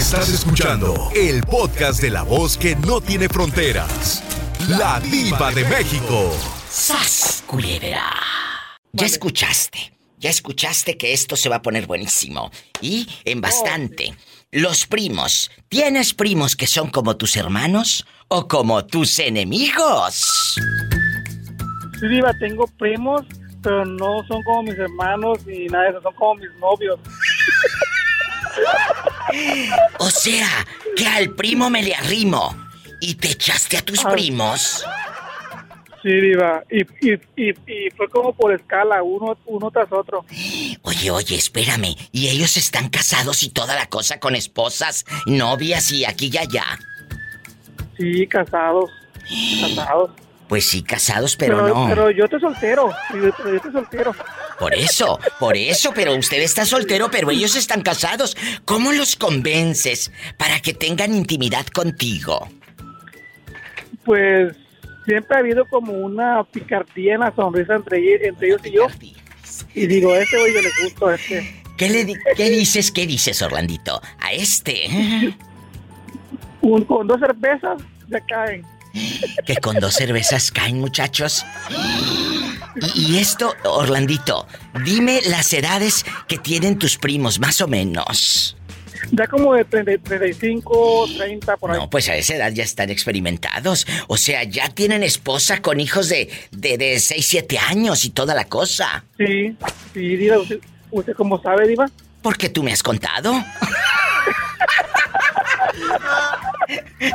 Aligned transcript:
Estás 0.00 0.30
escuchando 0.30 1.10
el 1.14 1.42
podcast 1.42 2.00
de 2.00 2.08
la 2.08 2.22
voz 2.22 2.56
que 2.56 2.74
no 2.74 3.02
tiene 3.02 3.28
fronteras. 3.28 4.24
La 4.66 4.98
diva 4.98 5.52
de 5.52 5.62
México. 5.64 6.32
¡Sas, 6.70 7.44
culebra! 7.46 8.10
Ya 8.94 9.04
escuchaste, 9.04 9.92
ya 10.16 10.30
escuchaste 10.30 10.96
que 10.96 11.12
esto 11.12 11.36
se 11.36 11.50
va 11.50 11.56
a 11.56 11.62
poner 11.62 11.86
buenísimo. 11.86 12.50
Y 12.80 13.06
en 13.26 13.42
bastante. 13.42 14.14
Los 14.50 14.86
primos, 14.86 15.50
¿tienes 15.68 16.14
primos 16.14 16.56
que 16.56 16.66
son 16.66 16.88
como 16.88 17.18
tus 17.18 17.36
hermanos 17.36 18.06
o 18.28 18.48
como 18.48 18.86
tus 18.86 19.18
enemigos? 19.18 20.54
Sí, 22.00 22.08
Diva, 22.08 22.32
tengo 22.40 22.66
primos, 22.78 23.26
pero 23.62 23.84
no 23.84 24.24
son 24.26 24.42
como 24.44 24.62
mis 24.62 24.78
hermanos 24.78 25.44
ni 25.44 25.66
nada 25.66 25.84
de 25.84 25.90
eso, 25.90 26.00
son 26.00 26.14
como 26.14 26.36
mis 26.36 26.50
novios. 26.58 26.98
O 29.98 30.10
sea, 30.10 30.48
que 30.96 31.06
al 31.06 31.30
primo 31.30 31.70
me 31.70 31.82
le 31.82 31.94
arrimo. 31.94 32.56
¿Y 33.00 33.14
te 33.14 33.30
echaste 33.32 33.78
a 33.78 33.82
tus 33.82 34.02
primos? 34.04 34.84
Sí, 36.02 36.08
Diva, 36.08 36.64
y, 36.70 36.80
y, 37.06 37.14
y, 37.36 37.50
y 37.50 37.90
fue 37.94 38.08
como 38.08 38.32
por 38.32 38.54
escala, 38.54 39.02
uno, 39.02 39.36
uno 39.44 39.70
tras 39.70 39.92
otro. 39.92 40.24
Oye, 40.82 41.10
oye, 41.10 41.36
espérame. 41.36 41.94
¿Y 42.10 42.28
ellos 42.28 42.56
están 42.56 42.88
casados 42.88 43.42
y 43.42 43.50
toda 43.50 43.74
la 43.74 43.86
cosa 43.86 44.18
con 44.18 44.34
esposas, 44.34 45.04
novias 45.26 45.90
y 45.92 46.06
aquí 46.06 46.30
y 46.32 46.38
allá? 46.38 46.64
Sí, 47.98 48.26
casados, 48.26 48.90
casados. 49.60 50.10
Pues 50.50 50.68
sí, 50.68 50.82
casados, 50.82 51.36
pero, 51.36 51.66
no. 51.68 51.86
Pero 51.88 52.10
yo 52.10 52.24
estoy 52.24 52.40
soltero, 52.40 52.90
yo, 53.14 53.30
pero 53.36 53.50
yo 53.50 53.56
estoy 53.56 53.70
soltero. 53.72 54.12
Por 54.58 54.74
eso, 54.74 55.18
por 55.38 55.56
eso, 55.56 55.92
pero 55.94 56.14
usted 56.16 56.42
está 56.42 56.64
soltero, 56.66 57.08
pero 57.08 57.30
ellos 57.30 57.54
están 57.54 57.82
casados. 57.82 58.36
¿Cómo 58.64 58.90
los 58.92 59.14
convences 59.14 60.10
para 60.36 60.58
que 60.60 60.74
tengan 60.74 61.14
intimidad 61.14 61.66
contigo? 61.68 62.48
Pues 64.04 64.56
siempre 65.06 65.36
ha 65.36 65.38
habido 65.38 65.64
como 65.66 65.92
una 65.92 66.42
picardía 66.44 67.14
en 67.14 67.20
la 67.20 67.32
sonrisa 67.34 67.76
entre, 67.76 68.26
entre 68.26 68.48
ellos 68.48 68.60
y 68.64 68.72
yo. 68.72 68.86
Y 69.74 69.86
digo, 69.86 70.14
este 70.16 70.36
güey 70.36 70.52
yo 70.52 70.62
le 70.62 70.70
gusto 70.82 71.06
a 71.06 71.14
este. 71.14 71.62
¿Qué, 71.76 71.88
le 71.90 72.04
di- 72.04 72.16
¿Qué 72.36 72.50
dices, 72.50 72.90
qué 72.90 73.06
dices, 73.06 73.40
Orlandito? 73.40 74.00
A 74.18 74.32
este. 74.32 74.88
Un, 76.60 76.84
con 76.84 77.06
dos 77.06 77.20
cervezas 77.20 77.80
ya 78.08 78.18
caen. 78.26 78.64
Que 79.46 79.56
con 79.56 79.78
dos 79.78 79.94
cervezas 79.94 80.50
caen, 80.50 80.80
muchachos. 80.80 81.44
Y, 82.96 83.14
y 83.14 83.18
esto, 83.18 83.54
Orlandito, 83.64 84.46
dime 84.84 85.20
las 85.26 85.52
edades 85.52 86.04
que 86.28 86.38
tienen 86.38 86.78
tus 86.78 86.96
primos, 86.96 87.38
más 87.38 87.60
o 87.60 87.68
menos. 87.68 88.56
Ya 89.12 89.26
como 89.26 89.54
de 89.54 89.64
30, 89.64 90.04
35, 90.04 91.08
30 91.16 91.56
por 91.56 91.70
ahí. 91.70 91.78
No, 91.78 91.90
pues 91.90 92.08
a 92.08 92.16
esa 92.16 92.36
edad 92.36 92.52
ya 92.52 92.64
están 92.64 92.90
experimentados. 92.90 93.86
O 94.08 94.16
sea, 94.16 94.44
ya 94.44 94.68
tienen 94.68 95.02
esposa 95.02 95.62
con 95.62 95.80
hijos 95.80 96.08
de, 96.08 96.28
de, 96.50 96.78
de 96.78 97.00
6, 97.00 97.26
7 97.26 97.58
años 97.58 98.04
y 98.04 98.10
toda 98.10 98.34
la 98.34 98.44
cosa. 98.44 99.04
Sí, 99.18 99.56
sí, 99.94 100.16
Diva, 100.16 100.38
usted, 100.38 101.14
como 101.14 101.40
sabe, 101.42 101.66
Diva. 101.66 101.90
Porque 102.22 102.48
tú 102.48 102.62
me 102.62 102.72
has 102.72 102.82
contado. 102.82 103.34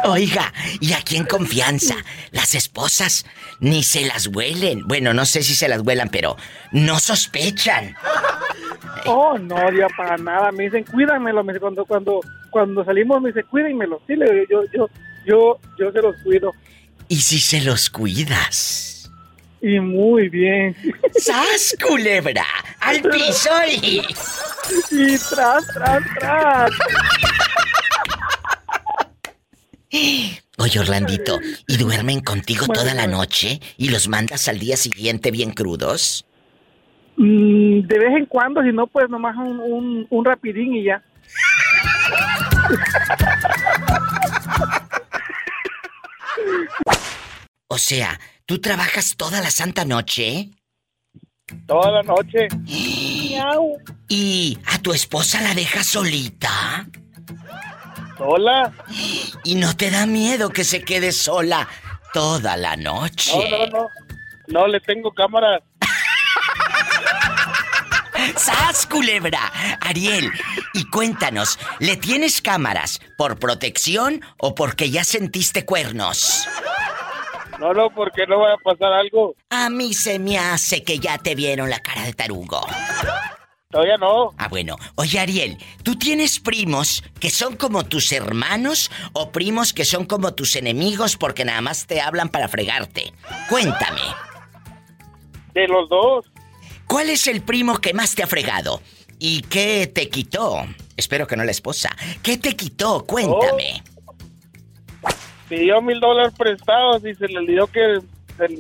Oiga, 0.04 0.52
y 0.80 0.94
aquí 0.94 1.16
en 1.16 1.26
confianza, 1.26 1.96
las 2.32 2.56
esposas 2.56 3.26
ni 3.60 3.84
se 3.84 4.06
las 4.06 4.28
huelen. 4.28 4.88
Bueno, 4.88 5.14
no 5.14 5.26
sé 5.26 5.44
si 5.44 5.54
se 5.54 5.68
las 5.68 5.82
huelan, 5.82 6.10
pero 6.10 6.36
no 6.72 7.00
sospechan. 7.00 7.96
Oh, 9.06 9.38
no, 9.38 9.72
Diva, 9.72 9.88
para 9.96 10.18
nada. 10.18 10.52
Me 10.52 10.66
dicen, 10.66 10.84
cuídamelo. 10.84 11.44
Me 11.44 11.60
cuando, 11.60 11.86
cuando, 11.86 12.20
cuando 12.50 12.84
salimos 12.84 13.22
me 13.22 13.30
dice, 13.30 13.44
cuídenmelo. 13.44 14.02
Sí, 14.08 14.16
yo, 14.50 14.64
yo, 14.74 14.90
yo, 15.26 15.60
yo 15.78 15.92
se 15.92 16.02
los 16.02 16.16
cuido. 16.24 16.52
¿Y 17.08 17.18
si 17.18 17.40
se 17.40 17.62
los 17.62 17.90
cuidas? 17.90 18.95
Y 19.62 19.80
muy 19.80 20.30
bien. 20.30 20.76
¡Sas, 21.14 21.76
culebra! 21.86 22.46
¡Al 22.80 23.02
piso 23.02 23.50
y... 23.82 24.02
Y 24.92 25.18
tras, 25.30 25.66
tras, 25.74 26.04
tras. 26.20 26.72
Oye, 30.58 30.80
Orlandito, 30.80 31.40
¿y 31.68 31.78
duermen 31.78 32.22
contigo 32.22 32.66
toda 32.68 32.94
la 32.94 33.08
noche 33.08 33.60
y 33.78 33.90
los 33.90 34.08
mandas 34.08 34.48
al 34.48 34.60
día 34.60 34.78
siguiente 34.78 35.32
bien 35.32 35.52
crudos? 35.52 36.26
Mm, 37.18 37.82
de 37.82 38.00
vez 38.00 38.18
en 38.18 38.26
cuando, 38.26 38.62
si 38.62 38.72
no, 38.72 38.88
pues 38.88 39.10
nomás 39.10 39.36
un, 39.38 39.60
un, 39.60 40.08
un 40.10 40.26
rapidín 40.26 40.76
y 40.76 40.84
ya. 40.84 41.04
O 47.68 47.78
sea, 47.78 48.20
¿tú 48.46 48.60
trabajas 48.60 49.16
toda 49.18 49.42
la 49.42 49.52
santa 49.52 49.86
noche? 49.86 50.50
Toda 51.68 51.92
la 51.92 52.04
noche. 52.04 52.48
¿Y 54.08 54.58
a 54.66 54.78
tu 54.80 54.94
esposa 54.94 55.42
la 55.42 55.54
dejas 55.54 55.88
solita? 55.88 56.88
¿Sola? 58.18 58.72
¿Y 59.44 59.56
no 59.56 59.76
te 59.76 59.92
da 59.92 60.06
miedo 60.06 60.50
que 60.50 60.64
se 60.64 60.84
quede 60.84 61.12
sola 61.12 61.68
toda 62.14 62.56
la 62.58 62.76
noche? 62.78 63.32
No, 63.50 63.58
no, 63.58 63.68
no. 63.68 63.90
No, 64.48 64.68
le 64.68 64.80
tengo 64.80 65.12
cámara. 65.12 65.62
¡Sas, 68.38 68.86
culebra! 68.88 69.52
Ariel, 69.82 70.32
y 70.74 70.90
cuéntanos, 70.90 71.60
¿le 71.80 71.98
tienes 71.98 72.42
cámaras 72.42 73.00
por 73.18 73.38
protección 73.38 74.22
o 74.38 74.56
porque 74.56 74.90
ya 74.90 75.04
sentiste 75.04 75.66
cuernos? 75.66 76.48
No, 77.60 77.74
no, 77.74 77.90
porque 77.90 78.26
no 78.28 78.40
va 78.40 78.54
a 78.54 78.58
pasar 78.58 78.92
algo. 78.94 79.36
A 79.50 79.70
mí 79.70 79.94
se 79.94 80.20
me 80.20 80.38
hace 80.38 80.84
que 80.84 81.00
ya 81.00 81.18
te 81.18 81.36
vieron 81.36 81.70
la 81.70 81.80
cara 81.80 82.04
de 82.04 82.14
tarugo. 82.14 82.62
Todavía 83.70 83.98
no. 83.98 84.34
Ah, 84.38 84.48
bueno. 84.48 84.78
Oye, 84.96 85.20
Ariel, 85.20 85.58
¿tú 85.84 85.98
tienes 85.98 86.40
primos 86.40 87.04
que 87.20 87.30
son 87.30 87.58
como 87.58 87.84
tus 87.84 88.12
hermanos 88.12 88.90
o 89.14 89.32
primos 89.32 89.74
que 89.74 89.84
son 89.84 90.06
como 90.06 90.34
tus 90.34 90.56
enemigos 90.56 91.18
porque 91.18 91.44
nada 91.44 91.62
más 91.62 91.86
te 91.86 92.00
hablan 92.00 92.30
para 92.30 92.48
fregarte? 92.48 93.14
Cuéntame. 93.50 94.02
De 95.54 95.68
los 95.68 95.90
dos. 95.90 96.26
¿Cuál 96.88 97.10
es 97.10 97.28
el 97.28 97.42
primo 97.42 97.78
que 97.80 97.94
más 97.94 98.16
te 98.16 98.24
ha 98.24 98.28
fregado? 98.28 98.82
¿Y 99.20 99.42
qué 99.44 99.88
te 99.88 100.10
quitó? 100.10 100.66
Espero 100.98 101.28
que 101.28 101.36
no 101.36 101.44
la 101.44 101.52
esposa. 101.52 101.90
¿Qué 102.22 102.38
te 102.38 102.56
quitó? 102.56 103.06
Cuéntame. 103.06 103.84
Pidió 105.48 105.82
mil 105.82 106.00
dólares 106.00 106.34
prestados 106.38 107.06
y 107.06 107.14
se 107.16 107.28
le 107.28 107.38
olvidó 107.38 107.68
que 107.68 108.00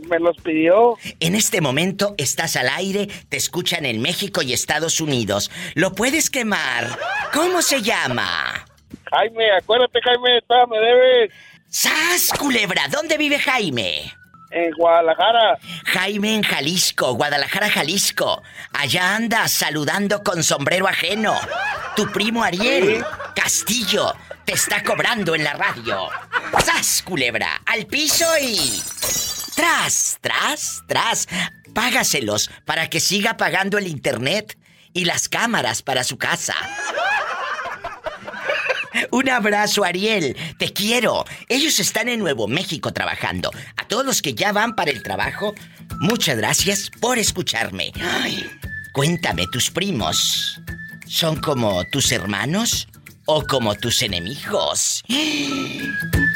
me 0.08 0.20
los 0.20 0.38
pidió. 0.38 0.98
En 1.20 1.36
este 1.36 1.62
momento 1.62 2.16
estás 2.18 2.56
al 2.56 2.70
aire, 2.70 3.08
te 3.30 3.38
escuchan 3.38 3.86
en 3.86 4.02
México 4.02 4.42
y 4.42 4.54
Estados 4.54 5.02
Unidos. 5.02 5.52
¿Lo 5.74 5.94
puedes 5.94 6.30
quemar? 6.30 6.98
¿Cómo 7.34 7.62
se 7.62 7.82
llama? 7.82 8.66
Jaime, 9.12 9.52
acuérdate, 9.52 10.00
Jaime, 10.02 10.42
todavía 10.48 10.80
me 10.80 10.86
debes. 10.86 11.32
¡Sas, 11.70 12.32
culebra! 12.40 12.88
¿Dónde 12.90 13.18
vive 13.18 13.38
Jaime? 13.40 14.14
En 14.56 14.72
Guadalajara. 14.72 15.60
Jaime 15.84 16.34
en 16.36 16.42
Jalisco, 16.42 17.14
Guadalajara, 17.14 17.70
Jalisco. 17.70 18.42
Allá 18.72 19.14
anda 19.18 19.50
saludando 19.50 20.24
con 20.24 20.44
sombrero 20.44 20.88
ajeno. 20.88 21.34
Tu 21.98 22.10
primo 22.14 22.42
Ariel 22.42 23.04
Castillo 23.36 24.16
te 24.46 24.54
está 24.54 24.82
cobrando 24.82 25.36
en 25.36 25.44
la 25.44 25.54
radio. 25.54 26.08
¡Sas, 26.64 27.04
culebra! 27.06 27.62
Al 27.66 27.86
piso 27.86 28.26
y. 28.42 28.82
¡Tras, 29.58 30.20
tras, 30.22 30.84
tras! 30.88 31.28
Págaselos 31.74 32.50
para 32.64 32.90
que 32.90 33.02
siga 33.02 33.36
pagando 33.36 33.78
el 33.78 33.88
internet 33.88 34.58
y 34.94 35.04
las 35.04 35.28
cámaras 35.28 35.82
para 35.82 36.06
su 36.06 36.18
casa. 36.18 36.56
Un 39.12 39.30
abrazo, 39.30 39.84
Ariel. 39.84 40.36
Te 40.58 40.74
quiero. 40.74 41.26
Ellos 41.50 41.80
están 41.80 42.10
en 42.10 42.20
Nuevo 42.20 42.48
México 42.48 42.92
trabajando. 42.94 43.52
A 43.78 43.88
todos 43.88 44.04
los 44.06 44.22
que 44.22 44.34
ya 44.34 44.52
van 44.52 44.76
para 44.76 44.92
el 44.92 45.02
trabajo, 45.04 45.56
muchas 46.00 46.38
gracias 46.38 46.92
por 47.00 47.18
escucharme. 47.18 47.94
Cuéntame, 48.94 49.46
tus 49.52 49.72
primos, 49.72 50.62
¿son 51.08 51.42
como 51.42 51.84
tus 51.92 52.12
hermanos 52.12 52.88
o 53.26 53.44
como 53.46 53.76
tus 53.76 54.02
enemigos? 54.02 55.04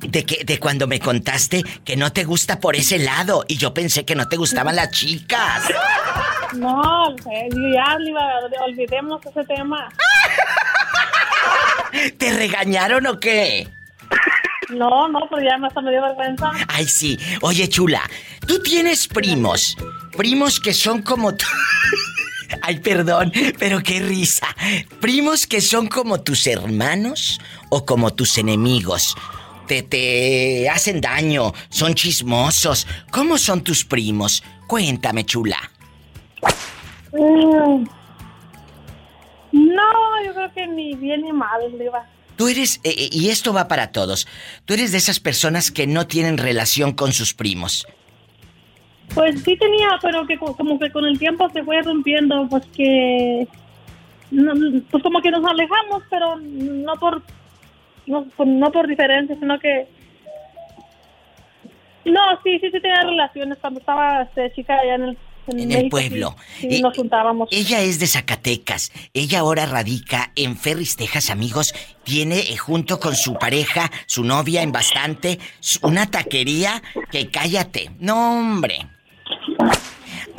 De 0.00 0.24
que 0.24 0.44
de 0.44 0.58
cuando 0.58 0.86
me 0.86 1.00
contaste 1.00 1.62
que 1.84 1.96
no 1.96 2.12
te 2.12 2.24
gusta 2.24 2.60
por 2.60 2.76
ese 2.76 2.98
lado 2.98 3.44
y 3.48 3.56
yo 3.56 3.74
pensé 3.74 4.04
que 4.04 4.14
no 4.14 4.28
te 4.28 4.36
gustaban 4.36 4.76
las 4.76 4.90
chicas. 4.90 5.64
No, 6.54 7.14
ya, 7.16 7.96
olvidemos 8.64 9.24
ese 9.24 9.44
tema. 9.44 9.88
¿Te 12.18 12.32
regañaron 12.32 13.06
o 13.06 13.20
qué? 13.20 13.68
No, 14.70 15.08
no, 15.08 15.20
pero 15.28 15.42
ya 15.42 15.66
hasta 15.66 15.80
me 15.80 15.90
dio 15.90 16.02
vergüenza. 16.02 16.50
Ay, 16.68 16.86
sí. 16.86 17.18
Oye, 17.40 17.68
chula, 17.68 18.02
tú 18.46 18.62
tienes 18.62 19.08
primos. 19.08 19.76
Primos 20.16 20.60
que 20.60 20.72
son 20.72 21.02
como 21.02 21.34
tú. 21.34 21.46
Ay, 22.62 22.80
perdón, 22.80 23.32
pero 23.58 23.82
qué 23.82 24.00
risa. 24.00 24.46
Primos 25.00 25.46
que 25.46 25.60
son 25.60 25.88
como 25.88 26.20
tus 26.20 26.46
hermanos 26.46 27.40
o 27.68 27.84
como 27.84 28.12
tus 28.12 28.38
enemigos. 28.38 29.16
Te, 29.70 29.84
te 29.84 30.68
hacen 30.68 31.00
daño, 31.00 31.52
son 31.68 31.94
chismosos. 31.94 32.88
¿Cómo 33.12 33.38
son 33.38 33.62
tus 33.62 33.84
primos? 33.84 34.42
Cuéntame, 34.66 35.24
chula. 35.24 35.58
Mm. 37.12 37.84
No, 39.52 40.24
yo 40.24 40.34
creo 40.34 40.52
que 40.52 40.66
ni 40.66 40.96
bien 40.96 41.22
ni 41.22 41.32
mal, 41.32 41.78
Diva. 41.78 42.04
Tú 42.34 42.48
eres, 42.48 42.80
eh, 42.82 42.92
eh, 42.98 43.10
y 43.12 43.28
esto 43.28 43.52
va 43.52 43.68
para 43.68 43.92
todos, 43.92 44.26
tú 44.64 44.74
eres 44.74 44.90
de 44.90 44.98
esas 44.98 45.20
personas 45.20 45.70
que 45.70 45.86
no 45.86 46.08
tienen 46.08 46.36
relación 46.36 46.90
con 46.92 47.12
sus 47.12 47.32
primos. 47.32 47.86
Pues 49.14 49.40
sí 49.44 49.56
tenía, 49.56 50.00
pero 50.02 50.26
que 50.26 50.36
como 50.36 50.80
que 50.80 50.90
con 50.90 51.04
el 51.04 51.16
tiempo 51.16 51.48
se 51.50 51.62
fue 51.62 51.80
rompiendo, 51.82 52.48
pues 52.50 52.66
que... 52.74 53.46
pues 54.90 55.02
como 55.04 55.22
que 55.22 55.30
nos 55.30 55.44
alejamos, 55.44 56.02
pero 56.10 56.40
no 56.40 56.94
por... 56.94 57.22
No, 58.06 58.26
pues 58.36 58.48
no 58.48 58.70
por 58.72 58.86
diferencia, 58.86 59.36
sino 59.38 59.58
que... 59.58 59.88
No, 62.04 62.20
sí, 62.42 62.58
sí, 62.58 62.70
sí 62.70 62.80
tenía 62.80 63.02
relaciones 63.02 63.58
cuando 63.58 63.80
estaba 63.80 64.22
este, 64.22 64.52
chica 64.52 64.74
allá 64.74 64.94
en 64.94 65.02
el 65.02 65.18
en, 65.46 65.72
el 65.72 65.88
pueblo. 65.88 66.36
y 66.62 66.80
nos 66.80 66.96
juntábamos. 66.96 67.48
Ella 67.50 67.80
es 67.80 67.98
de 67.98 68.06
Zacatecas. 68.06 68.92
Ella 69.12 69.40
ahora 69.40 69.66
radica 69.66 70.32
en 70.36 70.56
Ferris, 70.56 70.96
Texas, 70.96 71.30
amigos. 71.30 71.74
Tiene 72.04 72.38
eh, 72.38 72.56
junto 72.56 73.00
con 73.00 73.14
su 73.14 73.34
pareja, 73.34 73.90
su 74.06 74.24
novia 74.24 74.62
en 74.62 74.72
bastante, 74.72 75.38
una 75.82 76.10
taquería 76.10 76.82
que 77.10 77.30
cállate. 77.30 77.90
No, 77.98 78.38
hombre. 78.38 78.86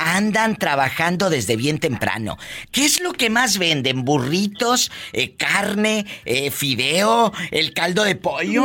Andan 0.04 0.56
trabajando 0.56 1.30
desde 1.30 1.56
bien 1.56 1.78
temprano. 1.78 2.36
¿Qué 2.70 2.84
es 2.84 3.00
lo 3.00 3.12
que 3.12 3.30
más 3.30 3.58
venden? 3.58 4.04
¿Burritos? 4.04 4.90
Eh, 5.12 5.36
¿Carne? 5.36 6.06
Eh, 6.24 6.50
¿Fideo? 6.50 7.32
¿El 7.50 7.72
caldo 7.72 8.02
de 8.02 8.16
pollo? 8.16 8.64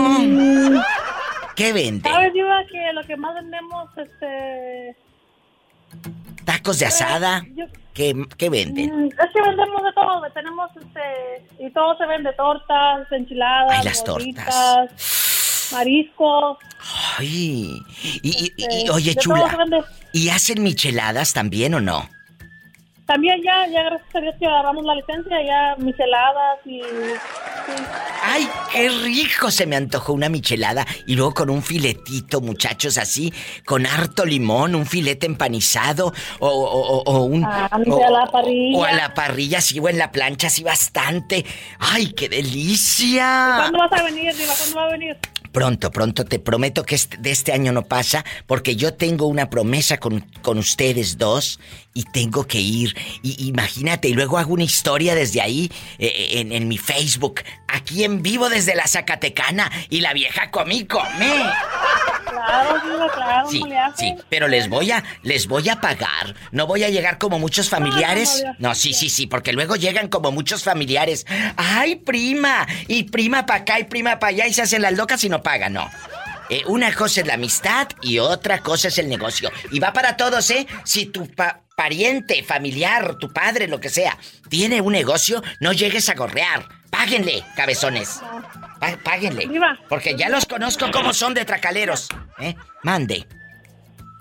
¿Qué 1.56 1.74
venden? 1.74 2.12
¿Sabes, 2.12 2.34
que 2.72 2.94
lo 2.94 3.04
que 3.04 3.18
más 3.18 3.36
vendemos, 3.36 3.90
este 3.98 4.96
¿Tacos 6.46 6.80
de 6.80 6.86
asada? 6.86 7.46
¿Qué, 7.94 8.14
venden? 8.50 9.06
Mm, 9.06 9.08
es 9.08 9.34
que 9.34 9.42
vendemos 9.42 9.84
de 9.84 9.92
todo. 9.94 10.22
Tenemos 10.34 10.70
este. 10.76 11.66
Y 11.66 11.72
todo 11.72 11.98
se 11.98 12.06
vende: 12.06 12.32
tortas, 12.34 13.12
enchiladas, 13.12 13.80
Ay, 13.80 13.84
las 13.84 14.04
tortas. 14.04 15.27
Mariscos. 15.72 16.58
Ay. 17.18 17.82
Y, 18.22 18.54
y, 18.58 18.90
oye, 18.90 19.16
chula. 19.16 19.58
¿Y 20.14 20.30
hacen 20.30 20.64
micheladas 20.64 21.34
también 21.34 21.74
o 21.74 21.82
no? 21.82 22.10
También 23.08 23.42
ya, 23.42 23.66
ya 23.72 23.84
gracias 23.84 24.16
a 24.16 24.20
Dios 24.20 24.36
que 24.38 24.46
agarramos 24.46 24.84
la 24.84 24.96
licencia, 24.96 25.38
ya 25.42 25.76
micheladas 25.78 26.60
y... 26.66 26.82
¡Ay, 28.22 28.50
qué 28.70 28.90
rico! 28.90 29.50
Se 29.50 29.66
me 29.66 29.78
antojó 29.78 30.12
una 30.12 30.28
michelada 30.28 30.86
y 31.06 31.16
luego 31.16 31.34
con 31.34 31.50
un 31.50 31.64
filetito, 31.64 32.42
muchachos, 32.42 32.98
así, 32.98 33.34
con 33.66 33.86
harto 33.86 34.26
limón, 34.26 34.76
un 34.76 34.86
filete 34.86 35.26
empanizado 35.26 36.12
o, 36.40 36.50
o, 36.50 37.04
o 37.04 37.24
un... 37.24 37.46
Ah, 37.46 37.70
o, 37.88 38.06
a 38.06 38.10
la 38.10 38.26
parrilla. 38.26 38.78
O 38.78 38.84
a 38.84 38.92
la 38.92 39.14
parrilla, 39.14 39.62
sí, 39.62 39.80
o 39.80 39.88
en 39.88 40.00
la 40.00 40.12
plancha, 40.12 40.48
así 40.48 40.64
bastante. 40.64 41.46
¡Ay, 41.80 42.12
qué 42.12 42.28
delicia! 42.28 43.56
¿Cuándo 43.56 43.80
vas 43.80 44.02
a 44.02 44.04
venir, 44.04 44.36
Diva? 44.36 44.54
¿Cuándo 44.54 44.76
va 44.76 44.84
a 44.84 44.92
venir? 44.92 45.18
Pronto, 45.58 45.90
pronto, 45.90 46.24
te 46.24 46.38
prometo 46.38 46.84
que 46.84 47.00
de 47.18 47.32
este 47.32 47.52
año 47.52 47.72
no 47.72 47.82
pasa, 47.82 48.24
porque 48.46 48.76
yo 48.76 48.94
tengo 48.94 49.26
una 49.26 49.50
promesa 49.50 49.98
con, 49.98 50.24
con 50.44 50.60
ustedes 50.60 51.18
dos 51.18 51.60
y 51.98 52.04
tengo 52.04 52.46
que 52.46 52.60
ir. 52.60 52.96
Y 53.24 53.48
imagínate, 53.48 54.08
y 54.08 54.14
luego 54.14 54.38
hago 54.38 54.54
una 54.54 54.64
historia 54.64 55.16
desde 55.16 55.42
ahí 55.42 55.72
eh, 55.98 56.06
eh, 56.06 56.40
en, 56.40 56.52
en, 56.52 56.68
mi 56.68 56.78
Facebook, 56.78 57.42
aquí 57.68 58.04
en 58.04 58.22
vivo 58.22 58.50
desde 58.50 58.76
la 58.76 58.86
Zacatecana, 58.86 59.72
y 59.90 60.02
la 60.02 60.14
vieja 60.14 60.52
comí, 60.52 60.86
come. 60.86 61.42
Claro, 62.24 62.82
claro, 63.12 63.50
sí, 63.50 63.64
sí, 63.98 64.16
pero 64.30 64.48
les 64.48 64.70
voy 64.70 64.92
a, 64.92 65.04
les 65.24 65.48
voy 65.48 65.70
a 65.70 65.82
pagar. 65.82 66.36
No 66.52 66.68
voy 66.68 66.84
a 66.84 66.90
llegar 66.90 67.18
como 67.18 67.40
muchos 67.40 67.68
familiares. 67.68 68.44
No, 68.60 68.76
sí, 68.76 68.94
sí, 68.94 69.10
sí, 69.10 69.26
porque 69.26 69.52
luego 69.52 69.76
llegan 69.76 70.08
como 70.08 70.32
muchos 70.32 70.64
familiares. 70.64 71.26
Ay, 71.56 71.96
prima, 71.96 72.68
y 72.88 73.04
prima 73.04 73.48
para 73.48 73.62
acá 73.62 73.80
y 73.80 73.86
prima 73.86 74.20
para 74.20 74.30
allá 74.30 74.48
y 74.48 74.54
se 74.54 74.62
hacen 74.62 74.84
las 74.84 74.94
locas 74.94 75.24
y 75.24 75.30
no 75.30 75.42
pagan, 75.42 75.74
no. 75.74 75.90
Eh, 76.50 76.64
una 76.68 76.94
cosa 76.94 77.22
es 77.22 77.28
la 77.28 77.34
amistad 77.34 77.88
y 78.02 78.20
otra 78.20 78.60
cosa 78.60 78.88
es 78.88 78.98
el 78.98 79.10
negocio. 79.10 79.52
Y 79.72 79.80
va 79.80 79.94
para 79.94 80.16
todos, 80.16 80.50
¿eh? 80.52 80.66
Si 80.84 81.08
tu 81.08 81.30
pariente, 81.76 82.44
familiar, 82.44 83.16
tu 83.16 83.32
padre, 83.32 83.68
lo 83.68 83.80
que 83.80 83.90
sea, 83.90 84.18
tiene 84.50 84.82
un 84.82 84.94
negocio, 84.94 85.44
no 85.60 85.74
llegues 85.74 86.10
a 86.10 86.16
gorrear. 86.16 86.68
Páguenle, 86.90 87.44
cabezones. 87.56 88.22
páguenle. 89.04 89.48
Porque 89.90 90.16
ya 90.16 90.30
los 90.30 90.46
conozco 90.46 90.90
como 90.92 91.14
son 91.14 91.34
de 91.34 91.46
tracaleros. 91.46 92.08
¿Eh? 92.40 92.56
Mande. 92.84 93.28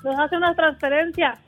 Nos 0.03 0.19
hace 0.19 0.37
una 0.37 0.55
transferencia. 0.55 1.39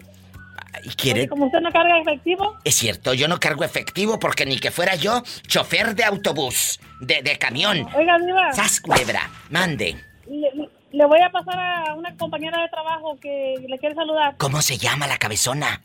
¿Y 0.85 0.91
quiere? 0.91 1.29
como 1.29 1.47
usted 1.47 1.61
no 1.61 1.73
carga 1.73 1.99
efectivo. 1.99 2.57
Es 2.63 2.77
cierto, 2.77 3.13
yo 3.15 3.27
no 3.27 3.41
cargo 3.41 3.65
efectivo 3.65 4.19
porque 4.19 4.47
ni 4.47 4.59
que 4.59 4.71
fuera 4.71 4.95
yo 4.95 5.23
chofer 5.47 5.95
de 5.95 6.05
autobús, 6.05 6.79
de, 7.01 7.23
de 7.23 7.37
camión. 7.37 7.87
Oiga, 7.95 8.17
Diva. 8.19 8.53
Sas 8.53 8.81
culebra, 8.81 9.29
mande. 9.51 9.97
Le, 10.29 11.07
voy 11.07 11.21
a 11.21 11.31
pasar 11.31 11.59
a 11.59 11.95
una 11.95 12.17
compañera 12.17 12.61
de 12.63 12.69
trabajo 12.69 13.19
que 13.21 13.57
le 13.67 13.79
quiere 13.79 13.95
saludar. 13.95 14.37
¿Cómo 14.37 14.63
se 14.63 14.77
llama 14.77 15.07
la 15.07 15.19
cabezona? 15.19 15.83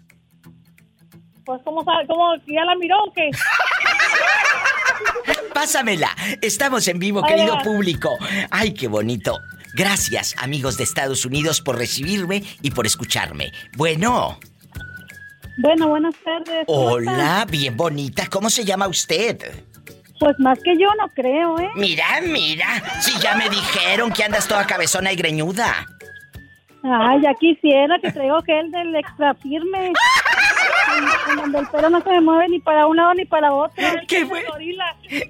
Pues, 1.45 1.61
¿cómo 1.63 1.83
sabe? 1.83 2.07
¿Cómo? 2.07 2.35
¿Ya 2.47 2.63
la 2.65 2.75
miró 2.75 3.03
o 3.03 3.13
qué? 3.13 3.29
Pásamela. 5.53 6.15
Estamos 6.41 6.87
en 6.87 6.99
vivo, 6.99 7.21
querido 7.23 7.57
público. 7.63 8.09
Ay, 8.49 8.73
qué 8.73 8.87
bonito. 8.87 9.39
Gracias, 9.75 10.35
amigos 10.37 10.77
de 10.77 10.83
Estados 10.83 11.25
Unidos, 11.25 11.61
por 11.61 11.77
recibirme 11.77 12.43
y 12.61 12.71
por 12.71 12.85
escucharme. 12.85 13.51
Bueno. 13.75 14.39
Bueno, 15.57 15.87
buenas 15.87 16.15
tardes. 16.23 16.63
Hola, 16.67 17.45
bien 17.49 17.75
bonita. 17.75 18.27
¿Cómo 18.29 18.49
se 18.49 18.65
llama 18.65 18.87
usted? 18.87 19.65
Pues 20.23 20.39
más 20.39 20.57
que 20.63 20.77
yo 20.77 20.87
no 20.97 21.09
creo, 21.09 21.59
¿eh? 21.59 21.69
Mira, 21.75 22.05
mira. 22.21 22.81
Si 23.01 23.19
ya 23.19 23.35
me 23.35 23.49
dijeron 23.49 24.09
que 24.09 24.23
andas 24.23 24.47
toda 24.47 24.65
cabezona 24.65 25.11
y 25.11 25.17
greñuda. 25.17 25.85
Ay, 26.81 27.21
ya 27.21 27.33
quisiera 27.33 27.99
que 27.99 28.09
traigo 28.09 28.41
gel 28.43 28.71
del 28.71 28.95
extra 28.95 29.33
firme. 29.33 29.91
donde 31.35 31.59
el 31.59 31.67
pelo 31.67 31.89
no 31.89 32.01
se 32.01 32.09
me 32.09 32.21
mueve 32.21 32.47
ni 32.47 32.59
para 32.61 32.87
un 32.87 32.95
lado 32.95 33.13
ni 33.15 33.25
para 33.25 33.51
otro. 33.53 33.83
¿Qué 34.07 34.25
fue? 34.25 34.45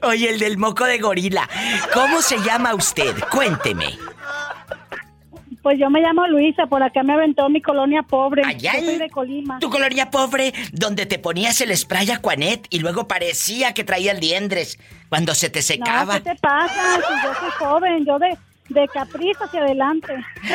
Oye, 0.04 0.30
el 0.30 0.38
del 0.38 0.60
moco 0.60 0.86
de 0.86 1.00
gorila. 1.00 1.50
¿Cómo 1.92 2.22
se 2.22 2.38
llama 2.38 2.76
usted? 2.76 3.16
Cuénteme. 3.32 3.98
Pues 5.64 5.80
yo 5.80 5.90
me 5.90 6.02
llamo 6.02 6.28
Luisa, 6.28 6.68
por 6.68 6.84
acá 6.84 7.04
me 7.04 7.14
aventó 7.14 7.48
mi 7.48 7.62
colonia 7.62 8.04
pobre. 8.04 8.44
Allá 8.46 8.74
yo 8.80 8.86
soy 8.86 8.98
de 8.98 9.10
Colima. 9.10 9.60
Tu 9.60 9.70
colonia 9.70 10.12
pobre, 10.12 10.54
donde 10.74 11.06
te 11.06 11.20
ponías 11.20 11.62
el 11.62 11.76
spray 11.76 12.12
Aquanet 12.12 12.68
y 12.70 12.80
luego 12.80 13.08
parecía 13.08 13.74
que 13.74 13.86
traía 13.86 14.12
el 14.12 14.20
diendres 14.20 14.78
cuando 15.08 15.34
se 15.34 15.50
te 15.50 15.62
secaba. 15.62 16.16
¿Qué 16.16 16.32
te 16.32 16.36
pasa? 16.36 17.00
yo 17.00 17.34
soy 17.40 17.50
joven, 17.52 18.06
yo 18.06 18.20
de, 18.20 18.38
de 18.70 18.88
caprizo 18.90 19.46
hacia 19.46 19.62
adelante. 19.62 20.14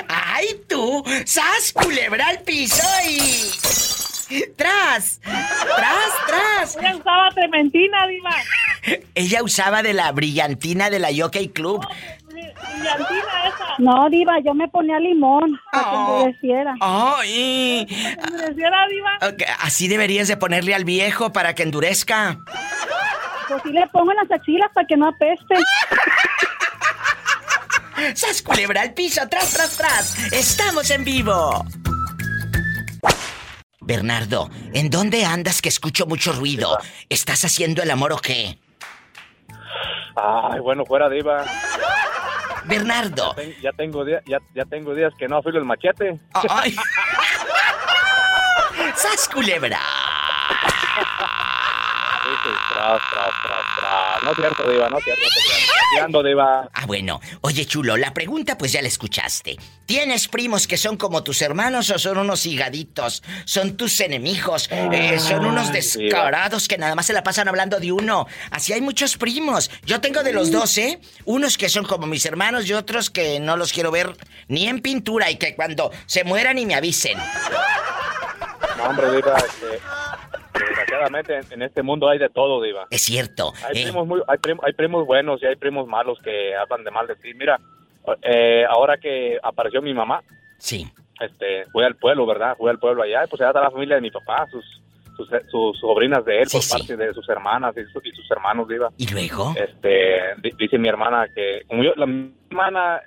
¡Ay, 0.08 0.46
tú! 0.68 1.02
¡Sas, 1.24 1.72
culebra 1.72 2.28
al 2.28 2.40
piso 2.40 2.84
y... 3.08 4.44
¡Tras! 4.56 5.20
¡Tras, 5.22 6.26
tras! 6.26 6.76
Ella 6.76 6.96
usaba 6.96 7.30
trementina, 7.30 8.06
Diva. 8.06 8.30
Ella 9.14 9.42
usaba 9.42 9.82
de 9.82 9.94
la 9.94 10.12
brillantina 10.12 10.90
de 10.90 10.98
la 10.98 11.08
Jockey 11.16 11.48
Club. 11.48 11.86
No, 13.78 14.10
Diva, 14.10 14.40
yo 14.44 14.54
me 14.54 14.68
ponía 14.68 14.98
limón 14.98 15.58
para 15.70 15.84
que 15.84 15.96
oh. 15.96 16.16
endureciera. 16.18 16.74
¡Ay! 16.80 17.86
endureciera, 18.24 18.86
Diva? 18.88 19.18
Así 19.60 19.88
deberías 19.88 20.26
de 20.28 20.36
ponerle 20.36 20.74
al 20.74 20.84
viejo 20.84 21.32
para 21.32 21.54
que 21.54 21.62
endurezca. 21.62 22.38
Pues 23.48 23.62
sí 23.62 23.70
le 23.70 23.86
pongo 23.88 24.10
en 24.10 24.16
las 24.18 24.30
axilas 24.30 24.70
para 24.74 24.86
que 24.86 24.96
no 24.96 25.08
apeste. 25.08 25.54
¡Sas 28.14 28.42
culebra 28.42 28.82
al 28.82 28.94
piso! 28.94 29.22
¡Tras, 29.28 29.52
tras, 29.52 29.76
tras! 29.76 30.32
¡Estamos 30.32 30.90
en 30.90 31.04
vivo! 31.04 31.64
Bernardo, 33.80 34.50
¿en 34.74 34.90
dónde 34.90 35.24
andas 35.24 35.62
que 35.62 35.70
escucho 35.70 36.04
mucho 36.06 36.32
ruido? 36.32 36.78
¿Estás 37.08 37.44
haciendo 37.44 37.82
el 37.82 37.90
amor 37.90 38.12
o 38.12 38.18
qué? 38.18 38.58
Ay, 40.14 40.60
bueno, 40.60 40.84
fuera 40.84 41.08
diva. 41.08 41.44
Bernardo. 42.68 43.30
Ya, 43.30 43.42
ten- 43.42 43.56
ya 43.62 43.72
tengo 43.72 44.04
días, 44.04 44.22
ya, 44.26 44.38
ya 44.54 44.64
tengo 44.64 44.94
días 44.94 45.12
que 45.18 45.26
no 45.28 45.38
afilo 45.38 45.58
el 45.58 45.64
machete. 45.64 46.18
¡Ay! 46.50 46.76
¡Sas 48.94 49.28
culebra! 49.28 49.80
Tras, 52.72 53.00
tras, 53.10 53.30
tras. 53.42 53.57
No 54.28 54.34
cierto, 54.34 54.70
Diva, 54.70 54.90
no 54.90 54.98
cierto. 55.00 56.22
Diva. 56.22 56.68
Ah, 56.74 56.84
bueno. 56.86 57.18
Oye, 57.40 57.64
chulo, 57.64 57.96
la 57.96 58.12
pregunta 58.12 58.58
pues 58.58 58.72
ya 58.72 58.82
la 58.82 58.88
escuchaste. 58.88 59.56
¿Tienes 59.86 60.28
primos 60.28 60.66
que 60.66 60.76
son 60.76 60.98
como 60.98 61.24
tus 61.24 61.40
hermanos 61.40 61.88
o 61.88 61.98
son 61.98 62.18
unos 62.18 62.44
higaditos? 62.44 63.22
¿Son 63.46 63.74
tus 63.74 63.98
enemigos? 64.00 64.68
Eh, 64.70 65.18
¿Son 65.18 65.46
unos 65.46 65.72
descarados 65.72 66.68
que 66.68 66.76
nada 66.76 66.94
más 66.94 67.06
se 67.06 67.14
la 67.14 67.22
pasan 67.22 67.48
hablando 67.48 67.80
de 67.80 67.90
uno? 67.90 68.26
Así 68.50 68.74
hay 68.74 68.82
muchos 68.82 69.16
primos. 69.16 69.70
Yo 69.86 70.02
tengo 70.02 70.22
de 70.22 70.34
los 70.34 70.50
dos, 70.50 70.76
¿eh? 70.76 71.00
Unos 71.24 71.56
que 71.56 71.70
son 71.70 71.86
como 71.86 72.06
mis 72.06 72.26
hermanos 72.26 72.66
y 72.66 72.74
otros 72.74 73.08
que 73.08 73.40
no 73.40 73.56
los 73.56 73.72
quiero 73.72 73.90
ver 73.90 74.14
ni 74.48 74.68
en 74.68 74.80
pintura 74.82 75.30
y 75.30 75.36
que 75.36 75.56
cuando 75.56 75.90
se 76.04 76.22
mueran 76.24 76.58
y 76.58 76.66
me 76.66 76.74
avisen. 76.74 77.16
No, 78.76 78.84
hombre, 78.84 79.10
Diva, 79.10 79.38
este, 79.38 79.80
desgraciadamente 80.98 81.54
en, 81.54 81.62
este 81.62 81.82
mundo 81.82 82.08
hay 82.08 82.18
de 82.18 82.28
todo, 82.28 82.62
Diva. 82.62 82.86
Es 82.90 83.02
cierto. 83.02 83.52
Hay 83.66 83.80
¿eh? 83.80 83.84
primos, 83.84 84.06
muy, 84.06 84.22
hay, 84.26 84.38
prim- 84.38 84.60
hay 84.62 84.72
primos 84.72 85.06
buenos 85.06 85.42
y 85.42 85.46
hay 85.46 85.56
primos 85.56 85.86
malos 85.86 86.18
que 86.22 86.54
hablan 86.56 86.84
de 86.84 86.90
mal 86.90 87.06
de 87.06 87.16
ti. 87.16 87.32
Mira, 87.34 87.58
eh, 88.22 88.64
ahora 88.68 88.96
que 88.98 89.38
apareció 89.42 89.82
mi 89.82 89.94
mamá, 89.94 90.22
Sí. 90.58 90.86
este, 91.20 91.66
fui 91.66 91.84
al 91.84 91.96
pueblo, 91.96 92.26
¿verdad? 92.26 92.56
Fui 92.56 92.70
al 92.70 92.78
pueblo 92.78 93.02
allá, 93.02 93.24
y 93.24 93.28
pues 93.28 93.40
allá 93.40 93.50
está 93.50 93.60
la 93.62 93.70
familia 93.70 93.96
de 93.96 94.02
mi 94.02 94.10
papá, 94.10 94.46
sus, 94.50 94.64
sus, 95.16 95.28
sus 95.50 95.78
sobrinas 95.78 96.24
de 96.24 96.40
él, 96.42 96.48
Sí, 96.48 96.56
por 96.56 96.62
sí. 96.62 96.78
parte 96.78 96.96
de 96.96 97.12
sus 97.14 97.28
hermanas 97.28 97.74
y, 97.76 97.84
sus- 97.92 98.04
y 98.04 98.10
sus 98.12 98.30
hermanos, 98.30 98.68
Diva. 98.68 98.90
¿Y 98.96 99.06
luego? 99.12 99.54
Este, 99.56 100.34
di- 100.42 100.52
dice 100.58 100.78
mi 100.78 100.88
hermana 100.88 101.26
que, 101.34 101.62
como 101.66 101.82
yo, 101.84 101.92
la 101.96 102.06
mi 102.06 102.32
hermana, 102.50 103.00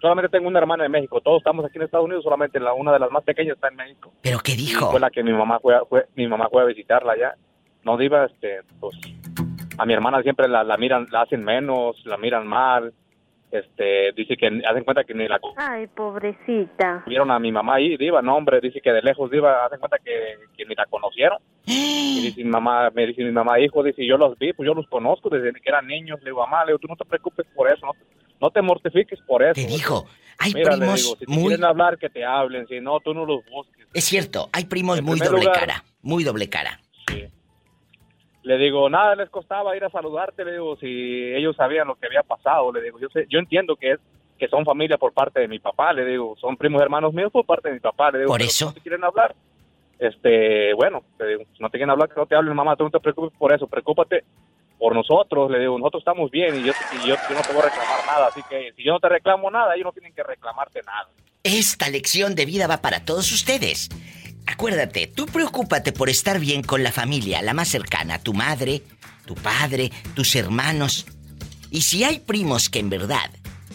solamente 0.00 0.28
tengo 0.30 0.48
una 0.48 0.58
hermana 0.58 0.84
en 0.86 0.92
México, 0.92 1.20
todos 1.20 1.38
estamos 1.38 1.64
aquí 1.64 1.78
en 1.78 1.82
Estados 1.84 2.06
Unidos, 2.06 2.24
solamente 2.24 2.58
la, 2.60 2.72
una 2.74 2.92
de 2.92 2.98
las 2.98 3.10
más 3.10 3.22
pequeñas 3.24 3.54
está 3.56 3.68
en 3.68 3.76
México. 3.76 4.12
¿Pero 4.22 4.38
qué 4.40 4.52
Y 4.52 4.56
dijo? 4.56 4.90
Fue 4.90 5.00
la 5.00 5.10
que 5.10 5.22
mi 5.22 5.32
mamá 5.32 5.58
fue, 5.60 5.74
a- 5.76 5.84
fue- 5.84 6.06
mi 6.16 6.26
mamá 6.26 6.48
fue 6.50 6.62
a 6.62 6.66
visitarla 6.66 7.12
allá. 7.12 7.34
No 7.84 7.96
diva, 7.96 8.26
este, 8.26 8.60
pues, 8.80 8.94
a 9.78 9.86
mi 9.86 9.92
hermana 9.94 10.22
siempre 10.22 10.48
la, 10.48 10.62
la 10.64 10.76
miran, 10.76 11.06
la 11.10 11.22
hacen 11.22 11.42
menos, 11.44 11.96
la 12.06 12.16
miran 12.16 12.46
mal. 12.46 12.92
Este, 13.50 14.12
dice 14.12 14.36
que 14.36 14.46
hacen 14.46 14.84
cuenta 14.84 15.02
que 15.02 15.12
ni 15.12 15.26
la 15.26 15.40
Ay, 15.56 15.88
pobrecita. 15.88 17.02
vieron 17.06 17.32
a 17.32 17.38
mi 17.40 17.50
mamá 17.50 17.74
ahí, 17.76 17.96
diva, 17.96 18.22
no 18.22 18.36
hombre, 18.36 18.60
dice 18.60 18.80
que 18.80 18.92
de 18.92 19.02
lejos 19.02 19.28
diva, 19.28 19.64
hacen 19.64 19.80
cuenta 19.80 19.98
que, 19.98 20.36
que 20.56 20.64
ni 20.66 20.74
la 20.76 20.86
conocieron. 20.86 21.38
Y 21.66 22.22
dice 22.24 22.44
mi 22.44 22.50
mamá, 22.50 22.90
me 22.90 23.06
dice 23.06 23.24
mi 23.24 23.32
mamá, 23.32 23.58
hijo, 23.58 23.82
dice, 23.82 24.04
yo 24.06 24.18
los 24.18 24.38
vi, 24.38 24.52
pues 24.52 24.66
yo 24.66 24.74
los 24.74 24.86
conozco 24.88 25.30
desde 25.30 25.52
que 25.54 25.68
eran 25.70 25.86
niños. 25.86 26.20
Le 26.20 26.26
digo, 26.30 26.40
mamá, 26.40 26.64
le 26.64 26.72
digo, 26.72 26.78
tú 26.78 26.86
no 26.88 26.96
te 26.96 27.04
preocupes 27.06 27.46
por 27.54 27.66
eso, 27.72 27.86
no, 27.86 27.92
no 28.40 28.50
te 28.50 28.62
mortifiques 28.62 29.20
por 29.26 29.42
eso. 29.42 29.54
Te 29.54 29.66
dijo, 29.66 30.06
hay 30.38 30.52
Mira, 30.54 30.70
primos 30.76 31.02
digo, 31.02 31.16
si 31.18 31.26
te 31.26 31.32
muy... 31.32 31.46
quieren 31.48 31.64
hablar, 31.64 31.98
que 31.98 32.08
te 32.08 32.24
hablen, 32.24 32.66
si 32.66 32.80
no, 32.80 33.00
tú 33.00 33.12
no 33.14 33.24
los 33.26 33.40
busques. 33.50 33.86
Es 33.92 34.04
cierto, 34.04 34.48
hay 34.52 34.64
primos 34.64 34.98
En 34.98 35.04
muy 35.04 35.18
doble 35.18 35.40
lugar- 35.40 35.58
cara, 35.60 35.84
muy 36.02 36.24
doble 36.24 36.48
cara. 36.48 36.80
Sí. 37.08 37.24
Le 38.42 38.56
digo, 38.56 38.88
nada 38.88 39.14
les 39.16 39.28
costaba 39.28 39.76
ir 39.76 39.84
a 39.84 39.90
saludarte, 39.90 40.44
le 40.44 40.52
digo, 40.52 40.76
si 40.76 40.86
ellos 41.34 41.54
sabían 41.56 41.88
lo 41.88 41.96
que 41.96 42.06
había 42.06 42.22
pasado, 42.22 42.72
le 42.72 42.80
digo, 42.82 42.98
yo 42.98 43.08
sé, 43.12 43.26
yo 43.28 43.38
entiendo 43.38 43.76
que 43.76 43.92
es 43.92 44.00
que 44.38 44.48
son 44.48 44.64
familia 44.64 44.96
por 44.96 45.12
parte 45.12 45.38
de 45.40 45.48
mi 45.48 45.58
papá, 45.58 45.92
le 45.92 46.02
digo, 46.06 46.34
son 46.40 46.56
primos 46.56 46.80
hermanos 46.80 47.12
míos 47.12 47.30
por 47.30 47.44
parte 47.44 47.68
de 47.68 47.74
mi 47.74 47.80
papá, 47.80 48.10
le 48.10 48.20
digo, 48.20 48.30
Por 48.30 48.40
eso. 48.40 48.50
si 48.56 48.64
no 48.64 48.72
te 48.72 48.80
quieren 48.80 49.04
hablar, 49.04 49.34
este, 49.98 50.72
bueno, 50.72 51.02
le 51.18 51.26
digo, 51.26 51.42
si 51.54 51.62
no 51.62 51.68
te 51.68 51.76
quieren 51.76 51.90
hablar, 51.90 52.08
que 52.08 52.14
no 52.18 52.24
te 52.24 52.34
hablen, 52.34 52.54
mamá, 52.56 52.74
tú 52.76 52.84
no 52.84 52.90
te 52.90 53.00
preocupes 53.00 53.36
por 53.38 53.52
eso, 53.52 53.66
preocúpate 53.66 54.24
por 54.80 54.94
nosotros, 54.94 55.50
le 55.50 55.60
digo, 55.60 55.78
nosotros 55.78 56.00
estamos 56.00 56.30
bien 56.30 56.56
y 56.56 56.64
yo, 56.64 56.72
yo, 57.06 57.14
no 57.34 57.42
te 57.42 57.52
reclamar 57.52 58.06
nada, 58.06 58.28
así 58.28 58.40
que 58.48 58.72
si 58.74 58.82
yo 58.82 58.92
no 58.92 58.98
te 58.98 59.10
reclamo 59.10 59.50
nada, 59.50 59.74
ellos 59.74 59.84
no 59.84 59.92
tienen 59.92 60.14
que 60.14 60.22
reclamarte 60.22 60.80
nada. 60.82 61.08
Esta 61.44 61.90
lección 61.90 62.34
de 62.34 62.46
vida 62.46 62.66
va 62.66 62.78
para 62.78 63.04
todos 63.04 63.30
ustedes. 63.30 63.90
Acuérdate, 64.46 65.06
tú 65.06 65.26
preocúpate 65.26 65.92
por 65.92 66.08
estar 66.08 66.40
bien 66.40 66.62
con 66.62 66.82
la 66.82 66.92
familia, 66.92 67.42
la 67.42 67.52
más 67.52 67.68
cercana, 67.68 68.18
tu 68.18 68.32
madre, 68.32 68.82
tu 69.26 69.34
padre, 69.34 69.90
tus 70.14 70.34
hermanos. 70.34 71.06
Y 71.70 71.82
si 71.82 72.02
hay 72.02 72.20
primos 72.20 72.70
que 72.70 72.78
en 72.78 72.88
verdad, 72.88 73.30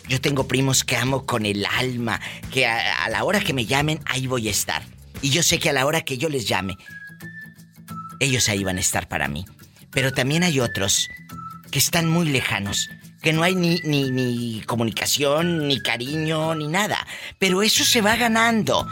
yo 0.09 0.19
tengo 0.19 0.47
primos 0.47 0.83
que 0.83 0.97
amo 0.97 1.27
con 1.27 1.45
el 1.45 1.67
alma, 1.67 2.19
que 2.51 2.65
a, 2.65 3.05
a 3.05 3.09
la 3.09 3.23
hora 3.23 3.41
que 3.41 3.53
me 3.53 3.65
llamen, 3.65 3.99
ahí 4.07 4.25
voy 4.25 4.47
a 4.47 4.51
estar. 4.51 4.81
Y 5.21 5.29
yo 5.29 5.43
sé 5.43 5.59
que 5.59 5.69
a 5.69 5.73
la 5.73 5.85
hora 5.85 6.01
que 6.01 6.17
yo 6.17 6.29
les 6.29 6.47
llame, 6.47 6.75
ellos 8.19 8.49
ahí 8.49 8.63
van 8.63 8.77
a 8.77 8.81
estar 8.81 9.07
para 9.07 9.27
mí. 9.27 9.45
Pero 9.95 10.13
también 10.13 10.43
hay 10.43 10.59
otros 10.59 11.09
que 11.71 11.79
están 11.79 12.07
muy 12.07 12.29
lejanos, 12.29 12.91
que 13.23 13.33
no 13.33 13.41
hay 13.41 13.55
ni, 13.55 13.79
ni, 13.85 14.11
ni 14.11 14.61
comunicación, 14.67 15.67
ni 15.67 15.81
cariño, 15.81 16.53
ni 16.53 16.67
nada. 16.67 16.97
Pero 17.39 17.63
eso 17.63 17.83
se 17.83 18.01
va 18.01 18.15
ganando. 18.15 18.87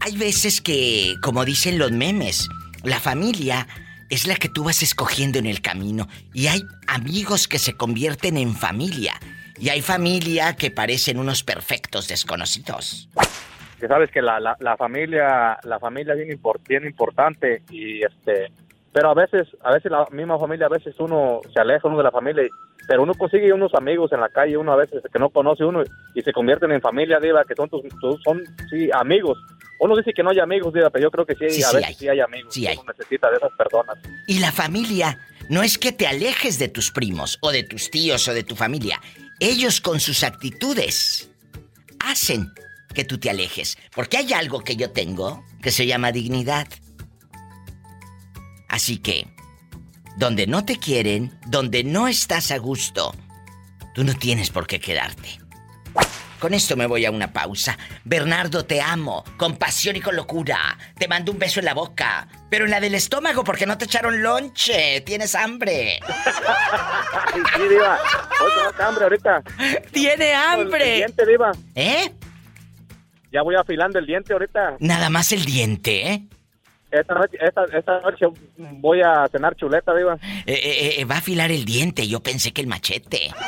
Hay 0.00 0.16
veces 0.16 0.60
que, 0.62 1.16
como 1.20 1.44
dicen 1.44 1.78
los 1.78 1.92
memes, 1.92 2.48
la 2.84 3.00
familia 3.00 3.66
es 4.08 4.26
la 4.26 4.36
que 4.36 4.48
tú 4.48 4.64
vas 4.64 4.82
escogiendo 4.82 5.38
en 5.38 5.46
el 5.46 5.60
camino. 5.60 6.08
Y 6.32 6.46
hay 6.46 6.62
amigos 6.86 7.48
que 7.48 7.58
se 7.58 7.76
convierten 7.76 8.36
en 8.38 8.54
familia. 8.54 9.14
Y 9.58 9.68
hay 9.68 9.82
familia 9.82 10.54
que 10.54 10.70
parecen 10.70 11.18
unos 11.18 11.42
perfectos 11.42 12.08
desconocidos. 12.08 13.08
sabes 13.80 14.10
que 14.10 14.22
la, 14.22 14.38
la, 14.40 14.76
familia 14.76 15.58
la 15.64 15.78
familia 15.78 16.14
es 16.14 16.26
bien, 16.26 16.40
bien 16.68 16.86
importante 16.86 17.62
y 17.70 18.04
este 18.04 18.50
pero 18.94 19.10
a 19.10 19.14
veces 19.14 19.46
a 19.60 19.72
veces 19.74 19.90
la 19.92 20.06
misma 20.12 20.38
familia 20.38 20.66
a 20.66 20.70
veces 20.70 20.94
uno 20.98 21.40
se 21.52 21.60
aleja 21.60 21.86
uno 21.88 21.98
de 21.98 22.04
la 22.04 22.10
familia 22.10 22.44
pero 22.88 23.02
uno 23.02 23.12
consigue 23.14 23.52
unos 23.52 23.74
amigos 23.74 24.12
en 24.12 24.20
la 24.20 24.28
calle 24.30 24.56
uno 24.56 24.72
a 24.72 24.76
veces 24.76 25.02
que 25.12 25.18
no 25.18 25.28
conoce 25.30 25.64
uno 25.64 25.82
y 26.14 26.22
se 26.22 26.32
convierten 26.32 26.70
en 26.72 26.80
familia 26.80 27.18
diva 27.20 27.44
que 27.44 27.54
son 27.54 27.68
tus, 27.68 27.82
tus- 28.00 28.22
son 28.22 28.42
sí 28.70 28.88
amigos 28.94 29.36
uno 29.80 29.96
dice 29.96 30.12
que 30.14 30.22
no 30.22 30.30
hay 30.30 30.38
amigos 30.38 30.72
diva 30.72 30.88
pero 30.90 31.02
yo 31.02 31.10
creo 31.10 31.26
que 31.26 31.34
sí, 31.34 31.50
Sí, 31.50 31.62
a 31.62 31.66
sí 31.68 31.76
veces 31.76 31.88
hay. 31.88 31.94
sí 31.96 32.08
hay 32.08 32.20
amigos 32.20 32.54
Sí 32.54 32.66
hay. 32.66 32.76
uno 32.78 32.92
necesita 32.96 33.28
de 33.30 33.36
esas 33.36 33.52
personas 33.58 33.98
Y 34.28 34.38
la 34.38 34.52
familia 34.52 35.18
no 35.50 35.62
es 35.62 35.76
que 35.76 35.92
te 35.92 36.06
alejes 36.06 36.58
de 36.58 36.68
tus 36.68 36.90
primos 36.90 37.38
o 37.42 37.50
de 37.50 37.64
tus 37.64 37.90
tíos 37.90 38.26
o 38.28 38.32
de 38.32 38.44
tu 38.44 38.56
familia. 38.56 38.98
Ellos 39.40 39.80
con 39.82 40.00
sus 40.00 40.24
actitudes 40.24 41.30
hacen 42.00 42.50
que 42.94 43.04
tú 43.04 43.18
te 43.18 43.28
alejes. 43.28 43.76
Porque 43.94 44.16
hay 44.18 44.32
algo 44.32 44.60
que 44.60 44.76
yo 44.76 44.90
tengo 44.92 45.44
que 45.62 45.70
se 45.70 45.86
llama 45.86 46.12
dignidad. 46.12 46.66
Así 48.74 48.98
que, 48.98 49.28
donde 50.16 50.48
no 50.48 50.64
te 50.64 50.80
quieren, 50.80 51.38
donde 51.46 51.84
no 51.84 52.08
estás 52.08 52.50
a 52.50 52.58
gusto, 52.58 53.14
tú 53.94 54.02
no 54.02 54.14
tienes 54.14 54.50
por 54.50 54.66
qué 54.66 54.80
quedarte. 54.80 55.38
Con 56.40 56.54
esto 56.54 56.76
me 56.76 56.86
voy 56.86 57.04
a 57.06 57.12
una 57.12 57.32
pausa. 57.32 57.78
Bernardo, 58.02 58.64
te 58.64 58.80
amo, 58.80 59.22
con 59.36 59.58
pasión 59.58 59.94
y 59.94 60.00
con 60.00 60.16
locura. 60.16 60.76
Te 60.98 61.06
mando 61.06 61.30
un 61.30 61.38
beso 61.38 61.60
en 61.60 61.66
la 61.66 61.74
boca, 61.74 62.26
pero 62.50 62.64
en 62.64 62.72
la 62.72 62.80
del 62.80 62.96
estómago 62.96 63.44
porque 63.44 63.64
no 63.64 63.78
te 63.78 63.84
echaron 63.84 64.20
lonche. 64.24 65.00
Tienes 65.02 65.36
hambre. 65.36 66.00
sí, 67.32 67.40
sí 67.54 67.62
diva 67.70 67.96
hoy 68.42 68.50
tengo 68.74 68.88
hambre 68.88 69.04
ahorita 69.04 69.42
Tiene 69.92 70.30
el 70.30 70.36
hambre. 70.36 70.96
diente 70.96 71.24
diva 71.26 71.52
¿Eh? 71.76 72.12
ya 73.32 73.42
voy 73.42 73.54
afilando 73.54 74.00
el 74.00 74.06
diente 74.06 74.32
ahorita 74.32 74.78
Nada 74.80 75.10
más 75.10 75.30
el 75.30 75.44
diente, 75.44 76.10
¿eh? 76.10 76.26
Esta 77.00 77.14
noche 77.14 77.38
esta, 77.40 77.64
esta 77.64 78.00
noche 78.00 78.26
voy 78.56 79.00
a 79.02 79.28
cenar 79.30 79.54
chuleta 79.56 79.94
diva 79.94 80.18
Eh, 80.46 80.52
eh, 80.52 81.00
eh, 81.00 81.04
va 81.04 81.16
a 81.16 81.18
afilar 81.18 81.50
el 81.50 81.64
diente. 81.64 82.06
Yo 82.06 82.20
pensé 82.22 82.52
que 82.52 82.60
el 82.60 82.66
machete. 82.66 83.30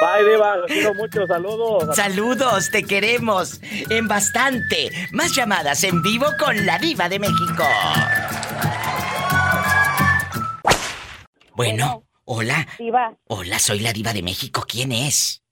Bye, 0.00 0.30
Diva. 0.30 0.56
Los 0.58 0.66
quiero 0.66 0.94
mucho. 0.94 1.26
Saludos. 1.26 1.96
Saludos, 1.96 2.70
te 2.70 2.84
queremos. 2.84 3.60
En 3.90 4.06
bastante. 4.06 4.90
Más 5.12 5.34
llamadas 5.34 5.82
en 5.82 6.02
vivo 6.02 6.26
con 6.38 6.64
la 6.64 6.78
diva 6.78 7.08
de 7.08 7.18
México. 7.18 7.64
Bueno, 11.54 12.04
hola. 12.24 12.66
Diva, 12.78 13.16
Hola, 13.26 13.58
soy 13.58 13.80
la 13.80 13.92
diva 13.92 14.12
de 14.12 14.22
México. 14.22 14.64
¿Quién 14.68 14.92
es? 14.92 15.42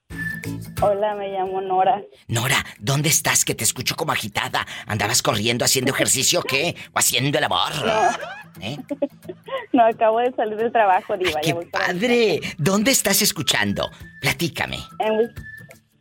Hola, 0.81 1.15
me 1.15 1.29
llamo 1.29 1.61
Nora. 1.61 2.03
Nora, 2.29 2.65
¿dónde 2.79 3.09
estás? 3.09 3.45
Que 3.45 3.55
te 3.55 3.65
escucho 3.65 3.97
como 3.97 4.13
agitada. 4.13 4.67
¿Andabas 4.87 5.23
corriendo 5.23 5.65
haciendo 5.65 5.93
ejercicio 5.93 6.41
o 6.41 6.43
qué? 6.43 6.77
¿O 6.93 6.99
haciendo 6.99 7.39
el 7.39 7.45
amor? 7.45 7.73
¿Eh? 8.61 8.77
No, 9.73 9.85
acabo 9.85 10.21
de 10.21 10.33
salir 10.33 10.57
del 10.57 10.73
trabajo, 10.73 11.19
Diva. 11.19 11.39
¡Qué 11.43 11.49
ya 11.49 11.55
voy 11.55 11.67
para 11.67 11.93
mi 11.93 12.01
padre! 12.01 12.41
¿Dónde 12.57 12.93
estás 12.93 13.21
escuchando? 13.21 13.91
Platícame. 14.23 14.79
En, 15.01 15.35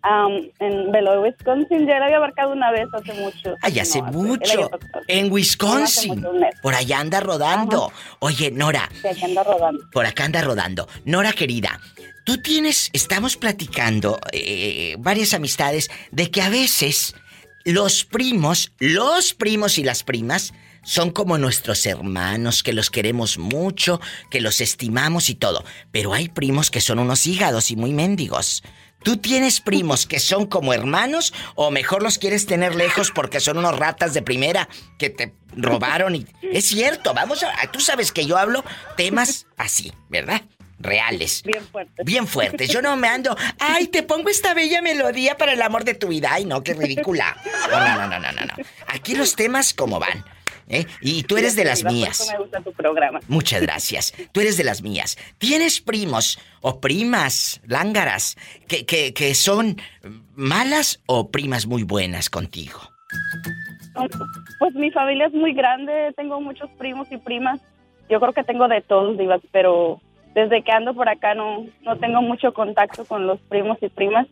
Am, 0.07 0.51
en 0.59 0.91
Wisconsin. 1.19 1.88
Ya 1.88 2.00
la 2.00 2.05
había 2.05 2.19
marcado 2.19 2.53
una 2.53 2.71
vez 2.71 2.88
hace 2.93 3.13
mucho. 3.13 3.55
Ay, 3.62 3.79
hace 3.79 4.01
No, 4.01 4.12
mucho. 4.12 4.69
En 5.07 5.31
Wisconsin. 5.31 6.21
No, 6.21 6.31
mucho. 6.33 6.45
Por 6.62 6.75
allá 6.75 7.00
anda 7.00 7.19
rodando. 7.19 7.91
Oye, 8.19 8.51
Nora, 8.51 8.89
aquí 9.09 9.25
anda 9.25 9.43
rodando. 9.43 9.79
por 9.91 10.05
acá 10.05 10.25
anda 10.25 10.41
rodando. 10.41 10.88
Nora 11.05 11.33
querida, 11.33 11.79
tú 12.24 12.38
tienes, 12.38 12.89
estamos 12.93 13.35
platicando 13.35 14.19
eh, 14.31 14.95
varias 15.00 15.33
amistades 15.33 15.89
de 16.12 16.29
que 16.29 16.41
a 16.41 16.50
veces 16.50 17.15
los 17.63 18.05
primos, 18.05 18.71
los 18.79 19.33
primos 19.33 19.79
y 19.79 19.83
las 19.83 20.03
primas 20.03 20.53
son 20.83 21.09
como 21.09 21.39
nuestros 21.39 21.83
hermanos, 21.88 22.62
que 22.62 22.71
los 22.74 22.91
queremos 22.91 23.39
mucho, 23.39 24.00
que 24.29 24.39
los 24.39 24.62
estimamos 24.62 25.31
y 25.31 25.35
todo. 25.35 25.63
Pero 25.91 26.13
hay 26.13 26.29
primos 26.29 26.69
que 26.69 26.79
son 26.79 27.00
unos 27.00 27.25
hígados 27.25 27.71
y 27.71 27.75
muy 27.75 27.91
mendigos. 27.91 28.62
¿Tú 29.05 29.17
tienes 29.17 29.62
primos 29.62 30.07
que 30.07 30.19
son 30.19 30.47
como 30.47 30.74
hermanos 30.74 31.31
o 31.53 31.69
mejor 31.69 32.01
los 32.01 32.17
quieres 32.17 32.47
tener 32.47 32.74
lejos 32.74 33.12
porque 33.12 33.39
son 33.39 33.59
unos 33.59 33.77
ratas 33.77 34.15
de 34.15 34.24
primera 34.24 34.67
que 34.97 35.12
te 35.12 35.35
robaron 35.55 36.15
y 36.15 36.25
es 36.41 36.65
cierto, 36.65 37.13
vamos 37.13 37.43
a 37.43 37.71
tú 37.71 37.79
sabes 37.79 38.12
que 38.12 38.25
yo 38.25 38.35
hablo 38.35 38.65
temas 38.97 39.45
así, 39.57 39.93
¿verdad? 40.09 40.41
Reales. 40.79 41.43
Bien 41.43 41.63
fuertes. 41.71 42.03
Bien 42.03 42.27
fuertes. 42.27 42.69
Yo 42.69 42.81
no 42.81 42.97
me 42.97 43.07
ando, 43.07 43.38
ay, 43.59 43.85
te 43.89 44.01
pongo 44.01 44.29
esta 44.29 44.55
bella 44.55 44.81
melodía 44.81 45.38
para 45.38 45.53
el 45.53 45.62
amor 45.62 45.83
de 45.83 45.93
tu 45.93 46.07
vida. 46.07 46.29
Ay, 46.31 46.45
no, 46.45 46.63
qué 46.63 46.74
ridícula. 46.74 47.38
No, 47.69 47.79
no, 47.79 48.07
no, 48.07 48.19
no, 48.19 48.31
no, 48.31 48.41
no. 48.41 48.53
Aquí 48.88 49.13
los 49.13 49.35
temas 49.35 49.75
como 49.75 50.00
van. 50.00 50.25
¿Eh? 50.67 50.86
Y 51.01 51.24
tú 51.24 51.38
eres 51.38 51.55
de 51.55 51.65
las 51.65 51.84
mías. 51.84 52.29
me 52.31 52.39
gusta 52.39 52.62
tu 52.62 52.72
programa. 52.74 53.19
Muchas 53.27 53.62
gracias. 53.62 54.13
Tú 54.31 54.41
eres 54.41 54.57
de 54.57 54.63
las 54.63 54.81
mías. 54.81 55.17
¿Tienes 55.38 55.81
primos 55.81 56.39
o 56.62 56.79
primas 56.79 57.62
lángaras 57.65 58.38
que, 58.67 58.86
que, 58.86 59.13
que 59.13 59.36
son 59.36 59.77
malas 60.36 61.01
o 61.05 61.31
primas 61.31 61.67
muy 61.67 61.84
buenas 61.84 62.29
contigo? 62.29 62.79
Pues 64.60 64.74
mi 64.75 64.91
familia 64.91 65.27
es 65.27 65.34
muy 65.34 65.53
grande, 65.53 66.13
tengo 66.15 66.41
muchos 66.41 66.69
primos 66.72 67.12
y 67.12 67.17
primas. 67.17 67.62
Yo 68.10 68.19
creo 68.19 68.34
que 68.34 68.43
tengo 68.43 68.67
de 68.67 68.81
todos, 68.81 69.17
divas, 69.17 69.41
pero 69.51 70.01
desde 70.34 70.62
que 70.62 70.72
ando 70.72 70.93
por 70.93 71.10
acá 71.10 71.34
no, 71.34 71.65
no 71.81 71.98
tengo 71.98 72.22
mucho 72.22 72.53
contacto 72.53 73.05
con 73.05 73.25
los 73.25 73.39
primos 73.41 73.77
y 73.81 73.89
primas. 73.89 74.27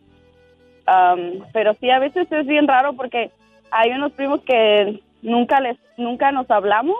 Am, 0.86 1.44
pero 1.52 1.74
sí, 1.80 1.90
a 1.90 1.98
veces 1.98 2.30
es 2.30 2.46
bien 2.46 2.68
raro 2.68 2.92
porque 2.92 3.30
hay 3.70 3.90
unos 3.90 4.12
primos 4.12 4.40
que 4.42 5.00
nunca 5.24 5.60
les 5.60 5.76
nunca 5.96 6.30
nos 6.30 6.48
hablamos 6.50 6.96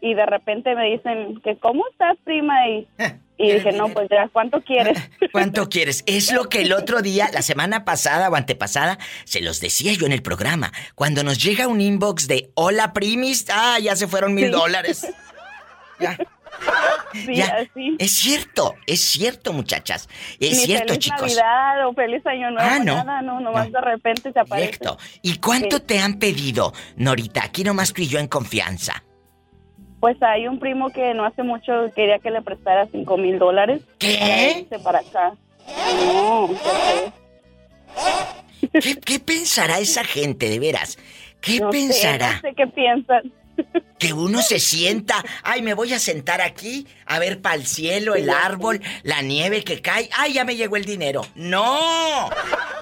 y 0.00 0.14
de 0.14 0.26
repente 0.26 0.74
me 0.76 0.84
dicen 0.90 1.40
que 1.42 1.56
cómo 1.56 1.82
estás 1.90 2.16
prima 2.24 2.68
y, 2.68 2.86
y 3.38 3.52
dije 3.52 3.72
no 3.72 3.88
pues 3.88 4.08
ya 4.10 4.28
cuánto 4.32 4.60
quieres 4.60 4.98
¿Cuánto 5.32 5.68
quieres? 5.68 6.04
Es 6.06 6.32
lo 6.32 6.48
que 6.48 6.60
el 6.62 6.72
otro 6.72 7.02
día, 7.02 7.28
la 7.32 7.42
semana 7.42 7.84
pasada 7.84 8.28
o 8.30 8.36
antepasada, 8.36 8.98
se 9.24 9.40
los 9.40 9.60
decía 9.60 9.92
yo 9.94 10.06
en 10.06 10.12
el 10.12 10.22
programa. 10.22 10.70
Cuando 10.94 11.24
nos 11.24 11.42
llega 11.42 11.66
un 11.66 11.80
inbox 11.80 12.28
de 12.28 12.50
hola 12.54 12.92
primis, 12.92 13.46
ah, 13.52 13.78
ya 13.82 13.96
se 13.96 14.06
fueron 14.06 14.34
mil 14.34 14.44
Sí. 14.46 14.50
dólares. 14.52 15.06
Ya. 16.00 16.18
sí 17.12 17.34
ya. 17.34 17.56
así 17.60 17.96
Es 17.98 18.12
cierto, 18.12 18.74
es 18.86 19.00
cierto, 19.00 19.52
muchachas. 19.52 20.08
Es 20.40 20.50
ni 20.58 20.64
cierto, 20.66 20.88
feliz 20.94 20.98
chicos. 21.04 21.20
Navidad 21.22 21.86
o 21.88 21.94
feliz 21.94 22.26
año 22.26 22.50
nuevo 22.50 22.68
Ah, 22.70 22.78
no. 22.78 22.96
nada 22.96 23.22
no 23.22 23.40
nomás 23.40 23.70
No. 23.70 23.80
de 23.80 23.84
repente 23.84 24.32
se 24.32 24.38
aparece 24.40 24.66
Directo. 24.72 24.98
¿Y 25.22 25.38
cuánto 25.38 25.76
Sí. 25.78 25.82
te 25.86 25.98
han 25.98 26.18
pedido, 26.18 26.72
Norita? 26.96 27.44
Aquí 27.44 27.64
nomás 27.64 27.92
tú 27.92 28.02
y 28.02 28.08
yo 28.08 28.18
en 28.18 28.26
confianza. 28.28 29.02
pues 30.00 30.22
hay 30.22 30.46
un 30.46 30.58
primo 30.58 30.90
que 30.90 31.14
no 31.14 31.24
hace 31.24 31.42
mucho 31.42 31.72
quería 31.96 32.18
que 32.18 32.30
le 32.30 32.42
prestara 32.42 32.86
cinco 32.92 33.16
mil 33.16 33.38
dólares 33.38 33.80
¿Qué? 33.98 34.66
para 34.84 34.98
acá 34.98 35.32
no 35.66 36.50
¿Qué, 38.72 38.96
qué 39.00 39.18
pensará 39.20 39.78
esa 39.78 40.04
gente, 40.04 40.48
de 40.48 40.58
veras? 40.58 40.98
¿Qué 41.40 41.58
no 41.60 41.70
sé, 41.72 41.78
pensará? 41.78 42.34
no 42.34 42.40
sé 42.40 42.54
qué 42.56 42.66
piensan 42.66 43.32
Que 43.98 44.12
uno 44.12 44.42
se 44.42 44.58
sienta, 44.58 45.24
ay, 45.42 45.62
me 45.62 45.74
voy 45.74 45.92
a 45.92 45.98
sentar 45.98 46.40
aquí 46.40 46.86
a 47.06 47.18
ver 47.18 47.40
para 47.40 47.54
el 47.54 47.66
cielo, 47.66 48.14
el 48.14 48.28
árbol, 48.28 48.82
la 49.02 49.22
nieve 49.22 49.64
que 49.64 49.80
cae, 49.80 50.10
ay, 50.12 50.34
ya 50.34 50.44
me 50.44 50.56
llegó 50.56 50.76
el 50.76 50.84
dinero. 50.84 51.26
No, 51.34 52.28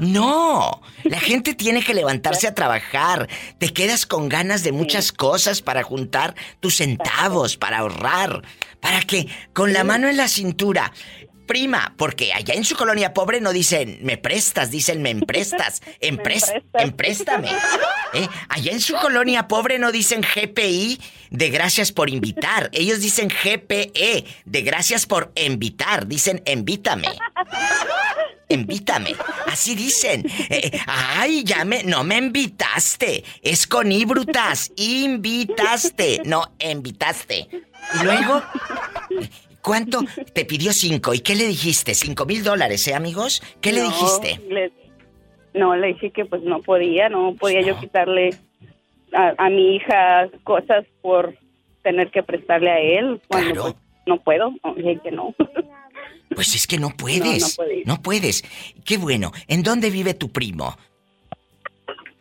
no, 0.00 0.82
la 1.04 1.20
gente 1.20 1.54
tiene 1.54 1.82
que 1.84 1.94
levantarse 1.94 2.48
a 2.48 2.54
trabajar. 2.54 3.28
Te 3.58 3.72
quedas 3.72 4.06
con 4.06 4.28
ganas 4.28 4.62
de 4.62 4.72
muchas 4.72 5.12
cosas 5.12 5.62
para 5.62 5.82
juntar 5.82 6.34
tus 6.60 6.76
centavos, 6.76 7.56
para 7.56 7.78
ahorrar, 7.78 8.42
para 8.80 9.02
que 9.02 9.28
con 9.52 9.72
la 9.72 9.84
mano 9.84 10.08
en 10.08 10.16
la 10.16 10.28
cintura. 10.28 10.92
Prima, 11.52 11.92
porque 11.98 12.32
allá 12.32 12.54
en 12.54 12.64
su 12.64 12.76
colonia 12.76 13.12
pobre 13.12 13.38
no 13.42 13.52
dicen 13.52 13.98
me 14.00 14.16
prestas, 14.16 14.70
dicen 14.70 15.02
me 15.02 15.10
emprestas, 15.10 15.82
Empres- 16.00 16.50
emprestas. 16.80 16.82
empréstame. 16.82 17.48
¿Eh? 18.14 18.26
Allá 18.48 18.72
en 18.72 18.80
su 18.80 18.94
colonia 18.94 19.48
pobre 19.48 19.78
no 19.78 19.92
dicen 19.92 20.22
GPI 20.22 20.98
de 21.28 21.50
gracias 21.50 21.92
por 21.92 22.08
invitar. 22.08 22.70
Ellos 22.72 23.00
dicen 23.02 23.28
GPE 23.28 24.24
de 24.46 24.62
gracias 24.62 25.04
por 25.04 25.30
invitar. 25.34 26.06
Dicen 26.06 26.42
invítame. 26.46 27.08
Invítame. 28.48 29.14
Así 29.46 29.74
dicen. 29.74 30.26
Eh, 30.26 30.70
eh, 30.72 30.80
ay, 30.86 31.44
ya 31.44 31.64
me. 31.66 31.82
No 31.84 32.02
me 32.04 32.16
invitaste. 32.16 33.24
Es 33.42 33.66
con 33.66 33.92
I, 33.92 34.04
brutas. 34.06 34.70
Invitaste. 34.76 36.22
No, 36.24 36.54
invitaste. 36.60 37.48
Y 38.00 38.04
luego. 38.04 38.42
¿Cuánto? 39.62 40.00
Te 40.34 40.44
pidió 40.44 40.72
cinco. 40.72 41.14
¿Y 41.14 41.20
qué 41.20 41.34
le 41.34 41.46
dijiste? 41.46 41.94
¿Cinco 41.94 42.26
mil 42.26 42.42
dólares, 42.42 42.86
eh, 42.88 42.94
amigos? 42.94 43.42
¿Qué 43.60 43.72
le 43.72 43.82
dijiste? 43.82 44.40
le- 44.48 44.72
no, 45.54 45.76
le 45.76 45.88
dije 45.88 46.10
que 46.10 46.24
pues 46.24 46.42
no 46.42 46.60
podía, 46.62 47.08
no 47.10 47.34
podía 47.38 47.60
yo 47.60 47.78
quitarle 47.78 48.30
a, 49.12 49.34
a 49.36 49.50
mi 49.50 49.76
hija 49.76 50.28
cosas 50.44 50.86
por 51.02 51.36
tener 51.82 52.10
que 52.10 52.22
prestarle 52.22 52.70
a 52.70 52.78
él 52.80 53.20
cuando 53.28 53.52
Claro. 53.52 53.62
pues, 53.72 53.76
no 54.06 54.20
puedo. 54.22 54.52
Dije 54.76 54.98
que 55.04 55.10
no. 55.10 55.34
Pues 56.34 56.54
es 56.54 56.66
que 56.66 56.78
no 56.78 56.90
puedes. 56.90 57.22
No, 57.42 57.48
no 57.48 57.54
puede. 57.56 57.82
No 57.84 58.02
puedes. 58.02 58.44
Qué 58.84 58.96
bueno. 58.96 59.30
¿En 59.46 59.62
dónde 59.62 59.90
vive 59.90 60.14
tu 60.14 60.30
primo? 60.32 60.76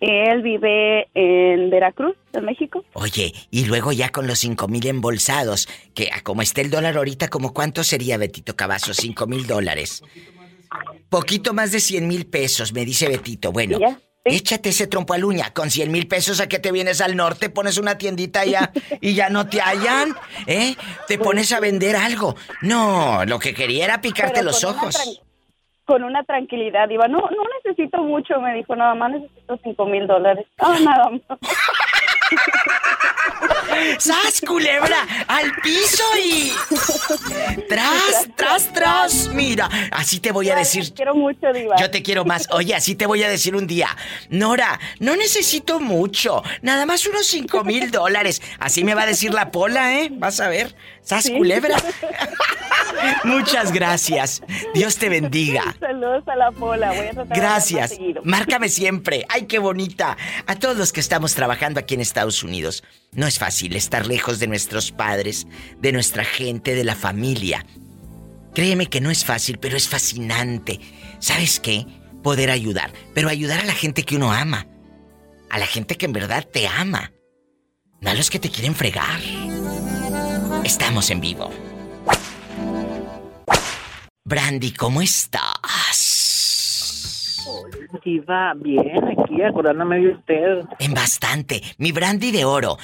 Él 0.01 0.41
vive 0.41 1.07
en 1.13 1.69
Veracruz, 1.69 2.15
en 2.33 2.45
México. 2.45 2.83
Oye, 2.93 3.33
y 3.51 3.65
luego 3.65 3.91
ya 3.91 4.09
con 4.09 4.27
los 4.27 4.39
cinco 4.39 4.67
mil 4.67 4.85
embolsados, 4.87 5.69
que 5.93 6.09
a 6.11 6.21
como 6.21 6.41
está 6.41 6.61
el 6.61 6.69
dólar 6.69 6.97
ahorita, 6.97 7.29
¿como 7.29 7.53
cuánto 7.53 7.83
sería, 7.83 8.17
Betito 8.17 8.55
Cavazo? 8.55 8.93
Cinco 8.93 9.27
mil 9.27 9.47
dólares. 9.47 10.03
Poquito 11.09 11.53
más 11.53 11.71
de 11.71 11.79
cien 11.79 12.07
mil 12.07 12.25
pesos, 12.25 12.73
me 12.73 12.83
dice 12.85 13.07
Betito. 13.07 13.51
Bueno, 13.51 13.77
¿Ya? 13.79 13.99
Sí. 14.25 14.37
échate 14.37 14.69
ese 14.69 14.87
trompo 14.87 15.13
a 15.13 15.17
uña. 15.17 15.51
Con 15.53 15.69
cien 15.69 15.91
mil 15.91 16.07
pesos, 16.07 16.39
¿a 16.39 16.47
qué 16.47 16.59
te 16.59 16.71
vienes 16.71 17.01
al 17.01 17.15
norte? 17.15 17.49
Pones 17.49 17.77
una 17.77 17.97
tiendita 17.97 18.41
allá 18.41 18.71
y 19.01 19.13
ya 19.13 19.29
no 19.29 19.47
te 19.47 19.61
hallan, 19.61 20.15
¿eh? 20.47 20.75
Te 21.07 21.17
pones 21.17 21.51
a 21.51 21.59
vender 21.59 21.95
algo. 21.95 22.35
No, 22.61 23.25
lo 23.25 23.39
que 23.39 23.53
quería 23.53 23.85
era 23.85 24.01
picarte 24.01 24.35
Pero 24.35 24.45
los 24.45 24.63
ojos. 24.63 25.21
Con 25.91 26.05
una 26.05 26.23
tranquilidad, 26.23 26.89
iba, 26.89 27.09
no, 27.09 27.17
no 27.17 27.43
necesito 27.65 28.01
mucho, 28.01 28.39
me 28.39 28.53
dijo, 28.53 28.77
nada 28.77 28.95
más 28.95 29.11
necesito 29.11 29.59
cinco 29.61 29.85
mil 29.85 30.07
dólares. 30.07 30.47
Ah, 30.57 30.77
nada 30.81 31.09
más. 31.09 31.21
¡Sas, 33.99 34.41
culebra! 34.45 35.07
¡Al 35.27 35.51
piso 35.63 36.03
y. 36.23 36.51
¡Tras, 37.67 38.27
tras, 38.35 38.73
tras! 38.73 39.27
Mira, 39.29 39.69
así 39.91 40.19
te 40.19 40.31
voy 40.31 40.49
a 40.49 40.55
decir. 40.55 40.89
Te 40.89 40.93
quiero 40.95 41.15
mucho, 41.15 41.51
Diva. 41.53 41.75
Yo 41.79 41.89
te 41.89 42.03
quiero 42.03 42.25
más. 42.25 42.47
Oye, 42.51 42.75
así 42.75 42.95
te 42.95 43.05
voy 43.05 43.23
a 43.23 43.29
decir 43.29 43.55
un 43.55 43.67
día. 43.67 43.89
Nora, 44.29 44.79
no 44.99 45.15
necesito 45.15 45.79
mucho. 45.79 46.43
Nada 46.61 46.85
más 46.85 47.05
unos 47.07 47.25
cinco 47.27 47.63
mil 47.63 47.91
dólares. 47.91 48.41
Así 48.59 48.83
me 48.83 48.93
va 48.95 49.03
a 49.03 49.07
decir 49.07 49.33
la 49.33 49.51
pola, 49.51 49.99
¿eh? 49.99 50.09
Vas 50.11 50.39
a 50.39 50.47
ver. 50.47 50.75
¡Sas, 51.01 51.23
Sí. 51.23 51.37
culebra! 51.37 51.77
Muchas 53.23 53.71
gracias. 53.71 54.43
Dios 54.73 54.97
te 54.97 55.09
bendiga. 55.09 55.75
Saludos 55.79 56.23
a 56.27 56.35
la 56.35 56.51
pola, 56.51 56.89
voy 56.91 57.07
a 57.07 57.11
tratar 57.11 57.15
de 57.15 57.21
hablar 57.21 57.51
más 57.51 57.67
Gracias. 57.67 57.97
Márcame 58.23 58.69
siempre. 58.69 59.25
Ay, 59.29 59.45
qué 59.45 59.59
bonita. 59.59 60.17
A 60.45 60.55
todos 60.55 60.77
los 60.77 60.91
que 60.93 60.99
estamos 60.99 61.33
trabajando 61.33 61.79
aquí 61.79 61.95
en 61.95 62.01
Estados 62.21 62.43
Unidos, 62.43 62.83
no 63.13 63.25
es 63.25 63.39
fácil 63.39 63.75
estar 63.75 64.05
lejos 64.05 64.37
de 64.37 64.45
nuestros 64.45 64.91
padres, 64.91 65.47
de 65.79 65.91
nuestra 65.91 66.23
gente, 66.23 66.75
de 66.75 66.83
la 66.83 66.95
familia. 66.95 67.65
Créeme 68.53 68.85
que 68.85 69.01
no 69.01 69.09
es 69.09 69.25
fácil, 69.25 69.57
pero 69.57 69.75
es 69.75 69.89
fascinante. 69.89 70.79
¿Sabes 71.17 71.59
qué? 71.59 71.87
Poder 72.21 72.51
ayudar, 72.51 72.93
pero 73.15 73.27
ayudar 73.27 73.61
a 73.61 73.65
la 73.65 73.73
gente 73.73 74.03
que 74.03 74.17
uno 74.17 74.31
ama. 74.31 74.67
A 75.49 75.57
la 75.57 75.65
gente 75.65 75.97
que 75.97 76.05
en 76.05 76.13
verdad 76.13 76.47
te 76.47 76.67
ama. 76.67 77.11
No 78.01 78.11
a 78.11 78.13
los 78.13 78.29
que 78.29 78.37
te 78.37 78.51
quieren 78.51 78.75
fregar. 78.75 79.19
Estamos 80.63 81.09
en 81.09 81.21
vivo. 81.21 81.49
Brandy, 84.23 84.73
¿cómo 84.73 85.01
estás? 85.01 86.00
Diva, 88.03 88.53
bien, 88.55 89.03
aquí 89.05 89.41
acordándome 89.41 89.99
de 89.99 90.09
usted. 90.09 90.61
En 90.79 90.93
bastante. 90.93 91.61
Mi 91.77 91.91
brandy 91.91 92.31
de 92.31 92.45
oro. 92.45 92.77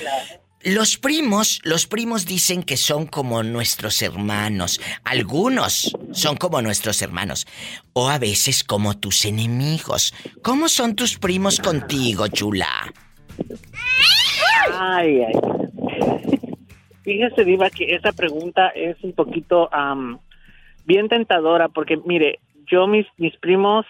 Los 0.64 0.98
primos, 0.98 1.62
los 1.64 1.88
primos 1.88 2.26
dicen 2.26 2.64
que 2.64 2.78
son 2.78 3.06
como 3.06 3.44
nuestros 3.44 4.02
hermanos. 4.02 4.82
Algunos 5.04 5.96
son 6.12 6.36
como 6.36 6.62
nuestros 6.62 7.02
hermanos. 7.02 7.48
O 7.94 8.10
a 8.10 8.18
veces 8.18 8.64
como 8.64 8.98
tus 8.98 9.26
enemigos. 9.26 10.14
¿Cómo 10.42 10.68
son 10.68 10.96
tus 10.96 11.18
primos 11.18 11.60
contigo, 11.60 12.28
chula? 12.28 12.68
Ay, 14.74 15.22
ay. 15.22 15.34
Fíjese, 17.04 17.46
Diva, 17.46 17.70
que 17.70 17.96
esa 17.96 18.12
pregunta 18.12 18.68
es 18.70 18.98
un 19.04 19.14
poquito 19.14 19.70
bien 20.86 21.08
tentadora, 21.08 21.70
porque 21.70 21.98
mire, 22.06 22.40
yo, 22.70 22.88
mis, 22.88 23.06
mis 23.18 23.38
primos, 23.38 23.86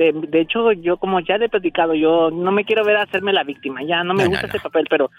de, 0.00 0.12
de 0.12 0.40
hecho, 0.40 0.72
yo 0.72 0.96
como 0.96 1.20
ya 1.20 1.36
le 1.38 1.44
he 1.46 1.48
platicado, 1.50 1.94
yo 1.94 2.30
no 2.30 2.50
me 2.52 2.64
quiero 2.64 2.84
ver 2.84 2.96
a 2.96 3.02
hacerme 3.02 3.32
la 3.32 3.44
víctima, 3.44 3.82
ya 3.82 4.02
no 4.02 4.14
me 4.14 4.24
No, 4.24 4.30
gusta 4.30 4.46
no. 4.46 4.48
ese 4.48 4.60
papel, 4.60 4.86
pero 4.88 5.10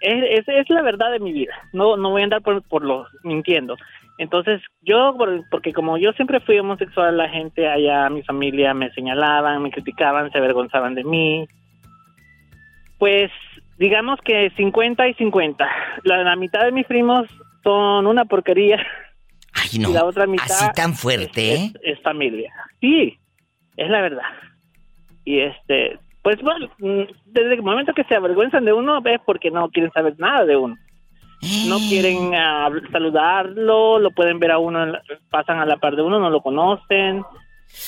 es, 0.00 0.38
es, 0.40 0.48
es 0.48 0.70
la 0.70 0.82
verdad 0.82 1.10
de 1.10 1.18
mi 1.20 1.32
vida. 1.32 1.52
No, 1.72 1.96
no 1.96 2.10
voy 2.10 2.20
a 2.22 2.24
andar 2.24 2.42
por, 2.42 2.62
por 2.62 2.84
los 2.84 3.08
mintiendo. 3.24 3.76
Entonces, 4.18 4.60
yo, 4.82 5.14
por- 5.16 5.42
porque 5.50 5.72
como 5.72 5.98
yo 5.98 6.12
siempre 6.12 6.40
fui 6.40 6.58
homosexual, 6.58 7.16
la 7.16 7.28
gente 7.28 7.68
allá, 7.68 8.08
mi 8.10 8.22
familia, 8.22 8.74
me 8.74 8.90
señalaban, 8.92 9.62
me 9.62 9.70
criticaban, 9.70 10.30
se 10.32 10.38
avergonzaban 10.38 10.94
de 10.94 11.04
mí. 11.04 11.46
Pues, 12.98 13.30
digamos 13.78 14.18
que 14.24 14.50
50 14.56 15.08
y 15.08 15.14
50. 15.14 15.68
La, 16.04 16.22
la 16.24 16.36
mitad 16.36 16.64
de 16.64 16.72
mis 16.72 16.86
primos 16.86 17.28
son 17.62 18.06
una 18.06 18.24
porquería 18.24 18.84
Ay, 19.54 19.78
no. 19.78 19.90
y 19.90 19.92
la 19.92 20.04
otra 20.04 20.26
mitad 20.26 20.46
Así 20.46 20.66
tan 20.74 20.94
fuerte, 20.94 21.54
es, 21.54 21.60
¿eh? 21.60 21.72
es- 21.82 21.96
es 21.98 22.02
familia. 22.02 22.52
Sí, 22.80 23.18
es 23.78 23.88
la 23.90 24.00
verdad. 24.02 24.28
Y 25.24 25.40
este, 25.40 25.98
pues 26.22 26.40
bueno, 26.42 26.66
mm, 26.78 27.02
desde 27.26 27.54
el 27.54 27.62
momento 27.62 27.94
que 27.94 28.04
se 28.04 28.14
avergüenzan 28.16 28.64
de 28.64 28.72
uno 28.72 29.00
es 29.04 29.20
porque 29.24 29.50
no 29.50 29.68
quieren 29.70 29.92
saber 29.92 30.14
nada 30.18 30.44
de 30.44 30.56
uno. 30.56 30.76
No 31.68 31.76
Eh. 31.76 31.86
quieren 31.88 32.34
ah, 32.34 32.68
saludarlo, 32.90 33.98
lo 33.98 34.10
pueden 34.10 34.38
ver 34.40 34.50
a 34.50 34.58
uno, 34.58 34.92
pasan 35.30 35.58
a 35.60 35.66
la 35.66 35.76
par 35.76 35.94
de 35.96 36.02
uno, 36.02 36.18
no 36.18 36.30
lo 36.30 36.40
conocen. 36.40 37.22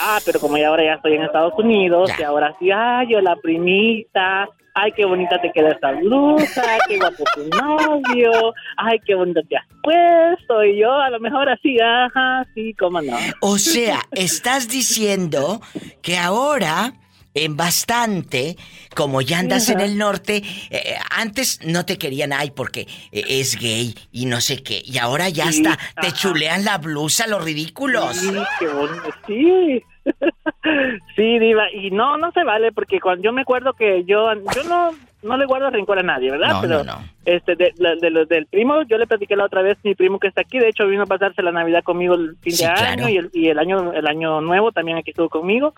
Ah, 0.01 0.19
pero 0.25 0.39
como 0.39 0.57
ya 0.59 0.69
ahora 0.69 0.85
ya 0.85 0.95
estoy 0.95 1.15
en 1.15 1.23
Estados 1.25 1.55
Unidos, 1.59 2.13
y 2.19 2.23
ahora 2.23 2.55
sí, 2.59 2.71
ay, 2.71 3.09
yo 3.11 3.21
la 3.21 3.35
primita, 3.37 4.49
ay, 4.75 4.93
qué 4.97 5.05
bonita 5.05 5.41
te 5.41 5.51
queda 5.53 5.71
esta 5.71 5.93
blusa, 5.93 6.79
qué 6.89 6.97
guapo 6.99 7.25
tu 7.35 7.49
novio, 7.49 8.55
ay, 8.77 8.99
qué 9.07 9.15
bonito 9.15 9.41
te 9.49 9.57
has 9.57 9.67
puesto, 9.83 10.65
y 10.65 10.79
yo 10.81 10.93
a 10.93 11.11
lo 11.11 11.21
mejor 11.21 11.49
así, 11.49 11.77
ajá, 11.81 12.47
sí, 12.55 12.75
cómo 12.79 13.01
no. 13.01 13.17
O 13.41 13.59
sea, 13.59 14.01
estás 14.13 14.69
diciendo 14.69 15.61
que 16.03 16.19
ahora, 16.19 16.95
en 17.35 17.57
bastante, 17.57 18.57
como 18.95 19.21
ya 19.23 19.39
andas 19.39 19.69
en 19.69 19.81
el 19.81 19.97
norte, 19.97 20.43
eh, 20.71 20.97
antes 21.11 21.61
no 21.65 21.87
te 21.87 21.97
querían, 21.97 22.33
ay, 22.33 22.51
porque 22.51 22.89
eh, 23.13 23.25
es 23.29 23.57
gay 23.57 23.95
y 24.13 24.27
no 24.27 24.41
sé 24.41 24.63
qué, 24.63 24.83
y 24.85 24.99
ahora 24.99 25.29
ya 25.29 25.51
Sí, 25.53 25.65
hasta 25.67 26.01
te 26.01 26.13
chulean 26.13 26.65
la 26.65 26.79
blusa, 26.79 27.27
los 27.27 27.45
ridículos. 27.45 28.17
Sí, 28.17 28.33
qué 28.59 28.67
bonito, 28.67 29.11
sí. 29.27 29.83
sí, 31.17 31.39
diva, 31.39 31.71
y 31.73 31.91
no, 31.91 32.17
no 32.19 32.31
se 32.33 32.45
vale, 32.45 32.73
porque 32.73 33.01
cuando 33.01 33.23
yo 33.25 33.33
me 33.33 33.43
acuerdo 33.43 33.73
que 33.75 34.05
yo, 34.05 34.33
yo 34.55 34.65
no, 34.69 34.91
no 35.23 35.37
le 35.37 35.47
guardo 35.47 35.71
rencor 35.71 35.99
a 35.99 36.03
nadie, 36.03 36.31
¿verdad? 36.31 36.53
No, 36.55 36.61
Pero, 36.61 36.85
no, 36.85 36.85
no. 36.85 36.99
Este, 37.25 37.55
de, 37.57 37.73
de 38.01 38.11
los 38.11 38.29
del 38.29 38.47
primo, 38.47 38.83
yo 38.83 38.99
le 38.99 39.07
platiqué 39.07 39.37
la 39.37 39.45
otra 39.45 39.63
vez, 39.63 39.79
mi 39.85 39.95
primo 39.95 40.19
que 40.19 40.29
está 40.29 40.41
aquí, 40.43 40.59
de 40.59 40.69
hecho 40.69 40.87
vino 40.87 41.03
a 41.03 41.07
pasarse 41.07 41.43
la 41.43 41.53
Navidad 41.53 41.83
conmigo 41.83 42.15
el 42.15 42.37
fin 42.41 42.53
Sí, 42.53 42.65
de 42.65 42.73
claro. 42.73 42.91
año 43.05 43.09
y, 43.09 43.17
el, 43.17 43.31
y 43.33 43.49
el 43.49 43.59
año 43.59 43.93
el 43.93 44.07
año 44.07 44.41
nuevo 44.41 44.73
también 44.73 44.99
aquí 44.99 45.11
estuvo 45.11 45.29
conmigo. 45.29 45.75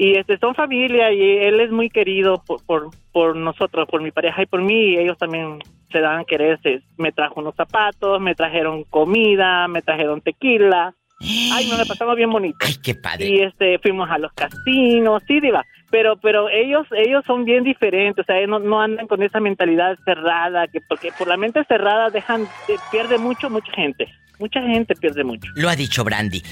Y 0.00 0.16
este 0.16 0.38
son 0.38 0.54
familia 0.54 1.10
y 1.12 1.20
él 1.20 1.58
es 1.58 1.72
muy 1.72 1.90
querido 1.90 2.40
por, 2.46 2.64
por, 2.64 2.90
por 3.12 3.34
nosotros, 3.34 3.88
por 3.88 4.00
mi 4.00 4.12
pareja 4.12 4.42
y 4.42 4.46
por 4.46 4.62
mí, 4.62 4.90
y 4.92 4.98
ellos 4.98 5.18
también 5.18 5.58
se 5.90 6.00
dan 6.00 6.20
a 6.20 6.24
querer. 6.24 6.60
Se- 6.62 6.82
me 6.96 7.10
trajo 7.10 7.40
unos 7.40 7.56
zapatos, 7.56 8.20
me 8.20 8.36
trajeron 8.36 8.84
comida, 8.84 9.66
me 9.66 9.82
trajeron 9.82 10.20
tequila. 10.20 10.94
Ay, 11.20 11.68
nos 11.68 11.78
la 11.78 11.84
pasamos 11.84 12.16
bien 12.16 12.30
bonito. 12.30 12.58
Ay, 12.60 12.76
qué 12.82 12.94
padre. 12.94 13.28
Y 13.28 13.42
este 13.42 13.78
fuimos 13.80 14.08
a 14.10 14.18
los 14.18 14.32
casinos, 14.32 15.22
sí, 15.26 15.40
diva, 15.40 15.64
pero 15.90 16.16
pero 16.16 16.48
ellos 16.48 16.86
ellos 16.92 17.24
son 17.26 17.44
bien 17.44 17.64
diferentes, 17.64 18.22
o 18.22 18.26
sea, 18.26 18.46
no, 18.46 18.58
no 18.60 18.80
andan 18.80 19.08
con 19.08 19.22
esa 19.22 19.40
mentalidad 19.40 19.98
cerrada 20.04 20.68
que 20.68 20.80
porque 20.80 21.10
por 21.18 21.26
la 21.26 21.36
mente 21.36 21.64
cerrada 21.64 22.10
dejan 22.10 22.42
eh, 22.68 22.76
pierde 22.90 23.18
mucho 23.18 23.50
mucha 23.50 23.72
gente. 23.72 24.08
Mucha 24.38 24.60
gente 24.62 24.94
pierde 24.94 25.24
mucho. 25.24 25.50
Lo 25.56 25.68
ha 25.68 25.74
dicho 25.74 26.04
Brandy. 26.04 26.42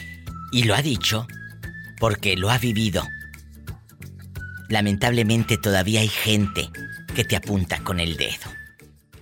Y 0.50 0.64
lo 0.64 0.74
ha 0.74 0.83
dicho 0.83 1.26
porque 2.00 2.37
lo 2.37 2.50
ha 2.50 2.59
vivido. 2.59 3.02
Lamentablemente 4.68 5.57
todavía 5.57 6.00
hay 6.00 6.09
gente 6.09 6.68
que 7.14 7.24
te 7.24 7.37
apunta 7.37 7.79
con 7.85 8.00
el 8.00 8.16
dedo. 8.16 8.50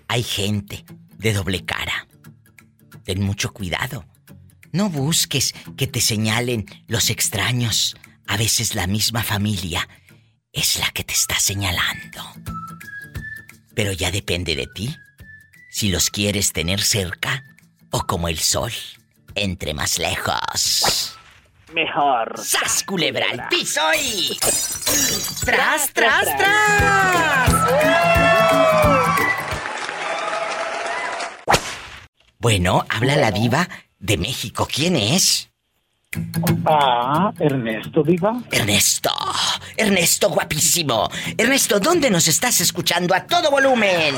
Hay 0.08 0.22
gente 0.22 0.84
de 1.18 1.32
doble 1.34 1.64
cara. 1.64 2.06
Ten 3.04 3.22
mucho 3.22 3.52
cuidado. 3.52 4.06
No 4.74 4.90
busques 4.90 5.54
que 5.76 5.86
te 5.86 6.00
señalen 6.00 6.66
los 6.88 7.08
extraños. 7.08 7.96
A 8.26 8.36
veces 8.36 8.74
la 8.74 8.88
misma 8.88 9.22
familia 9.22 9.88
es 10.52 10.80
la 10.80 10.90
que 10.90 11.04
te 11.04 11.12
está 11.12 11.38
señalando. 11.38 12.20
Pero 13.76 13.92
ya 13.92 14.10
depende 14.10 14.56
de 14.56 14.66
ti. 14.66 14.96
Si 15.70 15.90
los 15.90 16.10
quieres 16.10 16.52
tener 16.52 16.80
cerca 16.80 17.44
o 17.92 18.04
como 18.04 18.26
el 18.26 18.40
sol, 18.40 18.72
entre 19.36 19.74
más 19.74 20.00
lejos. 20.00 21.16
Mejor. 21.72 22.34
¡Sas, 22.42 22.82
culebra 22.82 23.26
al 23.30 23.46
piso 23.46 23.80
y... 23.96 24.36
¡Tras, 25.44 25.92
tras, 25.92 26.36
tras! 26.36 27.54
Bueno, 32.40 32.84
habla 32.90 33.14
la 33.14 33.30
diva 33.30 33.68
de 34.04 34.18
México. 34.18 34.68
¿Quién 34.70 34.96
es? 34.96 35.50
Ah, 36.66 37.32
Ernesto, 37.40 38.02
diva. 38.02 38.40
Ernesto. 38.52 39.10
Ernesto, 39.76 40.28
guapísimo. 40.28 41.08
Ernesto, 41.36 41.80
¿dónde 41.80 42.10
nos 42.10 42.28
estás 42.28 42.60
escuchando 42.60 43.14
a 43.14 43.26
todo 43.26 43.50
volumen? 43.50 44.14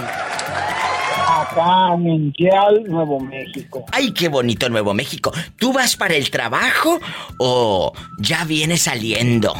Acá 1.29 1.95
en 1.95 2.33
Nuevo 2.89 3.21
México. 3.21 3.85
Ay, 3.93 4.13
qué 4.13 4.29
bonito 4.29 4.69
Nuevo 4.69 4.93
México. 4.93 5.33
¿Tú 5.57 5.73
vas 5.73 5.97
para 5.97 6.15
el 6.15 6.31
trabajo 6.31 7.01
o 7.39 7.93
ya 8.19 8.45
vienes 8.45 8.83
saliendo? 8.83 9.55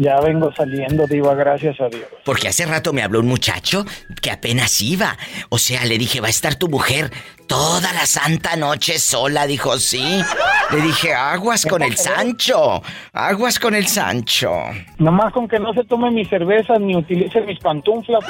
Ya 0.00 0.18
vengo 0.18 0.50
saliendo, 0.56 1.06
diva, 1.06 1.34
gracias 1.34 1.78
a 1.78 1.90
Dios. 1.90 2.06
Porque 2.24 2.48
hace 2.48 2.64
rato 2.64 2.94
me 2.94 3.02
habló 3.02 3.20
un 3.20 3.26
muchacho 3.26 3.84
que 4.22 4.30
apenas 4.30 4.80
iba. 4.80 5.18
O 5.50 5.58
sea, 5.58 5.84
le 5.84 5.98
dije, 5.98 6.22
va 6.22 6.28
a 6.28 6.30
estar 6.30 6.54
tu 6.54 6.70
mujer 6.70 7.10
toda 7.46 7.92
la 7.92 8.06
santa 8.06 8.56
noche 8.56 8.98
sola. 8.98 9.46
Dijo, 9.46 9.78
sí. 9.78 10.22
Le 10.70 10.80
dije, 10.80 11.12
aguas 11.12 11.66
con 11.66 11.82
el 11.82 11.98
Sancho. 11.98 12.82
Aguas 13.12 13.58
con 13.58 13.74
el 13.74 13.88
Sancho. 13.88 14.50
Nomás 14.96 15.34
con 15.34 15.46
que 15.46 15.58
no 15.58 15.74
se 15.74 15.84
tome 15.84 16.10
mi 16.10 16.24
cerveza 16.24 16.78
ni 16.78 16.96
utilice 16.96 17.42
mis 17.42 17.58
pantuflas. 17.58 18.24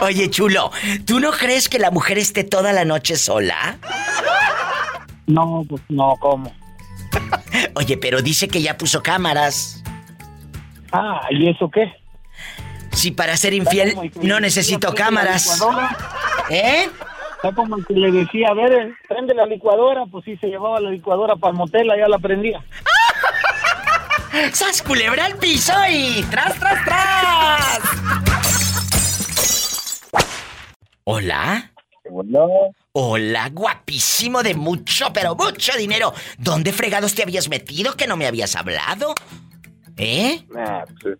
Oye, 0.00 0.28
chulo, 0.30 0.72
¿tú 1.04 1.20
no 1.20 1.30
crees 1.30 1.68
que 1.68 1.78
la 1.78 1.92
mujer 1.92 2.18
esté 2.18 2.42
toda 2.42 2.72
la 2.72 2.84
noche 2.84 3.14
sola? 3.14 3.78
No, 5.28 5.64
pues 5.68 5.82
no, 5.90 6.14
¿cómo? 6.18 6.52
Oye, 7.74 7.96
pero 7.98 8.20
dice 8.20 8.48
que 8.48 8.60
ya 8.60 8.76
puso 8.76 9.00
cámaras. 9.00 9.84
Ah, 10.98 11.20
¿y 11.28 11.48
eso 11.48 11.70
qué? 11.70 11.92
Si 12.92 13.10
para 13.10 13.36
ser 13.36 13.52
infiel 13.52 14.10
que 14.10 14.26
no 14.26 14.40
necesito 14.40 14.94
cámaras. 14.94 15.62
¿Eh? 16.48 16.88
Está 17.34 17.52
como 17.54 17.76
el 17.76 17.84
que 17.84 17.92
le 17.92 18.10
decía, 18.10 18.48
a 18.48 18.54
ver, 18.54 18.72
eh, 18.72 18.94
prende 19.06 19.34
la 19.34 19.44
licuadora, 19.44 20.06
pues 20.10 20.24
sí, 20.24 20.38
se 20.38 20.46
llevaba 20.46 20.80
la 20.80 20.90
licuadora 20.90 21.36
para 21.36 21.50
el 21.50 21.58
motel, 21.58 21.88
ya 21.88 22.08
la 22.08 22.18
prendía. 22.18 22.64
¡Sas 24.52 24.80
culebra 24.80 25.26
al 25.26 25.36
piso 25.36 25.74
y 25.90 26.22
tras, 26.30 26.58
tras, 26.58 26.84
tras! 26.84 27.80
¿Hola? 31.04 31.72
Hola, 32.92 33.50
guapísimo 33.52 34.42
de 34.42 34.54
mucho, 34.54 35.12
pero 35.12 35.34
mucho 35.34 35.76
dinero. 35.76 36.14
¿Dónde 36.38 36.72
fregados 36.72 37.14
te 37.14 37.22
habías 37.22 37.50
metido 37.50 37.96
que 37.96 38.06
no 38.06 38.16
me 38.16 38.26
habías 38.26 38.56
hablado? 38.56 39.14
¿Eh? 39.96 40.44
Nah, 40.50 40.84
pues, 41.00 41.18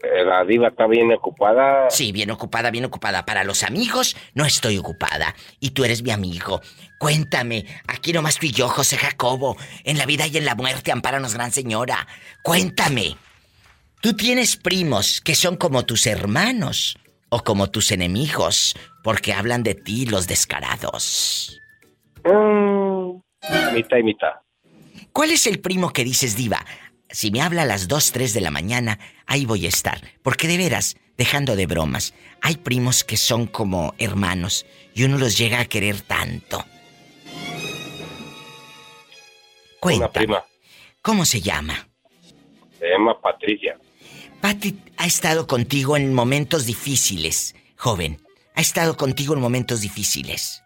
eh, 0.00 0.24
la 0.24 0.44
diva 0.44 0.68
está 0.68 0.86
bien 0.86 1.12
ocupada. 1.12 1.90
Sí, 1.90 2.12
bien 2.12 2.30
ocupada, 2.30 2.70
bien 2.70 2.84
ocupada. 2.84 3.24
Para 3.24 3.42
los 3.42 3.64
amigos 3.64 4.16
no 4.34 4.44
estoy 4.44 4.78
ocupada. 4.78 5.34
Y 5.58 5.70
tú 5.70 5.84
eres 5.84 6.02
mi 6.02 6.10
amigo. 6.10 6.60
Cuéntame, 6.98 7.64
aquí 7.86 8.12
nomás 8.12 8.38
tú 8.38 8.46
y 8.46 8.52
yo, 8.52 8.68
José 8.68 8.96
Jacobo. 8.96 9.56
En 9.84 9.98
la 9.98 10.06
vida 10.06 10.26
y 10.26 10.36
en 10.36 10.44
la 10.44 10.54
muerte, 10.54 10.92
amparanos, 10.92 11.34
gran 11.34 11.50
señora. 11.50 12.06
Cuéntame. 12.42 13.16
¿Tú 14.00 14.14
tienes 14.14 14.56
primos 14.56 15.20
que 15.20 15.34
son 15.34 15.56
como 15.56 15.84
tus 15.84 16.06
hermanos 16.06 16.96
o 17.30 17.42
como 17.42 17.68
tus 17.68 17.90
enemigos? 17.90 18.76
Porque 19.02 19.32
hablan 19.32 19.64
de 19.64 19.74
ti 19.74 20.06
los 20.06 20.28
descarados. 20.28 21.60
Mm, 22.24 23.16
mitad 23.74 23.96
y 23.96 24.02
mitad. 24.04 24.32
¿Cuál 25.12 25.32
es 25.32 25.48
el 25.48 25.58
primo 25.58 25.92
que 25.92 26.04
dices, 26.04 26.36
diva? 26.36 26.64
Si 27.10 27.30
me 27.30 27.40
habla 27.40 27.62
a 27.62 27.66
las 27.66 27.88
2, 27.88 28.12
3 28.12 28.34
de 28.34 28.40
la 28.40 28.50
mañana, 28.50 28.98
ahí 29.26 29.46
voy 29.46 29.64
a 29.64 29.68
estar. 29.68 30.00
Porque 30.22 30.46
de 30.46 30.58
veras, 30.58 30.96
dejando 31.16 31.56
de 31.56 31.66
bromas, 31.66 32.14
hay 32.42 32.56
primos 32.56 33.02
que 33.02 33.16
son 33.16 33.46
como 33.46 33.94
hermanos 33.98 34.66
y 34.94 35.04
uno 35.04 35.16
los 35.16 35.38
llega 35.38 35.60
a 35.60 35.64
querer 35.64 36.00
tanto. 36.02 36.64
Una 39.80 39.80
Cuéntame, 39.80 40.12
prima. 40.12 40.44
¿cómo 41.02 41.24
se 41.24 41.40
llama? 41.40 41.88
Se 42.78 42.88
llama 42.88 43.18
Patricia. 43.20 43.78
Patty 44.40 44.78
ha 44.98 45.06
estado 45.06 45.46
contigo 45.46 45.96
en 45.96 46.12
momentos 46.12 46.66
difíciles, 46.66 47.56
joven. 47.76 48.20
Ha 48.54 48.60
estado 48.60 48.96
contigo 48.96 49.34
en 49.34 49.40
momentos 49.40 49.80
difíciles. 49.80 50.62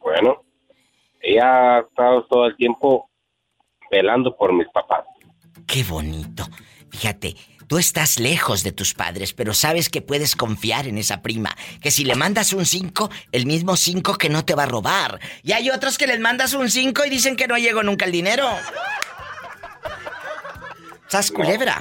Bueno, 0.00 0.42
ella 1.20 1.76
ha 1.76 1.80
estado 1.80 2.26
todo 2.26 2.46
el 2.46 2.56
tiempo 2.56 3.08
velando 3.92 4.34
por 4.34 4.52
mis 4.52 4.66
papás. 4.70 5.04
Qué 5.66 5.84
bonito. 5.84 6.48
Fíjate, 6.90 7.36
Tú 7.68 7.78
estás 7.78 8.20
lejos 8.20 8.64
de 8.64 8.72
tus 8.72 8.92
padres, 8.92 9.32
pero 9.32 9.54
sabes 9.54 9.88
que 9.88 10.02
puedes 10.02 10.36
confiar 10.36 10.86
en 10.86 10.98
esa 10.98 11.22
prima. 11.22 11.56
Que 11.80 11.90
si 11.90 12.04
le 12.04 12.16
mandas 12.16 12.52
un 12.52 12.66
5, 12.66 13.08
el 13.32 13.46
mismo 13.46 13.76
5 13.76 14.18
que 14.18 14.28
no 14.28 14.44
te 14.44 14.54
va 14.54 14.64
a 14.64 14.66
robar. 14.66 15.18
Y 15.42 15.52
hay 15.52 15.70
otros 15.70 15.96
que 15.96 16.06
les 16.06 16.20
mandas 16.20 16.52
un 16.52 16.68
5 16.68 17.06
y 17.06 17.08
dicen 17.08 17.34
que 17.34 17.48
no 17.48 17.56
llegó 17.56 17.82
nunca 17.82 18.04
el 18.04 18.12
dinero. 18.12 18.46
¿Sas 21.12 21.30
culebra? 21.30 21.78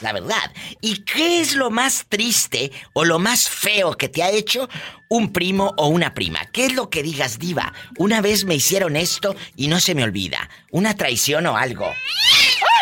La 0.00 0.14
verdad. 0.14 0.50
¿Y 0.80 1.04
qué 1.04 1.42
es 1.42 1.54
lo 1.54 1.68
más 1.68 2.06
triste 2.08 2.72
o 2.94 3.04
lo 3.04 3.18
más 3.18 3.50
feo 3.50 3.92
que 3.92 4.08
te 4.08 4.22
ha 4.22 4.30
hecho 4.30 4.70
un 5.10 5.34
primo 5.34 5.74
o 5.76 5.88
una 5.88 6.14
prima? 6.14 6.46
¿Qué 6.50 6.64
es 6.64 6.74
lo 6.74 6.88
que 6.88 7.02
digas, 7.02 7.38
diva? 7.38 7.74
Una 7.98 8.22
vez 8.22 8.46
me 8.46 8.54
hicieron 8.54 8.96
esto 8.96 9.34
y 9.54 9.68
no 9.68 9.80
se 9.80 9.94
me 9.94 10.02
olvida. 10.02 10.48
¿Una 10.70 10.96
traición 10.96 11.44
o 11.46 11.58
algo? 11.58 11.92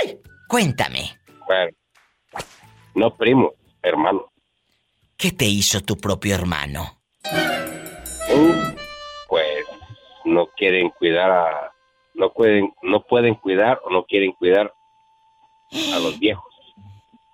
¡Ay! 0.05 0.21
Cuéntame. 0.47 1.19
Bueno, 1.49 1.73
no 2.95 3.17
primo, 3.17 3.53
hermano. 3.83 4.31
¿Qué 5.17 5.33
te 5.33 5.47
hizo 5.47 5.81
tu 5.81 5.97
propio 5.97 6.37
hermano? 6.37 7.03
Uh, 8.33 8.73
pues 9.29 9.65
no 10.27 10.47
quieren 10.57 10.91
cuidar 10.91 11.33
a... 11.33 11.73
No 12.15 12.33
pueden, 12.33 12.73
no 12.83 13.03
pueden 13.03 13.35
cuidar 13.35 13.81
o 13.85 13.91
no 13.91 14.05
quieren 14.05 14.31
cuidar 14.35 14.73
a 15.73 15.99
los 15.99 16.19
viejos. 16.19 16.45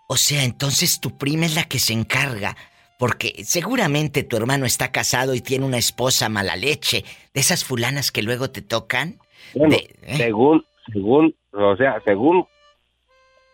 O 0.07 0.17
sea, 0.17 0.45
entonces 0.45 1.01
tu 1.01 1.17
prima 1.17 1.47
es 1.47 1.55
la 1.55 1.65
que 1.65 1.79
se 1.79 1.93
encarga. 1.93 2.57
Porque 2.99 3.45
seguramente 3.45 4.25
tu 4.25 4.37
hermano 4.37 4.67
está 4.67 4.91
casado 4.91 5.35
y 5.35 5.41
tiene 5.41 5.65
una 5.65 5.79
esposa 5.79 6.29
mala 6.29 6.57
leche. 6.57 7.05
De 7.33 7.41
esas 7.41 7.65
fulanas 7.65 8.11
que 8.11 8.23
luego 8.23 8.51
te 8.51 8.61
tocan. 8.61 9.21
Bueno, 9.55 9.77
¿eh? 9.77 10.17
según, 10.17 10.65
según, 10.93 11.35
o 11.53 11.77
sea, 11.77 12.03
según 12.05 12.47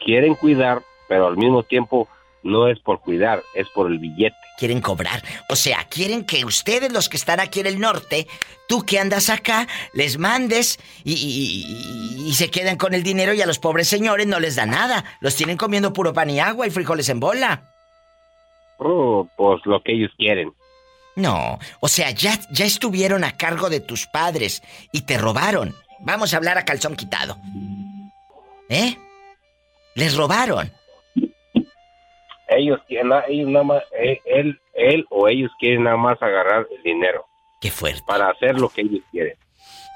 quieren 0.01 0.35
cuidar, 0.35 0.83
pero 1.09 1.27
al 1.27 1.37
mismo 1.37 1.63
tiempo 1.63 2.09
no 2.45 2.69
es 2.69 2.79
por 2.79 3.01
cuidar, 3.01 3.43
es 3.55 3.67
por 3.71 3.91
el 3.91 3.99
billete. 3.99 4.37
Quieren 4.59 4.81
cobrar. 4.81 5.23
O 5.49 5.57
sea, 5.57 5.85
quieren 5.89 6.25
que 6.25 6.45
ustedes, 6.45 6.93
los 6.93 7.09
que 7.09 7.17
están 7.17 7.41
aquí 7.41 7.59
en 7.61 7.67
el 7.67 7.81
norte, 7.81 8.29
tú 8.69 8.85
que 8.85 9.01
andas 9.01 9.29
acá, 9.31 9.67
les 9.95 10.17
mandes 10.19 10.79
y, 11.03 11.13
y- 11.15 12.29
y 12.29 12.35
se 12.35 12.51
quedan 12.51 12.77
con 12.77 12.95
el 12.95 13.03
dinero 13.03 13.33
y 13.35 13.43
a 13.43 13.47
los 13.47 13.59
pobres 13.59 13.89
señores 13.89 14.27
no 14.29 14.39
les 14.39 14.55
da 14.57 14.67
nada. 14.67 15.05
Los 15.21 15.35
tienen 15.35 15.57
comiendo 15.57 15.93
puro 15.93 16.13
pan 16.13 16.31
y 16.31 16.39
agua 16.39 16.67
y 16.67 16.71
frijoles 16.71 17.09
en 17.09 17.19
bola. 17.19 17.63
Oh, 18.79 19.29
pues 19.37 19.61
lo 19.65 19.83
que 19.83 19.93
ellos 19.93 20.11
quieren. 20.17 20.53
No, 21.17 21.59
o 21.81 21.89
sea, 21.89 22.11
ya, 22.11 22.39
ya 22.51 22.65
estuvieron 22.65 23.23
a 23.25 23.37
cargo 23.37 23.71
de 23.71 23.81
tus 23.81 24.07
padres 24.07 24.63
y 24.93 25.03
te 25.03 25.17
robaron. 25.19 25.75
Vamos 26.01 26.35
a 26.35 26.37
hablar 26.39 26.59
a 26.59 26.65
calzón 26.65 26.97
quitado. 26.97 27.39
¿Eh? 28.69 28.97
Les 29.95 30.17
robaron. 30.17 30.73
Ellos 32.49 32.81
quieren, 32.87 33.13
ellos 33.29 33.49
nada 33.49 33.65
más, 33.65 33.83
eh, 33.99 34.21
él, 34.25 34.61
él 34.75 35.07
o 35.11 35.29
ellos 35.29 35.51
quieren 35.59 35.85
nada 35.85 35.97
más 35.97 36.21
agarrar 36.23 36.67
el 36.71 36.83
dinero. 36.83 37.27
Qué 37.61 37.71
fuerte. 37.71 38.03
Para 38.07 38.29
hacer 38.29 38.59
lo 38.61 38.69
que 38.69 38.83
ellos 38.83 39.03
quieren. 39.11 39.35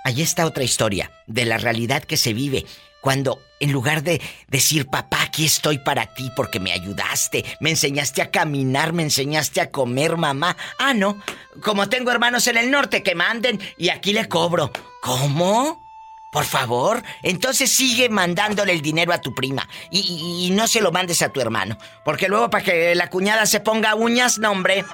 Ahí 0.05 0.23
está 0.23 0.47
otra 0.47 0.65
historia 0.65 1.11
de 1.27 1.45
la 1.45 1.59
realidad 1.59 2.03
que 2.03 2.17
se 2.17 2.33
vive 2.33 2.65
cuando 3.01 3.39
en 3.61 3.73
lugar 3.73 4.03
de 4.03 4.21
decir, 4.49 4.87
papá, 4.87 5.23
aquí 5.23 5.45
estoy 5.45 5.79
para 5.79 6.07
ti 6.15 6.31
porque 6.37 6.61
me 6.61 6.73
ayudaste, 6.73 7.45
me 7.61 7.71
enseñaste 7.71 8.23
a 8.23 8.31
caminar, 8.31 8.93
me 8.93 9.03
enseñaste 9.03 9.61
a 9.61 9.71
comer, 9.71 10.17
mamá. 10.17 10.57
Ah, 10.79 10.95
no, 10.95 11.21
como 11.63 11.89
tengo 11.89 12.11
hermanos 12.11 12.47
en 12.47 12.57
el 12.57 12.71
norte 12.71 13.03
que 13.03 13.15
manden 13.15 13.61
y 13.77 13.89
aquí 13.91 14.13
le 14.13 14.29
cobro. 14.29 14.71
¿Cómo? 15.03 15.88
Por 16.31 16.45
favor, 16.45 17.03
entonces 17.23 17.73
sigue 17.73 18.09
mandándole 18.11 18.73
el 18.73 18.83
dinero 18.83 19.13
a 19.15 19.21
tu 19.21 19.35
prima 19.35 19.67
y, 19.91 20.01
y- 20.01 20.47
y 20.47 20.51
no 20.51 20.67
se 20.69 20.81
lo 20.83 20.93
mandes 20.93 21.23
a 21.23 21.31
tu 21.31 21.41
hermano, 21.41 21.79
porque 22.05 22.29
luego 22.29 22.51
para 22.51 22.63
que 22.65 22.95
la 22.95 23.09
cuñada 23.09 23.47
se 23.47 23.61
ponga 23.61 23.95
uñas, 23.95 24.39
no 24.39 24.51
hombre. 24.51 24.85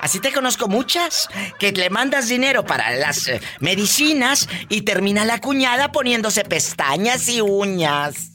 Así 0.00 0.20
te 0.20 0.32
conozco 0.32 0.68
muchas, 0.68 1.28
que 1.58 1.72
le 1.72 1.88
mandas 1.90 2.28
dinero 2.28 2.64
para 2.64 2.90
las 2.94 3.26
eh, 3.26 3.40
medicinas 3.60 4.48
y 4.68 4.82
termina 4.82 5.24
la 5.24 5.40
cuñada 5.40 5.90
poniéndose 5.90 6.44
pestañas 6.44 7.28
y 7.28 7.40
uñas. 7.40 8.30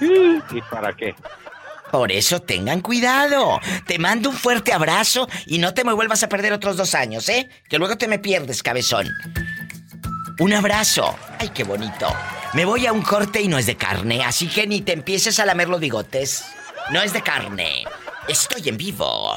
¿Y 0.00 0.60
para 0.70 0.94
qué? 0.94 1.14
Por 1.90 2.12
eso 2.12 2.40
tengan 2.42 2.82
cuidado. 2.82 3.58
Te 3.86 3.98
mando 3.98 4.28
un 4.30 4.36
fuerte 4.36 4.72
abrazo 4.74 5.26
y 5.46 5.58
no 5.58 5.72
te 5.74 5.84
me 5.84 5.92
vuelvas 5.94 6.22
a 6.22 6.28
perder 6.28 6.52
otros 6.52 6.76
dos 6.76 6.94
años, 6.94 7.28
¿eh? 7.30 7.48
Que 7.68 7.78
luego 7.78 7.96
te 7.96 8.06
me 8.08 8.18
pierdes, 8.18 8.62
cabezón. 8.62 9.08
Un 10.38 10.52
abrazo. 10.52 11.16
Ay, 11.40 11.48
qué 11.48 11.64
bonito. 11.64 12.06
Me 12.54 12.64
voy 12.64 12.86
a 12.86 12.92
un 12.92 13.02
corte 13.02 13.42
y 13.42 13.48
no 13.48 13.58
es 13.58 13.66
de 13.66 13.76
carne, 13.76 14.24
así 14.24 14.46
que 14.46 14.68
ni 14.68 14.82
te 14.82 14.92
empieces 14.92 15.40
a 15.40 15.46
lamer 15.46 15.68
los 15.68 15.80
bigotes. 15.80 16.44
No 16.90 17.02
es 17.02 17.12
de 17.12 17.22
carne. 17.22 17.84
Estoy 18.28 18.68
en 18.68 18.76
vivo. 18.76 19.34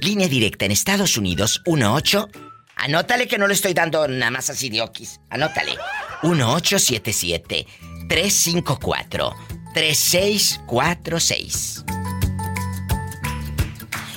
Línea 0.00 0.28
directa 0.28 0.66
en 0.66 0.70
Estados 0.70 1.16
Unidos 1.16 1.60
18. 1.66 2.28
Anótale 2.76 3.26
que 3.26 3.38
no 3.38 3.48
le 3.48 3.54
estoy 3.54 3.74
dando 3.74 4.06
nada 4.06 4.30
más 4.30 4.50
así 4.50 4.70
de 4.70 4.82
okis. 4.82 5.20
Anótale. 5.30 5.76
1877 6.22 7.66
354 8.08 9.34
3646. 9.74 11.84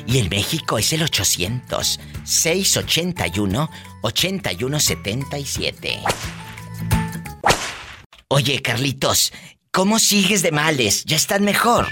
Y 0.05 0.19
en 0.19 0.29
México 0.29 0.77
es 0.77 0.93
el 0.93 1.01
800 1.01 1.99
681 2.23 3.71
8177. 4.03 5.99
Oye, 8.27 8.61
Carlitos, 8.61 9.33
¿cómo 9.71 9.97
sigues 9.99 10.41
de 10.43 10.51
males? 10.51 11.03
¿Ya 11.05 11.15
estás 11.15 11.39
mejor? 11.41 11.87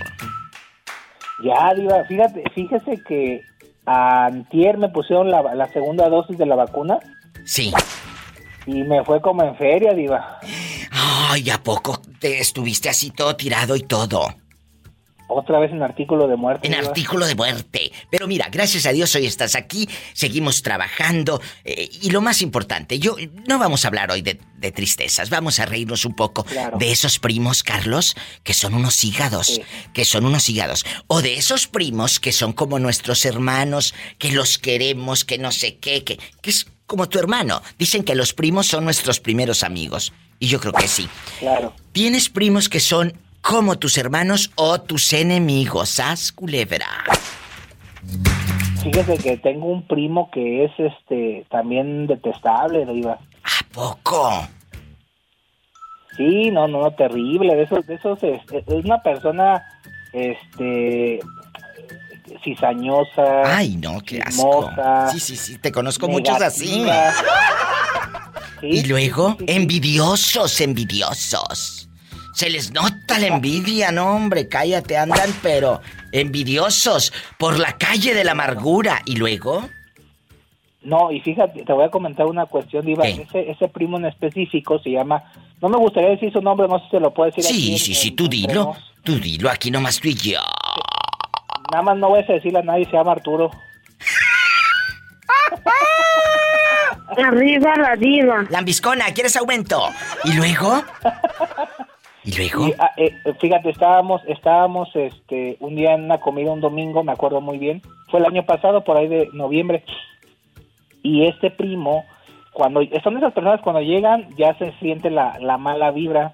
Ya, 1.43 1.74
Diva, 1.76 2.04
fíjate, 2.08 2.43
fíjese 2.54 3.02
que 3.08 3.41
antier 3.86 4.78
me 4.78 4.89
pusieron 4.89 5.32
la, 5.32 5.41
la 5.56 5.67
segunda 5.71 6.08
dosis 6.10 6.38
de 6.38 6.45
la 6.45 6.56
vacuna 6.56 7.00
Sí. 7.45 7.74
y 8.67 8.84
me 8.84 9.04
fue 9.04 9.19
como 9.21 9.43
en 9.43 9.56
feria, 9.56 9.93
Diva. 9.93 10.39
Ay, 10.91 11.50
¿a 11.50 11.58
poco 11.63 12.00
te 12.19 12.39
estuviste 12.39 12.89
así 12.89 13.10
todo 13.12 13.36
tirado 13.36 13.76
y 13.76 13.82
todo? 13.82 14.36
Otra 15.33 15.59
vez 15.59 15.71
en 15.71 15.81
artículo 15.81 16.27
de 16.27 16.35
muerte. 16.35 16.67
En 16.67 16.75
artículo 16.75 17.25
de 17.25 17.35
muerte. 17.35 17.91
Pero 18.09 18.27
mira, 18.27 18.49
gracias 18.51 18.85
a 18.85 18.91
Dios 18.91 19.15
hoy 19.15 19.25
estás 19.25 19.55
aquí, 19.55 19.87
seguimos 20.13 20.61
trabajando. 20.61 21.41
eh, 21.63 21.89
y 22.01 22.09
lo 22.09 22.21
más 22.21 22.41
importante, 22.41 22.99
yo 22.99 23.15
no 23.47 23.57
vamos 23.59 23.85
a 23.85 23.87
hablar 23.87 24.11
hoy 24.11 24.21
de, 24.21 24.39
de 24.57 24.71
tristezas, 24.71 25.29
vamos 25.29 25.59
a 25.59 25.65
reírnos 25.65 26.03
un 26.05 26.15
poco 26.15 26.43
Claro. 26.43 26.77
de 26.77 26.91
esos 26.91 27.17
primos, 27.19 27.63
Carlos, 27.63 28.15
que 28.43 28.53
son 28.53 28.73
unos 28.73 29.03
hígados, 29.03 29.47
Sí. 29.47 29.61
que 29.93 30.03
son 30.05 30.25
unos 30.25 30.49
hígados. 30.49 30.85
O 31.07 31.21
de 31.21 31.35
esos 31.35 31.67
primos 31.67 32.19
que 32.19 32.31
son 32.33 32.51
como 32.53 32.77
nuestros 32.79 33.25
hermanos, 33.25 33.93
que 34.17 34.31
los 34.31 34.57
queremos, 34.57 35.23
que 35.23 35.37
no 35.37 35.51
sé 35.51 35.77
qué, 35.77 36.03
que, 36.03 36.19
que 36.41 36.49
es 36.49 36.67
como 36.85 37.07
tu 37.07 37.19
hermano. 37.19 37.61
Dicen 37.79 38.03
que 38.03 38.15
los 38.15 38.33
primos 38.33 38.67
son 38.67 38.83
nuestros 38.83 39.19
primeros 39.21 39.63
amigos. 39.63 40.11
Y 40.39 40.47
yo 40.47 40.59
creo 40.59 40.73
que 40.73 40.87
sí. 40.87 41.07
Claro. 41.39 41.73
¿Tienes 41.93 42.27
primos 42.29 42.67
que 42.67 42.79
son 42.79 43.13
como 43.41 43.77
tus 43.77 43.97
hermanos 43.97 44.51
o 44.56 44.80
tus 44.82 45.13
enemigos? 45.13 45.89
¿Sas, 45.89 46.32
culebra? 46.32 46.88
Fíjese 48.84 49.17
que 49.17 49.38
tengo 49.38 49.67
un 49.67 49.88
primo 49.88 50.30
que 50.32 50.65
es 50.65 50.71
este 50.77 51.45
también 51.51 52.08
detestable, 52.08 52.86
Diva. 52.86 53.13
¿A 53.43 53.73
poco? 53.73 54.47
Sí, 56.17 56.49
no, 56.51 56.67
no, 56.67 56.82
no, 56.82 56.91
terrible. 56.91 57.56
De 57.56 57.63
esos, 57.63 57.86
de 57.88 57.95
esos, 57.95 58.21
este, 58.23 58.58
es 58.60 58.86
una 58.86 59.01
persona, 59.01 59.63
este, 60.13 61.19
cizañosa. 62.43 63.43
Ay, 63.58 63.75
no, 63.77 63.99
qué 64.01 64.19
asco. 64.21 64.65
chismosa, 64.71 65.12
Sí, 65.12 65.19
sí, 65.19 65.36
sí, 65.36 65.58
te 65.60 65.71
conozco 65.71 66.08
muchos 66.08 66.41
así. 66.41 66.80
negativa. 66.82 67.13
Sí, 68.60 68.67
Y 68.67 68.84
luego, 68.86 69.38
envidiosos, 69.47 70.60
envidiosos. 70.62 71.88
Se 72.41 72.49
les 72.49 72.71
nota 72.73 73.19
la 73.19 73.27
envidia, 73.27 73.91
no, 73.91 74.15
hombre, 74.15 74.47
cállate, 74.47 74.97
andan, 74.97 75.30
pero 75.43 75.80
envidiosos 76.12 77.13
por 77.38 77.60
la 77.60 77.77
calle 77.77 78.15
de 78.15 78.23
la 78.23 78.32
amargura. 78.32 78.99
Y 79.06 79.17
luego, 79.17 79.69
No, 80.82 81.12
y 81.12 81.21
fíjate, 81.21 81.63
te 81.63 81.71
voy 81.71 81.86
a 81.86 81.91
comentar 81.91 82.25
una 82.25 82.47
cuestión, 82.47 82.84
Diva. 82.84 83.08
Ese, 83.08 83.51
ese 83.51 83.67
primo 83.67 83.97
en 83.97 84.06
específico 84.06 84.80
se 84.80 84.89
llama. 84.89 85.21
No 85.62 85.69
me 85.69 85.77
gustaría 85.77 86.10
decir 86.10 86.34
su 86.34 86.41
nombre, 86.41 86.67
no 86.67 86.80
sé 86.80 86.86
si 86.86 86.89
se 86.89 86.99
lo 86.99 87.13
puedo 87.13 87.30
decir. 87.30 87.45
aquí 87.45 87.54
sí, 87.62 87.71
en- 87.73 87.77
sí, 87.77 87.93
sí, 87.93 88.08
en- 88.08 88.15
tú 88.15 88.27
dilo, 88.27 88.75
tú 89.04 89.19
dilo, 89.19 89.47
aquí 89.47 89.69
nomás 89.69 89.99
tú 89.99 90.08
y 90.08 90.15
yo. 90.15 90.39
Nada 91.71 91.84
más 91.84 91.97
no 91.97 92.10
voy 92.10 92.21
a 92.21 92.23
decirle 92.23 92.58
a 92.58 92.63
nadie, 92.63 92.86
se 92.86 92.93
llama 92.93 93.12
Arturo. 93.12 93.51
Arriba 97.23 97.75
la 97.75 97.95
diva. 97.97 98.45
Lambiscona, 98.49 99.06
¿quieres 99.13 99.36
aumento? 99.36 99.80
¿Y 100.23 100.34
luego? 100.34 100.84
¿Y 102.23 102.36
luego? 102.38 102.67
Y, 102.67 102.73
ah, 102.77 102.91
eh, 102.97 103.12
fíjate, 103.39 103.69
estábamos, 103.69 104.21
estábamos 104.27 104.89
este, 104.95 105.57
un 105.60 105.75
día 105.75 105.93
en 105.93 106.03
una 106.03 106.19
comida, 106.19 106.51
un 106.51 106.62
domingo, 106.62 107.03
me 107.03 107.12
acuerdo 107.12 107.41
muy 107.41 107.57
bien. 107.57 107.81
Fue 108.10 108.19
el 108.19 108.25
año 108.25 108.43
pasado, 108.45 108.84
por 108.84 108.97
ahí 108.97 109.07
de 109.07 109.29
noviembre. 109.34 109.84
Y 111.03 111.25
este 111.25 111.49
primo, 111.49 112.05
cuando 112.53 112.81
son 113.03 113.17
esas 113.17 113.34
personas 113.34 113.62
cuando 113.62 113.81
llegan, 113.81 114.27
ya 114.38 114.55
se 114.57 114.71
siente 114.79 115.10
la, 115.10 115.39
la 115.39 115.57
mala 115.57 115.89
vibra. 115.91 116.34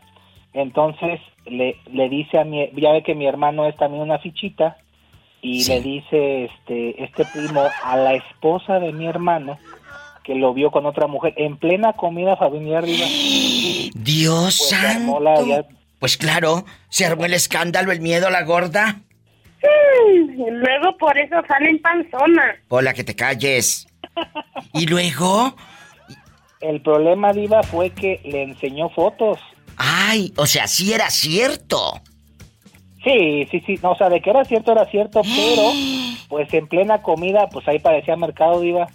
Entonces 0.54 1.22
le, 1.46 1.78
le 1.92 2.10
dice 2.10 2.40
a 2.40 2.44
mi, 2.44 2.68
ya 2.76 2.92
ve 2.92 3.04
que 3.04 3.16
mi 3.16 3.26
hermano 3.28 3.66
es 3.66 3.76
también 3.78 4.04
una 4.04 4.18
fichita, 4.20 4.78
y 5.42 5.64
le 5.66 5.82
dice 5.82 6.46
este, 6.46 7.04
este 7.04 7.24
primo 7.26 7.62
a 7.84 7.96
la 7.96 8.16
esposa 8.16 8.80
de 8.80 8.92
mi 8.92 9.06
hermano 9.06 9.58
que 10.24 10.34
lo 10.36 10.54
vio 10.54 10.72
con 10.72 10.86
otra 10.88 11.08
mujer 11.08 11.34
en 11.38 11.56
plena 11.58 11.94
comida 11.94 12.36
familiar. 12.36 12.84
Dios 13.94 14.58
Pues, 14.58 14.70
santo. 14.70 15.20
la- 15.20 15.42
ya- 15.44 15.66
Pues 16.08 16.16
claro, 16.16 16.64
se 16.88 17.06
armó 17.06 17.26
el 17.26 17.34
escándalo, 17.34 17.92
el 17.92 18.00
miedo, 18.00 18.30
la 18.30 18.44
gorda. 18.44 19.02
Mm, 19.62 20.40
Luego 20.52 20.96
por 20.98 21.18
eso 21.18 21.36
salen 21.50 21.82
panzonas. 21.82 22.56
Hola, 22.70 22.94
que 22.94 23.04
te 23.04 23.14
calles. 23.14 23.86
Y 24.74 24.86
luego, 24.86 25.54
El 26.62 26.82
problema, 26.82 27.34
Diva, 27.34 27.62
fue 27.62 27.90
que 27.90 28.22
le 28.24 28.44
enseñó 28.44 28.88
fotos. 28.88 29.38
ay, 29.76 30.32
o 30.38 30.46
sea, 30.46 30.66
sí 30.68 30.94
era 30.94 31.10
cierto. 31.10 32.00
Sí, 33.04 33.46
sí, 33.52 33.62
sí, 33.68 33.78
no, 33.84 33.92
o 33.92 33.96
sea, 33.98 34.08
de 34.08 34.22
que 34.22 34.30
era 34.30 34.46
cierto, 34.46 34.72
era 34.72 34.86
cierto, 34.86 35.22
pero 35.36 35.72
pues 36.30 36.54
en 36.54 36.70
plena 36.70 37.02
comida, 37.02 37.50
pues 37.52 37.68
ahí 37.68 37.80
parecía 37.80 38.16
mercado, 38.16 38.62
Diva. 38.62 38.88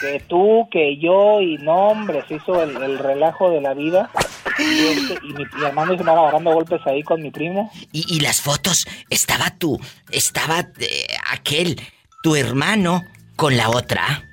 Que 0.00 0.20
tú, 0.26 0.68
que 0.70 0.96
yo, 0.96 1.40
y 1.40 1.58
no, 1.58 1.88
hombre, 1.88 2.22
se 2.26 2.36
hizo 2.36 2.62
el, 2.62 2.76
el 2.82 2.98
relajo 2.98 3.50
de 3.50 3.60
la 3.60 3.74
vida. 3.74 4.10
Y, 4.58 4.86
este, 4.86 5.14
y 5.22 5.32
mi, 5.34 5.44
mi 5.44 5.64
hermano 5.64 5.96
se 5.96 6.04
me 6.04 6.12
va 6.12 6.20
agarrando 6.20 6.52
golpes 6.52 6.80
ahí 6.86 7.02
con 7.02 7.22
mi 7.22 7.30
primo. 7.30 7.70
Y, 7.92 8.04
y 8.08 8.20
las 8.20 8.40
fotos, 8.40 8.86
estaba 9.10 9.50
tú, 9.58 9.78
estaba 10.10 10.60
eh, 10.60 11.06
aquel, 11.32 11.80
tu 12.22 12.34
hermano, 12.34 13.02
con 13.36 13.56
la 13.56 13.70
otra. 13.70 14.24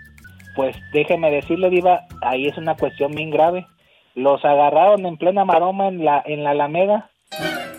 Pues 0.56 0.76
déjeme 0.92 1.30
decirle, 1.32 1.70
Diva, 1.70 2.08
ahí 2.22 2.48
es 2.48 2.58
una 2.58 2.76
cuestión 2.76 3.12
bien 3.12 3.30
grave. 3.30 3.68
Los 4.16 4.44
agarraron 4.44 5.06
en 5.06 5.18
plena 5.18 5.46
maroma 5.46 5.88
en 5.88 6.04
la, 6.04 6.24
en 6.26 6.44
la 6.44 6.52
Alameda. 6.52 7.10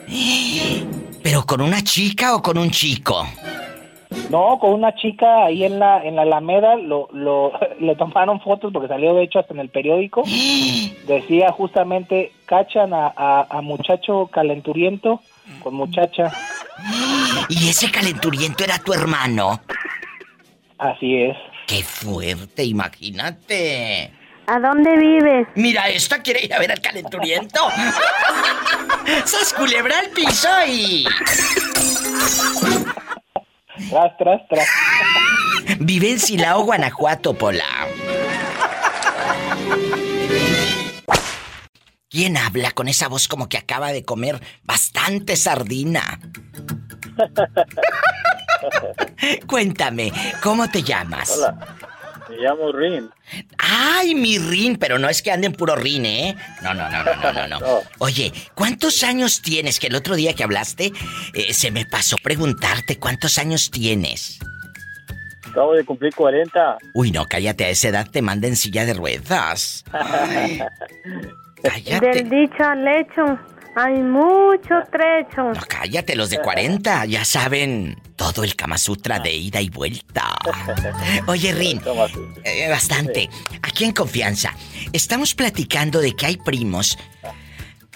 ¿Pero 1.22 1.44
con 1.44 1.60
una 1.60 1.82
chica 1.82 2.34
o 2.34 2.42
con 2.42 2.56
un 2.56 2.70
chico? 2.70 3.26
No, 4.30 4.58
con 4.58 4.72
una 4.72 4.94
chica 4.94 5.44
ahí 5.44 5.64
en 5.64 5.78
la, 5.78 6.02
en 6.04 6.16
la 6.16 6.22
Alameda, 6.22 6.76
lo, 6.76 7.08
lo, 7.12 7.52
le 7.80 7.94
tomaron 7.96 8.40
fotos 8.40 8.72
porque 8.72 8.88
salió 8.88 9.14
de 9.14 9.24
hecho 9.24 9.38
hasta 9.38 9.54
en 9.54 9.60
el 9.60 9.68
periódico. 9.68 10.22
Decía 11.06 11.52
justamente, 11.52 12.32
cachan 12.46 12.92
a, 12.92 13.12
a, 13.16 13.46
a 13.48 13.60
muchacho 13.62 14.28
calenturiento 14.32 15.20
con 15.62 15.74
muchacha. 15.74 16.32
Y 17.48 17.70
ese 17.70 17.90
calenturiento 17.90 18.62
era 18.62 18.78
tu 18.78 18.92
hermano. 18.92 19.60
Así 20.78 21.16
es. 21.16 21.36
Qué 21.66 21.82
fuerte, 21.82 22.62
imagínate. 22.64 24.12
¿A 24.46 24.58
dónde 24.60 24.96
vives? 24.96 25.48
Mira, 25.56 25.88
esta 25.88 26.22
quiere 26.22 26.44
ir 26.44 26.54
a 26.54 26.58
ver 26.58 26.72
al 26.72 26.80
calenturiento. 26.80 27.68
¡Sas 29.24 29.52
culebra 29.52 29.98
al 29.98 30.10
piso 30.10 30.48
y... 30.66 31.04
Tras, 33.90 34.16
tras, 34.18 34.40
tras. 34.48 34.66
Vive 35.80 36.10
en 36.10 36.18
Silao, 36.18 36.64
Guanajuato, 36.64 37.34
Pola. 37.34 37.64
¿Quién 42.10 42.36
habla 42.36 42.72
con 42.72 42.88
esa 42.88 43.08
voz 43.08 43.28
como 43.28 43.48
que 43.48 43.58
acaba 43.58 43.92
de 43.92 44.04
comer 44.04 44.40
bastante 44.64 45.36
sardina? 45.36 46.18
Cuéntame, 49.46 50.12
¿cómo 50.42 50.68
te 50.68 50.82
llamas? 50.82 51.30
Hola, 51.36 51.58
me 52.28 52.36
llamo 52.36 52.72
Rin. 52.72 53.10
Ay, 53.58 54.14
mi 54.14 54.38
Rin, 54.38 54.76
pero 54.76 54.98
no 54.98 55.08
es 55.08 55.22
que 55.22 55.30
anden 55.30 55.52
puro 55.52 55.76
Rin, 55.76 56.06
¿eh? 56.06 56.36
No, 56.62 56.74
no, 56.74 56.88
no, 56.90 57.04
no, 57.04 57.14
no, 57.14 57.32
no, 57.32 57.48
no. 57.60 57.80
Oye, 57.98 58.32
¿cuántos 58.54 59.02
años 59.02 59.42
tienes? 59.42 59.78
Que 59.80 59.88
el 59.88 59.94
otro 59.94 60.14
día 60.16 60.34
que 60.34 60.44
hablaste, 60.44 60.92
eh, 61.34 61.52
se 61.52 61.70
me 61.70 61.86
pasó 61.86 62.16
preguntarte 62.22 62.98
cuántos 62.98 63.38
años 63.38 63.70
tienes. 63.70 64.38
Acabo 65.50 65.74
de 65.74 65.84
cumplir 65.84 66.14
40. 66.14 66.78
Uy, 66.94 67.10
no, 67.10 67.26
cállate, 67.26 67.64
a 67.64 67.68
esa 67.70 67.88
edad 67.88 68.06
te 68.10 68.22
manda 68.22 68.46
en 68.48 68.56
silla 68.56 68.84
de 68.84 68.94
ruedas. 68.94 69.84
Ay, 69.92 70.60
cállate. 71.62 72.24
Del 72.24 72.30
dicho 72.30 72.62
al 72.62 72.86
hecho 72.86 73.38
hay 73.74 73.94
mucho 74.02 74.74
trecho. 74.90 75.42
No, 75.42 75.60
cállate, 75.68 76.16
los 76.16 76.30
de 76.30 76.38
40 76.38 77.06
ya 77.06 77.24
saben 77.24 78.00
todo 78.16 78.44
el 78.44 78.56
Kama 78.56 78.78
Sutra 78.78 79.18
de 79.20 79.32
ida 79.32 79.60
y 79.60 79.70
vuelta. 79.70 80.36
Oye, 81.26 81.52
Rin, 81.52 81.80
eh, 82.44 82.68
bastante. 82.68 83.28
Aquí 83.62 83.84
en 83.84 83.92
confianza, 83.92 84.54
estamos 84.92 85.34
platicando 85.34 86.00
de 86.00 86.14
que 86.14 86.26
hay 86.26 86.36
primos, 86.36 86.98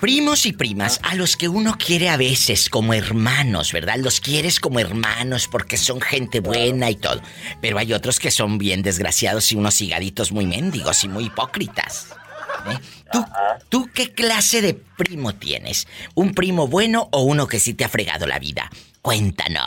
primos 0.00 0.46
y 0.46 0.52
primas 0.52 1.00
a 1.02 1.14
los 1.14 1.36
que 1.36 1.48
uno 1.48 1.76
quiere 1.78 2.08
a 2.08 2.16
veces 2.16 2.68
como 2.68 2.94
hermanos, 2.94 3.72
¿verdad? 3.72 3.96
Los 3.98 4.20
quieres 4.20 4.60
como 4.60 4.80
hermanos 4.80 5.48
porque 5.50 5.76
son 5.76 6.00
gente 6.00 6.40
buena 6.40 6.90
y 6.90 6.96
todo. 6.96 7.20
Pero 7.60 7.78
hay 7.78 7.92
otros 7.92 8.18
que 8.20 8.30
son 8.30 8.58
bien 8.58 8.82
desgraciados 8.82 9.52
y 9.52 9.56
unos 9.56 9.80
higaditos 9.80 10.32
muy 10.32 10.46
mendigos 10.46 11.04
y 11.04 11.08
muy 11.08 11.24
hipócritas. 11.24 12.08
¿eh? 12.70 12.78
¿Tú, 13.12 13.24
¿Tú 13.68 13.88
qué 13.94 14.12
clase 14.12 14.60
de 14.62 14.74
primo 14.74 15.34
tienes? 15.34 15.86
¿Un 16.14 16.34
primo 16.34 16.66
bueno 16.66 17.08
o 17.12 17.22
uno 17.22 17.46
que 17.46 17.58
sí 17.58 17.74
te 17.74 17.84
ha 17.84 17.88
fregado 17.88 18.26
la 18.26 18.38
vida? 18.38 18.70
Cuéntanos. 19.00 19.64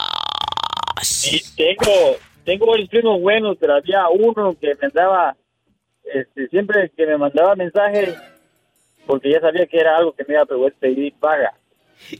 Y 1.30 1.40
tengo, 1.56 2.16
tengo 2.44 2.66
varios 2.66 2.88
primos 2.88 3.20
buenos, 3.20 3.56
pero 3.60 3.74
había 3.74 4.08
uno 4.08 4.56
que 4.58 4.74
me 4.80 4.86
andaba, 4.86 5.36
este, 6.04 6.48
siempre 6.48 6.90
que 6.96 7.06
me 7.06 7.18
mandaba 7.18 7.54
mensajes, 7.54 8.14
porque 9.06 9.30
ya 9.30 9.40
sabía 9.40 9.66
que 9.66 9.78
era 9.78 9.96
algo 9.96 10.12
que 10.12 10.24
me 10.24 10.34
iba 10.34 10.42
a 10.42 10.46
poder 10.46 10.74
pedir 10.78 11.14
paga. 11.14 11.54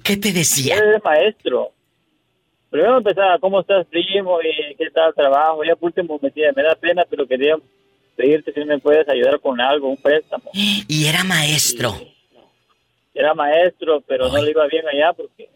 ¿Qué 0.02 0.16
te 0.16 0.32
decía? 0.32 0.76
Él 0.76 0.94
es 0.96 1.04
maestro. 1.04 1.72
Primero 2.70 2.98
empezaba, 2.98 3.38
¿cómo 3.38 3.60
estás, 3.60 3.86
primo? 3.86 4.38
¿Y 4.42 4.74
qué 4.74 4.90
tal 4.90 5.08
el 5.08 5.14
trabajo? 5.14 5.64
Ya 5.64 5.76
por 5.76 5.86
último 5.86 6.18
me 6.20 6.28
decía, 6.28 6.52
me 6.54 6.62
da 6.62 6.74
pena, 6.74 7.04
pero 7.08 7.26
quería 7.26 7.56
pedirte 8.16 8.52
si 8.52 8.64
me 8.64 8.78
puedes 8.78 9.08
ayudar 9.08 9.38
con 9.40 9.60
algo, 9.60 9.88
un 9.88 9.96
préstamo. 9.96 10.50
Y 10.52 11.06
era 11.06 11.22
maestro. 11.24 11.94
Era 13.14 13.34
maestro, 13.34 14.02
pero 14.06 14.28
no 14.28 14.42
le 14.42 14.50
iba 14.50 14.66
bien 14.66 14.86
allá 14.88 15.12
porque 15.12 15.48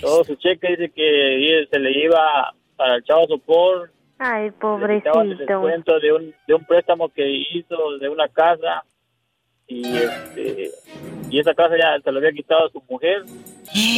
todo 0.00 0.24
su 0.24 0.34
cheque 0.36 0.68
dice 0.70 0.90
que 0.90 1.66
se 1.70 1.78
le 1.78 1.92
iba 2.04 2.52
para 2.76 2.96
el 2.96 3.04
chavo 3.04 3.26
sopor, 3.28 3.92
Ay, 4.18 4.46
el 4.46 4.52
pobrecito. 4.54 5.22
descuento 5.24 6.00
de 6.00 6.12
un, 6.12 6.34
de 6.46 6.54
un 6.54 6.64
préstamo 6.64 7.08
que 7.08 7.28
hizo 7.52 7.98
de 7.98 8.08
una 8.08 8.28
casa 8.28 8.84
y 9.68 9.86
este 9.96 10.70
y 11.30 11.38
esa 11.38 11.54
casa 11.54 11.76
ya 11.78 12.00
se 12.02 12.10
lo 12.10 12.18
había 12.18 12.32
quitado 12.32 12.66
a 12.66 12.70
su 12.70 12.82
mujer, 12.88 13.22
a 13.22 13.24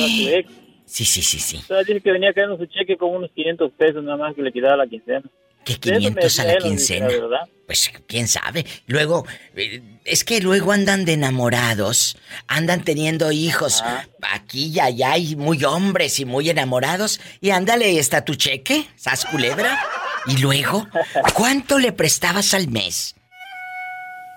su 0.08 0.28
ex. 0.28 0.52
Sí, 0.84 1.04
sí, 1.06 1.22
sí, 1.22 1.38
sí. 1.38 1.56
Entonces 1.56 1.86
dice 1.86 2.00
que 2.02 2.12
venía 2.12 2.34
cayendo 2.34 2.58
su 2.58 2.66
cheque 2.66 2.96
con 2.98 3.10
unos 3.14 3.30
500 3.30 3.72
pesos 3.72 4.04
nada 4.04 4.18
más 4.18 4.34
que 4.34 4.42
le 4.42 4.52
quitaba 4.52 4.76
la 4.76 4.86
quincena. 4.86 5.22
¿Qué 5.64 5.74
De 5.74 5.96
eso 5.96 6.10
me 6.10 6.20
500 6.20 6.38
a 6.40 6.44
la 6.44 6.56
quincena? 6.58 7.06
verdad. 7.08 7.40
Pues 7.66 7.90
quién 8.06 8.28
sabe. 8.28 8.66
Luego, 8.86 9.24
eh, 9.56 9.80
es 10.04 10.24
que 10.24 10.40
luego 10.40 10.72
andan 10.72 11.04
de 11.04 11.14
enamorados, 11.14 12.18
andan 12.48 12.84
teniendo 12.84 13.32
hijos 13.32 13.82
aquí 14.20 14.72
y 14.74 14.80
allá 14.80 15.16
y 15.16 15.36
muy 15.36 15.64
hombres 15.64 16.18
y 16.20 16.24
muy 16.24 16.50
enamorados. 16.50 17.20
Y 17.40 17.50
ándale, 17.50 17.98
está 17.98 18.24
tu 18.24 18.34
cheque, 18.34 18.86
sas 18.96 19.24
culebra. 19.24 19.78
Y 20.26 20.40
luego, 20.40 20.86
¿cuánto 21.34 21.78
le 21.78 21.92
prestabas 21.92 22.54
al 22.54 22.68
mes? 22.68 23.14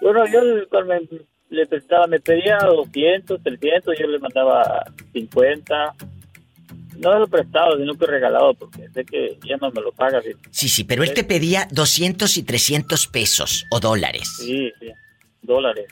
Bueno, 0.01 0.25
yo 0.27 0.41
le 1.49 1.65
prestaba, 1.65 2.07
me 2.07 2.19
pedía 2.19 2.57
200, 2.57 3.41
300, 3.41 3.99
yo 3.99 4.07
le 4.07 4.19
mandaba 4.19 4.85
50. 5.13 5.93
No 6.97 7.19
lo 7.19 7.27
prestado, 7.27 7.77
sino 7.77 7.93
que 7.95 8.05
regalado, 8.05 8.53
porque 8.53 8.88
sé 8.93 9.03
que 9.05 9.38
ya 9.47 9.58
no 9.58 9.69
me 9.71 9.81
lo 9.81 9.91
paga. 9.91 10.21
Sí, 10.21 10.31
Sí, 10.51 10.69
sí, 10.69 10.84
pero 10.84 11.03
él 11.03 11.13
te 11.13 11.23
pedía 11.23 11.67
200 11.71 12.38
y 12.38 12.43
300 12.43 13.08
pesos 13.08 13.65
o 13.71 13.79
dólares. 13.79 14.29
sí, 14.38 14.71
sí. 14.79 14.91
dólares. 15.41 15.86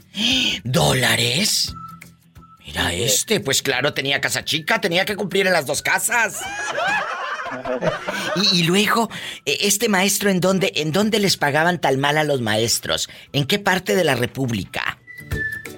¿Dólares? 0.63 1.74
Mira 2.66 2.94
este, 2.94 3.39
pues 3.42 3.62
claro, 3.62 3.94
tenía 3.94 4.22
casa 4.22 4.44
chica, 4.46 4.80
tenía 4.80 5.06
que 5.06 5.16
cumplir 5.16 5.48
en 5.48 5.54
las 5.54 5.66
dos 5.66 5.82
casas. 5.82 6.42
Y, 8.36 8.62
y 8.62 8.64
luego, 8.64 9.12
eh, 9.45 9.58
este 9.62 9.88
maestro, 9.89 10.32
¿en 10.32 10.39
dónde, 10.39 10.72
¿en 10.78 10.91
dónde 10.91 11.20
les 11.20 11.38
pagaban 11.38 11.80
tal 11.80 11.99
mal 11.99 12.18
a 12.18 12.24
los 12.24 12.41
maestros? 12.41 13.08
¿En 13.32 13.45
qué 13.45 13.60
parte 13.60 13.95
de 13.95 14.04
la 14.04 14.16
República? 14.16 14.97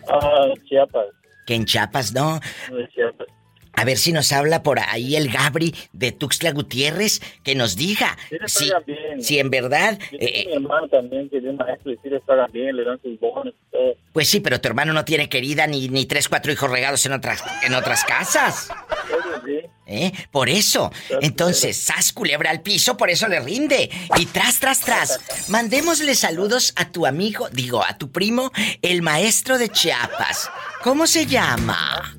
Ah, 0.09 0.47
Chiapas, 0.69 1.07
Que 1.45 1.55
en 1.55 1.65
Chiapas, 1.65 2.13
¿no? 2.13 2.39
no 2.69 2.77
de 2.77 2.87
Chiapas. 2.89 3.27
A 3.75 3.85
ver 3.85 3.97
si 3.97 4.11
nos 4.11 4.31
habla 4.31 4.63
por 4.63 4.79
ahí 4.79 5.15
el 5.15 5.31
Gabri 5.31 5.73
de 5.93 6.11
Tuxtla 6.11 6.51
Gutiérrez, 6.51 7.21
que 7.43 7.55
nos 7.55 7.75
diga 7.75 8.17
si, 8.45 8.69
pagan 8.69 8.83
bien. 8.85 9.23
si 9.23 9.39
en 9.39 9.49
verdad... 9.49 9.99
Eh, 10.11 10.45
mi 10.47 10.53
hermano 10.53 10.87
también, 10.87 11.29
que 11.29 11.37
es 11.37 11.43
maestro, 11.43 11.91
y 11.91 11.97
sí 12.01 12.09
les 12.09 12.21
pagan 12.23 12.51
bien, 12.51 12.75
le 12.75 12.83
dan 12.83 12.99
sus 13.01 13.19
bonos 13.19 13.53
y 13.53 13.71
todo. 13.71 13.95
pues 14.13 14.29
sí, 14.29 14.39
pero 14.39 14.61
tu 14.61 14.67
hermano 14.67 14.93
no 14.93 15.05
tiene 15.05 15.29
querida 15.29 15.67
ni, 15.67 15.89
ni 15.89 16.05
tres, 16.05 16.29
cuatro 16.29 16.51
hijos 16.51 16.69
regados 16.69 17.05
en 17.05 17.13
otras, 17.13 17.43
en 17.63 17.73
otras 17.73 18.03
casas. 18.05 18.69
¿Eh? 19.87 20.11
Por 20.31 20.49
eso. 20.49 20.91
Entonces, 21.21 21.77
sas 21.77 22.11
culebra 22.11 22.49
al 22.49 22.61
piso, 22.61 22.97
por 22.97 23.09
eso 23.09 23.27
le 23.27 23.39
rinde. 23.39 23.89
Y 24.17 24.25
tras, 24.27 24.59
tras, 24.59 24.81
tras. 24.81 25.49
Mandémosle 25.49 26.15
saludos 26.15 26.73
a 26.75 26.91
tu 26.91 27.05
amigo, 27.05 27.49
digo, 27.51 27.83
a 27.83 27.97
tu 27.97 28.11
primo, 28.11 28.51
el 28.81 29.01
maestro 29.01 29.57
de 29.57 29.69
Chiapas. 29.69 30.49
¿Cómo 30.81 31.07
se 31.07 31.25
llama? 31.25 32.15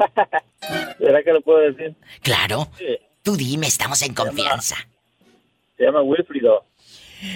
¿Será 0.98 1.22
que 1.22 1.32
lo 1.32 1.40
puedo 1.40 1.58
decir? 1.60 1.94
Claro. 2.22 2.68
Sí. 2.78 2.98
Tú 3.22 3.36
dime, 3.36 3.66
estamos 3.66 4.00
en 4.02 4.14
confianza. 4.14 4.76
Se 5.76 5.84
llama 5.84 6.02
Wilfrido. 6.02 6.64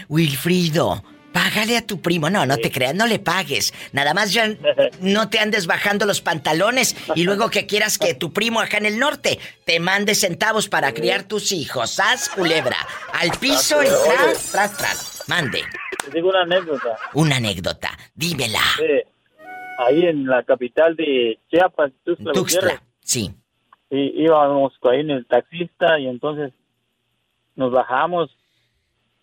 Wilfrido, 0.09 1.05
págale 1.33 1.77
a 1.77 1.87
tu 1.87 2.01
primo. 2.01 2.31
No, 2.31 2.47
no 2.47 2.57
te 2.57 2.71
creas, 2.71 2.95
no 2.95 3.07
le 3.07 3.19
pagues. 3.19 3.75
Nada 3.93 4.15
más 4.15 4.33
ya 4.33 4.55
no 5.01 5.29
te 5.29 5.39
andes 5.39 5.67
bajando 5.67 6.07
los 6.07 6.21
pantalones 6.21 6.97
y 7.15 7.25
luego 7.25 7.51
que 7.51 7.67
quieras 7.67 7.99
que 7.99 8.15
tu 8.15 8.33
primo 8.33 8.61
acá 8.61 8.79
en 8.79 8.87
el 8.87 8.99
norte 8.99 9.39
te 9.65 9.79
mande 9.81 10.15
centavos 10.15 10.69
para 10.69 10.95
criar 10.95 11.25
tus 11.25 11.53
hijos. 11.53 11.91
¿Sas, 11.91 12.31
culebra? 12.31 12.77
Al 13.13 13.31
piso 13.39 13.83
y 13.83 13.87
tras, 13.87 14.51
tras, 14.53 14.77
tras. 14.77 15.25
Mande. 15.27 15.63
Te 16.05 16.11
digo 16.11 16.29
una 16.31 16.43
anécdota. 16.43 16.99
Una 17.15 17.37
anécdota. 17.37 17.99
Dímela. 18.15 18.61
Sí. 18.77 19.11
Ahí 19.79 20.07
en 20.07 20.27
la 20.27 20.43
capital 20.43 20.97
de 20.97 21.39
Chiapas, 21.51 21.93
Tuxtla, 22.05 22.33
Tuxtla. 22.33 22.83
Sí. 23.01 23.35
Sí, 23.91 24.13
íbamos 24.17 24.73
ahí 24.83 25.01
en 25.01 25.11
el 25.11 25.27
taxista 25.27 25.99
y 25.99 26.07
entonces 26.07 26.53
nos 27.57 27.73
bajamos. 27.73 28.31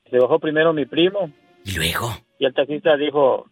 Se 0.10 0.18
bajó 0.20 0.40
primero 0.40 0.74
mi 0.74 0.86
primo. 0.86 1.32
¿Y 1.64 1.76
luego? 1.76 2.10
Y 2.40 2.46
el 2.46 2.54
taxista 2.54 2.98
dijo, 2.98 3.48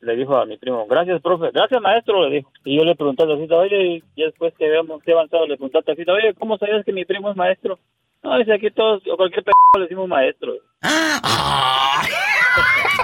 le 0.00 0.16
dijo 0.16 0.36
a 0.36 0.46
mi 0.46 0.56
primo, 0.58 0.86
gracias, 0.86 1.22
profe, 1.22 1.50
gracias, 1.52 1.80
maestro, 1.80 2.28
le 2.28 2.36
dijo. 2.36 2.52
Y 2.64 2.76
yo 2.76 2.84
le 2.84 2.96
pregunté 2.96 3.22
al 3.22 3.30
taxista, 3.30 3.56
oye, 3.56 4.02
y 4.14 4.22
después 4.22 4.52
que 4.58 4.66
habíamos 4.66 5.00
avanzado, 5.06 5.46
le 5.46 5.56
pregunté 5.56 5.78
al 5.78 5.84
taxista, 5.84 6.12
oye, 6.12 6.34
¿cómo 6.34 6.58
sabías 6.58 6.84
que 6.84 6.92
mi 6.92 7.04
primo 7.04 7.30
es 7.30 7.36
maestro? 7.36 7.78
No, 8.22 8.36
dice, 8.38 8.52
aquí 8.52 8.70
todos, 8.70 9.02
o 9.10 9.16
cualquier 9.16 9.44
p*** 9.44 9.52
le 9.78 9.82
decimos 9.82 10.08
maestro. 10.08 10.54
¡Ah! 10.82 12.02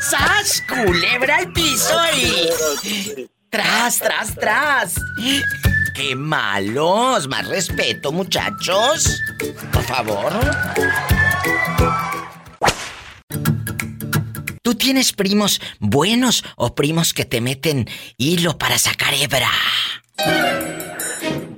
¡Sas, 0.00 0.62
culebra 0.68 1.36
al 1.36 1.52
piso 1.52 1.94
y... 2.16 3.28
Tras, 3.50 3.98
tras, 3.98 4.34
tras. 4.36 4.94
¡Qué 5.94 6.14
malos! 6.14 7.28
Más 7.28 7.48
respeto, 7.48 8.12
muchachos. 8.12 9.20
Por 9.72 9.82
favor. 9.82 10.32
¿Tú 14.62 14.74
tienes 14.76 15.12
primos 15.12 15.60
buenos 15.80 16.44
o 16.56 16.74
primos 16.74 17.12
que 17.12 17.24
te 17.24 17.40
meten 17.40 17.86
hilo 18.18 18.56
para 18.56 18.78
sacar 18.78 19.12
hebra? 19.14 19.50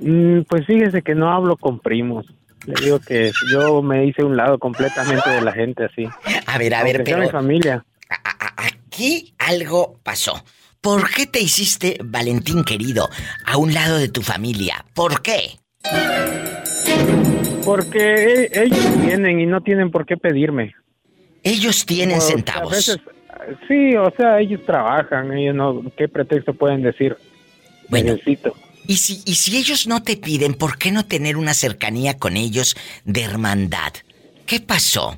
Mm, 0.01 0.41
pues 0.49 0.65
fíjese 0.65 1.01
que 1.03 1.13
no 1.13 1.31
hablo 1.31 1.55
con 1.55 1.79
primos. 1.79 2.25
Le 2.65 2.73
digo 2.81 2.99
que 2.99 3.31
yo 3.51 3.81
me 3.81 4.05
hice 4.05 4.23
un 4.23 4.35
lado 4.35 4.57
completamente 4.57 5.29
de 5.29 5.41
la 5.41 5.51
gente 5.51 5.85
así. 5.85 6.07
A 6.47 6.57
ver, 6.57 6.73
a 6.73 6.83
ver, 6.83 6.95
Aunque 6.97 7.11
pero 7.11 7.23
mi 7.23 7.29
familia. 7.29 7.85
Aquí 8.57 9.33
algo 9.37 9.99
pasó. 10.03 10.43
¿Por 10.81 11.09
qué 11.11 11.25
te 11.25 11.39
hiciste, 11.39 11.97
Valentín 12.03 12.63
querido, 12.63 13.09
a 13.45 13.57
un 13.57 13.73
lado 13.73 13.97
de 13.97 14.09
tu 14.09 14.21
familia? 14.21 14.85
¿Por 14.93 15.21
qué? 15.21 15.59
Porque 17.63 18.49
e- 18.51 18.63
ellos 18.63 19.01
vienen 19.01 19.39
y 19.39 19.45
no 19.45 19.61
tienen 19.61 19.91
por 19.91 20.05
qué 20.05 20.17
pedirme. 20.17 20.75
Ellos 21.43 21.85
tienen 21.85 22.19
Como, 22.19 22.29
centavos. 22.29 22.73
A 22.73 22.75
veces, 22.75 22.97
sí, 23.67 23.95
o 23.95 24.11
sea, 24.17 24.39
ellos 24.39 24.61
trabajan, 24.65 25.31
ellos 25.37 25.55
no, 25.55 25.83
¿qué 25.97 26.07
pretexto 26.07 26.53
pueden 26.53 26.81
decir? 26.81 27.15
Bueno. 27.89 28.13
Necesito. 28.13 28.53
Y 28.85 28.97
si, 28.97 29.21
y 29.25 29.35
si 29.35 29.57
ellos 29.57 29.87
no 29.87 30.03
te 30.03 30.17
piden, 30.17 30.53
¿por 30.55 30.77
qué 30.77 30.91
no 30.91 31.05
tener 31.05 31.37
una 31.37 31.53
cercanía 31.53 32.17
con 32.17 32.35
ellos 32.35 32.75
de 33.05 33.23
hermandad? 33.23 33.93
¿Qué 34.45 34.59
pasó? 34.59 35.17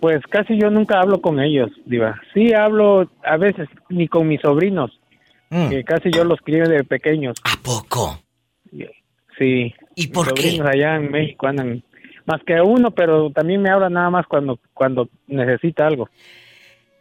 Pues 0.00 0.20
casi 0.28 0.58
yo 0.58 0.70
nunca 0.70 1.00
hablo 1.00 1.20
con 1.20 1.40
ellos, 1.40 1.70
Diva. 1.86 2.20
Sí 2.34 2.52
hablo 2.52 3.10
a 3.24 3.36
veces 3.36 3.68
ni 3.88 4.08
con 4.08 4.28
mis 4.28 4.40
sobrinos, 4.40 5.00
que 5.48 5.84
casi 5.84 6.10
yo 6.10 6.24
los 6.24 6.40
crié 6.40 6.64
de 6.64 6.84
pequeños. 6.84 7.36
Mm. 7.44 7.48
¿A 7.48 7.62
poco? 7.62 8.20
Sí. 9.38 9.74
¿Y 9.94 10.06
por 10.08 10.34
qué? 10.34 10.60
allá 10.62 10.96
en 10.96 11.10
México 11.10 11.46
andan 11.46 11.82
más 12.26 12.40
que 12.46 12.60
uno, 12.60 12.90
pero 12.90 13.30
también 13.30 13.62
me 13.62 13.70
hablan 13.70 13.94
nada 13.94 14.10
más 14.10 14.26
cuando 14.26 14.58
cuando 14.74 15.08
necesita 15.26 15.86
algo. 15.86 16.08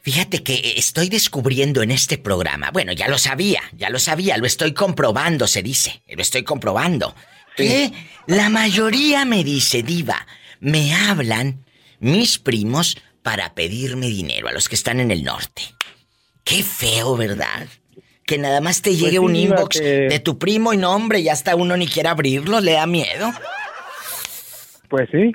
Fíjate 0.01 0.43
que 0.43 0.75
estoy 0.77 1.09
descubriendo 1.09 1.81
en 1.81 1.89
este 1.89 2.19
programa, 2.19 2.69
bueno, 2.71 2.91
ya 2.91 3.07
lo 3.07 3.17
sabía, 3.17 3.61
ya 3.75 3.89
lo 3.89 3.97
sabía, 3.97 4.37
lo 4.37 4.45
estoy 4.45 4.71
comprobando, 4.71 5.47
se 5.47 5.63
dice, 5.63 6.03
lo 6.07 6.21
estoy 6.21 6.43
comprobando, 6.43 7.15
que 7.55 7.91
la 8.27 8.49
mayoría 8.49 9.25
me 9.25 9.43
dice, 9.43 9.81
diva, 9.81 10.27
me 10.59 10.93
hablan 10.93 11.64
mis 11.99 12.39
primos 12.39 12.97
para 13.21 13.55
pedirme 13.55 14.07
dinero 14.07 14.47
a 14.47 14.51
los 14.51 14.69
que 14.69 14.75
están 14.75 14.99
en 14.99 15.11
el 15.11 15.23
norte. 15.23 15.63
Qué 16.43 16.61
feo, 16.61 17.17
¿verdad? 17.17 17.67
Que 18.25 18.37
nada 18.37 18.61
más 18.61 18.81
te 18.81 18.91
Pues 18.91 19.01
llegue 19.01 19.19
un 19.19 19.35
inbox 19.35 19.79
de 19.79 20.21
tu 20.23 20.37
primo 20.37 20.73
y 20.73 20.77
no, 20.77 20.93
hombre, 20.93 21.23
ya 21.23 21.33
hasta 21.33 21.55
uno 21.55 21.75
ni 21.75 21.87
quiere 21.87 22.09
abrirlo, 22.09 22.59
le 22.61 22.73
da 22.73 22.85
miedo. 22.85 23.31
Pues 24.89 25.09
sí. 25.11 25.31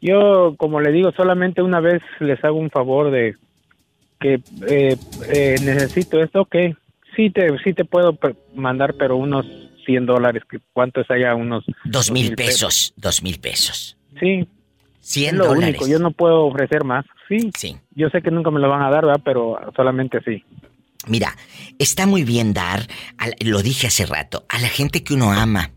Yo, 0.00 0.54
como 0.56 0.80
le 0.80 0.92
digo, 0.92 1.10
solamente 1.12 1.60
una 1.60 1.80
vez 1.80 2.00
les 2.20 2.42
hago 2.44 2.58
un 2.58 2.70
favor 2.70 3.10
de 3.10 3.34
que 4.20 4.40
eh, 4.68 4.96
eh, 5.28 5.56
necesito 5.62 6.22
esto, 6.22 6.42
ok. 6.42 6.56
Sí 7.16 7.30
te, 7.30 7.48
sí 7.64 7.72
te 7.72 7.84
puedo 7.84 8.16
mandar, 8.54 8.94
pero 8.94 9.16
unos 9.16 9.46
100 9.86 10.06
dólares. 10.06 10.44
¿Cuánto 10.72 11.00
es 11.00 11.10
allá? 11.10 11.34
Unos 11.34 11.64
Dos 11.84 12.10
mil 12.12 12.34
pesos, 12.36 12.94
dos 12.96 13.22
mil 13.22 13.40
pesos. 13.40 13.96
Sí. 14.20 14.46
Cien 15.08 15.34
es 15.34 15.38
lo 15.38 15.46
dólares. 15.46 15.68
único. 15.80 15.86
Yo 15.88 15.98
no 15.98 16.10
puedo 16.10 16.44
ofrecer 16.46 16.84
más. 16.84 17.04
Sí. 17.28 17.50
Sí. 17.56 17.76
Yo 17.94 18.08
sé 18.10 18.20
que 18.20 18.30
nunca 18.30 18.50
me 18.50 18.60
lo 18.60 18.68
van 18.68 18.82
a 18.82 18.90
dar, 18.90 19.06
¿verdad? 19.06 19.22
Pero 19.24 19.58
solamente 19.74 20.18
sí. 20.24 20.44
Mira, 21.06 21.34
está 21.78 22.06
muy 22.06 22.24
bien 22.24 22.52
dar, 22.52 22.86
al- 23.16 23.34
lo 23.40 23.62
dije 23.62 23.86
hace 23.86 24.04
rato, 24.04 24.44
a 24.48 24.58
la 24.58 24.68
gente 24.68 25.02
que 25.02 25.14
uno 25.14 25.32
ama. 25.32 25.70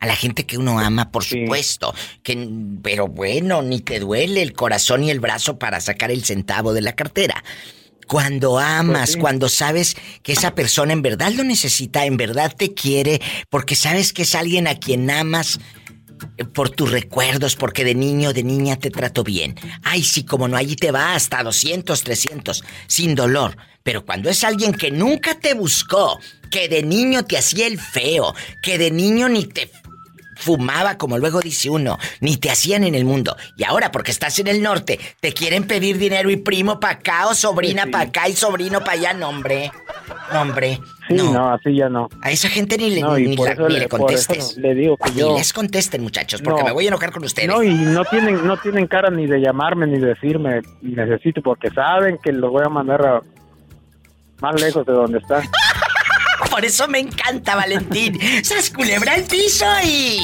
A 0.00 0.06
la 0.06 0.14
gente 0.14 0.46
que 0.46 0.56
uno 0.56 0.78
ama, 0.78 1.10
por 1.10 1.24
supuesto. 1.24 1.92
Que, 2.22 2.48
pero 2.82 3.08
bueno, 3.08 3.62
ni 3.62 3.80
te 3.80 3.98
duele 3.98 4.40
el 4.42 4.52
corazón 4.52 5.02
y 5.02 5.10
el 5.10 5.18
brazo 5.20 5.58
para 5.58 5.80
sacar 5.80 6.10
el 6.12 6.24
centavo 6.24 6.72
de 6.72 6.82
la 6.82 6.92
cartera. 6.94 7.42
Cuando 8.06 8.58
amas, 8.58 9.00
Pues 9.00 9.12
sí. 9.14 9.18
cuando 9.18 9.48
sabes 9.50 9.96
que 10.22 10.32
esa 10.32 10.54
persona 10.54 10.92
en 10.94 11.02
verdad 11.02 11.32
lo 11.32 11.44
necesita, 11.44 12.06
en 12.06 12.16
verdad 12.16 12.54
te 12.56 12.72
quiere, 12.72 13.20
porque 13.50 13.74
sabes 13.74 14.12
que 14.14 14.22
es 14.22 14.34
alguien 14.34 14.66
a 14.66 14.76
quien 14.76 15.10
amas 15.10 15.58
por 16.52 16.70
tus 16.70 16.90
recuerdos, 16.90 17.56
porque 17.56 17.84
de 17.84 17.94
niño, 17.94 18.32
de 18.32 18.42
niña 18.42 18.76
te 18.76 18.90
trato 18.90 19.24
bien. 19.24 19.56
Ay, 19.82 20.02
sí, 20.02 20.24
como 20.24 20.48
no, 20.48 20.56
allí 20.56 20.76
te 20.76 20.90
va 20.90 21.14
hasta 21.14 21.42
200, 21.42 22.02
300, 22.02 22.64
sin 22.86 23.14
dolor. 23.14 23.56
Pero 23.82 24.04
cuando 24.04 24.28
es 24.28 24.44
alguien 24.44 24.72
que 24.72 24.90
nunca 24.90 25.38
te 25.38 25.54
buscó, 25.54 26.18
que 26.50 26.68
de 26.68 26.82
niño 26.82 27.24
te 27.24 27.38
hacía 27.38 27.66
el 27.66 27.78
feo, 27.78 28.34
que 28.62 28.78
de 28.78 28.90
niño 28.90 29.28
ni 29.28 29.44
te 29.44 29.70
fumaba, 30.38 30.96
como 30.96 31.18
luego 31.18 31.40
dice 31.40 31.68
uno, 31.68 31.98
ni 32.20 32.36
te 32.36 32.50
hacían 32.50 32.84
en 32.84 32.94
el 32.94 33.04
mundo. 33.04 33.36
Y 33.56 33.64
ahora, 33.64 33.90
porque 33.90 34.10
estás 34.10 34.38
en 34.38 34.48
el 34.48 34.62
norte, 34.62 34.98
te 35.20 35.32
quieren 35.32 35.66
pedir 35.66 35.98
dinero 35.98 36.30
y 36.30 36.36
primo 36.36 36.80
para 36.80 36.94
acá 36.94 37.26
o 37.26 37.34
sobrina 37.34 37.86
para 37.86 38.04
acá 38.04 38.28
y 38.28 38.36
sobrino 38.36 38.80
para 38.80 38.92
allá, 38.92 39.12
no, 39.14 39.28
hombre. 39.28 39.70
Sí, 41.08 41.14
no. 41.16 41.52
así 41.52 41.74
ya 41.74 41.88
no. 41.88 42.08
A 42.22 42.30
esa 42.30 42.48
gente 42.48 42.76
ni 42.76 42.90
le, 42.90 43.00
No, 43.00 43.16
ni 43.16 43.34
la- 43.36 43.54
ni 43.54 43.74
le- 43.74 43.80
le 43.80 43.88
contestes. 43.88 44.56
le 44.58 44.74
digo 44.74 44.96
que 44.96 45.10
Ni 45.10 45.20
yo- 45.20 45.36
les 45.38 45.52
contesten, 45.52 46.02
muchachos, 46.02 46.42
porque 46.42 46.60
No. 46.60 46.66
me 46.66 46.72
voy 46.72 46.84
a 46.84 46.88
enojar 46.88 47.10
con 47.12 47.24
ustedes. 47.24 47.48
No, 47.48 47.62
y 47.62 47.72
no 47.74 48.04
tienen, 48.04 48.46
no 48.46 48.56
tienen 48.58 48.86
cara 48.86 49.10
ni 49.10 49.26
de 49.26 49.40
llamarme 49.40 49.86
ni 49.86 49.98
decirme 49.98 50.60
necesito, 50.82 51.40
porque 51.42 51.70
saben 51.70 52.18
que 52.22 52.32
los 52.32 52.50
voy 52.50 52.62
a 52.64 52.68
mandar 52.68 53.04
a 53.06 53.20
más 54.40 54.60
lejos 54.60 54.84
de 54.86 54.92
donde 54.92 55.18
está. 55.18 55.42
Por 56.50 56.64
eso 56.64 56.86
me 56.88 56.98
encanta, 57.00 57.56
Valentín. 57.56 58.18
¡Sas 58.44 58.70
culebra 58.70 59.14
al 59.14 59.22
piso 59.24 59.66
y... 59.84 60.20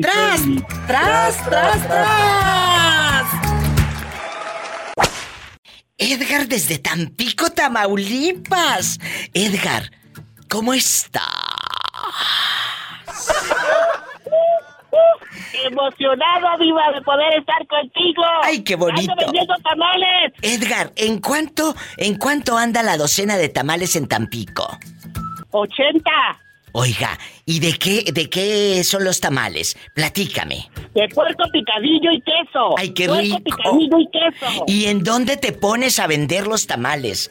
¡Tras! 0.00 0.40
¡Tras, 0.86 1.44
tras, 1.44 1.86
tras! 1.88 3.26
Edgar 5.96 6.48
desde 6.48 6.78
Tampico, 6.78 7.50
Tamaulipas. 7.50 8.98
Edgar, 9.32 9.90
¿cómo 10.54 10.72
está? 10.72 11.20
Emocionado, 15.64 16.58
viva, 16.60 16.92
de 16.92 17.02
poder 17.02 17.40
estar 17.40 17.66
contigo. 17.66 18.22
¡Ay, 18.44 18.62
qué 18.62 18.76
bonito! 18.76 19.10
¡Ando 19.10 19.24
vendiendo 19.24 19.54
tamales! 19.64 20.32
Edgar, 20.42 20.92
¿en 20.94 21.18
cuánto, 21.18 21.74
en 21.96 22.18
cuánto 22.18 22.56
anda 22.56 22.84
la 22.84 22.96
docena 22.96 23.36
de 23.36 23.48
tamales 23.48 23.96
en 23.96 24.06
Tampico? 24.06 24.78
80 25.50 26.10
Oiga, 26.76 27.16
¿y 27.46 27.60
de 27.60 27.72
qué, 27.74 28.02
de 28.12 28.28
qué 28.28 28.82
son 28.82 29.04
los 29.04 29.20
tamales? 29.20 29.76
Platícame. 29.94 30.68
de 30.92 31.08
puerco 31.08 31.44
picadillo 31.52 32.10
y 32.10 32.20
queso. 32.20 32.76
¡Ay, 32.76 32.90
qué 32.90 33.06
puerco 33.06 33.22
rico! 33.22 33.42
picadillo 33.44 33.98
y 34.00 34.08
queso. 34.10 34.64
¿Y 34.66 34.86
en 34.86 35.04
dónde 35.04 35.36
te 35.36 35.52
pones 35.52 36.00
a 36.00 36.08
vender 36.08 36.48
los 36.48 36.66
tamales? 36.66 37.30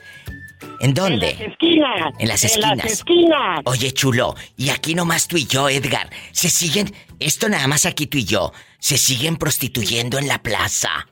¿En 0.79 0.93
dónde? 0.93 1.31
En 1.31 1.39
las 1.39 1.47
esquinas. 1.49 2.13
En 2.19 2.27
las 2.27 2.43
En 2.43 2.49
esquinas. 2.49 2.77
las 2.77 2.91
esquinas. 2.91 3.59
Oye, 3.65 3.91
chulo, 3.93 4.35
y 4.57 4.69
aquí 4.69 4.95
nomás 4.95 5.27
tú 5.27 5.37
y 5.37 5.45
yo, 5.45 5.69
Edgar, 5.69 6.09
se 6.31 6.49
siguen, 6.49 6.93
esto 7.19 7.49
nada 7.49 7.67
más 7.67 7.85
aquí 7.85 8.07
tú 8.07 8.17
y 8.17 8.25
yo, 8.25 8.51
se 8.79 8.97
siguen 8.97 9.37
prostituyendo 9.37 10.17
en 10.17 10.27
la 10.27 10.41
plaza. 10.41 11.07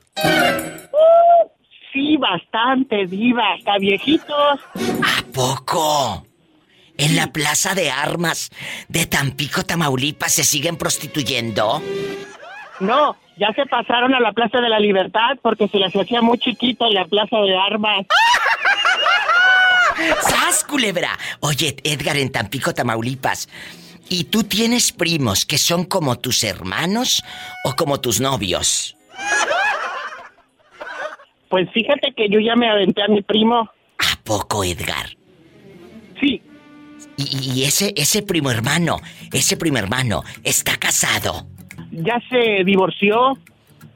Sí, 1.92 2.16
bastante, 2.16 3.06
viva. 3.06 3.54
Hasta 3.54 3.78
viejitos. 3.78 4.60
¿A 5.04 5.22
poco? 5.32 6.26
en 6.98 7.16
la 7.16 7.32
plaza 7.32 7.74
de 7.74 7.90
armas 7.90 8.50
de 8.88 9.06
Tampico, 9.06 9.64
Tamaulipas, 9.64 10.32
se 10.32 10.44
siguen 10.44 10.76
prostituyendo? 10.76 11.82
No, 12.80 13.16
ya 13.36 13.52
se 13.54 13.66
pasaron 13.66 14.14
a 14.14 14.20
la 14.20 14.32
Plaza 14.32 14.60
de 14.60 14.68
la 14.68 14.78
Libertad 14.78 15.38
porque 15.42 15.68
se 15.68 15.78
les 15.78 15.94
hacía 15.96 16.20
muy 16.22 16.38
chiquito 16.38 16.88
la 16.90 17.04
Plaza 17.06 17.38
de 17.38 17.56
Armas. 17.56 18.06
¡Sas, 20.22 20.64
culebra! 20.64 21.18
Oye, 21.40 21.76
Edgar, 21.84 22.16
en 22.16 22.30
Tampico, 22.30 22.74
Tamaulipas. 22.74 23.48
¿Y 24.08 24.24
tú 24.24 24.44
tienes 24.44 24.92
primos 24.92 25.46
que 25.46 25.58
son 25.58 25.84
como 25.84 26.18
tus 26.18 26.44
hermanos 26.44 27.22
o 27.64 27.74
como 27.74 28.00
tus 28.00 28.20
novios? 28.20 28.96
Pues 31.48 31.68
fíjate 31.72 32.12
que 32.16 32.28
yo 32.28 32.40
ya 32.40 32.56
me 32.56 32.68
aventé 32.68 33.02
a 33.02 33.08
mi 33.08 33.22
primo. 33.22 33.70
¿A 33.98 34.22
poco, 34.24 34.64
Edgar? 34.64 35.16
Sí. 36.20 36.42
Y, 37.16 37.52
y 37.54 37.64
ese, 37.64 37.92
ese 37.96 38.22
primo 38.22 38.50
hermano, 38.50 38.96
ese 39.32 39.56
primo 39.56 39.78
hermano, 39.78 40.22
¿está 40.44 40.76
casado? 40.76 41.46
Ya 41.90 42.20
se 42.30 42.64
divorció. 42.64 43.38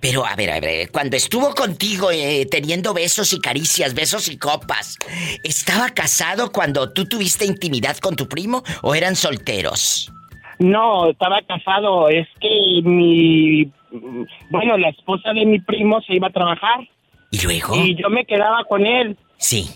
Pero, 0.01 0.27
a 0.27 0.37
ver, 0.37 0.51
a 0.51 0.61
ver, 0.61 0.91
cuando 0.91 1.17
estuvo 1.17 1.55
contigo 1.55 2.11
eh, 2.11 2.47
teniendo 2.51 2.93
besos 2.93 3.33
y 3.33 3.41
caricias, 3.41 3.95
besos 3.95 4.29
y 4.29 4.37
copas, 4.37 4.99
¿estaba 5.43 5.91
casado 5.91 6.53
cuando 6.53 6.93
tú 6.93 7.07
tuviste 7.07 7.47
intimidad 7.47 7.97
con 7.99 8.15
tu 8.15 8.29
primo 8.29 8.63
o 8.83 8.95
eran 8.95 9.17
solteros? 9.17 10.13
No, 10.59 11.11
estaba 11.11 11.41
casado. 11.43 12.09
Es 12.09 12.27
que 12.41 12.83
mi. 12.85 13.71
Bueno, 14.51 14.77
la 14.77 14.91
esposa 14.91 15.33
de 15.33 15.47
mi 15.47 15.61
primo 15.61 16.01
se 16.03 16.15
iba 16.15 16.29
a 16.29 16.33
trabajar. 16.33 16.81
¿Y 17.31 17.41
luego? 17.41 17.77
Y 17.77 17.95
yo 17.97 18.09
me 18.11 18.25
quedaba 18.25 18.65
con 18.65 18.85
él. 18.87 19.17
Sí. 19.39 19.69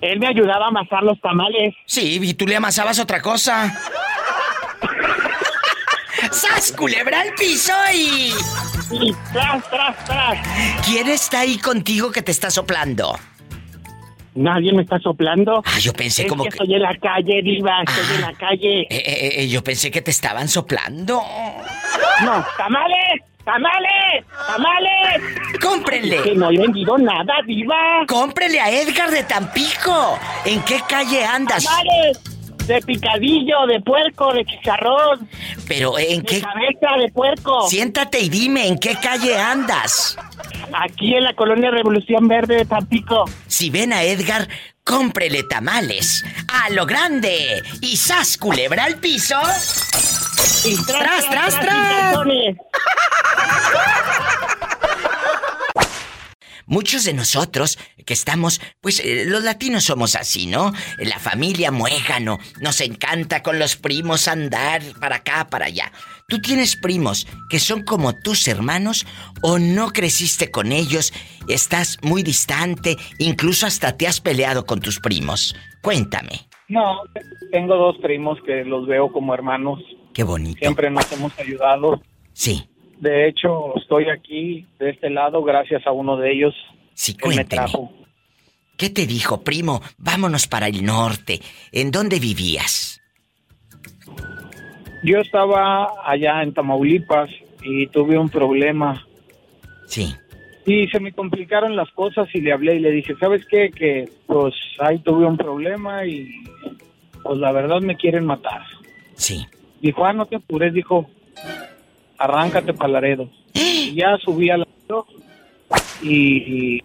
Él 0.00 0.18
me 0.18 0.26
ayudaba 0.26 0.66
a 0.66 0.68
amasar 0.68 1.02
los 1.02 1.20
tamales. 1.20 1.74
Sí, 1.86 2.18
y 2.20 2.34
tú 2.34 2.46
le 2.46 2.56
amasabas 2.56 2.98
otra 2.98 3.22
cosa. 3.22 3.72
¡Sas, 6.30 6.72
culebra 6.72 7.20
al 7.20 7.32
piso 7.34 7.72
y... 7.94 8.30
Y 8.90 9.12
tras, 9.32 9.68
tras, 9.70 10.04
tras. 10.04 10.38
¿Quién 10.84 11.08
está 11.08 11.40
ahí 11.40 11.58
contigo 11.58 12.10
que 12.12 12.22
te 12.22 12.30
está 12.30 12.50
soplando? 12.50 13.18
Nadie 14.34 14.72
me 14.72 14.82
está 14.82 14.98
soplando. 14.98 15.62
Ah, 15.64 15.78
yo 15.78 15.92
pensé 15.94 16.22
Es 16.22 16.28
como 16.28 16.44
que 16.44 16.50
que... 16.50 16.56
estoy 16.56 16.74
en 16.74 16.82
la 16.82 16.94
calle, 16.98 17.42
diva, 17.42 17.82
estoy 17.86 18.16
en 18.16 18.20
la 18.20 18.32
calle. 18.34 18.80
Eh, 18.82 18.86
eh, 18.90 19.30
eh, 19.42 19.48
yo 19.48 19.64
pensé 19.64 19.90
que 19.90 20.02
te 20.02 20.10
estaban 20.10 20.46
soplando. 20.48 21.22
No, 22.22 22.44
tamales, 22.58 23.22
tamales, 23.44 24.24
tamales. 24.46 25.22
¡Cómprenle! 25.60 26.22
Que 26.22 26.34
no 26.34 26.50
he 26.50 26.58
vendido 26.58 26.98
nada, 26.98 27.34
diva. 27.46 28.04
¡Cómprele 28.06 28.60
a 28.60 28.70
Edgar 28.70 29.10
de 29.10 29.22
Tampico! 29.22 30.18
¿En 30.44 30.62
qué 30.62 30.80
calle 30.86 31.24
andas? 31.24 31.64
Tamales. 31.64 32.35
De 32.66 32.80
picadillo, 32.82 33.66
de 33.66 33.80
puerco, 33.80 34.32
de 34.32 34.44
chicharrón. 34.44 35.28
Pero 35.68 35.98
¿en 35.98 36.20
de 36.22 36.26
qué? 36.26 36.40
cabeza 36.40 36.96
de 36.98 37.12
puerco. 37.12 37.68
Siéntate 37.68 38.20
y 38.20 38.28
dime, 38.28 38.66
¿en 38.66 38.78
qué 38.78 38.96
calle 39.00 39.36
andas? 39.38 40.16
Aquí 40.72 41.14
en 41.14 41.24
la 41.24 41.34
colonia 41.34 41.70
Revolución 41.70 42.26
Verde 42.28 42.56
de 42.56 42.64
Tampico. 42.64 43.24
Si 43.46 43.70
ven 43.70 43.92
a 43.92 44.02
Edgar, 44.02 44.48
cómprele 44.84 45.44
tamales. 45.44 46.24
¡A 46.52 46.70
lo 46.70 46.86
grande! 46.86 47.62
¿Y 47.80 47.96
sas, 47.96 48.36
culebra 48.36 48.84
al 48.84 48.96
piso? 48.96 49.36
Y 50.64 50.76
¡Tras, 50.84 51.28
tras, 51.30 51.52
sin 51.54 51.62
tras! 51.62 52.00
calzones. 52.00 52.56
Muchos 56.66 57.04
de 57.04 57.14
nosotros 57.14 57.78
que 58.04 58.12
estamos, 58.12 58.60
pues 58.80 59.00
eh, 59.00 59.24
los 59.26 59.44
latinos 59.44 59.84
somos 59.84 60.16
así, 60.16 60.46
¿no? 60.46 60.72
La 60.98 61.18
familia 61.18 61.70
muégano, 61.70 62.38
nos 62.60 62.80
encanta 62.80 63.42
con 63.42 63.58
los 63.58 63.76
primos 63.76 64.28
andar 64.28 64.82
para 65.00 65.16
acá, 65.16 65.46
para 65.48 65.66
allá. 65.66 65.92
¿Tú 66.28 66.40
tienes 66.40 66.76
primos 66.76 67.28
que 67.48 67.60
son 67.60 67.82
como 67.84 68.12
tus 68.12 68.48
hermanos 68.48 69.06
o 69.42 69.60
no 69.60 69.92
creciste 69.92 70.50
con 70.50 70.72
ellos? 70.72 71.12
Estás 71.48 71.98
muy 72.02 72.24
distante, 72.24 72.96
incluso 73.18 73.66
hasta 73.66 73.96
te 73.96 74.08
has 74.08 74.20
peleado 74.20 74.66
con 74.66 74.80
tus 74.80 74.98
primos. 74.98 75.54
Cuéntame. 75.82 76.48
No, 76.68 77.02
tengo 77.52 77.76
dos 77.76 77.96
primos 78.02 78.38
que 78.44 78.64
los 78.64 78.88
veo 78.88 79.12
como 79.12 79.34
hermanos. 79.34 79.78
Qué 80.12 80.24
bonito. 80.24 80.58
Siempre 80.58 80.90
nos 80.90 81.10
hemos 81.12 81.38
ayudado. 81.38 82.02
Sí. 82.32 82.68
De 83.00 83.28
hecho, 83.28 83.76
estoy 83.76 84.08
aquí 84.08 84.66
de 84.78 84.90
este 84.90 85.10
lado 85.10 85.42
gracias 85.42 85.86
a 85.86 85.92
uno 85.92 86.16
de 86.16 86.32
ellos. 86.32 86.54
Sí, 86.94 87.14
que 87.14 87.28
me 87.28 87.34
cuénteme. 87.34 87.62
trajo. 87.62 87.92
¿Qué 88.76 88.90
te 88.90 89.06
dijo, 89.06 89.42
primo? 89.42 89.82
Vámonos 89.98 90.46
para 90.46 90.68
el 90.68 90.84
norte. 90.84 91.40
¿En 91.72 91.90
dónde 91.90 92.18
vivías? 92.18 93.00
Yo 95.02 95.18
estaba 95.20 95.88
allá 96.04 96.42
en 96.42 96.52
Tamaulipas 96.52 97.30
y 97.62 97.86
tuve 97.88 98.18
un 98.18 98.28
problema. 98.28 99.06
Sí. 99.86 100.14
Y 100.66 100.88
se 100.88 101.00
me 101.00 101.12
complicaron 101.12 101.76
las 101.76 101.90
cosas 101.92 102.28
y 102.34 102.40
le 102.40 102.52
hablé 102.52 102.76
y 102.76 102.80
le 102.80 102.90
dije, 102.90 103.14
¿sabes 103.20 103.46
qué? 103.48 103.70
Que 103.70 104.08
pues 104.26 104.54
ahí 104.80 104.98
tuve 104.98 105.24
un 105.24 105.36
problema 105.36 106.04
y 106.04 106.28
pues 107.22 107.38
la 107.38 107.52
verdad 107.52 107.80
me 107.80 107.96
quieren 107.96 108.26
matar. 108.26 108.62
Sí. 109.14 109.46
Dijo, 109.80 110.04
ah, 110.04 110.12
no 110.12 110.26
te 110.26 110.36
apures, 110.36 110.74
dijo, 110.74 111.08
arráncate 112.18 112.72
para 112.74 112.92
Laredo. 112.94 113.28
Y 113.54 113.94
ya 113.94 114.16
subí 114.24 114.50
a 114.50 114.58
Laredo 114.58 115.06
y, 116.02 116.76
y 116.78 116.84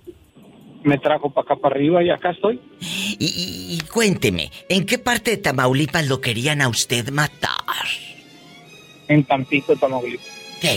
me 0.84 0.98
trajo 0.98 1.30
para 1.30 1.46
acá 1.46 1.56
para 1.56 1.76
arriba 1.76 2.04
y 2.04 2.10
acá 2.10 2.32
estoy. 2.32 2.60
Y, 2.80 3.18
y- 3.20 3.76
y 3.76 3.80
cuénteme, 3.92 4.52
¿en 4.70 4.86
qué 4.86 4.98
parte 4.98 5.32
de 5.32 5.38
Tamaulipas 5.38 6.08
lo 6.08 6.22
querían 6.22 6.62
a 6.62 6.68
usted 6.68 7.10
matar? 7.10 7.52
En 9.08 9.24
Tampico, 9.26 9.76
Tamaulipas. 9.76 10.28
¿Qué? 10.62 10.76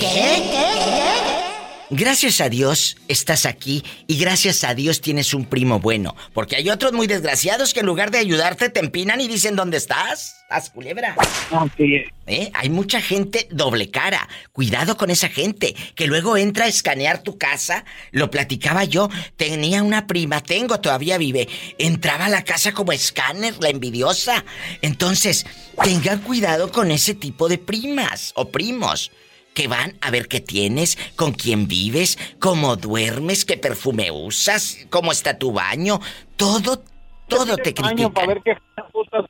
Gracias 1.91 2.41
a 2.41 2.49
Dios 2.49 2.97
estás 3.09 3.45
aquí 3.45 3.85
y 4.07 4.17
gracias 4.17 4.65
a 4.65 4.75
Dios 4.75 5.03
tienes 5.03 5.35
un 5.35 5.45
primo 5.45 5.81
bueno. 5.81 6.17
Porque 6.33 6.57
hay 6.57 6.71
otros 6.71 6.95
muy 6.95 7.07
desgraciados 7.07 7.75
que 7.75 7.81
en 7.81 7.87
lugar 7.87 8.11
de 8.11 8.19
ayudarte 8.19 8.71
te 8.71 8.81
empinan 8.81 9.21
y 9.21 9.29
dicen 9.29 9.55
¿dónde 9.55 9.77
estás? 9.77 10.45
Haz 10.49 10.71
culebra. 10.71 11.15
Ah, 11.51 11.67
sí. 11.77 12.05
¿Eh? 12.27 12.51
Hay 12.55 12.71
mucha 12.71 13.03
gente 13.03 13.49
doble 13.51 13.91
cara. 13.91 14.29
Cuidado 14.53 14.97
con 14.97 15.11
esa 15.11 15.29
gente 15.29 15.75
que 15.95 16.07
luego 16.07 16.39
entra 16.39 16.65
a 16.65 16.69
escanear 16.69 17.23
tu 17.23 17.37
casa. 17.37 17.85
Lo 18.13 18.31
platicaba 18.31 18.85
yo. 18.85 19.11
Tenía 19.37 19.83
una 19.83 20.07
prima, 20.07 20.43
tengo, 20.43 20.81
todavía 20.81 21.19
vive. 21.19 21.49
Entraba 21.79 22.27
a 22.27 22.31
la 22.31 22.45
casa 22.45 22.73
como 22.73 22.93
escáner, 22.93 23.57
la 23.61 23.69
envidiosa. 23.69 24.45
Entonces, 24.81 25.45
tengan 25.83 26.21
cuidado 26.21 26.73
con 26.73 26.91
ese 26.91 27.15
tipo 27.15 27.49
de 27.49 27.59
primas 27.59 28.33
o 28.37 28.49
primos. 28.49 29.11
Que 29.55 29.69
van 29.69 29.97
a 30.01 30.11
ver 30.11 30.27
qué 30.29 30.41
tienes, 30.41 30.99
con 31.17 31.33
quién 31.33 31.69
vives, 31.69 32.19
cómo 32.41 32.75
duermes, 32.77 33.45
qué 33.45 33.57
perfume 33.57 34.11
usas, 34.11 34.79
cómo 34.91 35.13
está 35.13 35.39
tu 35.39 35.53
baño. 35.53 36.01
Todo, 36.37 36.83
todo 37.29 37.57
te 37.57 37.73
para 37.73 37.95
critican. 37.95 38.27
ver 38.27 38.43
qué 38.45 38.57
usas. 38.93 39.25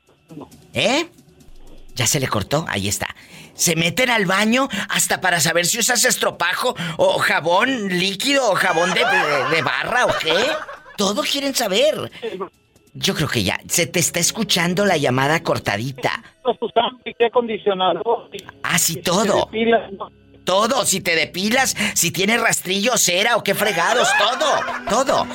¿Eh? 0.73 1.07
¿Ya 1.95 2.07
se 2.07 2.19
le 2.19 2.27
cortó? 2.27 2.65
Ahí 2.67 2.87
está. 2.87 3.07
Se 3.53 3.75
meten 3.75 4.09
al 4.09 4.25
baño 4.25 4.67
hasta 4.89 5.21
para 5.21 5.39
saber 5.39 5.65
si 5.65 5.77
usas 5.79 6.03
estropajo 6.03 6.75
o 6.97 7.19
jabón 7.19 7.87
líquido 7.99 8.51
o 8.51 8.55
jabón 8.55 8.93
de, 8.93 8.99
de- 9.05 9.55
de 9.55 9.61
barra 9.61 10.05
o 10.07 10.17
qué. 10.19 10.35
Todo 10.97 11.21
quieren 11.21 11.53
saber. 11.55 12.11
Yo 12.97 13.13
creo 13.13 13.27
que 13.27 13.43
ya 13.43 13.59
se 13.67 13.87
te 13.87 13.99
está 13.99 14.21
escuchando 14.21 14.85
la 14.85 14.95
llamada 14.95 15.43
cortadita. 15.43 16.23
Acondicionador. 17.27 18.29
Ah, 18.63 18.77
sí, 18.77 19.01
todo. 19.01 19.49
Pilas, 19.49 19.91
¿no? 19.91 20.09
Todo, 20.45 20.85
si 20.85 21.01
te 21.01 21.15
depilas, 21.15 21.75
si 21.95 22.11
tienes 22.11 22.39
rastrillo, 22.39 22.97
cera 22.97 23.35
o 23.35 23.43
qué 23.43 23.55
fregados, 23.55 24.07
todo, 24.19 25.03
todo. 25.03 25.27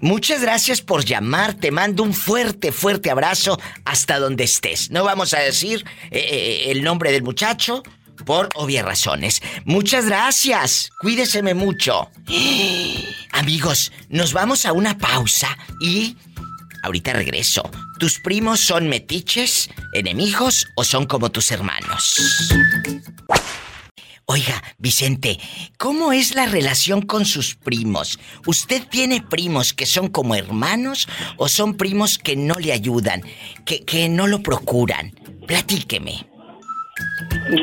Muchas 0.00 0.40
gracias 0.40 0.80
por 0.80 1.04
llamar, 1.04 1.52
te 1.52 1.70
mando 1.70 2.02
un 2.02 2.14
fuerte, 2.14 2.72
fuerte 2.72 3.10
abrazo 3.10 3.58
hasta 3.84 4.18
donde 4.18 4.44
estés. 4.44 4.90
No 4.90 5.04
vamos 5.04 5.34
a 5.34 5.40
decir 5.40 5.84
eh, 6.10 6.18
eh, 6.18 6.70
el 6.70 6.82
nombre 6.82 7.12
del 7.12 7.22
muchacho 7.22 7.82
por 8.24 8.48
obvias 8.54 8.86
razones. 8.86 9.42
Muchas 9.66 10.06
gracias, 10.06 10.90
cuídeseme 10.98 11.52
mucho. 11.52 12.08
Amigos, 13.32 13.92
nos 14.08 14.32
vamos 14.32 14.64
a 14.64 14.72
una 14.72 14.96
pausa 14.96 15.58
y 15.78 16.16
ahorita 16.84 17.12
regreso. 17.12 17.68
¿Tus 17.98 18.20
primos 18.20 18.60
son 18.60 18.88
metiches, 18.88 19.70
enemigos 19.92 20.66
o 20.76 20.84
son 20.84 21.06
como 21.06 21.30
tus 21.30 21.50
hermanos? 21.50 22.52
Oiga, 24.26 24.62
Vicente, 24.78 25.38
¿cómo 25.78 26.12
es 26.12 26.34
la 26.34 26.46
relación 26.46 27.02
con 27.02 27.26
sus 27.26 27.56
primos? 27.56 28.18
¿Usted 28.46 28.82
tiene 28.88 29.20
primos 29.20 29.74
que 29.74 29.84
son 29.84 30.08
como 30.08 30.34
hermanos 30.34 31.08
o 31.36 31.48
son 31.48 31.76
primos 31.76 32.16
que 32.16 32.34
no 32.34 32.54
le 32.54 32.72
ayudan, 32.72 33.20
que, 33.66 33.84
que 33.84 34.08
no 34.08 34.26
lo 34.26 34.42
procuran? 34.42 35.12
Platíqueme. 35.46 36.26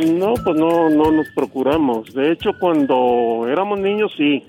No, 0.05 0.33
pues 0.35 0.55
no, 0.55 0.89
no 0.89 1.11
nos 1.11 1.27
procuramos. 1.33 2.13
De 2.13 2.31
hecho, 2.31 2.51
cuando 2.59 3.47
éramos 3.47 3.79
niños, 3.79 4.11
sí. 4.15 4.43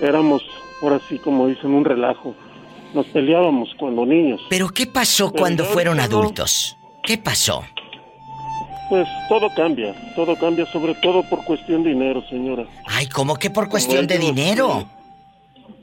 Éramos, 0.00 0.42
ahora 0.80 1.00
sí, 1.08 1.18
como 1.18 1.48
dicen, 1.48 1.72
un 1.72 1.84
relajo. 1.84 2.36
Nos 2.96 3.06
peleábamos 3.06 3.68
cuando 3.78 4.04
niños. 4.04 4.40
¿Pero 4.48 4.68
qué 4.68 4.86
pasó 4.86 5.30
Pero 5.30 5.40
cuando 5.40 5.64
fueron 5.64 6.00
adultos? 6.00 6.76
¿Qué 7.04 7.18
pasó? 7.18 7.62
Pues 8.88 9.06
todo 9.28 9.48
cambia, 9.54 9.94
todo 10.14 10.34
cambia 10.36 10.64
sobre 10.66 10.94
todo 10.94 11.22
por 11.28 11.44
cuestión 11.44 11.84
de 11.84 11.90
dinero, 11.90 12.22
señora. 12.28 12.64
Ay, 12.86 13.06
¿cómo 13.08 13.36
que 13.36 13.50
por 13.50 13.68
cuestión 13.68 14.06
de 14.06 14.18
dinero? 14.18 14.88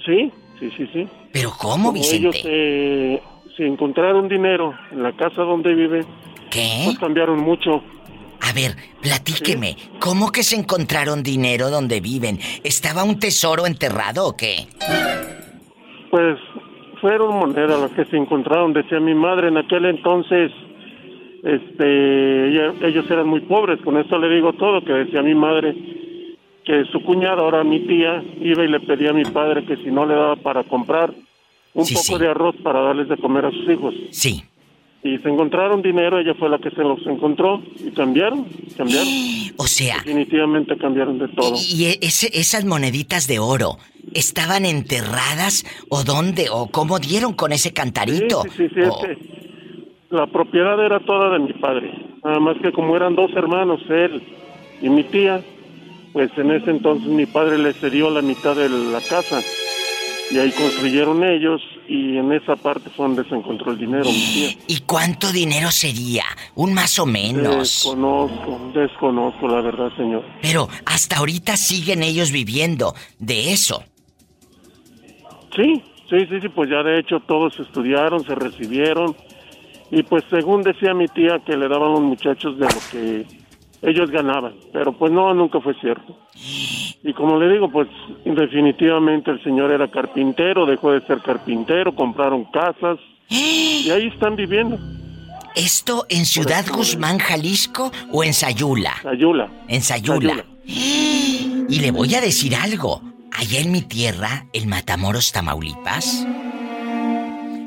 Sí, 0.05 0.31
sí, 0.59 0.71
sí, 0.75 0.89
sí. 0.91 1.07
¿Pero 1.31 1.51
cómo, 1.57 1.89
Como 1.89 1.91
Vicente? 1.93 2.17
Ellos 2.17 2.41
eh, 2.45 3.21
se 3.55 3.65
encontraron 3.65 4.27
dinero 4.27 4.73
en 4.91 5.03
la 5.03 5.13
casa 5.13 5.43
donde 5.43 5.73
vive. 5.75 6.05
¿Qué? 6.49 6.83
Pues 6.85 6.99
cambiaron 6.99 7.39
mucho. 7.41 7.83
A 8.41 8.51
ver, 8.53 8.75
platíqueme, 9.01 9.77
¿cómo 9.99 10.31
que 10.31 10.43
se 10.43 10.55
encontraron 10.55 11.23
dinero 11.23 11.69
donde 11.69 12.01
viven? 12.01 12.39
¿Estaba 12.63 13.03
un 13.03 13.19
tesoro 13.19 13.65
enterrado 13.65 14.27
o 14.27 14.35
qué? 14.35 14.67
Pues 16.11 16.37
fueron 17.03 17.35
monedas 17.37 17.79
las 17.81 17.91
que 17.91 18.05
se 18.05 18.15
encontraron, 18.15 18.71
decía 18.71 18.99
mi 19.01 19.13
madre 19.13 19.49
en 19.49 19.57
aquel 19.57 19.83
entonces. 19.85 20.51
Este, 21.43 22.47
ella- 22.49 22.73
ellos 22.87 23.05
eran 23.11 23.27
muy 23.27 23.41
pobres, 23.41 23.81
con 23.81 23.97
esto 23.97 24.17
le 24.17 24.33
digo 24.33 24.53
todo, 24.53 24.81
que 24.83 24.93
decía 24.93 25.21
mi 25.21 25.35
madre 25.35 25.75
que 26.63 26.85
su 26.91 27.03
cuñada, 27.03 27.41
ahora 27.41 27.65
mi 27.65 27.81
tía, 27.81 28.23
iba 28.41 28.63
y 28.63 28.69
le 28.69 28.79
pedía 28.79 29.09
a 29.09 29.13
mi 29.13 29.25
padre 29.25 29.65
que 29.65 29.75
si 29.75 29.87
no 29.91 30.05
le 30.05 30.13
daba 30.15 30.37
para 30.37 30.63
comprar 30.63 31.13
un 31.73 31.85
Sí, 31.85 31.95
poco 31.95 32.05
sí. 32.05 32.17
de 32.19 32.29
arroz 32.29 32.55
para 32.63 32.79
darles 32.79 33.09
de 33.09 33.17
comer 33.17 33.45
a 33.47 33.51
sus 33.51 33.69
hijos. 33.69 33.93
Sí. 34.11 34.41
Y 35.03 35.17
se 35.17 35.27
encontraron 35.27 35.81
dinero, 35.81 36.17
ella 36.17 36.33
fue 36.35 36.47
la 36.47 36.59
que 36.59 36.69
se 36.71 36.81
los 36.81 37.05
encontró 37.05 37.61
y 37.85 37.91
cambiaron, 37.91 38.45
cambiaron. 38.77 39.07
O 39.57 39.67
sea, 39.67 39.97
Definitivamente 39.97 40.77
cambiaron 40.77 41.19
de 41.19 41.27
todo. 41.27 41.55
¿y 41.57 41.85
e- 41.85 41.99
ese- 42.01 42.31
esas 42.33 42.63
moneditas 42.65 43.27
de 43.27 43.39
oro 43.39 43.77
estaban 44.13 44.65
enterradas 44.65 45.65
o 45.89 46.03
dónde 46.03 46.47
o 46.51 46.67
cómo 46.67 46.99
dieron 46.99 47.33
con 47.33 47.51
ese 47.51 47.73
cantarito? 47.73 48.43
Sí, 48.43 48.49
sí, 48.57 48.67
sí, 48.73 48.81
O- 48.81 50.15
la 50.15 50.27
propiedad 50.27 50.83
era 50.83 50.99
toda 50.99 51.31
de 51.33 51.39
mi 51.39 51.53
padre. 51.53 51.91
Nada 52.23 52.39
más 52.39 52.55
que 52.61 52.71
como 52.71 52.95
eran 52.95 53.15
dos 53.15 53.31
hermanos, 53.35 53.81
él 53.89 54.21
y 54.81 54.89
mi 54.89 55.03
tía, 55.03 55.43
pues 56.13 56.29
en 56.37 56.51
ese 56.51 56.69
entonces 56.69 57.07
mi 57.07 57.25
padre 57.25 57.57
le 57.57 57.73
cedió 57.73 58.09
la 58.11 58.21
mitad 58.21 58.55
de 58.55 58.69
la 58.69 59.01
casa. 59.01 59.41
Y 60.31 60.37
ahí 60.37 60.51
construyeron 60.51 61.23
ellos 61.23 61.61
y 61.87 62.17
en 62.17 62.31
esa 62.31 62.55
parte 62.55 62.89
fue 62.95 63.07
donde 63.07 63.27
se 63.27 63.35
encontró 63.35 63.71
el 63.71 63.77
dinero, 63.77 64.05
mi 64.05 64.33
tía. 64.33 64.49
¿Y 64.67 64.79
cuánto 64.81 65.31
dinero 65.31 65.69
sería? 65.69 66.23
Un 66.55 66.73
más 66.73 66.97
o 66.97 67.05
menos. 67.05 67.57
Desconozco, 67.57 68.71
desconozco 68.73 69.47
la 69.47 69.61
verdad, 69.61 69.91
señor. 69.97 70.23
Pero 70.41 70.69
hasta 70.85 71.17
ahorita 71.17 71.57
siguen 71.57 72.03
ellos 72.03 72.31
viviendo 72.31 72.95
de 73.19 73.51
eso. 73.51 73.83
Sí, 75.55 75.83
sí, 76.09 76.25
sí, 76.27 76.41
sí, 76.41 76.49
pues 76.49 76.69
ya 76.69 76.83
de 76.83 76.99
hecho 76.99 77.19
todos 77.21 77.59
estudiaron, 77.59 78.23
se 78.23 78.35
recibieron 78.35 79.15
y 79.91 80.03
pues 80.03 80.23
según 80.29 80.63
decía 80.63 80.93
mi 80.93 81.07
tía 81.07 81.39
que 81.45 81.55
le 81.55 81.67
daban 81.67 81.91
los 81.91 82.01
muchachos 82.01 82.57
de 82.57 82.65
lo 82.65 82.79
que 82.91 83.25
ellos 83.83 84.09
ganaban, 84.09 84.53
pero 84.71 84.93
pues 84.93 85.11
no, 85.11 85.33
nunca 85.33 85.59
fue 85.59 85.73
cierto. 85.75 86.17
Y 87.03 87.13
como 87.13 87.37
le 87.37 87.51
digo, 87.51 87.69
pues 87.69 87.89
definitivamente 88.23 89.29
el 89.29 89.43
señor 89.43 89.71
era 89.71 89.89
carpintero, 89.89 90.65
dejó 90.65 90.93
de 90.93 91.01
ser 91.01 91.19
carpintero, 91.19 91.93
compraron 91.93 92.45
casas 92.45 92.97
y 93.29 93.89
ahí 93.89 94.07
están 94.07 94.35
viviendo. 94.35 94.79
¿Esto 95.55 96.05
en 96.09 96.25
Ciudad 96.25 96.65
Guzmán, 96.73 97.19
Jalisco 97.19 97.91
o 98.11 98.23
en 98.23 98.33
Sayula? 98.33 98.93
Sayula. 99.03 99.49
En 99.67 99.81
Sayula. 99.81 100.43
Y 101.69 101.79
le 101.79 101.91
voy 101.91 102.13
a 102.13 102.21
decir 102.21 102.55
algo. 102.55 103.01
Allá 103.35 103.59
en 103.59 103.71
mi 103.71 103.81
tierra, 103.81 104.47
en 104.53 104.69
Matamoros, 104.69 105.31
Tamaulipas, 105.31 106.25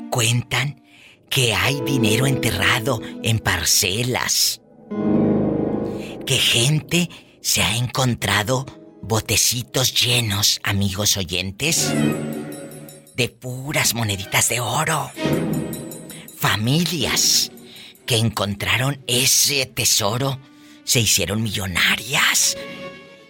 cuentan 0.09 0.81
que 1.29 1.53
hay 1.53 1.81
dinero 1.81 2.25
enterrado 2.25 3.01
en 3.23 3.39
parcelas. 3.39 4.61
Que 6.25 6.37
gente 6.37 7.09
se 7.41 7.63
ha 7.63 7.75
encontrado 7.75 8.65
botecitos 9.01 9.93
llenos, 9.93 10.59
amigos 10.63 11.17
oyentes, 11.17 11.93
de 13.15 13.29
puras 13.29 13.93
moneditas 13.93 14.49
de 14.49 14.59
oro. 14.59 15.11
Familias 16.37 17.51
que 18.05 18.17
encontraron 18.17 19.03
ese 19.07 19.65
tesoro 19.65 20.39
se 20.83 21.01
hicieron 21.01 21.43
millonarias 21.43 22.57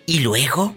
y 0.06 0.20
luego 0.20 0.76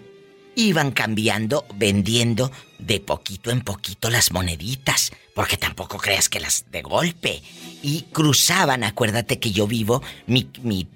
iban 0.55 0.91
cambiando, 0.91 1.65
vendiendo 1.75 2.51
de 2.79 2.99
poquito 2.99 3.51
en 3.51 3.61
poquito 3.61 4.09
las 4.09 4.31
moneditas, 4.31 5.11
porque 5.35 5.57
tampoco 5.57 5.97
creas 5.97 6.29
que 6.29 6.39
las 6.39 6.65
de 6.71 6.81
golpe. 6.81 7.41
Y 7.81 8.03
cruzaban, 8.11 8.83
acuérdate 8.83 9.39
que 9.39 9.51
yo 9.51 9.67
vivo, 9.67 10.01
mi, 10.27 10.49
mi, 10.61 10.87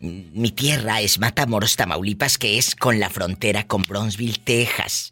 mi, 0.00 0.50
tierra 0.50 1.00
es 1.00 1.18
Matamoros, 1.18 1.76
Tamaulipas, 1.76 2.38
que 2.38 2.58
es 2.58 2.74
con 2.74 3.00
la 3.00 3.10
frontera 3.10 3.66
con 3.66 3.82
Bronzeville, 3.82 4.38
Texas. 4.42 5.10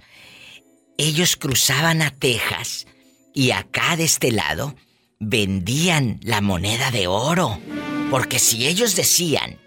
Ellos 0.99 1.37
cruzaban 1.37 2.03
a 2.03 2.11
Texas 2.11 2.87
y 3.35 3.51
acá 3.51 3.97
de 3.97 4.05
este 4.05 4.31
lado 4.31 4.77
vendían 5.19 6.21
la 6.23 6.41
moneda 6.41 6.91
de 6.91 7.07
oro. 7.07 7.59
Porque 8.11 8.39
si 8.39 8.67
ellos 8.67 8.95
decían 8.95 9.59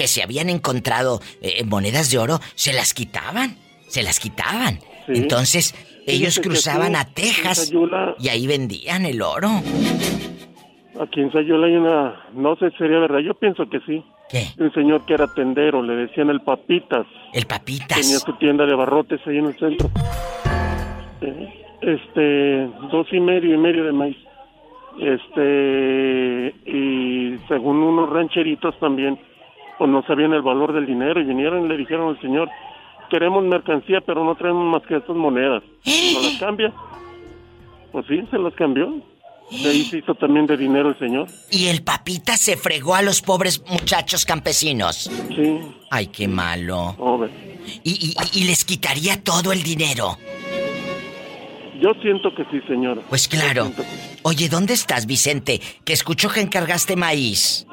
que 0.00 0.06
se 0.08 0.22
habían 0.22 0.48
encontrado 0.48 1.20
eh, 1.42 1.62
monedas 1.64 2.10
de 2.10 2.16
oro, 2.16 2.40
se 2.54 2.72
las 2.72 2.94
quitaban. 2.94 3.56
Se 3.86 4.02
las 4.02 4.18
quitaban. 4.18 4.78
Sí. 5.06 5.12
Entonces, 5.14 5.74
ellos 6.06 6.40
cruzaban 6.42 6.96
aquí 6.96 7.10
a 7.10 7.14
Texas 7.14 7.70
Sayula- 7.70 8.14
y 8.18 8.28
ahí 8.30 8.46
vendían 8.46 9.04
el 9.04 9.20
oro. 9.20 9.50
Aquí 10.98 11.20
en 11.20 11.30
Sayula 11.32 11.66
hay 11.66 11.74
una, 11.76 12.14
no 12.32 12.56
sé 12.56 12.70
si 12.70 12.78
sería 12.78 12.98
verdad, 12.98 13.18
yo 13.18 13.34
pienso 13.34 13.68
que 13.68 13.80
sí. 13.80 14.02
¿Qué? 14.30 14.46
Un 14.58 14.72
señor 14.72 15.04
que 15.04 15.12
era 15.12 15.26
tendero, 15.34 15.82
le 15.82 15.94
decían 15.96 16.30
el 16.30 16.40
papitas. 16.40 17.06
El 17.34 17.44
papitas. 17.44 18.00
Tenía 18.00 18.20
su 18.20 18.32
tienda 18.38 18.64
de 18.64 18.74
barrotes 18.74 19.20
ahí 19.26 19.36
en 19.36 19.46
el 19.46 19.58
centro. 19.58 19.90
Eh, 21.20 21.56
Este, 21.82 22.70
dos 22.90 23.06
y 23.12 23.20
medio 23.20 23.54
y 23.54 23.58
medio 23.58 23.84
de 23.84 23.92
maíz. 23.92 24.16
Este, 24.98 26.54
y 26.70 27.36
según 27.48 27.82
unos 27.82 28.08
rancheritos 28.10 28.78
también, 28.78 29.18
pues 29.80 29.90
no 29.90 30.02
sabían 30.02 30.34
el 30.34 30.42
valor 30.42 30.74
del 30.74 30.84
dinero 30.84 31.18
y 31.22 31.24
vinieron 31.24 31.64
y 31.64 31.68
le 31.68 31.78
dijeron 31.78 32.10
al 32.10 32.20
señor, 32.20 32.50
queremos 33.08 33.42
mercancía, 33.44 34.02
pero 34.02 34.22
no 34.22 34.34
traemos 34.34 34.62
más 34.66 34.86
que 34.86 34.94
estas 34.98 35.16
monedas. 35.16 35.62
¿No 35.86 36.20
las 36.20 36.38
cambia? 36.38 36.70
Pues 37.90 38.04
sí, 38.06 38.20
se 38.30 38.36
las 38.38 38.52
cambió. 38.56 39.00
De 39.50 39.70
ahí 39.70 39.84
se 39.84 39.96
hizo 39.96 40.14
también 40.16 40.44
de 40.46 40.58
dinero 40.58 40.90
el 40.90 40.98
señor. 40.98 41.28
Y 41.50 41.68
el 41.68 41.82
papita 41.82 42.36
se 42.36 42.58
fregó 42.58 42.94
a 42.94 43.00
los 43.00 43.22
pobres 43.22 43.64
muchachos 43.70 44.26
campesinos. 44.26 45.10
Sí. 45.34 45.58
Ay, 45.90 46.08
qué 46.08 46.28
malo. 46.28 46.94
Pobre. 46.98 47.30
Y, 47.82 47.90
y- 48.12 48.38
y 48.38 48.44
les 48.44 48.66
quitaría 48.66 49.24
todo 49.24 49.50
el 49.50 49.62
dinero. 49.62 50.18
Yo 51.80 51.94
siento 52.02 52.34
que 52.34 52.44
sí, 52.50 52.60
señora. 52.68 53.00
Pues 53.08 53.28
claro. 53.28 53.72
Oye, 54.24 54.50
¿dónde 54.50 54.74
estás, 54.74 55.06
Vicente? 55.06 55.58
Que 55.86 55.94
escucho 55.94 56.28
que 56.28 56.40
encargaste 56.42 56.94
maíz. 56.96 57.66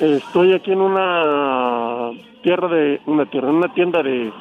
Estoy 0.00 0.54
aquí 0.54 0.72
en 0.72 0.80
una 0.80 2.10
tierra 2.42 2.68
de 2.68 3.00
una 3.06 3.28
tierra, 3.30 3.48
en 3.50 3.56
una 3.56 3.74
tienda 3.74 4.02
de 4.02 4.32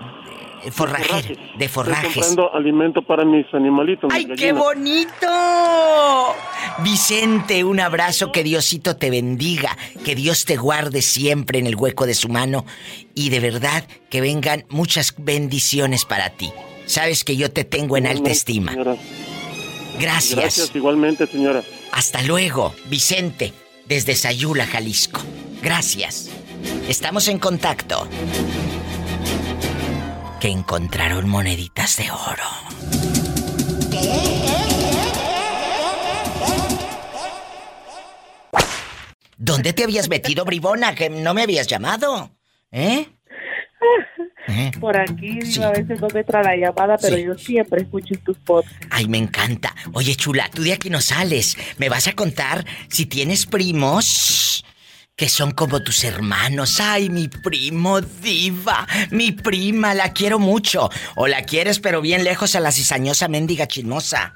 Forraje, 0.71 1.35
de 1.57 1.65
Estoy 1.65 1.67
forrajes. 1.67 2.13
comprando 2.13 2.53
alimento 2.53 3.01
para 3.01 3.23
mis 3.23 3.45
animalitos. 3.53 4.11
mis 4.13 4.25
¡Ay, 4.25 4.35
qué 4.35 4.51
bonito! 4.51 5.27
Vicente, 6.79 7.63
un 7.63 7.79
abrazo, 7.79 8.31
que 8.31 8.43
Diosito 8.43 8.97
te 8.97 9.09
bendiga, 9.09 9.77
que 10.03 10.15
Dios 10.15 10.45
te 10.45 10.57
guarde 10.57 11.01
siempre 11.01 11.59
en 11.59 11.67
el 11.67 11.75
hueco 11.75 12.05
de 12.05 12.13
su 12.13 12.29
mano 12.29 12.65
y 13.15 13.29
de 13.29 13.39
verdad 13.39 13.85
que 14.09 14.21
vengan 14.21 14.65
muchas 14.69 15.15
bendiciones 15.17 16.05
para 16.05 16.29
ti. 16.31 16.51
Sabes 16.85 17.23
que 17.23 17.37
yo 17.37 17.51
te 17.51 17.63
tengo 17.63 17.97
en 17.97 18.07
alta 18.07 18.29
estima. 18.29 18.71
señora. 18.71 18.95
Gracias. 19.99 20.39
Gracias 20.39 20.75
igualmente, 20.75 21.25
señora. 21.27 21.63
Hasta 21.91 22.21
luego, 22.23 22.73
Vicente, 22.85 23.53
desde 23.85 24.15
Sayula, 24.15 24.65
Jalisco. 24.65 25.21
Gracias. 25.61 26.29
Estamos 26.87 27.27
en 27.27 27.39
contacto. 27.39 28.07
Que 30.39 30.47
encontraron 30.47 31.27
moneditas 31.27 31.97
de 31.97 32.09
oro. 32.11 32.43
¿Dónde 39.37 39.73
te 39.73 39.83
habías 39.83 40.09
metido, 40.09 40.45
bribona? 40.45 40.95
Que 40.95 41.09
no 41.09 41.33
me 41.33 41.43
habías 41.43 41.67
llamado. 41.67 42.31
¿Eh? 42.71 43.07
¿Eh? 44.47 44.71
Por 44.79 44.97
aquí, 44.97 45.39
digo, 45.39 45.63
a 45.65 45.71
veces 45.71 45.99
no 45.99 46.07
me 46.13 46.21
entra 46.21 46.41
la 46.41 46.55
llamada, 46.55 46.97
pero 46.97 47.17
yo 47.17 47.37
siempre 47.37 47.81
escucho 47.81 48.15
tus 48.23 48.37
podcasts. 48.39 48.87
Ay, 48.89 49.07
me 49.07 49.17
encanta. 49.17 49.75
Oye, 49.93 50.15
chula, 50.15 50.49
tú 50.53 50.63
de 50.63 50.73
aquí 50.73 50.89
no 50.89 51.01
sales. 51.01 51.57
¿Me 51.77 51.89
vas 51.89 52.07
a 52.07 52.13
contar 52.13 52.65
si 52.89 53.05
tienes 53.05 53.45
primos 53.45 54.63
que 55.19 55.27
son 55.27 55.51
como 55.51 55.81
tus 55.81 56.05
hermanos? 56.05 56.79
Ay, 56.79 57.09
mi 57.09 57.27
primo 57.27 57.99
diva, 57.99 58.87
mi 59.11 59.33
prima, 59.33 59.93
la 59.93 60.13
quiero 60.13 60.39
mucho. 60.39 60.89
O 61.15 61.27
la 61.27 61.43
quieres 61.43 61.79
pero 61.79 61.99
bien 61.99 62.23
lejos 62.23 62.55
a 62.55 62.61
la 62.61 62.71
cizañosa 62.71 63.27
mendiga 63.27 63.67
chismosa. 63.67 64.33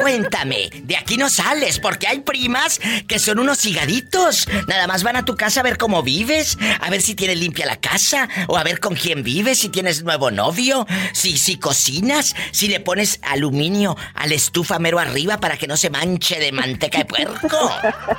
Cuéntame, 0.00 0.70
de 0.82 0.96
aquí 0.96 1.16
no 1.16 1.28
sales 1.28 1.78
porque 1.78 2.06
hay 2.06 2.20
primas 2.20 2.80
que 3.06 3.18
son 3.18 3.38
unos 3.38 3.64
higaditos. 3.64 4.48
Nada 4.66 4.86
más 4.86 5.02
van 5.02 5.16
a 5.16 5.24
tu 5.24 5.36
casa 5.36 5.60
a 5.60 5.62
ver 5.62 5.76
cómo 5.78 6.02
vives, 6.02 6.56
a 6.80 6.90
ver 6.90 7.02
si 7.02 7.14
tienes 7.14 7.38
limpia 7.38 7.66
la 7.66 7.76
casa 7.76 8.28
o 8.46 8.56
a 8.56 8.64
ver 8.64 8.80
con 8.80 8.94
quién 8.94 9.22
vives, 9.22 9.58
si 9.58 9.68
tienes 9.68 10.02
nuevo 10.02 10.30
novio, 10.30 10.86
si 11.12 11.36
si 11.38 11.58
cocinas, 11.58 12.34
si 12.52 12.68
le 12.68 12.80
pones 12.80 13.20
aluminio 13.22 13.96
a 14.14 14.26
la 14.26 14.34
estufa 14.34 14.78
mero 14.78 14.98
arriba 14.98 15.38
para 15.38 15.56
que 15.56 15.66
no 15.66 15.76
se 15.76 15.90
manche 15.90 16.38
de 16.38 16.52
manteca 16.52 16.98
de 16.98 17.04
puerco. 17.04 17.72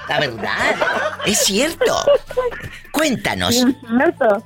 La 0.07 0.19
verdad, 0.19 0.75
es 1.25 1.39
cierto. 1.39 2.05
Cuéntanos. 2.91 3.55
Es 3.55 3.65
cierto. 3.87 4.43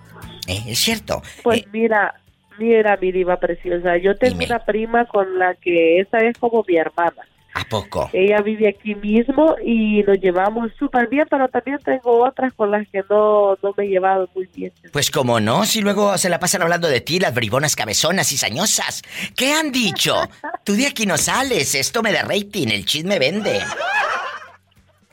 Eh, 0.47 0.63
es 0.67 0.79
cierto. 0.79 1.21
Pues 1.41 1.61
Eh, 1.61 1.67
mira, 1.71 2.13
mira, 2.57 2.97
mi 2.97 3.11
diva 3.11 3.37
preciosa. 3.37 3.97
Yo 3.97 4.15
tengo 4.15 4.39
Dime. 4.39 4.45
una 4.45 4.59
prima 4.59 5.05
con 5.05 5.37
la 5.39 5.55
que 5.55 5.99
esta 5.99 6.19
es 6.19 6.37
como 6.37 6.63
mi 6.67 6.77
hermana. 6.77 7.21
¿A 7.55 7.63
poco? 7.65 8.09
Ella 8.13 8.41
vive 8.41 8.67
aquí 8.67 8.95
mismo 8.95 9.55
y 9.63 10.01
nos 10.01 10.19
llevamos 10.19 10.71
súper 10.79 11.07
bien, 11.07 11.27
pero 11.29 11.47
también 11.49 11.77
tengo 11.85 12.23
otras 12.25 12.51
con 12.53 12.71
las 12.71 12.87
que 12.87 13.03
no, 13.07 13.55
no 13.61 13.73
me 13.77 13.83
he 13.85 13.89
llevado 13.89 14.27
muy 14.33 14.49
bien. 14.55 14.71
Pues 14.91 15.11
como 15.11 15.39
no, 15.39 15.63
si 15.65 15.81
luego 15.81 16.17
se 16.17 16.29
la 16.29 16.39
pasan 16.39 16.63
hablando 16.63 16.87
de 16.87 17.01
ti, 17.01 17.19
las 17.19 17.35
bribonas 17.35 17.75
cabezonas 17.75 18.31
y 18.31 18.37
sañosas. 18.37 19.03
¿Qué 19.37 19.53
han 19.53 19.71
dicho? 19.71 20.15
Tú 20.63 20.73
de 20.73 20.87
aquí 20.87 21.05
no 21.05 21.15
sales, 21.17 21.75
esto 21.75 22.01
me 22.01 22.11
da 22.11 22.23
rating, 22.23 22.69
el 22.69 22.85
chisme 22.85 23.19
vende. 23.19 23.59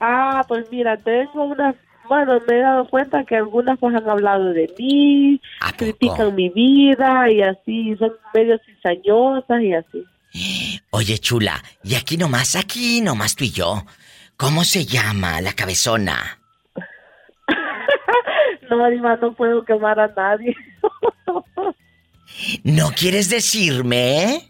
Ah, 0.01 0.43
pues 0.49 0.64
mira, 0.70 0.97
tengo 0.97 1.45
unas, 1.45 1.74
bueno, 2.11 2.40
me 2.44 2.56
he 2.56 2.61
dado 2.61 2.88
cuenta 2.88 3.24
que 3.24 3.36
algunas 3.36 3.78
pues 3.78 3.94
han 3.94 4.11
hablado 4.11 4.52
de 4.52 4.68
mí, 4.76 5.40
critican 5.76 6.34
mi 6.34 6.48
vida 6.48 7.30
y 7.30 7.40
así, 7.40 7.94
son 8.00 8.11
medio 8.34 8.58
cizañosas 8.66 9.62
y 9.62 9.72
así. 9.72 10.80
Oye, 10.90 11.18
chula, 11.18 11.62
y 11.84 11.94
aquí 11.94 12.16
nomás, 12.16 12.56
aquí 12.56 13.00
nomás 13.00 13.36
tú 13.36 13.44
y 13.44 13.52
yo. 13.52 13.84
¿Cómo 14.36 14.64
se 14.64 14.84
llama 14.84 15.40
la 15.40 15.52
cabezona? 15.52 16.40
No, 18.68 18.88
Diva, 18.88 19.16
no 19.16 19.32
puedo 19.34 19.64
quemar 19.64 19.98
a 19.98 20.06
nadie. 20.08 20.54
¿No 22.64 22.90
quieres 22.92 23.28
decirme? 23.28 24.48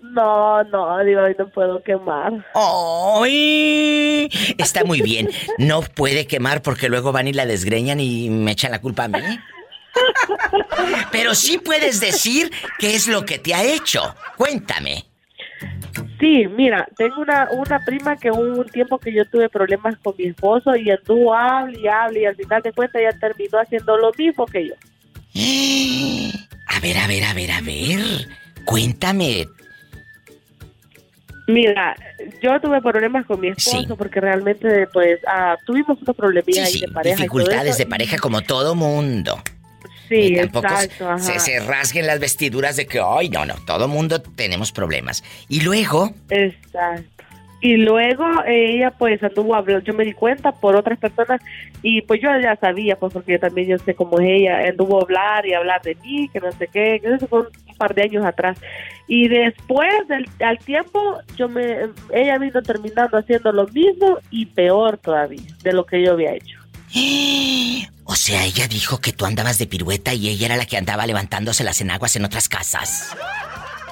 No, 0.00 0.62
no, 0.64 1.04
Diva, 1.04 1.28
no 1.36 1.48
puedo 1.48 1.82
quemar. 1.82 2.32
¡Ay! 2.54 4.28
Está 4.56 4.84
muy 4.84 5.02
bien. 5.02 5.28
No 5.58 5.82
puede 5.82 6.26
quemar 6.26 6.62
porque 6.62 6.88
luego 6.88 7.12
van 7.12 7.28
y 7.28 7.32
la 7.32 7.46
desgreñan 7.46 8.00
y 8.00 8.30
me 8.30 8.52
echan 8.52 8.70
la 8.70 8.80
culpa 8.80 9.04
a 9.04 9.08
mí. 9.08 9.20
Pero 11.10 11.34
sí 11.34 11.58
puedes 11.58 12.00
decir 12.00 12.50
qué 12.78 12.94
es 12.94 13.08
lo 13.08 13.24
que 13.24 13.38
te 13.38 13.54
ha 13.54 13.64
hecho. 13.64 14.14
Cuéntame. 14.36 15.04
Sí, 16.20 16.46
mira, 16.48 16.86
tengo 16.96 17.20
una, 17.20 17.48
una 17.52 17.80
prima 17.84 18.16
que 18.16 18.30
hubo 18.30 18.60
un 18.60 18.68
tiempo 18.68 18.98
que 18.98 19.12
yo 19.12 19.24
tuve 19.26 19.48
problemas 19.48 19.96
con 19.98 20.14
mi 20.16 20.26
esposo 20.26 20.76
y 20.76 20.90
anduvo 20.90 21.34
hable 21.34 21.80
y 21.80 21.88
hable 21.88 22.22
y 22.22 22.24
al 22.24 22.36
final 22.36 22.62
de 22.62 22.72
cuentas 22.72 23.02
ella 23.02 23.18
terminó 23.18 23.58
haciendo 23.58 23.96
lo 23.96 24.12
mismo 24.16 24.46
que 24.46 24.68
yo. 24.68 24.74
A 26.70 26.80
ver, 26.80 26.96
a 26.98 27.08
ver, 27.08 27.24
a 27.24 27.34
ver, 27.34 27.50
a 27.50 27.60
ver. 27.60 28.28
Cuéntame. 28.64 29.46
Mira, 31.48 31.96
yo 32.42 32.60
tuve 32.60 32.80
problemas 32.82 33.24
con 33.26 33.40
mi 33.40 33.48
esposo 33.48 33.80
Sí. 33.80 33.86
porque 33.96 34.20
realmente 34.20 34.86
pues 34.92 35.18
ah, 35.26 35.56
tuvimos 35.66 36.00
unos 36.02 36.14
problemillas 36.14 36.66
ahí 36.66 36.72
Sí, 36.74 36.80
de 36.80 36.88
pareja. 36.88 37.16
dificultades 37.16 37.78
de 37.78 37.86
pareja 37.86 38.18
como 38.18 38.42
todo 38.42 38.74
mundo. 38.74 39.38
Sí, 40.08 40.14
Y 40.14 40.36
tampoco 40.36 40.66
exacto, 40.68 41.18
se, 41.18 41.38
se 41.38 41.60
rasguen 41.60 42.06
las 42.06 42.18
vestiduras 42.20 42.76
de 42.76 42.86
que, 42.86 43.00
ay, 43.04 43.28
no, 43.30 43.44
no, 43.44 43.54
todo 43.66 43.88
mundo 43.88 44.20
tenemos 44.22 44.72
problemas. 44.72 45.24
Y 45.48 45.62
luego, 45.62 46.12
Exacto. 46.30 47.02
Y 47.60 47.76
luego 47.76 48.24
ella 48.46 48.92
pues 48.92 49.20
anduvo 49.20 49.54
hablando, 49.56 49.84
yo 49.84 49.92
me 49.92 50.04
di 50.04 50.12
cuenta 50.12 50.52
por 50.52 50.76
otras 50.76 50.96
personas 50.96 51.40
y 51.82 52.02
pues 52.02 52.20
yo 52.22 52.28
ya 52.40 52.54
sabía 52.54 52.94
pues 52.96 53.12
porque 53.12 53.32
yo 53.32 53.40
también 53.40 53.66
yo 53.68 53.78
sé 53.78 53.94
cómo 53.96 54.20
es 54.20 54.28
ella, 54.28 54.58
anduvo 54.68 55.00
a 55.00 55.02
hablar 55.02 55.44
y 55.44 55.54
hablar 55.54 55.82
de 55.82 55.96
mí, 55.96 56.28
que 56.32 56.38
no 56.38 56.52
sé 56.52 56.68
qué, 56.72 57.00
que 57.02 57.14
eso 57.14 57.26
fue 57.26 57.40
un 57.40 57.76
par 57.76 57.94
de 57.96 58.02
años 58.02 58.24
atrás. 58.24 58.58
Y 59.08 59.26
después 59.28 60.06
del 60.08 60.28
al 60.40 60.58
tiempo 60.58 61.18
yo 61.36 61.48
me 61.48 61.88
ella 62.12 62.38
vino 62.38 62.62
terminando 62.62 63.16
haciendo 63.16 63.52
lo 63.52 63.66
mismo 63.68 64.18
y 64.30 64.46
peor 64.46 64.98
todavía 64.98 65.56
de 65.62 65.72
lo 65.72 65.86
que 65.86 66.04
yo 66.04 66.12
había 66.12 66.34
hecho. 66.34 66.58
o 68.04 68.14
sea, 68.14 68.44
ella 68.44 68.68
dijo 68.68 69.00
que 69.00 69.12
tú 69.12 69.24
andabas 69.24 69.58
de 69.58 69.66
pirueta 69.66 70.12
y 70.12 70.28
ella 70.28 70.46
era 70.46 70.56
la 70.56 70.66
que 70.66 70.76
andaba 70.76 71.06
levantándose 71.06 71.64
las 71.64 71.80
enaguas 71.80 72.16
en 72.16 72.26
otras 72.26 72.48
casas. 72.48 73.16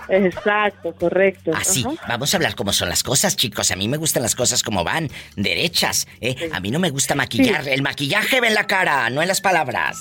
Exacto, 0.09 0.95
correcto. 0.95 1.51
Así, 1.55 1.85
Ajá. 1.85 1.97
vamos 2.09 2.33
a 2.33 2.37
hablar 2.37 2.55
cómo 2.55 2.73
son 2.73 2.89
las 2.89 3.03
cosas, 3.03 3.37
chicos. 3.37 3.71
A 3.71 3.77
mí 3.77 3.89
me 3.89 3.97
gustan 3.97 4.23
las 4.23 4.35
cosas 4.35 4.63
como 4.63 4.85
van, 4.85 5.11
derechas. 5.35 6.07
¿eh? 6.21 6.49
A 6.53 6.61
mí 6.61 6.71
no 6.71 6.79
me 6.79 6.91
gusta 6.91 7.15
maquillar. 7.15 7.67
El 7.67 7.83
maquillaje 7.83 8.41
ve 8.41 8.49
en 8.49 8.55
la 8.55 8.67
cara, 8.67 9.11
no 9.11 9.23
en 9.23 9.29
las 9.29 9.41
palabras. 9.41 9.99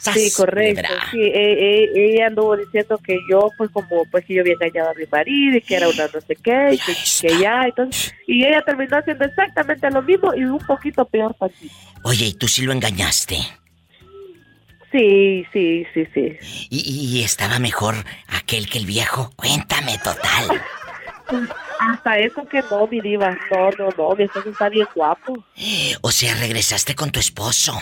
¡Sas, 0.00 0.14
Sí, 0.14 0.30
correcto. 0.34 0.88
Sí, 1.10 1.20
e- 1.20 1.84
e- 1.84 2.14
ella 2.14 2.28
anduvo 2.28 2.56
diciendo 2.56 2.98
que 2.98 3.18
yo, 3.30 3.50
pues 3.58 3.70
como, 3.70 4.06
pues 4.10 4.24
que 4.24 4.34
yo 4.34 4.40
había 4.40 4.54
engañado 4.54 4.90
a 4.90 4.94
mi 4.94 5.04
marido 5.12 5.58
y 5.58 5.60
que 5.60 5.74
era 5.74 5.88
una 5.90 6.06
no 6.06 6.20
sé 6.22 6.36
qué, 6.36 6.70
y 6.72 6.78
que, 6.78 7.28
que 7.28 7.38
ya, 7.38 7.64
entonces, 7.66 8.14
y 8.26 8.44
ella 8.46 8.62
terminó 8.62 8.96
haciendo 8.96 9.26
exactamente 9.26 9.90
lo 9.90 10.00
mismo 10.00 10.34
y 10.34 10.44
un 10.44 10.58
poquito 10.58 11.04
peor 11.04 11.34
para 11.34 11.52
ti. 11.52 11.68
Oye, 12.02 12.26
¿y 12.26 12.32
tú 12.34 12.48
sí 12.48 12.62
lo 12.62 12.72
engañaste? 12.72 13.36
Sí, 14.90 15.44
sí, 15.52 15.86
sí, 15.94 16.06
sí. 16.14 16.36
¿Y, 16.70 17.18
y 17.18 17.22
estaba 17.22 17.58
mejor 17.58 17.94
aquel 18.28 18.68
que 18.68 18.78
el 18.78 18.86
viejo? 18.86 19.30
Cuéntame, 19.36 19.98
total. 19.98 20.62
Hasta 21.80 22.18
eso 22.18 22.46
que 22.46 22.60
no, 22.70 22.86
mi 22.86 23.00
diva, 23.00 23.38
no, 23.50 23.70
no, 23.78 23.88
no, 23.96 24.14
mi 24.16 24.24
esposo 24.24 24.50
está 24.50 24.68
bien 24.68 24.86
guapo. 24.94 25.44
O 26.02 26.10
sea, 26.10 26.34
regresaste 26.36 26.94
con 26.94 27.10
tu 27.10 27.20
esposo. 27.20 27.74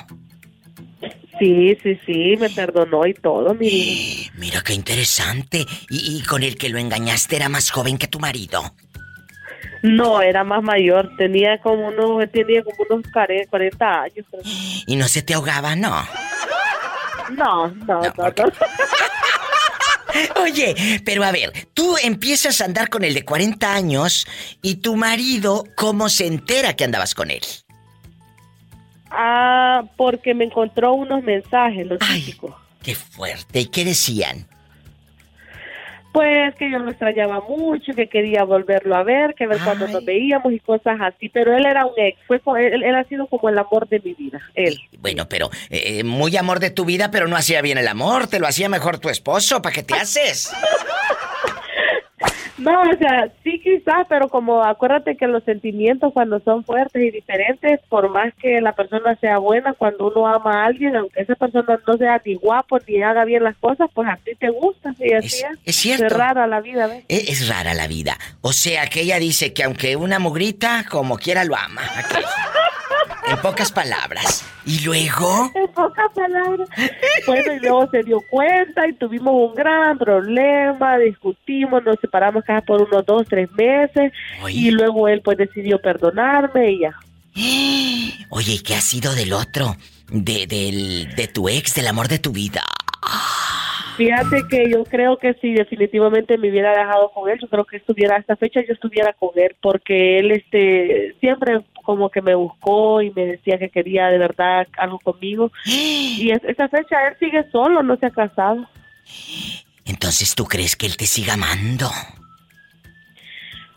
Sí, 1.38 1.76
sí, 1.82 1.98
sí, 2.04 2.36
me 2.38 2.50
perdonó 2.50 3.06
y 3.06 3.14
todo, 3.14 3.54
mi. 3.54 4.28
Mira 4.34 4.62
qué 4.62 4.72
interesante. 4.74 5.64
¿Y, 5.88 6.16
y 6.18 6.22
con 6.22 6.42
el 6.42 6.56
que 6.56 6.68
lo 6.68 6.78
engañaste 6.78 7.36
era 7.36 7.48
más 7.48 7.70
joven 7.70 7.96
que 7.98 8.08
tu 8.08 8.18
marido? 8.18 8.74
No, 9.82 10.20
era 10.20 10.42
más 10.42 10.62
mayor, 10.62 11.08
tenía 11.16 11.58
como 11.60 11.88
unos, 11.88 12.30
tenía 12.32 12.64
como 12.64 12.76
unos 12.90 13.06
care- 13.12 13.46
40 13.48 14.02
años. 14.02 14.26
creo. 14.30 14.42
¿Y 14.86 14.96
no 14.96 15.06
se 15.06 15.22
te 15.22 15.34
ahogaba, 15.34 15.76
no? 15.76 16.04
No, 17.30 17.68
no, 17.68 18.00
no, 18.00 18.02
no. 18.16 18.52
Oye, 20.42 20.74
pero 21.04 21.22
a 21.22 21.30
ver, 21.30 21.52
tú 21.74 21.96
empiezas 22.02 22.60
a 22.60 22.64
andar 22.64 22.88
con 22.88 23.04
el 23.04 23.14
de 23.14 23.24
40 23.24 23.72
años 23.72 24.26
y 24.62 24.76
tu 24.76 24.96
marido, 24.96 25.64
¿cómo 25.76 26.08
se 26.08 26.26
entera 26.26 26.74
que 26.74 26.84
andabas 26.84 27.14
con 27.14 27.30
él? 27.30 27.42
Ah, 29.10 29.84
porque 29.96 30.34
me 30.34 30.44
encontró 30.44 30.92
unos 30.94 31.22
mensajes, 31.22 31.86
los 31.86 31.98
típicos. 31.98 32.54
Qué 32.82 32.94
fuerte. 32.94 33.60
¿Y 33.60 33.66
qué 33.66 33.84
decían? 33.84 34.46
Pues 36.12 36.54
que 36.54 36.70
yo 36.70 36.78
lo 36.78 36.90
extrañaba 36.90 37.40
mucho, 37.40 37.92
que 37.94 38.08
quería 38.08 38.42
volverlo 38.42 38.96
a 38.96 39.02
ver, 39.02 39.34
que 39.34 39.46
ver 39.46 39.58
cuando 39.62 39.86
nos 39.88 40.04
veíamos 40.04 40.52
y 40.52 40.58
cosas 40.58 40.98
así. 41.00 41.28
Pero 41.28 41.56
él 41.56 41.66
era 41.66 41.84
un 41.84 41.92
ex, 41.96 42.18
fue 42.26 42.40
él, 42.66 42.82
él 42.82 42.94
ha 42.94 43.04
sido 43.04 43.26
como 43.26 43.48
el 43.48 43.58
amor 43.58 43.88
de 43.88 44.00
mi 44.00 44.14
vida, 44.14 44.40
él. 44.54 44.80
Bueno, 44.98 45.28
pero 45.28 45.50
eh, 45.70 46.02
muy 46.04 46.36
amor 46.36 46.60
de 46.60 46.70
tu 46.70 46.84
vida, 46.84 47.10
pero 47.10 47.28
no 47.28 47.36
hacía 47.36 47.60
bien 47.62 47.78
el 47.78 47.88
amor, 47.88 48.26
te 48.26 48.40
lo 48.40 48.46
hacía 48.46 48.68
mejor 48.68 48.98
tu 48.98 49.10
esposo, 49.10 49.60
¿para 49.60 49.74
qué 49.74 49.82
te 49.82 49.94
haces? 49.94 50.50
No, 52.58 52.82
o 52.82 52.96
sea, 52.98 53.30
sí 53.44 53.60
quizás, 53.62 54.06
pero 54.08 54.28
como 54.28 54.62
acuérdate 54.64 55.16
que 55.16 55.26
los 55.28 55.44
sentimientos 55.44 56.12
cuando 56.12 56.40
son 56.40 56.64
fuertes 56.64 57.02
y 57.02 57.10
diferentes, 57.10 57.80
por 57.88 58.08
más 58.10 58.34
que 58.34 58.60
la 58.60 58.72
persona 58.72 59.14
sea 59.20 59.38
buena, 59.38 59.74
cuando 59.74 60.08
uno 60.08 60.26
ama 60.26 60.62
a 60.62 60.66
alguien, 60.66 60.96
aunque 60.96 61.20
esa 61.20 61.34
persona 61.36 61.78
no 61.86 61.96
sea 61.96 62.20
ni 62.24 62.34
guapo 62.34 62.78
ni 62.86 63.02
haga 63.02 63.24
bien 63.24 63.44
las 63.44 63.56
cosas, 63.58 63.88
pues 63.94 64.08
a 64.08 64.16
ti 64.16 64.32
te 64.38 64.50
gusta. 64.50 64.92
Y 64.98 65.12
así 65.12 65.38
es. 65.38 65.58
es 65.64 65.76
cierto. 65.76 66.06
Es 66.06 66.12
rara 66.12 66.46
la 66.46 66.60
vida, 66.60 66.86
¿ves? 66.88 67.04
E- 67.08 67.30
Es 67.30 67.48
rara 67.48 67.74
la 67.74 67.86
vida. 67.86 68.16
O 68.40 68.52
sea, 68.52 68.86
que 68.88 69.02
ella 69.02 69.18
dice 69.18 69.52
que 69.52 69.62
aunque 69.64 69.94
una 69.96 70.18
mugrita, 70.18 70.84
como 70.90 71.16
quiera 71.16 71.44
lo 71.44 71.54
ama. 71.56 71.82
En 73.26 73.36
pocas 73.38 73.72
palabras. 73.72 74.44
Y 74.64 74.80
luego... 74.84 75.50
En 75.54 75.68
pocas 75.68 76.12
palabras. 76.14 76.68
Bueno, 77.26 77.54
y 77.54 77.58
luego 77.60 77.90
se 77.90 78.02
dio 78.02 78.20
cuenta 78.30 78.86
y 78.86 78.92
tuvimos 78.94 79.34
un 79.34 79.54
gran 79.54 79.98
problema, 79.98 80.98
discutimos, 80.98 81.82
nos 81.84 81.96
separamos 82.00 82.44
cada 82.44 82.60
por 82.62 82.82
unos 82.82 83.04
dos, 83.04 83.26
tres 83.28 83.50
meses 83.52 84.12
y 84.48 84.70
luego 84.70 85.08
él 85.08 85.20
pues 85.22 85.38
decidió 85.38 85.80
perdonarme 85.80 86.72
y 86.72 86.80
ya. 86.80 86.94
Oye, 88.30 88.52
¿y 88.54 88.58
qué 88.60 88.74
ha 88.74 88.80
sido 88.80 89.14
del 89.14 89.32
otro? 89.32 89.76
De, 90.10 90.46
del, 90.46 91.14
de 91.14 91.28
tu 91.28 91.48
ex, 91.48 91.74
del 91.74 91.86
amor 91.86 92.08
de 92.08 92.18
tu 92.18 92.32
vida. 92.32 92.62
Fíjate 93.98 94.44
que 94.48 94.70
yo 94.70 94.84
creo 94.84 95.18
que 95.18 95.34
si 95.34 95.54
definitivamente 95.54 96.38
me 96.38 96.50
hubiera 96.50 96.70
dejado 96.70 97.10
con 97.10 97.28
él, 97.28 97.38
yo 97.40 97.48
creo 97.48 97.64
que 97.64 97.78
estuviera 97.78 98.14
a 98.14 98.20
esta 98.20 98.36
fecha, 98.36 98.60
yo 98.60 98.72
estuviera 98.72 99.12
con 99.12 99.30
él, 99.34 99.56
porque 99.60 100.20
él 100.20 100.30
este 100.30 101.16
siempre 101.18 101.62
como 101.88 102.10
que 102.10 102.20
me 102.20 102.34
buscó 102.34 103.00
y 103.00 103.10
me 103.12 103.24
decía 103.24 103.58
que 103.58 103.70
quería 103.70 104.08
de 104.08 104.18
verdad 104.18 104.66
algo 104.76 104.98
conmigo. 104.98 105.50
Y 105.64 106.30
es- 106.30 106.44
esta 106.44 106.68
fecha 106.68 106.96
él 107.08 107.16
sigue 107.18 107.50
solo, 107.50 107.82
no 107.82 107.96
se 107.96 108.04
ha 108.04 108.10
casado. 108.10 108.68
Entonces, 109.86 110.34
¿tú 110.34 110.44
crees 110.44 110.76
que 110.76 110.84
él 110.84 110.98
te 110.98 111.06
siga 111.06 111.32
amando? 111.32 111.90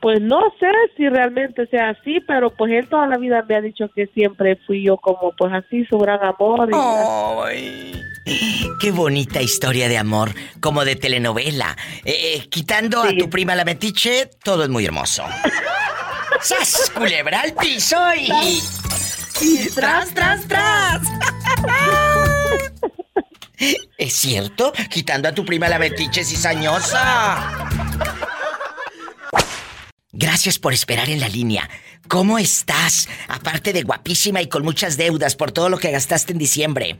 Pues 0.02 0.20
no 0.20 0.42
sé 0.60 0.68
si 0.98 1.08
realmente 1.08 1.68
sea 1.68 1.92
así, 1.92 2.20
pero 2.28 2.50
pues 2.50 2.74
él 2.74 2.90
toda 2.90 3.08
la 3.08 3.18
vida 3.18 3.46
me 3.48 3.56
ha 3.56 3.62
dicho 3.62 3.88
que 3.96 4.08
siempre 4.08 4.58
fui 4.68 4.84
yo 4.84 4.98
como 4.98 5.32
pues 5.38 5.54
así 5.54 5.86
su 5.86 5.98
gran 5.98 6.20
amor. 6.22 6.68
Y 6.70 6.76
Ay, 6.76 7.94
qué 8.82 8.92
bonita 8.92 9.42
historia 9.42 9.88
de 9.88 9.98
amor, 9.98 10.32
como 10.60 10.84
de 10.84 10.98
telenovela. 10.98 11.78
Eh, 12.04 12.34
eh, 12.36 12.50
quitando 12.50 13.02
a 13.04 13.16
tu 13.18 13.30
prima 13.30 13.56
la 13.56 13.64
metiche, 13.64 14.30
todo 14.44 14.64
es 14.64 14.70
muy 14.70 14.84
hermoso. 14.86 15.24
¡Sas! 16.44 16.92
Culebra 16.94 17.42
al 17.42 17.54
piso 17.54 17.98
y... 18.16 18.32
y 19.42 19.68
¡Tras, 19.76 20.14
tras, 20.14 20.48
tras! 20.48 21.02
¿Es 23.98 24.14
cierto? 24.14 24.74
Quitando 24.90 25.30
a 25.30 25.34
tu 25.34 25.46
prima 25.46 25.70
la 25.70 25.78
metiche 25.78 26.24
cizañosa. 26.24 27.70
Gracias 30.12 30.60
por 30.60 30.74
esperar 30.74 31.10
en 31.10 31.20
la 31.20 31.30
línea. 31.30 31.70
¿Cómo 32.08 32.38
estás? 32.40 33.08
Aparte 33.28 33.72
de 33.72 33.84
guapísima 33.84 34.42
y 34.42 34.50
con 34.50 34.64
muchas 34.64 34.98
deudas 34.98 35.36
por 35.36 35.52
todo 35.52 35.70
lo 35.70 35.78
que 35.78 35.92
gastaste 35.92 36.34
en 36.34 36.40
diciembre. 36.40 37.00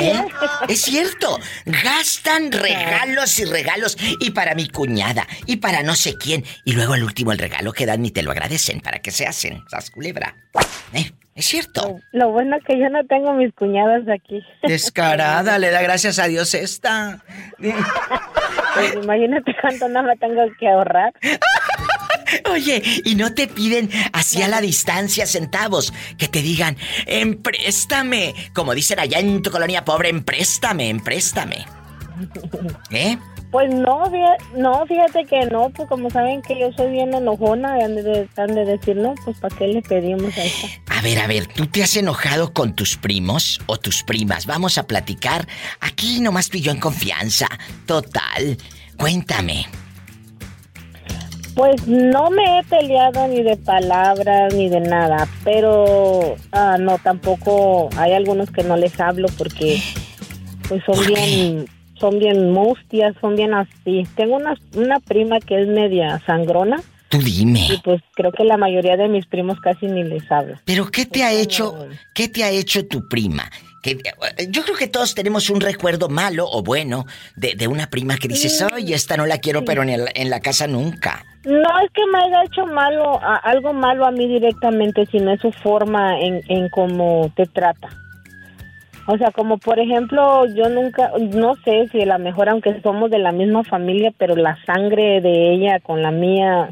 ¿Eh? 0.00 0.24
Es 0.68 0.82
cierto, 0.82 1.38
gastan 1.66 2.52
regalos 2.52 3.38
y 3.38 3.44
regalos 3.44 3.96
y 4.20 4.30
para 4.30 4.54
mi 4.54 4.68
cuñada 4.68 5.26
y 5.46 5.56
para 5.56 5.82
no 5.82 5.94
sé 5.94 6.16
quién 6.16 6.44
y 6.64 6.72
luego 6.72 6.94
el 6.94 7.04
último 7.04 7.32
el 7.32 7.38
regalo 7.38 7.72
que 7.72 7.86
dan 7.86 8.02
ni 8.02 8.10
te 8.10 8.22
lo 8.22 8.30
agradecen 8.30 8.80
para 8.80 9.00
que 9.00 9.10
se 9.10 9.26
hacen, 9.26 9.62
sas 9.68 9.90
culebra. 9.90 10.34
¿Eh? 10.92 11.10
Es 11.34 11.46
cierto. 11.46 11.98
Lo 12.12 12.30
bueno 12.30 12.56
es 12.56 12.64
que 12.64 12.78
yo 12.78 12.88
no 12.90 13.04
tengo 13.06 13.32
mis 13.32 13.52
cuñadas 13.54 14.08
aquí. 14.08 14.40
Descarada, 14.62 15.58
le 15.58 15.70
da 15.70 15.82
gracias 15.82 16.18
a 16.18 16.26
Dios 16.26 16.54
esta. 16.54 17.22
Pues 18.74 18.92
imagínate 18.96 19.54
cuánto 19.60 19.88
no 19.88 20.02
me 20.02 20.16
tengo 20.16 20.42
que 20.58 20.68
ahorrar. 20.68 21.12
Oye, 22.50 22.82
y 23.04 23.14
no 23.14 23.34
te 23.34 23.48
piden 23.48 23.90
así 24.12 24.42
a 24.42 24.48
la 24.48 24.60
distancia 24.60 25.26
centavos 25.26 25.92
que 26.18 26.28
te 26.28 26.42
digan, 26.42 26.76
empréstame. 27.06 28.34
Como 28.54 28.74
dicen 28.74 28.98
allá 28.98 29.18
en 29.18 29.42
tu 29.42 29.50
colonia 29.50 29.84
pobre, 29.84 30.08
empréstame, 30.08 30.88
empréstame. 30.88 31.66
¿Eh? 32.90 33.18
Pues 33.50 33.72
no, 33.72 34.04
fíjate, 34.10 34.44
no, 34.56 34.84
fíjate 34.86 35.24
que 35.26 35.46
no, 35.46 35.70
pues 35.70 35.88
como 35.88 36.10
saben 36.10 36.42
que 36.42 36.58
yo 36.58 36.72
soy 36.72 36.90
bien 36.90 37.14
enojona, 37.14 37.74
han 37.74 37.94
de, 37.94 38.28
han 38.36 38.52
de 38.52 38.64
decir, 38.64 38.96
no, 38.96 39.14
pues 39.24 39.38
¿para 39.38 39.56
qué 39.56 39.68
le 39.68 39.80
pedimos 39.80 40.36
a 40.36 40.44
esta? 40.44 40.66
A 40.88 41.02
ver, 41.02 41.20
a 41.20 41.28
ver, 41.28 41.46
¿tú 41.46 41.66
te 41.66 41.84
has 41.84 41.96
enojado 41.96 42.52
con 42.52 42.74
tus 42.74 42.96
primos 42.96 43.60
o 43.66 43.76
tus 43.76 44.02
primas? 44.02 44.46
Vamos 44.46 44.76
a 44.76 44.88
platicar 44.88 45.46
aquí 45.80 46.20
nomás 46.20 46.48
tú 46.48 46.56
y 46.56 46.62
yo 46.62 46.72
en 46.72 46.80
confianza. 46.80 47.46
Total. 47.86 48.56
Cuéntame. 48.96 49.66
Pues 51.54 51.86
no 51.86 52.30
me 52.30 52.58
he 52.58 52.64
peleado 52.64 53.28
ni 53.28 53.42
de 53.42 53.56
palabras 53.56 54.52
ni 54.54 54.68
de 54.68 54.80
nada, 54.80 55.28
pero 55.44 56.36
ah, 56.50 56.76
no, 56.80 56.98
tampoco 56.98 57.88
hay 57.96 58.12
algunos 58.12 58.50
que 58.50 58.64
no 58.64 58.76
les 58.76 58.98
hablo 58.98 59.28
porque 59.38 59.80
pues 60.68 60.82
son 60.84 61.06
bien, 61.06 61.66
son 61.98 62.18
bien 62.18 62.50
mustias, 62.50 63.14
son 63.20 63.36
bien 63.36 63.54
así. 63.54 64.02
Tengo 64.16 64.36
una, 64.36 64.58
una 64.74 64.98
prima 64.98 65.38
que 65.38 65.62
es 65.62 65.68
media 65.68 66.20
sangrona. 66.26 66.82
Tú 67.08 67.18
dime. 67.18 67.68
Y 67.70 67.78
pues 67.84 68.02
creo 68.14 68.32
que 68.32 68.44
la 68.44 68.56
mayoría 68.56 68.96
de 68.96 69.08
mis 69.08 69.26
primos 69.26 69.60
casi 69.60 69.86
ni 69.86 70.02
les 70.02 70.30
hablo. 70.32 70.56
Pero 70.64 70.90
¿qué 70.90 71.06
te 71.06 71.22
ha 71.22 71.32
hecho? 71.32 71.86
¿Qué 72.14 72.28
te 72.28 72.42
ha 72.42 72.50
hecho 72.50 72.86
tu 72.86 73.06
prima? 73.08 73.48
Que, 73.84 73.98
yo 74.48 74.62
creo 74.64 74.76
que 74.78 74.88
todos 74.88 75.14
tenemos 75.14 75.50
un 75.50 75.60
recuerdo 75.60 76.08
malo 76.08 76.46
o 76.50 76.62
bueno 76.62 77.04
de, 77.36 77.54
de 77.54 77.68
una 77.68 77.88
prima 77.90 78.16
que 78.16 78.28
dices, 78.28 78.62
Mm. 78.62 78.74
oye, 78.74 78.94
esta 78.94 79.18
no 79.18 79.26
la 79.26 79.36
quiero, 79.38 79.62
pero 79.66 79.82
en, 79.82 79.90
el- 79.90 80.08
en 80.14 80.30
la 80.30 80.40
casa 80.40 80.66
nunca. 80.66 81.22
No 81.44 81.68
es 81.84 81.90
que 81.92 82.00
me 82.10 82.18
haya 82.18 82.44
hecho 82.44 82.64
malo, 82.64 83.20
a- 83.22 83.36
algo 83.44 83.74
malo 83.74 84.06
a 84.06 84.10
mí 84.10 84.26
directamente, 84.26 85.04
sino 85.12 85.34
es 85.34 85.40
su 85.42 85.52
forma 85.52 86.18
en, 86.18 86.40
en 86.48 86.70
cómo 86.70 87.30
te 87.36 87.44
trata. 87.44 87.90
O 89.06 89.18
sea, 89.18 89.30
como 89.32 89.58
por 89.58 89.78
ejemplo, 89.78 90.46
yo 90.54 90.70
nunca, 90.70 91.10
no 91.34 91.54
sé 91.56 91.86
si 91.92 92.00
a 92.00 92.06
lo 92.06 92.18
mejor, 92.18 92.48
aunque 92.48 92.80
somos 92.82 93.10
de 93.10 93.18
la 93.18 93.32
misma 93.32 93.62
familia, 93.64 94.14
pero 94.16 94.34
la 94.34 94.56
sangre 94.64 95.20
de 95.20 95.52
ella 95.52 95.78
con 95.80 96.00
la 96.00 96.10
mía 96.10 96.70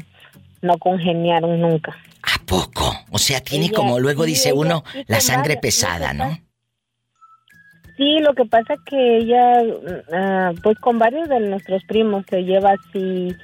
no 0.63 0.79
congeniaron 0.79 1.61
nunca. 1.61 1.95
O 3.11 3.19
sea, 3.19 3.39
tiene 3.41 3.65
Ella- 3.65 3.75
como 3.75 3.99
luego 3.99 4.23
sí, 4.23 4.31
dice 4.31 4.49
ella 4.49 4.59
uno, 4.59 4.83
sí 4.91 5.03
la 5.07 5.19
sangre 5.21 5.57
pesada, 5.57 6.13
¿no? 6.13 6.39
Sí, 7.97 8.19
lo 8.19 8.33
que 8.33 8.45
pasa 8.45 8.75
que 8.85 9.17
ella, 9.17 9.61
ah, 10.11 10.51
pues 10.63 10.79
con 10.79 10.97
varios 10.97 11.29
de 11.29 11.39
nuestros 11.39 11.83
primos 11.83 12.25
se 12.29 12.43
lleva 12.43 12.71
así, 12.71 13.35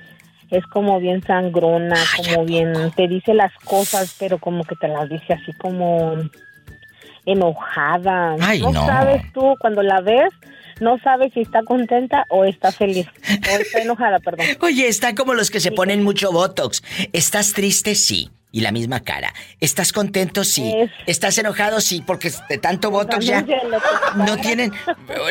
es 0.49 0.65
como 0.67 0.99
bien 0.99 1.21
sangrona, 1.21 1.95
como 2.17 2.45
bien, 2.45 2.73
te 2.95 3.07
dice 3.07 3.33
las 3.33 3.53
cosas, 3.63 4.15
pero 4.19 4.39
como 4.39 4.63
que 4.63 4.75
te 4.75 4.87
las 4.87 5.07
dice 5.07 5.33
así 5.33 5.53
como 5.53 6.17
enojada. 7.25 8.35
Ay, 8.39 8.61
no. 8.61 8.73
sabes 8.73 9.21
tú, 9.33 9.55
cuando 9.59 9.83
la 9.83 10.01
ves, 10.01 10.33
no 10.79 10.97
sabes 10.99 11.31
si 11.33 11.41
está 11.41 11.61
contenta 11.63 12.25
o 12.29 12.45
está 12.45 12.71
feliz, 12.71 13.05
o 13.07 13.59
está 13.59 13.81
enojada, 13.83 14.19
perdón. 14.19 14.47
Oye, 14.61 14.87
está 14.87 15.13
como 15.13 15.35
los 15.35 15.51
que 15.51 15.59
se 15.59 15.71
ponen 15.71 16.03
mucho 16.03 16.31
botox. 16.31 16.81
¿Estás 17.13 17.53
triste? 17.53 17.93
Sí. 17.93 18.31
Y 18.51 18.61
la 18.61 18.71
misma 18.71 19.01
cara. 19.01 19.31
¿Estás 19.59 19.93
contento? 19.93 20.43
Sí. 20.43 20.73
¿Estás 21.05 21.37
enojado? 21.37 21.81
Sí, 21.81 22.03
porque 22.05 22.31
de 22.49 22.57
tanto 22.57 22.89
botox 22.89 23.23
ya 23.25 23.45
no 24.15 24.37
tienen 24.37 24.71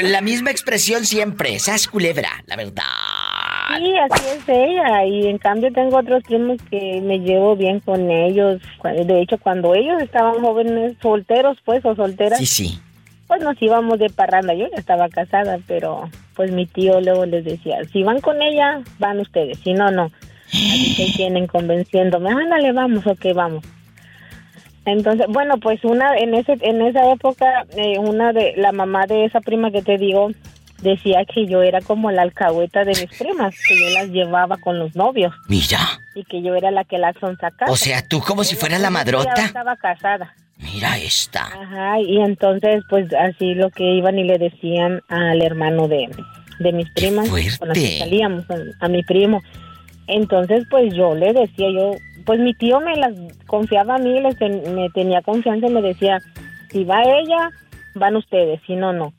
la 0.03 0.21
misma 0.21 0.51
expresión 0.53 1.05
siempre. 1.05 1.55
Esas 1.57 1.89
culebra, 1.89 2.31
la 2.47 2.55
verdad. 2.55 2.85
Sí, 3.77 3.93
así 4.11 4.25
es 4.39 4.49
ella. 4.49 5.05
Y 5.05 5.27
en 5.27 5.39
cambio 5.39 5.73
tengo 5.73 5.99
otros 5.99 6.23
primos 6.23 6.59
que 6.71 7.01
me 7.03 7.19
llevo 7.19 7.57
bien 7.57 7.81
con 7.81 8.09
ellos. 8.11 8.62
De 8.85 9.21
hecho, 9.21 9.37
cuando 9.39 9.75
ellos 9.75 10.01
estaban 10.01 10.41
jóvenes, 10.41 10.95
solteros 11.03 11.59
pues, 11.64 11.85
o 11.85 11.97
solteras, 11.97 12.39
Sí, 12.39 12.47
sí. 12.47 12.79
pues 13.27 13.43
nos 13.43 13.61
íbamos 13.61 13.99
de 13.99 14.11
parranda. 14.11 14.55
Yo 14.55 14.69
ya 14.71 14.77
estaba 14.77 15.09
casada, 15.09 15.59
pero 15.66 16.09
pues 16.37 16.53
mi 16.53 16.66
tío 16.66 17.01
luego 17.01 17.27
les 17.27 17.45
decía, 17.45 17.79
si 17.93 18.05
van 18.05 18.21
con 18.21 18.41
ella, 18.41 18.81
van 19.01 19.19
ustedes. 19.19 19.59
Si 19.59 19.73
no, 19.75 19.91
no. 19.91 20.12
Así 20.49 20.94
que 20.96 21.12
tienen 21.16 21.46
convenciéndome, 21.46 22.30
ándale, 22.30 22.72
vamos, 22.72 23.07
ok, 23.07 23.26
vamos. 23.34 23.64
Entonces, 24.84 25.26
bueno, 25.28 25.59
pues 25.59 25.84
una 25.84 26.16
en 26.16 26.34
ese 26.34 26.57
en 26.62 26.80
esa 26.80 27.12
época 27.12 27.66
eh, 27.76 27.99
una 27.99 28.32
de 28.32 28.55
la 28.57 28.72
mamá 28.72 29.07
de 29.07 29.26
esa 29.26 29.40
prima 29.40 29.70
que 29.70 29.82
te 29.82 29.99
digo 29.99 30.30
decía 30.80 31.24
que 31.26 31.46
yo 31.46 31.62
era 31.62 31.80
como 31.80 32.11
la 32.11 32.22
alcahueta 32.22 32.84
de 32.84 32.92
mis 32.92 33.18
primas, 33.18 33.55
que 33.68 33.78
yo 33.78 33.90
las 33.90 34.09
llevaba 34.09 34.57
con 34.59 34.78
los 34.78 34.94
novios 34.94 35.34
Mira. 35.49 35.80
y 36.14 36.24
que 36.24 36.40
yo 36.40 36.55
era 36.55 36.70
la 36.70 36.84
que 36.84 36.99
las 36.99 37.16
sonsacaba. 37.18 37.70
O 37.70 37.76
sea, 37.76 38.07
tú 38.07 38.20
como 38.20 38.44
si 38.44 38.57
fueras 38.57 38.80
la 38.80 38.90
madrota. 38.90 39.44
estaba 39.44 39.76
casada. 39.76 40.34
Mira 40.57 40.96
esta. 40.99 41.44
Ajá, 41.46 42.01
y 42.01 42.18
entonces 42.20 42.82
pues 42.88 43.12
así 43.12 43.55
lo 43.55 43.70
que 43.70 43.84
iban 43.84 44.18
y 44.18 44.24
le 44.24 44.38
decían 44.38 45.03
al 45.09 45.42
hermano 45.42 45.86
de, 45.86 46.09
de 46.61 46.72
mis 46.72 46.88
primas 46.90 47.28
con 47.28 47.68
las 47.68 47.78
que 47.78 47.99
salíamos, 47.99 48.44
a, 48.51 48.57
a 48.86 48.88
mi 48.88 49.03
primo. 49.03 49.42
Entonces 50.09 50.65
pues 50.71 50.93
yo 50.95 51.15
le 51.15 51.33
decía, 51.33 51.71
yo, 51.71 51.93
pues 52.25 52.41
mi 52.41 52.53
tío 52.55 52.81
me 52.81 52.97
las 52.97 53.13
confiaba 53.47 53.95
a 53.97 53.99
mí, 53.99 54.21
les 54.21 54.37
ten- 54.39 54.75
me 54.75 54.89
tenía 54.91 55.23
confianza 55.23 55.67
y 55.69 55.71
me 55.73 55.83
decía, 55.83 56.19
si 56.71 56.85
va 56.85 57.03
ella, 57.03 57.51
van 57.95 58.17
ustedes, 58.17 58.61
si 58.67 58.75
no, 58.75 58.93
no. 58.93 59.13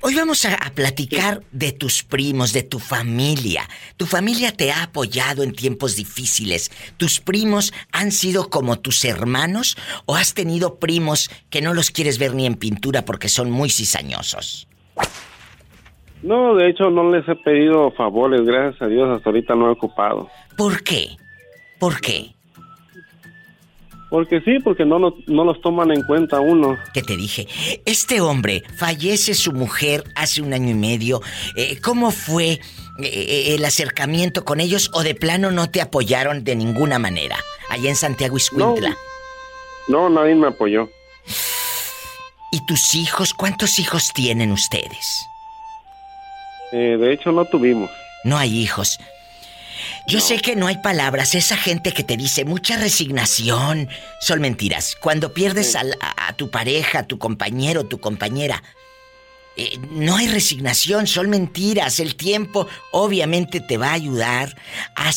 Hoy 0.05 0.17
vamos 0.17 0.45
a, 0.45 0.55
a, 0.55 0.71
platicar 0.71 1.43
de 1.53 1.71
tus 1.71 2.03
primos, 2.03 2.53
de 2.53 2.65
tu 2.65 2.81
familia. 2.81 3.63
Tu 3.97 4.05
familia 4.05 4.51
te 4.51 4.73
ha 4.73 4.83
apoyado 4.83 5.45
en 5.45 5.53
tiempos 5.53 5.95
difíciles. 5.95 6.73
¿Tus 6.97 7.21
primos 7.21 7.73
han 7.93 8.11
sido 8.11 8.51
como 8.51 8.81
tus 8.81 9.05
hermanos 9.05 9.77
o 10.05 10.17
has 10.17 10.35
tenido 10.35 10.81
primos 10.81 11.31
que 11.51 11.63
no 11.63 11.73
los 11.73 11.93
quieres 11.93 12.19
ver 12.19 12.35
ni 12.35 12.47
en 12.47 12.57
pintura 12.57 13.05
porque 13.05 13.29
son 13.29 13.53
muy 13.53 13.71
cizañosos? 13.71 14.67
No, 16.25 16.57
de 16.57 16.71
hecho 16.71 16.91
no 16.91 17.09
les 17.09 17.29
he 17.29 17.37
pedido 17.37 17.93
favores, 17.93 18.41
gracias 18.43 18.83
a 18.83 18.89
Dios 18.89 19.09
hasta 19.09 19.31
ahorita 19.31 19.55
no 19.55 19.69
he 19.69 19.71
ocupado. 19.71 20.29
¿Por 20.57 20.83
qué? 20.83 21.17
¿Por 21.79 22.01
qué? 22.01 22.35
Porque 24.13 24.43
sí, 24.43 24.59
porque 24.63 24.85
no, 24.85 24.99
no, 24.99 25.15
no 25.27 25.43
los 25.43 25.63
toman 25.63 25.91
en 25.91 26.03
cuenta 26.03 26.39
uno. 26.39 26.77
¿Qué 26.93 27.01
te 27.01 27.17
dije? 27.17 27.49
Este 27.87 28.21
hombre, 28.21 28.63
fallece 28.77 29.33
su 29.33 29.53
mujer 29.53 30.05
hace 30.15 30.43
un 30.43 30.53
año 30.53 30.69
y 30.69 30.75
medio. 30.75 31.23
Eh, 31.57 31.81
¿Cómo 31.81 32.11
fue 32.11 32.61
eh, 33.03 33.55
el 33.55 33.65
acercamiento 33.65 34.45
con 34.45 34.61
ellos 34.61 34.91
o 34.93 35.03
de 35.03 35.15
plano 35.15 35.51
no 35.51 35.71
te 35.71 35.81
apoyaron 35.81 36.45
de 36.45 36.55
ninguna 36.57 36.99
manera? 36.99 37.39
Allá 37.71 37.89
en 37.89 37.97
Santiago 37.97 38.37
Iscuintla. 38.37 38.95
No, 39.89 40.11
no 40.11 40.21
nadie 40.21 40.35
me 40.35 40.49
apoyó. 40.49 40.91
¿Y 42.51 42.67
tus 42.67 42.95
hijos? 42.95 43.33
¿Cuántos 43.33 43.79
hijos 43.79 44.13
tienen 44.13 44.53
ustedes? 44.53 45.27
Eh, 46.73 46.99
de 47.01 47.15
hecho, 47.15 47.33
no 47.33 47.47
tuvimos. 47.47 47.91
No 48.25 48.37
hay 48.37 48.59
hijos. 48.59 48.99
Yo 50.07 50.21
sé 50.21 50.41
que 50.41 50.57
no 50.57 50.67
hay 50.67 50.79
palabras, 50.79 51.35
esa 51.35 51.57
gente 51.57 51.93
que 51.93 52.03
te 52.03 52.17
dice 52.17 52.45
mucha 52.45 52.77
resignación, 52.77 53.89
son 54.21 54.41
mentiras. 54.41 54.97
Cuando 55.01 55.33
pierdes 55.33 55.77
a, 55.77 55.83
a, 56.17 56.33
tu 56.35 56.51
pareja, 56.51 57.01
a 57.01 57.07
tu 57.07 57.19
compañero, 57.19 57.85
tu 57.85 57.99
compañera, 57.99 58.63
eh, 59.57 59.79
no 59.91 60.17
hay 60.17 60.29
resignación, 60.29 61.07
son 61.07 61.31
mentiras. 61.31 62.01
El 62.01 62.17
tiempo 62.17 62.67
obviamente 62.91 63.61
te 63.61 63.77
va 63.77 63.91
a 63.91 63.95
ayudar 63.95 64.57
a, 64.97 65.11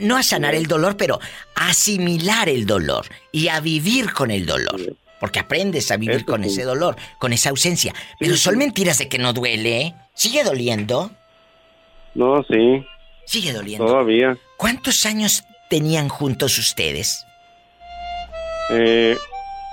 no 0.00 0.16
a 0.16 0.22
sanar 0.22 0.54
el 0.54 0.66
dolor, 0.66 0.96
pero 0.96 1.20
a 1.54 1.68
asimilar 1.68 2.48
el 2.48 2.66
dolor 2.66 3.06
y 3.32 3.48
a 3.48 3.60
vivir 3.60 4.12
con 4.12 4.30
el 4.30 4.46
dolor. 4.46 4.96
Porque 5.20 5.38
aprendes 5.38 5.90
a 5.90 5.96
vivir 5.96 6.16
Eso 6.16 6.26
con 6.26 6.42
sí. 6.42 6.50
ese 6.50 6.64
dolor, 6.64 6.96
con 7.18 7.32
esa 7.32 7.50
ausencia. 7.50 7.94
Pero 8.18 8.36
son 8.36 8.58
mentiras 8.58 8.98
de 8.98 9.08
que 9.08 9.18
no 9.18 9.32
duele. 9.32 9.80
¿eh? 9.80 9.94
¿Sigue 10.14 10.44
doliendo? 10.44 11.10
No, 12.14 12.42
sí. 12.50 12.84
Sigue 13.26 13.52
doliendo. 13.52 13.86
Todavía. 13.86 14.38
¿Cuántos 14.56 15.04
años 15.04 15.44
tenían 15.68 16.08
juntos 16.08 16.56
ustedes? 16.58 17.26
Eh, 18.70 19.16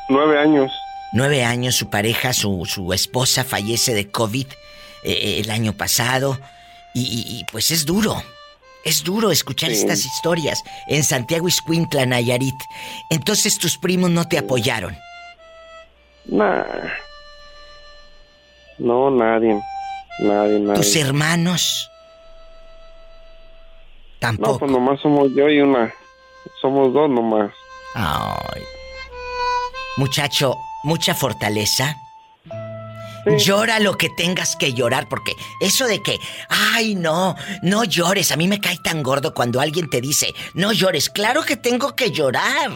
nueve 0.10 0.40
años. 0.40 0.72
Nueve 1.14 1.44
años, 1.46 1.76
su 1.76 1.90
pareja, 1.90 2.34
su, 2.34 2.66
su 2.66 2.92
esposa 2.94 3.44
fallece 3.44 3.94
de 3.94 4.10
COVID 4.10 4.48
eh, 5.04 5.40
el 5.44 5.52
año 5.52 5.74
pasado. 5.74 6.40
Y, 6.96 7.02
y- 7.02 7.40
y, 7.40 7.44
pues 7.46 7.72
es 7.72 7.86
duro. 7.86 8.22
Es 8.84 9.04
duro 9.04 9.32
escuchar 9.32 9.70
Sí. 9.70 9.78
estas 9.78 10.04
historias 10.06 10.62
en 10.88 11.04
Santiago 11.04 11.48
Iscuintla, 11.48 12.06
Nayarit. 12.06 12.54
Entonces 13.10 13.58
tus 13.60 13.78
primos 13.78 14.10
no 14.10 14.28
te 14.28 14.38
apoyaron. 14.38 14.98
Nah. 16.26 16.64
No, 18.80 19.10
nadie. 19.12 19.60
Nadie, 20.20 20.60
nadie. 20.60 20.82
Tus 20.82 20.96
hermanos. 20.96 21.90
No, 24.24 24.38
Tampoco. 24.38 24.60
pues 24.60 24.72
nomás 24.72 25.00
somos 25.02 25.32
yo 25.36 25.50
y 25.50 25.60
una. 25.62 25.94
Somos 26.62 26.94
dos 26.94 27.10
nomás. 27.10 27.52
Ay. 27.94 28.62
Muchacho, 29.98 30.56
mucha 30.84 31.14
fortaleza. 31.14 31.96
Llora 33.38 33.80
lo 33.80 33.96
que 33.98 34.10
tengas 34.10 34.56
que 34.58 34.74
llorar, 34.74 35.08
porque 35.08 35.32
eso 35.62 35.88
de 35.88 36.02
que, 36.02 36.20
ay, 36.50 36.96
no, 36.96 37.36
no 37.62 37.86
llores, 37.86 38.34
a 38.34 38.36
mí 38.36 38.50
me 38.50 38.60
cae 38.60 38.78
tan 38.84 39.02
gordo 39.02 39.34
cuando 39.34 39.62
alguien 39.62 39.90
te 39.90 40.02
dice, 40.02 40.34
no 40.56 40.74
llores, 40.74 41.10
claro 41.10 41.42
que 41.44 41.56
tengo 41.56 41.96
que 41.96 42.12
llorar, 42.12 42.72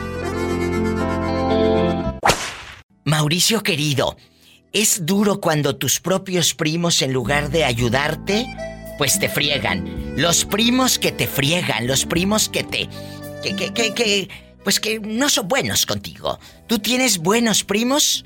Mauricio 3.17 3.63
querido, 3.63 4.17
¿es 4.73 5.07
duro 5.07 5.41
cuando 5.41 5.77
tus 5.77 6.01
propios 6.01 6.53
primos 6.53 7.01
en 7.01 7.13
lugar 7.13 7.49
de 7.49 7.65
ayudarte, 7.65 8.45
pues 8.99 9.21
te 9.21 9.29
friegan? 9.29 10.17
Los 10.17 10.45
primos 10.45 10.99
que 10.99 11.13
te 11.13 11.29
friegan, 11.29 11.87
los 11.87 12.07
primos 12.07 12.49
que 12.49 12.65
te... 12.65 12.89
que, 13.41 13.55
que, 13.55 13.73
que, 13.73 13.95
que 13.95 14.29
pues 14.65 14.81
que 14.81 14.99
no 14.99 15.29
son 15.29 15.47
buenos 15.47 15.87
contigo. 15.87 16.41
¿Tú 16.67 16.81
tienes 16.81 17.19
buenos 17.19 17.63
primos 17.63 18.25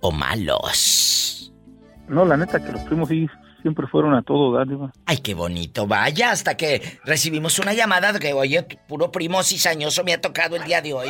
o 0.00 0.12
malos? 0.12 1.52
No, 2.06 2.24
la 2.24 2.36
neta 2.36 2.64
que 2.64 2.70
los 2.70 2.82
primos 2.82 3.08
sí 3.08 3.26
siempre 3.60 3.88
fueron 3.88 4.14
a 4.14 4.22
todo 4.22 4.56
dar. 4.56 4.68
Ay, 5.04 5.18
qué 5.18 5.34
bonito. 5.34 5.88
Vaya, 5.88 6.30
hasta 6.30 6.56
que 6.56 7.00
recibimos 7.04 7.58
una 7.58 7.72
llamada 7.72 8.12
de 8.12 8.20
que, 8.20 8.32
oye, 8.34 8.62
puro 8.86 9.10
primo 9.10 9.42
cizañoso 9.42 10.04
me 10.04 10.12
ha 10.12 10.20
tocado 10.20 10.54
el 10.54 10.62
día 10.62 10.80
de 10.80 10.92
hoy. 10.92 11.08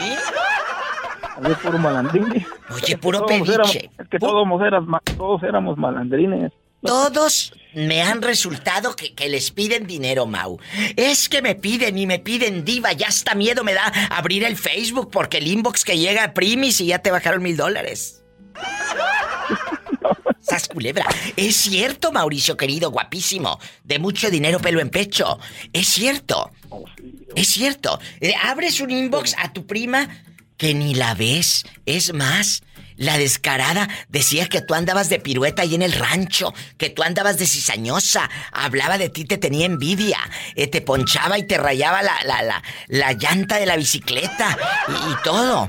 Había 1.36 1.56
puro 1.56 1.78
malandrín. 1.78 2.46
Oye, 2.74 2.98
puro 2.98 3.20
Todos 3.20 3.48
éramos- 3.48 3.70
pediche. 3.72 3.90
es 3.98 4.08
que 4.08 4.18
todos, 4.18 4.46
eras 4.62 4.82
todos 5.16 5.42
éramos 5.42 5.76
malandrines. 5.78 6.52
Todos 6.84 7.52
me 7.74 8.02
han 8.02 8.22
resultado 8.22 8.96
que, 8.96 9.14
que 9.14 9.28
les 9.28 9.50
piden 9.52 9.86
dinero, 9.86 10.26
Mau. 10.26 10.58
Es 10.96 11.28
que 11.28 11.40
me 11.40 11.54
piden 11.54 11.96
y 11.96 12.06
me 12.06 12.18
piden 12.18 12.64
diva. 12.64 12.92
Ya 12.92 13.06
hasta 13.06 13.34
miedo 13.36 13.62
me 13.62 13.72
da 13.72 13.84
abrir 14.10 14.42
el 14.44 14.56
Facebook 14.56 15.10
porque 15.12 15.38
el 15.38 15.46
inbox 15.46 15.84
que 15.84 15.96
llega 15.96 16.24
a 16.24 16.34
Primis 16.34 16.80
y 16.80 16.86
ya 16.86 16.98
te 16.98 17.10
bajaron 17.12 17.42
mil 17.42 17.56
dólares. 17.56 18.22
Sas 20.40 20.68
culebra. 20.68 21.06
Es 21.36 21.54
cierto, 21.56 22.10
Mauricio 22.10 22.56
querido, 22.56 22.90
guapísimo. 22.90 23.58
De 23.84 23.98
mucho 24.00 24.28
dinero, 24.28 24.58
pelo 24.58 24.80
en 24.80 24.90
pecho. 24.90 25.38
Es 25.72 25.86
cierto. 25.88 26.50
Es 27.36 27.48
cierto. 27.48 28.00
Eh, 28.20 28.34
abres 28.42 28.80
un 28.80 28.90
inbox 28.90 29.36
a 29.38 29.52
tu 29.52 29.66
prima 29.66 30.08
que 30.62 30.74
ni 30.74 30.94
la 30.94 31.14
ves. 31.14 31.64
Es 31.86 32.14
más, 32.14 32.62
la 32.94 33.18
descarada 33.18 33.88
decía 34.08 34.48
que 34.48 34.60
tú 34.62 34.74
andabas 34.74 35.08
de 35.08 35.18
pirueta 35.18 35.62
ahí 35.62 35.74
en 35.74 35.82
el 35.82 35.90
rancho, 35.92 36.54
que 36.78 36.88
tú 36.88 37.02
andabas 37.02 37.36
de 37.36 37.48
cizañosa, 37.48 38.30
hablaba 38.52 38.96
de 38.96 39.08
ti, 39.08 39.24
te 39.24 39.38
tenía 39.38 39.66
envidia, 39.66 40.18
eh, 40.54 40.68
te 40.68 40.80
ponchaba 40.80 41.36
y 41.36 41.48
te 41.48 41.58
rayaba 41.58 42.00
la, 42.04 42.14
la, 42.24 42.42
la, 42.44 42.62
la 42.86 43.12
llanta 43.12 43.56
de 43.56 43.66
la 43.66 43.74
bicicleta 43.76 44.56
y, 44.86 44.92
y 44.92 45.16
todo. 45.24 45.68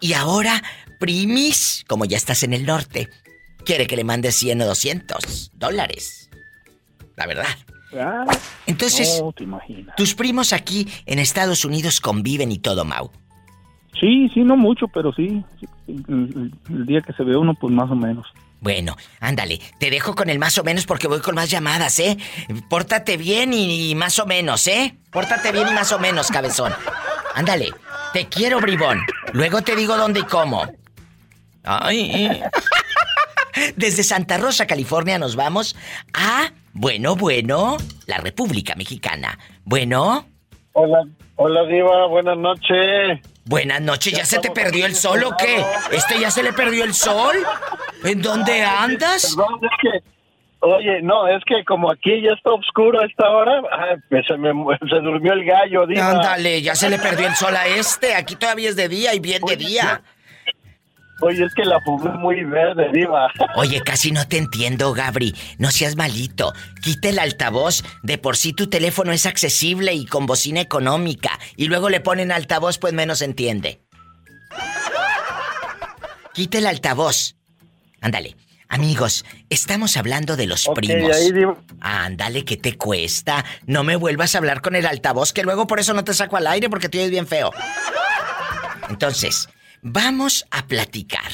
Y 0.00 0.14
ahora, 0.14 0.62
primis, 0.98 1.84
como 1.86 2.06
ya 2.06 2.16
estás 2.16 2.42
en 2.42 2.54
el 2.54 2.64
norte, 2.64 3.10
quiere 3.66 3.86
que 3.86 3.94
le 3.96 4.04
mandes 4.04 4.36
100 4.36 4.62
o 4.62 4.66
200 4.68 5.50
dólares. 5.52 6.30
La 7.14 7.26
verdad. 7.26 7.58
Entonces, 8.66 9.18
Ah, 9.20 9.20
No, 9.20 9.34
imaginas. 9.44 9.96
tus 9.96 10.14
primos 10.14 10.54
aquí 10.54 10.88
en 11.04 11.18
Estados 11.18 11.66
Unidos 11.66 12.00
conviven 12.00 12.50
y 12.52 12.58
todo, 12.58 12.86
Mau. 12.86 13.12
Sí, 13.98 14.28
sí, 14.32 14.40
no 14.40 14.56
mucho, 14.56 14.86
pero 14.88 15.12
sí. 15.12 15.42
sí, 15.58 15.66
El, 15.88 16.04
el- 16.08 16.52
el 16.76 16.86
día 16.86 17.00
que 17.00 17.12
se 17.12 17.22
ve 17.24 17.36
uno, 17.36 17.54
pues 17.54 17.72
más 17.72 17.90
o 17.90 17.96
menos. 17.96 18.26
Bueno, 18.60 18.94
ándale, 19.20 19.58
te 19.78 19.90
dejo 19.90 20.14
con 20.14 20.28
el 20.28 20.38
más 20.38 20.58
o 20.58 20.62
menos 20.64 20.84
porque 20.84 21.08
voy 21.08 21.20
con 21.20 21.34
más 21.34 21.50
llamadas, 21.50 21.98
¿eh? 21.98 22.18
Pórtate 22.68 23.16
bien 23.16 23.54
y, 23.54 23.90
y 23.90 23.94
más 23.94 24.18
o 24.18 24.26
menos, 24.26 24.66
¿eh? 24.68 24.94
Pórtate 25.10 25.50
bien 25.50 25.68
y 25.68 25.72
más 25.74 25.92
o 25.92 25.98
menos, 25.98 26.28
cabezón. 26.28 26.70
Ándale, 27.34 27.70
te 28.12 28.26
quiero, 28.26 28.60
bribón. 28.60 29.00
Luego 29.32 29.62
te 29.62 29.74
digo 29.74 29.96
dónde 29.96 30.20
y 30.20 30.24
cómo. 30.24 30.66
Ay. 31.64 32.42
Desde 33.76 34.02
Santa 34.04 34.36
Rosa, 34.38 34.66
California, 34.66 35.18
nos 35.18 35.36
vamos 35.36 35.74
a, 36.14 36.52
bueno, 36.72 37.16
bueno, 37.16 37.76
la 38.06 38.18
República 38.18 38.74
Mexicana. 38.76 39.38
Bueno, 39.64 40.26
Hola, 40.72 41.04
hola 41.36 41.64
Diva, 41.64 42.06
buenas 42.06 42.38
noches. 42.38 43.20
Buenas 43.50 43.80
noches, 43.82 44.12
¿ya 44.12 44.24
se 44.24 44.38
te 44.38 44.50
perdió 44.52 44.86
el 44.86 44.94
sol 44.94 45.24
o 45.24 45.36
qué? 45.36 45.62
¿Este 45.90 46.20
ya 46.20 46.30
se 46.30 46.42
le 46.42 46.52
perdió 46.52 46.84
el 46.84 46.94
sol? 46.94 47.34
¿En 48.04 48.22
dónde 48.22 48.62
andas? 48.62 49.34
Perdón, 49.34 49.60
es 49.64 49.70
que, 49.82 50.10
oye, 50.60 51.02
no, 51.02 51.26
es 51.26 51.42
que 51.44 51.64
como 51.64 51.90
aquí 51.90 52.22
ya 52.22 52.30
está 52.30 52.52
oscuro 52.52 53.00
a 53.00 53.06
esta 53.06 53.28
hora, 53.28 53.60
se 54.08 54.36
me 54.38 54.52
se 54.88 55.00
durmió 55.00 55.32
el 55.32 55.44
gallo. 55.44 55.82
Ándale, 55.82 56.62
ya 56.62 56.76
se 56.76 56.88
le 56.88 56.98
perdió 56.98 57.26
el 57.26 57.34
sol 57.34 57.56
a 57.56 57.66
este. 57.66 58.14
Aquí 58.14 58.36
todavía 58.36 58.68
es 58.68 58.76
de 58.76 58.88
día 58.88 59.14
y 59.14 59.18
bien 59.18 59.42
de 59.42 59.56
día. 59.56 60.00
Oye, 61.22 61.44
es 61.44 61.54
que 61.54 61.64
la 61.64 61.80
fumé 61.80 62.10
muy 62.12 62.44
verde, 62.44 62.90
Diva. 62.92 63.28
Oye, 63.56 63.80
casi 63.82 64.10
no 64.12 64.26
te 64.26 64.38
entiendo, 64.38 64.92
Gabri. 64.92 65.34
No 65.58 65.70
seas 65.70 65.96
malito. 65.96 66.52
Quita 66.82 67.08
el 67.08 67.18
altavoz. 67.18 67.82
De 68.02 68.18
por 68.18 68.36
sí 68.36 68.52
tu 68.52 68.68
teléfono 68.68 69.12
es 69.12 69.26
accesible 69.26 69.92
y 69.92 70.06
con 70.06 70.26
bocina 70.26 70.60
económica. 70.60 71.38
Y 71.56 71.66
luego 71.66 71.88
le 71.90 72.00
ponen 72.00 72.32
altavoz, 72.32 72.78
pues 72.78 72.92
menos 72.92 73.22
entiende. 73.22 73.82
Quita 76.32 76.58
el 76.58 76.66
altavoz. 76.66 77.36
Ándale. 78.00 78.36
Amigos, 78.72 79.24
estamos 79.48 79.96
hablando 79.96 80.36
de 80.36 80.46
los 80.46 80.68
primos. 80.76 81.16
ahí. 81.16 81.32
Ándale, 81.80 82.44
¿qué 82.44 82.56
te 82.56 82.76
cuesta? 82.78 83.44
No 83.66 83.82
me 83.82 83.96
vuelvas 83.96 84.34
a 84.34 84.38
hablar 84.38 84.60
con 84.60 84.76
el 84.76 84.86
altavoz, 84.86 85.32
que 85.32 85.42
luego 85.42 85.66
por 85.66 85.80
eso 85.80 85.92
no 85.92 86.04
te 86.04 86.14
saco 86.14 86.36
al 86.36 86.46
aire 86.46 86.70
porque 86.70 86.88
te 86.88 86.98
oyes 86.98 87.10
bien 87.10 87.26
feo. 87.26 87.50
Entonces, 88.88 89.48
vamos 89.82 90.46
a 90.50 90.66
platicar. 90.66 91.30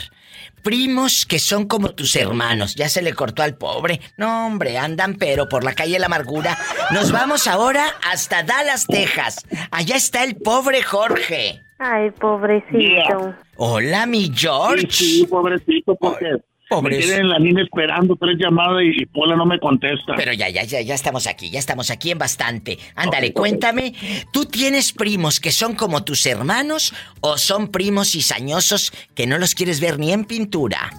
Primos 0.63 1.27
que 1.27 1.39
son 1.39 1.67
como 1.67 1.91
tus 1.95 2.17
hermanos. 2.17 2.75
Ya 2.75 2.89
se 2.89 3.01
le 3.01 3.15
cortó 3.15 3.43
al 3.43 3.57
pobre. 3.57 4.01
No, 4.17 4.47
hombre, 4.47 4.79
andan 4.79 5.15
pero 5.15 5.49
por 5.49 5.63
la 5.63 5.75
calle 5.75 5.93
de 5.93 5.99
la 6.01 6.07
amargura. 6.07 6.59
Nos 6.91 7.13
vamos 7.13 7.47
ahora 7.47 7.85
hasta 8.03 8.43
Dallas, 8.43 8.87
Texas. 8.87 9.47
Allá 9.71 9.97
está 9.97 10.25
el 10.25 10.37
pobre 10.37 10.83
Jorge. 10.83 11.61
Ay, 11.79 12.11
pobrecito. 12.11 13.35
Hola, 13.57 14.07
mi 14.07 14.33
George. 14.35 14.89
Sí, 14.91 15.19
sí, 15.21 15.27
pobrecito, 15.27 15.95
porque 15.95 16.39
Pobres- 16.69 16.99
me 16.99 17.05
tienen 17.05 17.21
en 17.21 17.29
la 17.29 17.39
línea 17.39 17.63
esperando 17.63 18.17
tres 18.17 18.37
llamadas 18.39 18.83
y, 18.83 19.03
y 19.03 19.07
Pola 19.07 19.37
no 19.37 19.47
me 19.47 19.59
contesta. 19.61 20.15
Pero 20.17 20.33
ya, 20.33 20.49
ya, 20.49 20.65
ya, 20.65 20.81
ya 20.81 20.95
estamos 20.95 21.27
aquí, 21.29 21.49
ya 21.51 21.59
estamos 21.61 21.91
aquí 21.91 22.11
en 22.11 22.19
bastante. 22.19 22.79
Ándale, 22.97 23.33
cuéntame, 23.33 23.95
¿tú 24.33 24.47
tienes 24.47 24.93
primos 24.93 25.39
que 25.39 25.53
son 25.53 25.75
como 25.77 26.03
tus 26.05 26.27
hermanos 26.27 26.93
o 27.21 27.39
son 27.39 27.69
primos 27.69 28.11
cizañosos 28.13 28.93
que 29.15 29.27
no 29.29 29.39
los 29.39 29.55
quieres 29.55 29.81
ver 29.81 29.99
ni 30.01 30.13
en 30.13 30.25
pintura? 30.25 30.91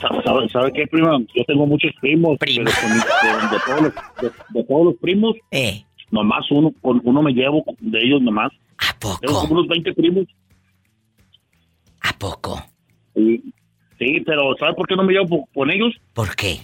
¿Sabe, 0.00 0.22
sabe, 0.22 0.48
sabe 0.50 0.72
qué, 0.74 0.86
prima? 0.86 1.18
Yo 1.34 1.44
tengo 1.46 1.66
muchos 1.66 1.90
primos. 2.00 2.36
pero 2.38 2.64
con- 2.64 2.74
con- 2.74 3.50
de, 3.50 3.58
todos 3.64 3.80
los, 3.82 3.94
de, 4.20 4.58
de 4.60 4.64
todos 4.64 4.84
los 4.84 4.94
primos, 4.96 5.34
Eh. 5.50 5.84
nomás 6.10 6.44
uno, 6.50 6.72
uno 6.82 7.22
me 7.22 7.32
llevo 7.32 7.64
de 7.80 7.98
ellos 8.00 8.20
nomás. 8.20 8.52
¿A 8.76 8.98
poco? 8.98 9.18
Tengo 9.20 9.40
como 9.40 9.52
unos 9.54 9.68
20 9.68 9.94
primos. 9.94 10.26
¿A 12.02 12.12
poco? 12.18 12.62
Sí, 13.14 13.42
sí, 13.98 14.22
pero 14.26 14.54
¿sabe 14.58 14.74
por 14.74 14.86
qué 14.86 14.96
no 14.96 15.04
me 15.04 15.12
llevo 15.12 15.48
con 15.54 15.70
ellos? 15.70 15.92
¿Por 16.12 16.34
qué? 16.34 16.58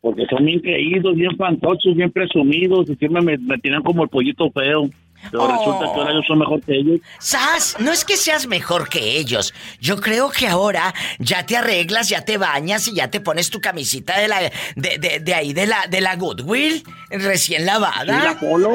Porque 0.00 0.26
son 0.28 0.44
bien 0.44 0.58
creídos, 0.60 1.14
bien 1.14 1.36
fantoches, 1.36 1.94
bien 1.94 2.10
presumidos 2.10 2.90
y 2.90 2.96
siempre 2.96 3.22
me, 3.22 3.38
me 3.38 3.56
tiran 3.58 3.82
como 3.82 4.02
el 4.02 4.08
pollito 4.08 4.50
feo. 4.50 4.88
Pero 5.30 5.44
Oh. 5.44 5.46
resulta 5.46 5.84
que 5.94 6.00
ahora 6.00 6.14
yo 6.14 6.20
soy 6.26 6.36
mejor 6.36 6.60
que 6.64 6.74
ellos. 6.74 7.00
Sas, 7.20 7.76
no 7.78 7.92
es 7.92 8.04
que 8.04 8.16
seas 8.16 8.48
mejor 8.48 8.88
que 8.88 9.18
ellos. 9.18 9.54
Yo 9.80 10.00
creo 10.00 10.30
que 10.32 10.48
ahora 10.48 10.92
ya 11.20 11.46
te 11.46 11.56
arreglas, 11.56 12.08
ya 12.08 12.24
te 12.24 12.38
bañas 12.38 12.88
y 12.88 12.94
ya 12.96 13.08
te 13.08 13.20
pones 13.20 13.48
tu 13.48 13.60
camisita 13.60 14.18
de 14.18 14.26
la 14.26 14.40
de, 14.40 14.50
de, 14.98 15.20
de 15.20 15.34
ahí 15.34 15.52
de 15.52 15.66
la 15.68 15.86
de 15.88 16.00
la 16.00 16.16
Goodwill 16.16 16.82
recién 17.10 17.64
lavada. 17.66 18.20
Sí, 18.20 18.26
la 18.26 18.40
Polo. 18.40 18.72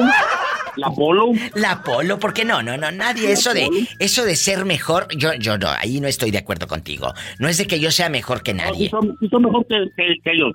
La 0.78 0.90
Polo. 0.90 1.32
La 1.54 1.82
Polo, 1.82 2.18
porque 2.18 2.44
no, 2.44 2.62
no, 2.62 2.76
no, 2.76 2.90
nadie 2.92 3.32
eso 3.32 3.52
de 3.52 3.68
eso 3.98 4.24
de 4.24 4.36
ser 4.36 4.64
mejor, 4.64 5.08
yo 5.16 5.34
yo 5.34 5.58
no, 5.58 5.68
ahí 5.68 6.00
no 6.00 6.08
estoy 6.08 6.30
de 6.30 6.38
acuerdo 6.38 6.66
contigo. 6.66 7.12
No 7.38 7.48
es 7.48 7.58
de 7.58 7.66
que 7.66 7.80
yo 7.80 7.90
sea 7.90 8.08
mejor 8.08 8.42
que 8.42 8.54
No, 8.54 8.62
sí 8.62 8.70
nadie. 8.70 8.90
son, 8.90 9.16
sí 9.20 9.28
son 9.28 9.42
mejor 9.42 9.66
que, 9.66 9.76
que- 9.96 10.14
que 10.22 10.30
ellos. 10.32 10.52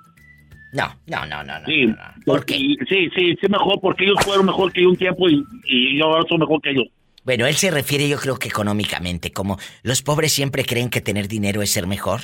No, 0.72 0.96
no, 1.06 1.26
no, 1.28 1.44
no, 1.44 1.60
no. 1.60 1.66
Sí, 1.68 1.94
porque, 2.26 2.56
sí, 2.56 2.78
sí, 3.16 3.36
sí, 3.40 3.48
mejor, 3.50 3.80
porque 3.82 4.06
ellos 4.06 4.18
fueron 4.24 4.46
mejor 4.48 4.72
que 4.74 4.82
yo 4.82 4.90
un 4.90 4.98
tiempo 4.98 5.30
y, 5.30 5.44
y 5.66 6.00
yo 6.00 6.06
ahora 6.06 6.24
soy 6.28 6.38
mejor 6.40 6.62
que 6.62 6.72
ellos. 6.72 6.86
Bueno, 7.26 7.46
él 7.46 7.56
se 7.56 7.70
refiere 7.72 8.10
yo 8.10 8.18
creo 8.18 8.38
que 8.38 8.48
económicamente, 8.48 9.32
como 9.32 9.58
los 9.84 10.02
pobres 10.02 10.34
siempre 10.34 10.66
creen 10.66 10.90
que 10.90 11.00
tener 11.00 11.28
dinero 11.28 11.62
es 11.62 11.70
ser 11.70 11.86
mejor. 11.88 12.22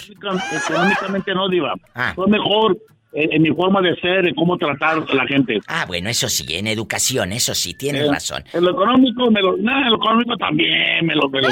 Económicamente 0.65 1.33
no, 1.33 1.47
Diva. 1.47 1.73
Ah. 1.95 2.13
Soy 2.15 2.29
mejor 2.29 2.77
en, 3.11 3.33
en 3.33 3.41
mi 3.41 3.49
forma 3.49 3.81
de 3.81 3.95
ser, 3.99 4.27
en 4.27 4.35
cómo 4.35 4.57
tratar 4.57 5.03
a 5.09 5.13
la 5.15 5.25
gente. 5.27 5.59
Ah, 5.67 5.85
bueno, 5.87 6.09
eso 6.09 6.29
sí, 6.29 6.45
en 6.49 6.67
educación, 6.67 7.31
eso 7.33 7.55
sí, 7.55 7.73
tienes 7.73 8.03
Eh, 8.03 8.11
razón. 8.11 8.43
En 8.53 8.63
lo 8.63 8.71
económico, 8.71 9.29
me 9.31 9.41
lo, 9.41 9.57
no, 9.57 9.71
en 9.77 9.89
lo 9.89 9.95
económico 9.95 10.37
también, 10.37 11.05
me 11.05 11.15
lo, 11.15 11.27
me 11.29 11.41
lo 11.41 11.49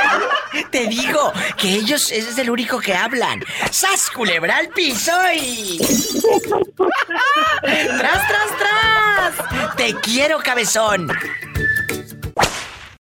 Te 0.70 0.86
digo 0.86 1.32
que 1.56 1.74
ellos 1.74 2.10
es 2.12 2.38
el 2.38 2.50
único 2.50 2.78
que 2.80 2.94
hablan. 2.94 3.42
¡Sas, 3.70 4.10
culebra 4.10 4.58
al 4.58 4.68
piso 4.68 5.12
y... 5.34 5.78
¡Tras, 7.62 8.28
tras, 8.28 8.58
tras! 8.58 9.76
¡Te 9.76 9.94
quiero, 10.00 10.38
cabezón! 10.38 11.08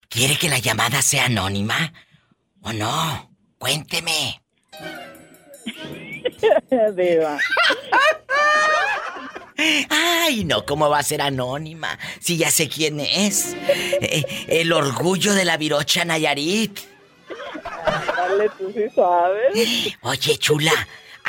¿Quiere 0.09 0.37
que 0.37 0.49
la 0.49 0.59
llamada 0.59 1.03
sea 1.03 1.27
anónima? 1.27 1.93
¿O 2.63 2.73
no? 2.73 3.31
Cuénteme. 3.59 4.41
Diva. 6.97 7.39
Ay, 9.91 10.45
no, 10.45 10.65
¿cómo 10.65 10.89
va 10.89 10.99
a 11.01 11.03
ser 11.03 11.21
anónima? 11.21 11.99
Si 12.19 12.37
ya 12.37 12.51
sé 12.51 12.69
quién 12.69 13.01
es. 13.01 13.55
Eh, 13.69 14.25
el 14.49 14.73
orgullo 14.73 15.35
de 15.35 15.45
la 15.45 15.57
virocha 15.57 16.05
Nayarit. 16.05 16.81
Dale, 18.17 18.49
tú 18.59 18.73
sí 18.75 18.85
sabes. 18.95 19.97
Oye, 20.03 20.39
chula, 20.39 20.73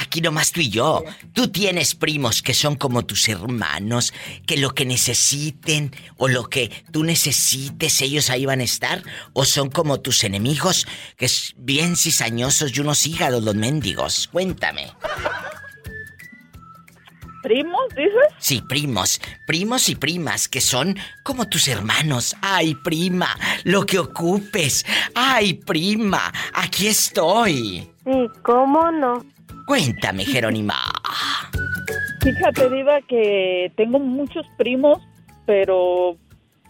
aquí 0.01 0.21
nomás 0.21 0.51
tú 0.51 0.59
y 0.59 0.69
yo. 0.69 1.03
Tú 1.33 1.47
tienes 1.49 1.95
primos 1.95 2.41
que 2.41 2.53
son 2.53 2.75
como 2.75 3.05
tus 3.05 3.29
hermanos, 3.29 4.13
que 4.45 4.57
lo 4.57 4.71
que 4.71 4.85
necesiten 4.85 5.95
o 6.17 6.27
lo 6.27 6.49
que 6.49 6.71
tú 6.91 7.03
necesites, 7.03 8.01
ellos 8.01 8.29
ahí 8.29 8.45
van 8.45 8.61
a 8.61 8.65
estar. 8.65 9.03
O 9.33 9.45
son 9.45 9.69
como 9.69 10.01
tus 10.01 10.23
enemigos, 10.23 10.87
que 11.17 11.25
es 11.25 11.53
bien 11.57 11.95
cizañosos 11.95 12.75
y 12.75 12.81
unos 12.81 13.05
hígados 13.05 13.43
los 13.43 13.55
mendigos. 13.55 14.27
Cuéntame. 14.31 14.91
¿Primos, 17.41 17.89
dices? 17.95 18.35
Sí, 18.37 18.61
primos, 18.61 19.19
primos 19.47 19.89
y 19.89 19.95
primas 19.95 20.47
que 20.47 20.61
son 20.61 20.95
como 21.23 21.49
tus 21.49 21.67
hermanos. 21.67 22.35
Ay, 22.41 22.75
prima, 22.75 23.35
lo 23.63 23.83
que 23.85 23.97
ocupes. 23.97 24.85
Ay, 25.15 25.55
prima, 25.55 26.31
aquí 26.53 26.87
estoy. 26.87 27.89
Sí, 28.03 28.27
¿cómo 28.43 28.91
no? 28.91 29.25
Cuéntame, 29.65 30.25
Jerónima. 30.25 30.75
Fíjate, 32.21 32.69
Diva, 32.69 33.01
que 33.01 33.71
tengo 33.75 33.99
muchos 33.99 34.45
primos, 34.57 34.99
pero 35.45 36.17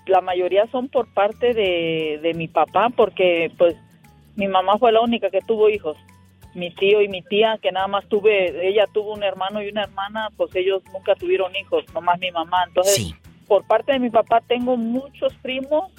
la 0.05 0.21
mayoría 0.21 0.67
son 0.71 0.87
por 0.87 1.13
parte 1.13 1.53
de, 1.53 2.19
de 2.21 2.33
mi 2.33 2.47
papá, 2.47 2.89
porque 2.95 3.51
pues 3.57 3.75
mi 4.35 4.47
mamá 4.47 4.77
fue 4.77 4.91
la 4.91 5.01
única 5.01 5.29
que 5.29 5.41
tuvo 5.41 5.69
hijos. 5.69 5.97
mi 6.53 6.69
tío 6.71 7.01
y 7.01 7.07
mi 7.07 7.21
tía, 7.21 7.57
que 7.61 7.71
nada 7.71 7.87
más 7.87 8.07
tuve, 8.07 8.67
ella 8.67 8.85
tuvo 8.91 9.13
un 9.13 9.23
hermano 9.23 9.61
y 9.61 9.69
una 9.69 9.83
hermana, 9.83 10.29
pues 10.35 10.53
ellos 10.55 10.83
nunca 10.93 11.15
tuvieron 11.15 11.55
hijos, 11.55 11.85
nomás 11.93 12.19
mi 12.19 12.31
mamá. 12.31 12.63
Entonces, 12.67 13.13
por 13.47 13.65
parte 13.65 13.93
de 13.93 13.99
mi 13.99 14.09
papá 14.09 14.41
tengo 14.47 14.77
muchos 14.77 15.33
primos, 15.41 15.91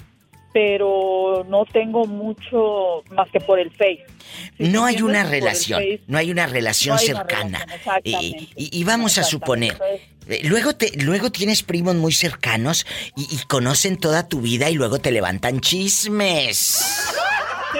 pero 0.53 1.45
no 1.49 1.65
tengo 1.65 2.05
mucho 2.05 3.03
más 3.11 3.29
que 3.31 3.39
por 3.39 3.59
el 3.59 3.71
Face. 3.71 4.05
no 4.59 4.85
hay 4.85 5.01
una 5.01 5.23
relación, 5.23 5.79
Face. 5.81 6.01
no 6.07 6.17
hay 6.17 6.31
una 6.31 6.45
relación 6.47 6.95
No 6.95 7.01
hay 7.01 7.09
una 7.09 7.19
cercana. 7.21 7.59
relación. 7.65 8.01
Eh, 8.03 8.47
y, 8.55 8.79
y 8.79 8.83
vamos 8.83 9.17
a 9.17 9.23
suponer, 9.23 9.77
eh, 10.29 10.41
luego 10.43 10.75
te, 10.75 10.91
luego 11.03 11.31
tienes 11.31 11.63
primos 11.63 11.95
muy 11.95 12.11
cercanos 12.13 12.85
y, 13.15 13.23
y 13.35 13.37
conocen 13.47 13.97
toda 13.97 14.29
tu 14.29 14.41
vida 14.41 14.69
y 14.69 14.75
luego 14.75 14.99
te 14.99 15.11
levantan 15.11 15.59
chismes. 15.59 16.57
Sí, 17.73 17.79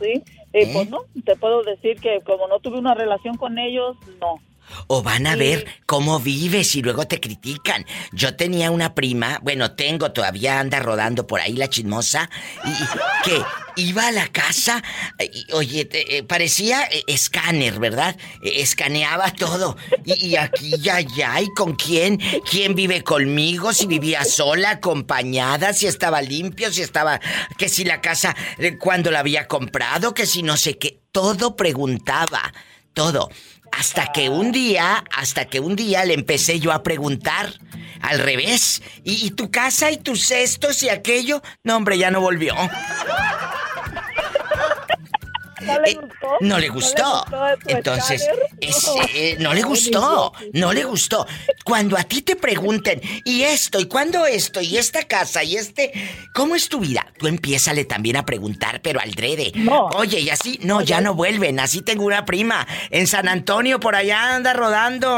sí. 0.00 0.22
Eh, 0.52 0.70
Pues 0.72 0.88
no, 0.88 1.04
te 1.24 1.36
puedo 1.36 1.62
decir 1.64 2.00
que 2.00 2.20
como 2.24 2.48
no 2.48 2.60
tuve 2.60 2.78
una 2.78 2.94
relación 2.94 3.36
con 3.36 3.58
ellos, 3.58 3.96
no. 4.20 4.40
O 4.88 5.02
van 5.02 5.26
a 5.26 5.36
ver 5.36 5.66
cómo 5.86 6.18
vives 6.20 6.74
y 6.74 6.82
luego 6.82 7.06
te 7.06 7.20
critican. 7.20 7.86
Yo 8.12 8.36
tenía 8.36 8.70
una 8.70 8.94
prima, 8.94 9.38
bueno, 9.42 9.72
tengo, 9.72 10.12
todavía 10.12 10.60
anda 10.60 10.80
rodando 10.80 11.26
por 11.26 11.40
ahí 11.40 11.54
la 11.54 11.68
chismosa, 11.68 12.28
y, 12.64 13.28
que 13.28 13.42
iba 13.76 14.08
a 14.08 14.12
la 14.12 14.28
casa, 14.28 14.82
y, 15.20 15.52
oye, 15.52 15.84
te- 15.84 16.18
eh, 16.18 16.22
parecía 16.22 16.84
eh, 16.84 17.02
escáner, 17.06 17.78
¿verdad? 17.78 18.16
Eh, 18.42 18.52
escaneaba 18.62 19.30
todo. 19.32 19.76
Y, 20.04 20.26
y 20.26 20.36
aquí 20.36 20.74
y 20.82 20.88
allá, 20.88 21.40
¿y 21.40 21.48
con 21.54 21.74
quién? 21.76 22.18
¿Quién 22.50 22.74
vive 22.74 23.02
conmigo? 23.02 23.72
Si 23.72 23.86
vivía 23.86 24.24
sola, 24.24 24.70
acompañada, 24.72 25.72
si 25.72 25.86
estaba 25.86 26.22
limpio, 26.22 26.72
si 26.72 26.82
estaba... 26.82 27.20
Que 27.58 27.68
si 27.68 27.84
la 27.84 28.00
casa, 28.00 28.34
eh, 28.58 28.76
cuando 28.78 29.10
la 29.10 29.20
había 29.20 29.46
comprado, 29.46 30.14
que 30.14 30.26
si 30.26 30.42
no 30.42 30.56
sé 30.56 30.78
qué. 30.78 31.00
Todo 31.12 31.56
preguntaba, 31.56 32.52
todo. 32.92 33.30
Hasta 33.78 34.10
que 34.12 34.30
un 34.30 34.52
día, 34.52 35.04
hasta 35.14 35.44
que 35.44 35.60
un 35.60 35.76
día 35.76 36.04
le 36.04 36.14
empecé 36.14 36.60
yo 36.60 36.72
a 36.72 36.82
preguntar 36.82 37.52
al 38.00 38.20
revés. 38.20 38.82
¿Y, 39.04 39.32
tu 39.32 39.50
casa 39.50 39.90
y 39.90 39.98
tus 39.98 40.26
cestos 40.26 40.82
y 40.82 40.88
aquello? 40.88 41.42
No, 41.62 41.76
hombre, 41.76 41.98
ya 41.98 42.10
no 42.10 42.20
volvió. 42.20 42.54
¿No 45.66 45.78
le 45.80 45.90
Eh, 45.90 45.94
gustó? 45.94 46.36
No 46.40 46.58
le 46.58 46.68
gustó. 46.68 47.24
Entonces, 47.66 48.28
es, 48.60 48.90
eh, 49.14 49.36
no 49.40 49.52
le 49.54 49.62
gustó. 49.62 50.32
No 50.52 50.72
le 50.72 50.84
gustó. 50.84 51.26
Cuando 51.64 51.96
a 51.96 52.04
ti 52.04 52.22
te 52.22 52.36
pregunten, 52.36 53.00
¿y 53.24 53.42
esto? 53.42 53.78
¿Y 53.80 53.86
cuándo 53.86 54.26
esto? 54.26 54.60
¿Y 54.60 54.76
esta 54.76 55.02
casa? 55.04 55.42
¿Y 55.44 55.56
este? 55.56 55.92
¿Cómo 56.34 56.54
es 56.54 56.68
tu 56.68 56.80
vida? 56.80 57.06
Tú 57.18 57.26
empiézale 57.26 57.84
también 57.84 58.16
a 58.16 58.24
preguntar, 58.24 58.80
pero 58.82 59.00
al 59.00 59.12
drede. 59.12 59.52
Oye, 59.96 60.20
y 60.20 60.30
así, 60.30 60.58
no, 60.62 60.80
ya 60.82 61.00
no 61.00 61.14
vuelven. 61.14 61.58
Así 61.60 61.82
tengo 61.82 62.04
una 62.04 62.24
prima. 62.24 62.66
En 62.90 63.06
San 63.06 63.28
Antonio, 63.28 63.80
por 63.80 63.94
allá 63.96 64.34
anda 64.36 64.52
rodando. 64.52 65.08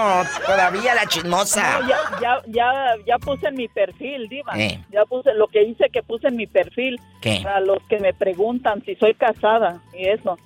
Todavía 0.47 0.95
la 0.95 1.07
chismosa. 1.07 1.81
No, 1.81 1.89
ya, 1.89 1.97
ya, 2.21 2.43
ya, 2.47 2.73
ya 3.07 3.19
puse 3.19 3.49
en 3.49 3.57
mi 3.57 3.69
perfil, 3.69 4.29
Diva. 4.29 4.53
Eh. 4.59 4.83
Ya 4.93 5.05
puse 5.05 5.33
lo 5.35 5.49
que 5.49 5.63
hice 5.65 5.89
que 5.93 6.03
puse 6.03 6.29
en 6.29 6.37
mi 6.37 6.47
perfil. 6.47 6.99
¿Qué? 7.21 7.41
Para 7.43 7.61
los 7.61 7.79
que 7.89 7.99
me 7.99 8.15
preguntan 8.15 8.83
si 8.85 8.95
soy 8.97 9.15
casada 9.15 9.81
y 9.99 10.09
eso. 10.09 10.38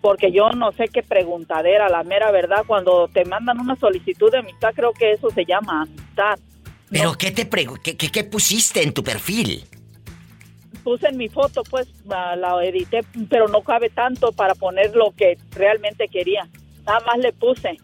Porque 0.00 0.32
yo 0.32 0.50
no 0.50 0.72
sé 0.72 0.88
qué 0.88 1.02
preguntadera, 1.02 1.88
la 1.88 2.02
mera 2.02 2.30
verdad. 2.30 2.64
Cuando 2.66 3.08
te 3.08 3.24
mandan 3.24 3.60
una 3.60 3.76
solicitud 3.76 4.30
de 4.30 4.38
amistad, 4.38 4.72
creo 4.74 4.92
que 4.92 5.12
eso 5.12 5.30
se 5.30 5.44
llama 5.44 5.82
amistad. 5.82 6.38
¿Pero 6.90 7.12
qué 7.16 7.30
te 7.30 7.46
pregu 7.46 7.76
qué, 7.82 7.96
qué, 7.96 8.10
qué 8.10 8.24
pusiste 8.24 8.82
en 8.82 8.92
tu 8.92 9.02
perfil? 9.02 9.64
Puse 10.82 11.08
en 11.08 11.18
mi 11.18 11.28
foto, 11.28 11.62
pues 11.70 11.88
la, 12.06 12.64
edité, 12.64 13.00
pero 13.28 13.46
no 13.48 13.62
cabe 13.62 13.90
tanto 13.90 14.32
para 14.32 14.54
poner 14.54 14.96
lo 14.96 15.12
que 15.12 15.36
realmente 15.52 16.08
quería. 16.08 16.48
Nada 16.86 17.00
más 17.06 17.18
le 17.18 17.32
puse 17.32 17.76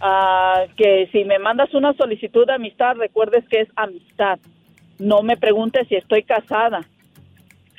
ah, 0.00 0.64
que 0.76 1.08
si 1.12 1.24
me 1.24 1.38
mandas 1.38 1.72
una 1.72 1.94
solicitud 1.94 2.46
de 2.46 2.54
amistad, 2.54 2.96
recuerdes 2.96 3.44
que 3.48 3.60
es 3.60 3.68
amistad. 3.76 4.38
No 4.98 5.22
me 5.22 5.36
preguntes 5.36 5.88
si 5.88 5.94
estoy 5.94 6.24
casada. 6.24 6.80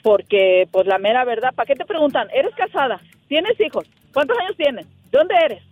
Porque, 0.04 0.68
pues 0.72 0.86
la 0.86 1.00
mera 1.00 1.24
verdad, 1.24 1.54
¿para 1.56 1.66
qué 1.66 1.76
te 1.76 1.86
preguntan? 1.86 2.30
¿Eres 2.32 2.54
casada? 2.56 3.00
¿Tienes 3.28 3.60
hijos? 3.60 3.90
¿Cuántos 4.14 4.38
años 4.38 4.58
tienes? 4.58 4.86
¿De 5.10 5.18
dónde 5.18 5.36
eres? 5.36 5.64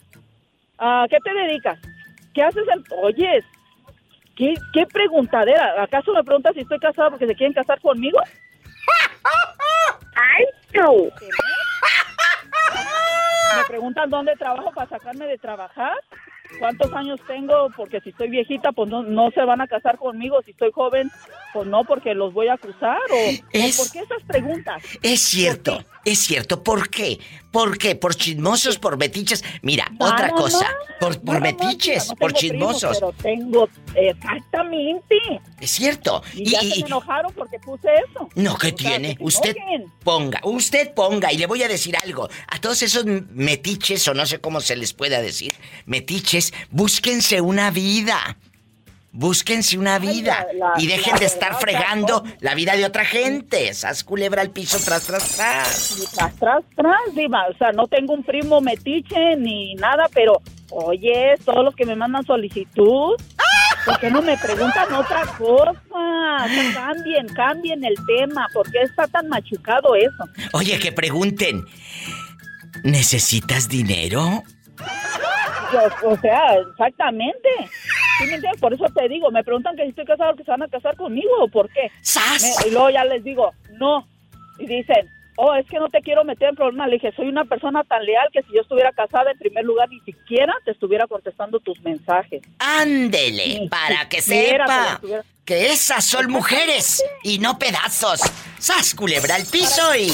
¿A 0.77 1.05
qué 1.09 1.17
te 1.23 1.33
dedicas? 1.33 1.79
¿Qué 2.33 2.41
haces? 2.41 2.63
En... 2.67 2.83
Oyes, 3.03 3.43
¿qué, 4.35 4.53
¿qué 4.73 4.85
preguntadera? 4.87 5.83
¿Acaso 5.83 6.13
me 6.13 6.23
preguntas 6.23 6.53
si 6.53 6.61
estoy 6.61 6.79
casada 6.79 7.09
porque 7.09 7.27
se 7.27 7.35
quieren 7.35 7.53
casar 7.53 7.79
conmigo? 7.81 8.19
¡Ay, 10.15 10.45
no! 10.73 10.93
Me 13.57 13.65
preguntan 13.67 14.09
dónde 14.09 14.33
trabajo 14.37 14.71
para 14.71 14.89
sacarme 14.89 15.27
de 15.27 15.37
trabajar. 15.37 15.97
¿Cuántos 16.59 16.93
años 16.93 17.19
tengo? 17.27 17.69
Porque 17.75 17.99
si 18.01 18.09
estoy 18.09 18.29
viejita, 18.29 18.71
pues 18.71 18.89
no, 18.89 19.03
no 19.03 19.31
se 19.31 19.43
van 19.43 19.61
a 19.61 19.67
casar 19.67 19.97
conmigo. 19.97 20.41
Si 20.43 20.51
estoy 20.51 20.71
joven, 20.71 21.09
pues 21.53 21.67
no, 21.67 21.83
porque 21.83 22.13
los 22.13 22.33
voy 22.33 22.47
a 22.47 22.53
acusar. 22.53 22.99
¿O, 23.11 23.31
Es- 23.51 23.79
¿o 23.79 23.83
por 23.83 23.91
qué 23.91 23.99
esas 23.99 24.23
preguntas? 24.23 24.83
Es 25.01 25.21
cierto, 25.21 25.83
es 26.05 26.19
cierto. 26.19 26.63
¿Por 26.63 26.89
qué? 26.89 27.19
¿Por 27.51 27.77
qué? 27.77 27.95
¿Por 27.95 28.15
chismosos, 28.15 28.77
por 28.77 28.97
metiches? 28.97 29.43
Mira, 29.61 29.87
No, 29.99 30.05
otra 30.07 30.29
no, 30.29 30.35
cosa. 30.35 30.69
no. 30.69 30.95
Por, 30.99 31.19
por 31.21 31.41
metiches, 31.41 32.11
por 32.19 32.33
chismosos. 32.33 32.97
pero 32.99 33.13
tengo, 33.21 33.67
exactamente. 33.95 35.15
Es 35.59 35.71
cierto. 35.71 36.23
Y, 36.33 36.51
ya 36.51 36.61
se 36.61 36.67
me 36.67 36.75
enojaron 36.87 37.33
porque 37.33 37.59
puse 37.59 37.87
eso. 38.09 38.29
No, 38.35 38.57
¿qué 38.57 38.67
O 38.67 38.77
sea, 38.77 38.97
tiene? 38.97 39.15
que 39.17 39.23
Usted 39.23 39.55
ponga, 40.03 40.39
usted 40.43 40.93
ponga, 40.93 41.31
y 41.33 41.37
le 41.37 41.45
voy 41.47 41.63
a 41.63 41.67
decir 41.67 41.95
algo. 42.03 42.29
A 42.47 42.59
todos 42.59 42.81
esos 42.83 43.05
metiches, 43.05 44.07
o 44.07 44.13
no 44.13 44.25
sé 44.25 44.39
cómo 44.39 44.61
se 44.61 44.75
les 44.75 44.93
pueda 44.93 45.21
decir, 45.21 45.53
metiches, 45.85 46.53
búsquense 46.69 47.41
una 47.41 47.71
vida. 47.71 48.37
Búsquense 49.13 49.77
una 49.77 49.99
vida. 49.99 50.47
la- 50.53 50.73
y 50.77 50.87
dejen 50.87 51.15
de 51.17 51.25
estar 51.25 51.49
verdad, 51.49 51.59
fregando 51.59 52.23
la 52.39 52.55
vida 52.55 52.75
de 52.77 52.85
otra 52.85 53.03
gente. 53.03 53.73
Sas 53.73 54.03
culebra 54.05 54.41
al 54.41 54.51
piso, 54.51 54.77
tras, 54.83 55.03
tras, 55.03 55.35
tras. 55.35 55.97
Y 55.99 56.15
tras, 56.15 56.33
tras, 56.35 56.63
tras, 56.75 57.15
diva. 57.15 57.45
O 57.53 57.57
sea, 57.57 57.71
no 57.73 57.87
tengo 57.87 58.13
un 58.13 58.23
primo 58.23 58.61
metiche 58.61 59.35
ni 59.35 59.75
nada, 59.75 60.07
pero, 60.13 60.41
oye, 60.69 61.35
todos 61.43 61.65
los 61.65 61.75
que 61.75 61.85
me 61.85 61.95
mandan 61.97 62.25
solicitud, 62.25 63.15
¿por 63.85 63.99
qué 63.99 64.09
no 64.09 64.21
me 64.21 64.37
preguntan 64.37 64.93
otra 64.93 65.23
cosa? 65.37 65.73
Cambien, 66.73 67.27
cambien 67.35 67.83
el 67.83 67.95
tema. 68.07 68.47
¿Por 68.53 68.71
qué 68.71 68.79
está 68.81 69.07
tan 69.07 69.27
machucado 69.27 69.93
eso? 69.95 70.23
Oye, 70.53 70.79
que 70.79 70.93
pregunten. 70.93 71.65
¿Necesitas 72.83 73.67
dinero? 73.67 74.43
O, 76.03 76.09
o 76.11 76.17
sea, 76.17 76.55
exactamente. 76.69 77.49
¿Sí 78.17 78.25
me 78.27 78.35
entiendes? 78.35 78.59
Por 78.59 78.73
eso 78.73 78.85
te 78.95 79.07
digo, 79.07 79.31
me 79.31 79.43
preguntan 79.43 79.75
que 79.75 79.83
si 79.83 79.89
estoy 79.89 80.05
casado, 80.05 80.35
que 80.35 80.43
se 80.43 80.51
van 80.51 80.63
a 80.63 80.67
casar 80.67 80.95
conmigo 80.97 81.31
o 81.39 81.47
por 81.47 81.69
qué. 81.71 81.89
Me- 82.63 82.67
y 82.67 82.71
luego 82.71 82.89
ya 82.89 83.03
les 83.05 83.23
digo, 83.23 83.51
no. 83.79 84.05
Y 84.59 84.67
dicen, 84.67 85.09
oh, 85.37 85.55
es 85.55 85.65
que 85.67 85.79
no 85.79 85.87
te 85.89 86.01
quiero 86.01 86.23
meter 86.25 86.49
en 86.49 86.55
problemas. 86.55 86.89
Le 86.89 86.95
dije, 86.95 87.13
soy 87.15 87.29
una 87.29 87.45
persona 87.45 87.83
tan 87.85 88.05
leal 88.05 88.27
que 88.33 88.41
si 88.43 88.53
yo 88.53 88.61
estuviera 88.61 88.91
casada, 88.91 89.31
en 89.31 89.37
primer 89.39 89.63
lugar, 89.63 89.87
ni 89.89 89.99
siquiera 90.01 90.53
te 90.65 90.71
estuviera 90.71 91.07
contestando 91.07 91.59
tus 91.61 91.79
mensajes. 91.81 92.41
Ándele, 92.59 93.67
para 93.69 94.07
que 94.09 94.21
sepa 94.21 94.93
estuviera- 94.95 95.23
que 95.45 95.71
esas 95.71 96.05
son 96.05 96.29
mujeres 96.29 97.03
y 97.23 97.39
no 97.39 97.57
pedazos. 97.57 98.21
Sas 98.59 98.93
culebra 98.93 99.35
al 99.35 99.45
piso 99.45 99.95
y... 99.95 100.11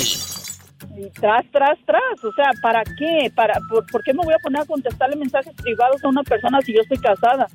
Y 0.97 1.09
tras, 1.11 1.45
tras, 1.51 1.77
tras. 1.85 2.23
O 2.23 2.33
sea, 2.33 2.49
¿para 2.61 2.83
qué? 2.83 3.31
¿Para, 3.35 3.59
por, 3.69 3.85
por 3.85 4.03
qué 4.03 4.13
me 4.13 4.23
voy 4.23 4.33
a 4.33 4.39
poner 4.39 4.61
a 4.61 4.65
contestarle 4.65 5.15
mensajes 5.15 5.53
privados 5.53 6.03
a 6.03 6.07
una 6.07 6.23
persona 6.23 6.59
si 6.61 6.73
yo 6.73 6.81
estoy 6.81 6.97
casada? 6.97 7.47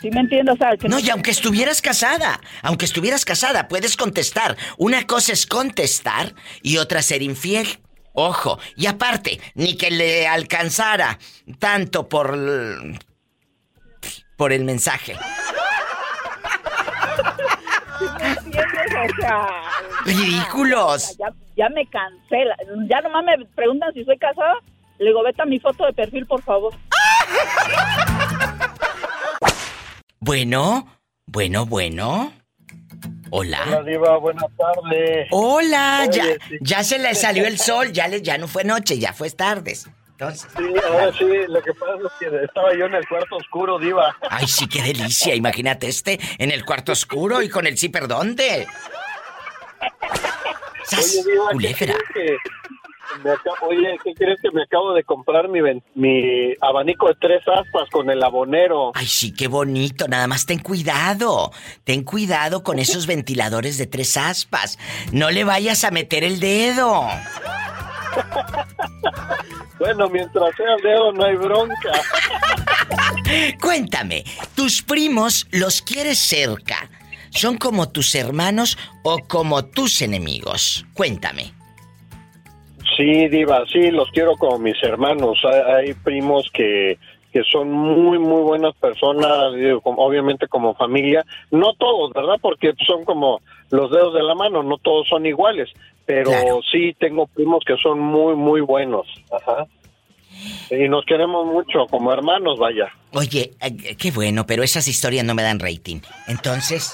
¿Sí 0.00 0.10
me 0.10 0.20
entiendes? 0.20 0.54
O 0.54 0.58
sea, 0.58 0.76
que 0.76 0.88
No, 0.88 1.00
y 1.00 1.10
aunque 1.10 1.32
estuvieras 1.32 1.82
casada, 1.82 2.40
aunque 2.62 2.84
estuvieras 2.84 3.24
casada, 3.24 3.66
puedes 3.66 3.96
contestar. 3.96 4.56
Una 4.76 5.06
cosa 5.06 5.32
es 5.32 5.44
contestar 5.46 6.34
y 6.62 6.76
otra 6.76 7.02
ser 7.02 7.22
infiel. 7.22 7.80
Ojo, 8.12 8.60
y 8.76 8.86
aparte, 8.86 9.40
ni 9.54 9.76
que 9.76 9.90
le 9.90 10.28
alcanzara 10.28 11.18
tanto 11.58 12.08
por 12.08 12.36
por 14.36 14.52
el 14.52 14.64
mensaje. 14.64 15.16
¿Me 18.20 18.30
entiendes? 18.30 18.64
O 18.94 19.20
sea... 19.20 19.48
Ridículos. 20.04 21.16
Ya, 21.18 21.26
ya 21.58 21.68
me 21.68 21.84
cancela. 21.86 22.56
Ya 22.88 23.00
nomás 23.02 23.24
me 23.24 23.44
preguntan 23.54 23.92
si 23.92 24.04
soy 24.04 24.16
casada. 24.16 24.54
Le 24.98 25.06
digo, 25.06 25.22
vete 25.22 25.42
a 25.42 25.44
mi 25.44 25.58
foto 25.58 25.84
de 25.84 25.92
perfil, 25.92 26.24
por 26.26 26.40
favor. 26.42 26.72
Bueno, 30.20 30.86
bueno, 31.26 31.64
bueno. 31.64 32.32
Hola, 33.30 33.62
Hola. 33.66 33.82
Diva, 33.82 34.18
buenas 34.18 34.44
tardes. 34.58 35.28
Hola, 35.30 36.06
Oye, 36.08 36.16
ya, 36.18 36.24
sí. 36.48 36.58
ya 36.60 36.82
se 36.84 36.98
le 36.98 37.14
salió 37.14 37.46
el 37.46 37.58
sol, 37.58 37.92
ya 37.92 38.08
le, 38.08 38.20
ya 38.20 38.36
no 38.36 38.48
fue 38.48 38.64
noche, 38.64 38.98
ya 38.98 39.12
fue 39.12 39.30
tardes. 39.30 39.88
Entonces, 40.10 40.48
Sí, 40.56 40.64
ahora 40.86 41.12
sí, 41.12 41.24
lo 41.48 41.62
que 41.62 41.72
pasa 41.72 41.92
es 42.04 42.12
que 42.30 42.44
estaba 42.44 42.74
yo 42.76 42.86
en 42.86 42.94
el 42.96 43.06
cuarto 43.08 43.36
oscuro, 43.36 43.78
Diva. 43.78 44.14
ay, 44.28 44.46
sí, 44.48 44.68
qué 44.68 44.82
delicia. 44.82 45.34
Imagínate 45.34 45.86
este 45.88 46.18
en 46.38 46.50
el 46.50 46.64
cuarto 46.64 46.92
oscuro 46.92 47.40
y 47.40 47.48
con 47.48 47.66
el 47.66 47.78
zipper, 47.78 48.08
¿dónde? 48.08 48.66
¡Sas! 50.88 51.22
Oye, 51.24 51.30
Diva, 51.32 51.50
¿qué 51.58 51.74
crees 51.74 52.02
que 52.14 52.36
me 53.24 53.30
acabo- 53.30 53.56
oye, 53.68 53.98
¿qué 54.04 54.14
crees 54.14 54.38
que 54.42 54.50
me 54.52 54.62
acabo 54.62 54.92
de 54.92 55.02
comprar 55.04 55.48
mi, 55.48 55.60
mi 55.94 56.54
abanico 56.60 57.08
de 57.08 57.14
tres 57.20 57.42
aspas 57.48 57.88
con 57.90 58.10
el 58.10 58.22
abonero? 58.22 58.92
Ay, 58.94 59.06
sí, 59.06 59.32
qué 59.32 59.48
bonito. 59.48 60.08
Nada 60.08 60.26
más 60.26 60.46
ten 60.46 60.58
cuidado. 60.58 61.50
Ten 61.84 62.04
cuidado 62.04 62.62
con 62.62 62.78
esos 62.78 63.06
ventiladores 63.06 63.78
de 63.78 63.86
tres 63.86 64.16
aspas. 64.16 64.78
No 65.12 65.30
le 65.30 65.44
vayas 65.44 65.84
a 65.84 65.90
meter 65.90 66.24
el 66.24 66.38
dedo. 66.40 67.06
Bueno, 69.78 70.08
mientras 70.08 70.56
sea 70.56 70.74
el 70.76 70.82
dedo 70.82 71.12
no 71.12 71.24
hay 71.24 71.36
bronca. 71.36 71.92
Cuéntame, 73.60 74.24
¿tus 74.56 74.82
primos 74.82 75.46
los 75.52 75.82
quieres 75.82 76.18
cerca? 76.18 76.90
¿Son 77.30 77.56
como 77.58 77.90
tus 77.90 78.14
hermanos 78.14 78.78
o 79.04 79.18
como 79.28 79.64
tus 79.64 80.02
enemigos? 80.02 80.84
Cuéntame. 80.94 81.52
Sí, 82.96 83.28
Diva, 83.28 83.64
sí, 83.72 83.90
los 83.90 84.10
quiero 84.10 84.34
como 84.36 84.58
mis 84.58 84.82
hermanos. 84.82 85.38
Hay, 85.44 85.72
hay 85.88 85.94
primos 85.94 86.50
que, 86.52 86.98
que 87.32 87.42
son 87.44 87.70
muy, 87.70 88.18
muy 88.18 88.42
buenas 88.42 88.74
personas, 88.76 89.52
como- 89.82 90.04
obviamente 90.04 90.48
como 90.48 90.74
familia. 90.74 91.24
No 91.50 91.74
todos, 91.74 92.12
¿verdad? 92.12 92.36
Porque 92.40 92.72
son 92.86 93.04
como 93.04 93.40
los 93.70 93.90
dedos 93.90 94.14
de 94.14 94.22
la 94.22 94.34
mano, 94.34 94.62
no 94.62 94.78
todos 94.78 95.06
son 95.08 95.26
iguales. 95.26 95.68
Pero 96.06 96.30
sí 96.72 96.96
tengo 96.98 97.26
primos 97.26 97.62
que 97.66 97.76
son 97.76 98.00
muy, 98.00 98.34
muy 98.34 98.62
buenos. 98.62 99.06
Ajá. 99.30 99.66
Y 100.70 100.88
nos 100.88 101.04
queremos 101.04 101.46
mucho, 101.46 101.86
como 101.90 102.12
hermanos, 102.12 102.58
vaya. 102.58 102.90
Oye, 103.12 103.56
qué 103.98 104.10
bueno, 104.10 104.46
pero 104.46 104.62
esas 104.62 104.86
historias 104.86 105.24
no 105.24 105.34
me 105.34 105.42
dan 105.42 105.58
rating. 105.58 106.00
Entonces, 106.26 106.92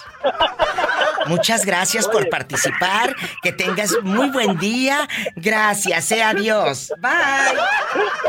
muchas 1.27 1.67
gracias 1.67 2.07
por 2.07 2.29
participar. 2.29 3.17
Que 3.43 3.53
tengas 3.53 3.95
muy 4.03 4.31
buen 4.31 4.57
día. 4.59 5.09
Gracias, 5.35 6.13
eh, 6.13 6.23
adiós. 6.23 6.93
Bye. 6.99 7.59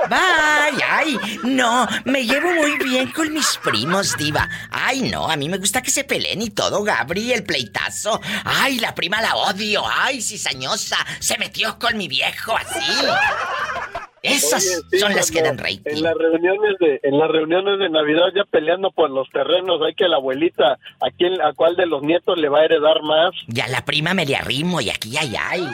Bye. 0.10 0.84
Ay, 0.90 1.20
no, 1.44 1.88
me 2.06 2.26
llevo 2.26 2.53
muy 2.56 2.78
bien 2.78 3.12
con 3.12 3.32
mis 3.32 3.57
primos, 3.57 4.18
diva. 4.18 4.49
Ay, 4.72 5.03
no, 5.03 5.30
a 5.30 5.36
mí 5.36 5.48
me 5.48 5.57
gusta 5.57 5.82
que 5.82 5.91
se 5.91 6.03
peleen 6.03 6.41
y 6.41 6.49
todo, 6.49 6.84
Gabri, 6.84 7.34
el 7.34 7.44
pleitazo. 7.44 8.20
Ay, 8.44 8.80
la 8.80 8.95
prima 8.95 9.22
la 9.22 9.36
odio. 9.36 9.84
Ay, 9.88 10.22
cizañosa, 10.22 10.98
se 11.20 11.38
metió 11.38 11.78
con 11.78 11.98
mi 11.98 12.07
viejo 12.07 12.56
así. 12.57 14.05
Esas 14.26 14.66
Oye, 14.66 14.88
sí, 14.92 15.00
son 15.00 15.16
las 15.16 15.32
que 15.32 15.42
dan 15.42 15.58
rating. 15.58 15.82
En 15.86 16.04
las 16.04 16.14
reuniones 16.16 16.76
de 16.80 17.00
en 17.04 17.18
las 17.18 17.30
reuniones 17.30 17.80
de 17.80 17.90
Navidad 17.90 18.28
ya 18.36 18.44
peleando 18.46 18.92
por 18.92 19.10
los 19.10 19.30
terrenos, 19.30 19.82
hay 19.86 19.94
que 19.94 20.08
la 20.08 20.18
abuelita 20.18 20.74
a 20.74 21.12
quién 21.18 21.42
a 21.42 21.54
cuál 21.54 21.76
de 21.76 21.86
los 21.86 22.02
nietos 22.02 22.38
le 22.38 22.50
va 22.50 22.60
a 22.60 22.66
heredar 22.66 23.02
más. 23.04 23.32
Y 23.48 23.60
a 23.60 23.68
la 23.68 23.84
prima 23.86 24.14
me 24.14 24.26
le 24.26 24.36
arrimo 24.36 24.82
y 24.82 24.90
aquí 24.90 25.10
y 25.10 25.18
allá 25.18 25.58
y... 25.58 25.70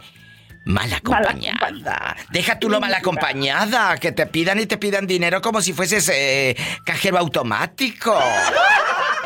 mal 0.65 0.91
acompañada. 0.91 2.18
Deja 2.30 2.59
tú 2.59 2.69
lo 2.69 2.81
mal 2.81 2.93
acompañada, 2.93 3.97
que 3.99 4.11
te 4.11 4.26
pidan 4.26 4.59
y 4.59 4.65
te 4.65 4.77
pidan 4.77 5.07
dinero 5.07 5.41
como 5.41 5.61
si 5.61 5.72
fueses 5.72 6.09
eh, 6.09 6.57
cajero 6.84 7.19
automático. 7.19 8.19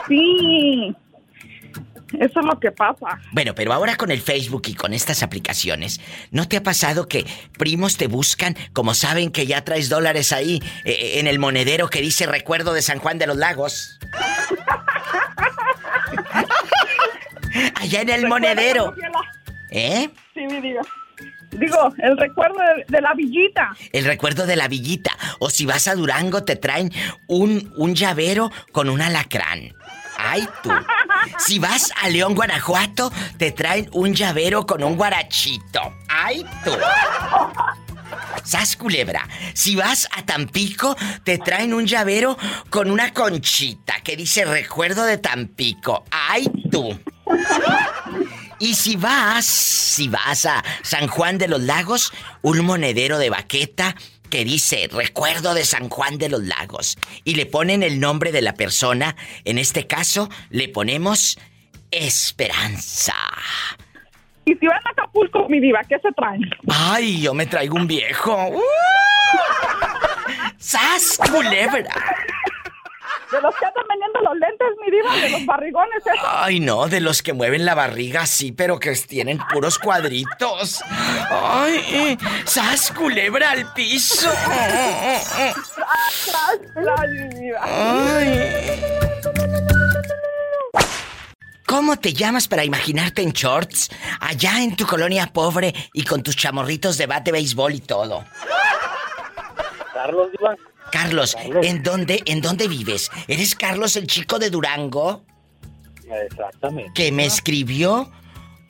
Sí. 0.08 0.96
Eso 2.14 2.40
es 2.40 2.46
lo 2.46 2.60
que 2.60 2.72
pasa. 2.72 3.20
Bueno, 3.32 3.56
pero 3.56 3.74
ahora 3.74 3.96
con 3.96 4.12
el 4.12 4.22
Facebook 4.22 4.64
y 4.68 4.76
con 4.76 4.94
estas 4.94 5.24
aplicaciones, 5.24 6.00
¿no 6.32 6.48
te 6.48 6.58
ha 6.58 6.64
pasado 6.64 7.08
que 7.08 7.26
primos 7.58 7.98
te 7.98 8.08
buscan 8.08 8.56
como 8.74 8.94
saben 8.94 9.32
que 9.32 9.48
ya 9.48 9.64
traes 9.64 9.90
dólares 9.90 10.32
ahí 10.32 10.62
eh, 10.86 11.20
en 11.20 11.28
el 11.28 11.40
monedero 11.40 11.90
que 11.90 12.02
dice 12.02 12.26
recuerdo 12.26 12.74
de 12.74 12.82
San 12.82 13.00
Juan 13.00 13.18
de 13.18 13.28
los 13.28 13.38
Lagos? 13.38 14.00
Allá 17.76 18.02
en 18.02 18.10
el 18.10 18.28
monedero. 18.28 18.94
¿Eh? 19.72 20.10
Sí, 20.34 20.42
mi 20.46 20.62
diva. 20.62 20.82
Digo, 21.52 21.94
el 22.00 22.18
recuerdo 22.18 22.58
de, 22.60 22.86
de 22.88 23.02
la 23.02 23.14
villita. 23.14 23.70
El 23.94 24.06
recuerdo 24.06 24.46
de 24.46 24.58
la 24.58 24.68
villita. 24.68 25.12
O 25.40 25.50
si 25.50 25.66
vas 25.66 25.88
a 25.88 25.96
Durango 25.96 26.44
te 26.44 26.58
traen 26.58 26.92
un, 27.28 27.74
un 27.78 27.96
llavero 27.96 28.52
con 28.72 28.90
un 28.90 29.02
alacrán. 29.02 29.74
Ay, 30.18 30.48
tú. 30.64 30.70
Si 31.40 31.60
vas 31.60 31.92
a 32.02 32.10
León, 32.10 32.36
Guanajuato, 32.36 33.12
te 33.38 33.52
traen 33.52 33.90
un 33.94 34.14
llavero 34.14 34.66
con 34.66 34.84
un 34.84 34.96
guarachito. 34.96 35.94
Ay, 36.08 36.46
tú. 36.64 36.72
Sas 38.44 38.76
culebra. 38.76 39.28
Si 39.54 39.76
vas 39.76 40.08
a 40.16 40.24
Tampico, 40.24 40.96
te 41.24 41.38
traen 41.38 41.74
un 41.74 41.86
llavero 41.86 42.38
con 42.70 42.92
una 42.92 43.14
conchita 43.14 44.02
que 44.04 44.16
dice 44.16 44.46
recuerdo 44.46 45.04
de 45.04 45.18
Tampico. 45.18 46.04
Ay, 46.12 46.48
tú. 46.72 47.00
Y 48.60 48.76
si 48.76 48.96
vas, 48.96 49.46
si 49.46 50.08
vas 50.08 50.46
a 50.46 50.64
San 50.82 51.08
Juan 51.08 51.38
de 51.38 51.48
los 51.48 51.62
Lagos, 51.62 52.14
un 52.42 52.64
monedero 52.66 53.18
de 53.18 53.30
baqueta 53.30 53.96
que 54.30 54.46
dice 54.46 54.90
recuerdo 54.92 55.54
de 55.54 55.66
San 55.66 55.90
Juan 55.90 56.18
de 56.18 56.30
los 56.30 56.44
Lagos. 56.44 56.98
Y 57.24 57.36
le 57.36 57.46
ponen 57.46 57.84
el 57.84 58.00
nombre 58.00 58.32
de 58.32 58.42
la 58.42 58.54
persona. 58.54 59.16
En 59.44 59.58
este 59.58 59.88
caso, 59.88 60.30
le 60.50 60.68
ponemos 60.68 61.38
Esperanza. 61.92 63.16
Y 64.46 64.54
si 64.56 64.68
van 64.68 64.80
a 64.86 64.90
Acapulco, 64.92 65.48
mi 65.50 65.60
diva, 65.60 65.82
¿qué 65.88 65.98
se 66.00 66.12
traen? 66.12 66.42
Ay, 66.68 67.22
yo 67.22 67.34
me 67.34 67.46
traigo 67.46 67.76
un 67.76 67.88
viejo. 67.88 68.50
¡Uh! 68.50 68.62
¡Sas, 70.58 71.20
culebra! 71.32 71.94
De 73.36 73.42
los 73.42 73.56
que 73.56 73.66
andan 73.66 73.84
vendiendo 73.90 74.20
los 74.22 74.38
lentes, 74.38 74.68
mi 74.82 74.92
diva, 74.92 75.14
de 75.18 75.30
los 75.30 75.46
barrigones 75.46 75.98
esos. 76.06 76.26
Ay, 76.26 76.62
no, 76.62 76.88
de 76.88 77.02
los 77.02 77.22
que 77.22 77.34
mueven 77.34 77.66
la 77.66 77.76
barriga, 77.76 78.26
sí, 78.26 78.54
pero 78.54 78.80
que 78.80 78.96
tienen 78.96 79.40
puros 79.52 79.78
cuadritos. 79.78 80.82
Ay, 81.30 81.82
eh, 81.92 82.18
sas 82.46 82.92
culebra 82.92 83.52
al 83.52 83.74
piso. 83.74 84.32
Ay. 87.62 88.82
¿Cómo 91.66 91.98
te 91.98 92.14
llamas 92.14 92.48
para 92.48 92.64
imaginarte 92.64 93.22
en 93.22 93.32
shorts? 93.32 93.90
Allá 94.22 94.64
en 94.64 94.78
tu 94.78 94.86
colonia 94.86 95.28
pobre 95.34 95.74
y 95.92 96.06
con 96.06 96.24
tus 96.24 96.38
chamorritos 96.38 96.98
de 96.98 97.06
bate, 97.06 97.34
béisbol 97.34 97.74
y 97.74 97.82
todo. 97.82 98.24
Carlos, 99.94 100.32
Diva. 100.32 100.56
Carlos, 100.96 101.36
¿en 101.62 101.84
dónde, 101.84 102.24
en 102.26 102.40
dónde 102.40 102.70
vives? 102.70 103.12
¿Eres 103.28 103.54
Carlos 103.54 103.98
el 103.98 104.08
chico 104.08 104.40
de 104.40 104.50
Durango? 104.50 105.26
Exactamente. 106.10 106.92
Que 106.96 107.12
me 107.12 107.26
escribió 107.26 108.10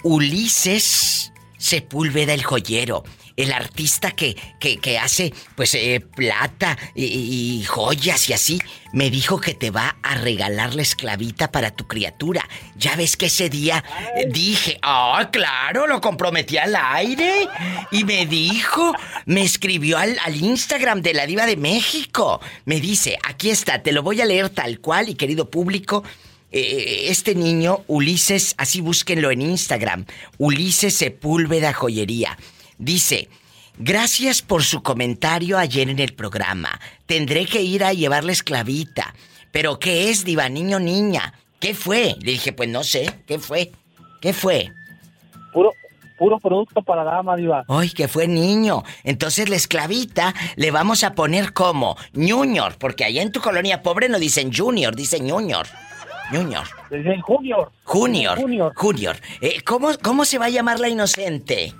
Ulises 0.01 1.31
Sepúlveda 1.59 2.33
el 2.33 2.43
joyero. 2.43 3.03
El 3.37 3.51
artista 3.51 4.11
que, 4.11 4.37
que, 4.59 4.77
que 4.77 4.97
hace, 4.97 5.33
pues, 5.55 5.75
eh, 5.75 5.99
plata 6.15 6.77
y, 6.95 7.63
joyas 7.67 8.29
y 8.29 8.33
así, 8.33 8.61
me 8.93 9.09
dijo 9.09 9.41
que 9.41 9.53
te 9.53 9.71
va 9.71 9.97
a 10.03 10.15
regalar 10.15 10.73
la 10.73 10.81
esclavita 10.81 11.51
para 11.51 11.71
tu 11.71 11.85
criatura. 11.85 12.47
Ya 12.77 12.95
ves 12.95 13.17
que 13.17 13.25
ese 13.25 13.49
día 13.49 13.83
eh, 14.15 14.27
dije, 14.29 14.79
ah, 14.81 15.29
claro, 15.31 15.85
lo 15.85 15.99
comprometí 15.99 16.57
al 16.57 16.75
aire. 16.75 17.47
Y 17.91 18.05
me 18.05 18.25
dijo, 18.25 18.93
me 19.25 19.41
escribió 19.43 19.97
al, 19.97 20.17
al 20.23 20.35
Instagram 20.35 21.01
de 21.01 21.13
la 21.13 21.25
Diva 21.25 21.45
de 21.45 21.57
México. 21.57 22.39
Me 22.63 22.79
dice, 22.79 23.17
aquí 23.27 23.49
está, 23.49 23.83
te 23.83 23.91
lo 23.91 24.01
voy 24.01 24.21
a 24.21 24.25
leer 24.25 24.49
tal 24.49 24.79
cual 24.79 25.09
y 25.09 25.15
querido 25.15 25.49
público. 25.49 26.03
eh, 26.51 27.07
este 27.09 27.35
niño, 27.35 27.83
Ulises, 27.87 28.55
así 28.57 28.79
búsquenlo 28.79 29.29
en 29.29 29.41
Instagram, 29.41 30.05
Ulises 30.37 30.95
Sepúlveda 30.95 31.73
Joyería. 31.73 32.37
Dice, 32.77 33.29
gracias 33.77 34.41
por 34.41 34.63
su 34.63 34.83
comentario 34.83 35.57
ayer 35.57 35.89
en 35.89 35.99
el 35.99 36.13
programa. 36.13 36.79
Tendré 37.05 37.45
que 37.45 37.61
ir 37.61 37.83
a 37.83 37.93
llevarle 37.93 38.33
esclavita. 38.33 39.13
¿Pero 39.51 39.79
qué 39.79 40.09
es, 40.09 40.25
diva, 40.25 40.49
niño, 40.49 40.79
niña? 40.79 41.33
¿Qué 41.59 41.73
fue? 41.73 42.15
Le 42.19 42.31
dije, 42.33 42.53
pues 42.53 42.69
no 42.69 42.83
sé, 42.83 43.09
¿qué 43.25 43.39
fue? 43.39 43.71
¿Qué 44.21 44.33
fue? 44.33 44.71
Puro, 45.53 45.71
puro 46.17 46.39
producto 46.39 46.81
para 46.81 47.03
dama, 47.03 47.35
Diva. 47.35 47.63
Ay, 47.67 47.89
que 47.89 48.07
fue 48.07 48.27
niño. 48.27 48.83
Entonces 49.03 49.49
la 49.49 49.55
esclavita 49.55 50.33
le 50.57 50.71
vamos 50.71 51.03
a 51.03 51.15
poner 51.15 51.53
como 51.53 51.95
Junior, 52.13 52.75
porque 52.77 53.05
allá 53.05 53.21
en 53.21 53.31
tu 53.31 53.39
colonia 53.39 53.81
pobre 53.81 54.09
no 54.09 54.19
dicen 54.19 54.51
Junior, 54.53 54.95
dicen 54.95 55.29
Junior. 55.29 55.67
Junior. 56.31 56.63
Dicen 56.89 57.21
Junior. 57.21 57.71
Junior. 57.83 58.39
Junior. 58.39 58.73
Junior. 58.75 59.15
Eh, 59.41 59.61
¿cómo, 59.63 59.89
¿Cómo 60.01 60.25
se 60.25 60.39
va 60.39 60.45
a 60.45 60.49
llamar 60.49 60.79
la 60.79 60.89
inocente? 60.89 61.73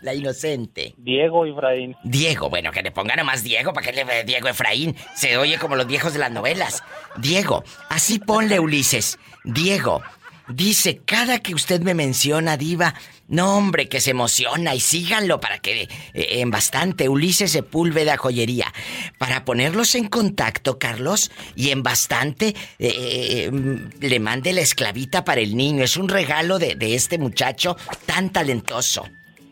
La 0.00 0.14
inocente. 0.14 0.94
Diego 0.96 1.44
Efraín. 1.44 1.94
Diego, 2.04 2.48
bueno, 2.48 2.72
que 2.72 2.82
le 2.82 2.90
pongan 2.90 3.18
nomás 3.18 3.42
Diego, 3.42 3.72
¿para 3.72 3.86
que 3.86 4.04
le 4.04 4.24
Diego 4.24 4.48
Efraín? 4.48 4.96
Se 5.14 5.36
oye 5.36 5.58
como 5.58 5.76
los 5.76 5.86
viejos 5.86 6.12
de 6.12 6.18
las 6.18 6.30
novelas. 6.30 6.82
Diego, 7.16 7.64
así 7.88 8.18
ponle 8.18 8.60
Ulises. 8.60 9.18
Diego, 9.44 10.02
dice, 10.48 11.00
cada 11.04 11.40
que 11.40 11.54
usted 11.54 11.82
me 11.82 11.94
menciona, 11.94 12.56
Diva, 12.56 12.94
no 13.28 13.56
hombre, 13.56 13.88
que 13.88 14.00
se 14.00 14.10
emociona 14.10 14.74
y 14.74 14.80
síganlo 14.80 15.38
para 15.38 15.58
que 15.58 15.82
eh, 15.82 15.88
en 16.14 16.50
bastante, 16.50 17.08
Ulises 17.08 17.52
Sepúlveda 17.52 18.16
Joyería. 18.16 18.72
Para 19.18 19.44
ponerlos 19.44 19.94
en 19.94 20.08
contacto, 20.08 20.78
Carlos, 20.78 21.30
y 21.54 21.70
en 21.70 21.82
bastante, 21.82 22.56
eh, 22.78 23.50
mm, 23.52 24.00
le 24.00 24.20
mande 24.20 24.52
la 24.52 24.62
esclavita 24.62 25.24
para 25.24 25.40
el 25.42 25.56
niño. 25.56 25.84
Es 25.84 25.96
un 25.96 26.08
regalo 26.08 26.58
de, 26.58 26.74
de 26.74 26.94
este 26.94 27.18
muchacho 27.18 27.76
tan 28.06 28.30
talentoso. 28.30 29.06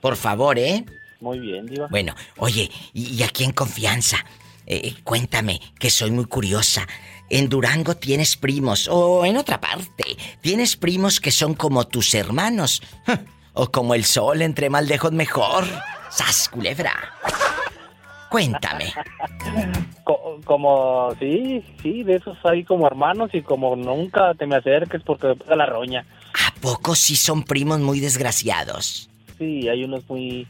Por 0.09 0.17
favor, 0.17 0.59
¿eh? 0.59 0.85
Muy 1.21 1.39
bien, 1.39 1.67
Diva. 1.67 1.87
Bueno, 1.91 2.15
oye, 2.39 2.71
y, 2.95 3.15
y 3.17 3.23
aquí 3.23 3.45
en 3.45 3.53
confianza, 3.53 4.25
eh, 4.67 4.95
cuéntame, 5.05 5.61
que 5.79 5.91
soy 5.91 6.11
muy 6.11 6.25
curiosa. 6.25 6.87
En 7.29 7.49
Durango 7.51 7.95
tienes 7.97 8.37
primos, 8.37 8.89
o 8.91 9.25
en 9.27 9.37
otra 9.37 9.61
parte, 9.61 10.17
tienes 10.41 10.77
primos 10.77 11.21
que 11.21 11.31
son 11.31 11.53
como 11.55 11.87
tus 11.87 12.15
hermanos, 12.15 12.81
o 13.53 13.71
como 13.71 13.95
el 13.95 14.05
sol, 14.07 14.41
entre 14.41 14.71
más 14.71 14.87
lejos 14.89 15.13
mejor. 15.13 15.65
¡Sas, 16.11 16.49
culebra! 16.49 16.95
Cuéntame. 18.31 18.93
Co- 20.05 20.41
como, 20.45 21.15
sí, 21.19 21.63
sí, 21.83 22.03
de 22.03 22.15
esos 22.17 22.39
hay 22.45 22.65
como 22.65 22.87
hermanos 22.87 23.31
y 23.35 23.43
como 23.43 23.77
nunca 23.77 24.33
te 24.35 24.47
me 24.47 24.57
acerques 24.57 25.03
porque 25.03 25.29
me 25.29 25.37
pega 25.37 25.57
la 25.57 25.67
roña. 25.67 26.07
¿A 26.47 26.55
poco 26.61 26.95
sí 26.95 27.15
son 27.17 27.43
primos 27.43 27.81
muy 27.81 28.01
desgraciados? 28.01 29.11
Sí, 29.39 29.69
hay 29.69 29.85
unos 29.85 30.09
muy, 30.09 30.47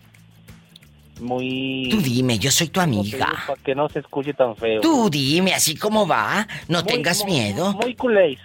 muy... 1.20 1.88
Tú 1.90 2.00
dime, 2.00 2.38
yo 2.38 2.50
soy 2.50 2.68
tu 2.68 2.80
amiga. 2.80 3.28
Para 3.46 3.60
que 3.62 3.74
no 3.74 3.88
se 3.88 3.98
escuche 4.00 4.32
tan 4.34 4.56
feo. 4.56 4.80
Tú 4.80 5.08
dime, 5.10 5.52
así 5.54 5.76
como 5.76 6.06
va, 6.06 6.46
no 6.68 6.82
Muy- 6.82 6.92
tengas 6.92 7.22
muy- 7.24 7.32
miedo. 7.32 7.72
Muy 7.74 7.94
culéis. 7.94 8.40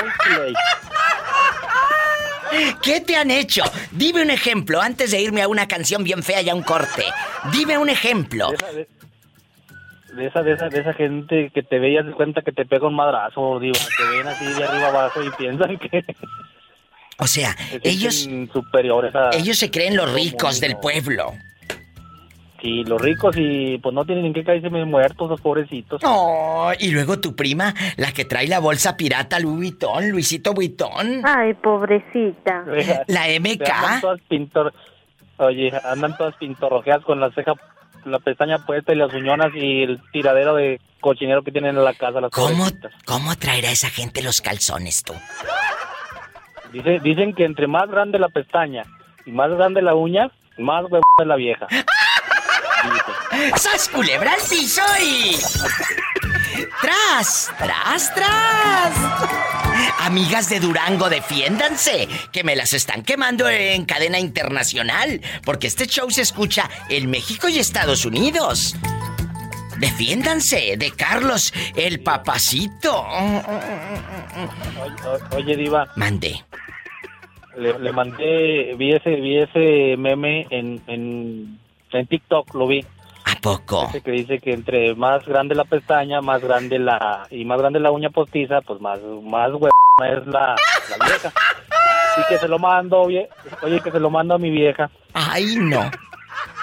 Muy 0.00 0.10
culéis. 0.36 0.56
¿Qué 2.82 3.00
te 3.02 3.14
han 3.16 3.30
hecho? 3.30 3.62
Dime 3.92 4.22
un 4.22 4.30
ejemplo 4.30 4.80
antes 4.80 5.10
de 5.10 5.20
irme 5.20 5.42
a 5.42 5.48
una 5.48 5.68
canción 5.68 6.02
bien 6.02 6.22
fea 6.22 6.40
y 6.40 6.48
a 6.48 6.54
un 6.54 6.62
corte. 6.62 7.04
Dime 7.52 7.76
un 7.76 7.88
ejemplo. 7.90 8.48
De 10.16 10.26
esa, 10.26 10.42
de 10.42 10.52
esa, 10.54 10.68
de 10.68 10.80
esa 10.80 10.94
gente 10.94 11.50
que 11.54 11.62
te 11.62 11.78
ve 11.78 11.92
y 11.92 11.98
haz 11.98 12.06
de 12.06 12.12
cuenta 12.12 12.40
que 12.42 12.50
te 12.52 12.64
pega 12.64 12.86
un 12.88 12.94
madrazo, 12.96 13.60
digo, 13.60 13.76
te 13.98 14.04
ven 14.16 14.26
así 14.26 14.46
de 14.46 14.64
arriba 14.64 14.88
abajo 14.88 15.22
y 15.22 15.30
piensan 15.32 15.78
que... 15.78 16.02
O 17.18 17.26
sea, 17.26 17.56
se 17.56 17.80
ellos 17.82 18.28
superiores 18.52 19.14
a... 19.14 19.30
ellos 19.32 19.58
se 19.58 19.70
creen 19.70 19.96
los 19.96 20.12
ricos 20.12 20.60
del 20.60 20.76
pueblo. 20.76 21.34
Sí, 22.60 22.82
los 22.84 23.00
ricos 23.00 23.36
y 23.38 23.78
pues 23.78 23.94
no 23.94 24.04
tienen 24.04 24.26
en 24.26 24.34
qué 24.34 24.42
caerse 24.42 24.68
muertos, 24.68 25.30
los 25.30 25.40
pobrecitos. 25.40 26.00
Oh, 26.04 26.72
y 26.78 26.90
luego 26.90 27.20
tu 27.20 27.36
prima, 27.36 27.74
la 27.96 28.12
que 28.12 28.24
trae 28.24 28.48
la 28.48 28.58
bolsa 28.58 28.96
pirata 28.96 29.38
Louis 29.38 29.56
Vuitton, 29.56 30.10
Luisito 30.10 30.54
Vuitton. 30.54 31.22
Ay, 31.24 31.54
pobrecita. 31.54 32.64
La 33.06 33.26
MK. 33.38 33.68
Andan 33.68 34.00
todas 34.00 34.20
pintor... 34.28 34.74
Oye, 35.36 35.72
andan 35.84 36.16
todas 36.16 36.34
pintorrojeadas 36.34 37.04
con 37.04 37.20
la 37.20 37.30
ceja, 37.30 37.52
la 38.04 38.18
pestaña 38.18 38.58
puesta 38.66 38.92
y 38.92 38.96
las 38.96 39.14
uñonas 39.14 39.52
y 39.54 39.82
el 39.84 40.00
tiradero 40.10 40.56
de 40.56 40.80
cochinero 41.00 41.44
que 41.44 41.52
tienen 41.52 41.76
en 41.76 41.84
la 41.84 41.94
casa 41.94 42.20
las 42.20 42.32
¿Cómo, 42.32 42.56
pobrecitas. 42.56 42.92
¿Cómo 43.04 43.36
traerá 43.36 43.70
esa 43.70 43.88
gente 43.88 44.20
los 44.20 44.40
calzones 44.40 45.04
tú? 45.04 45.14
Dice, 46.72 46.98
dicen 47.02 47.34
que 47.34 47.44
entre 47.44 47.66
más 47.66 47.88
grande 47.88 48.18
la 48.18 48.28
pestaña 48.28 48.82
y 49.24 49.32
más 49.32 49.50
grande 49.50 49.82
la 49.82 49.94
uña, 49.94 50.30
más 50.58 50.84
huevo 50.84 51.02
es 51.18 51.26
la 51.26 51.36
vieja. 51.36 51.66
¡Sas 53.56 53.88
culebra 53.88 54.32
al 54.32 54.40
piso 54.48 54.82
y... 55.02 55.36
¡Tras! 56.80 57.52
¡Tras, 57.58 58.14
tras! 58.14 58.94
Amigas 60.00 60.48
de 60.48 60.60
Durango, 60.60 61.08
defiéndanse, 61.08 62.08
que 62.32 62.44
me 62.44 62.56
las 62.56 62.72
están 62.72 63.02
quemando 63.02 63.48
en 63.48 63.84
cadena 63.84 64.18
internacional, 64.18 65.20
porque 65.44 65.66
este 65.66 65.86
show 65.86 66.10
se 66.10 66.22
escucha 66.22 66.68
en 66.88 67.10
México 67.10 67.48
y 67.48 67.58
Estados 67.58 68.04
Unidos. 68.04 68.74
Defiéndanse 69.78 70.76
de 70.76 70.90
Carlos, 70.92 71.52
el 71.76 72.00
papacito. 72.00 73.04
Oye, 75.36 75.56
Diva. 75.56 75.86
Mande. 75.96 76.44
Le, 77.56 77.78
le 77.78 77.92
mandé, 77.92 78.74
vi 78.76 78.92
ese, 78.92 79.10
vi 79.16 79.38
ese 79.38 79.96
meme 79.96 80.46
en, 80.50 80.80
en, 80.86 81.58
en 81.90 82.06
TikTok, 82.06 82.54
lo 82.54 82.66
vi. 82.68 82.84
¿A 83.24 83.34
poco? 83.40 83.86
Ese 83.88 84.00
que 84.00 84.10
dice 84.12 84.38
que 84.38 84.52
entre 84.52 84.94
más 84.94 85.26
grande 85.26 85.54
la 85.54 85.64
pestaña, 85.64 86.20
más 86.20 86.40
grande 86.40 86.78
la, 86.78 87.26
y 87.30 87.44
más 87.44 87.58
grande 87.58 87.80
la 87.80 87.90
uña 87.90 88.10
postiza, 88.10 88.60
pues 88.62 88.80
más, 88.80 89.00
más 89.24 89.50
es 89.50 90.26
la, 90.26 90.54
la 90.90 91.06
vieja. 91.06 91.32
Y 92.16 92.28
que 92.28 92.38
se 92.38 92.48
lo 92.48 92.58
mando, 92.58 93.00
oye, 93.00 93.28
oye, 93.62 93.80
que 93.80 93.90
se 93.90 94.00
lo 94.00 94.10
mando 94.10 94.34
a 94.34 94.38
mi 94.38 94.50
vieja. 94.50 94.90
Ay, 95.14 95.56
no. 95.56 95.90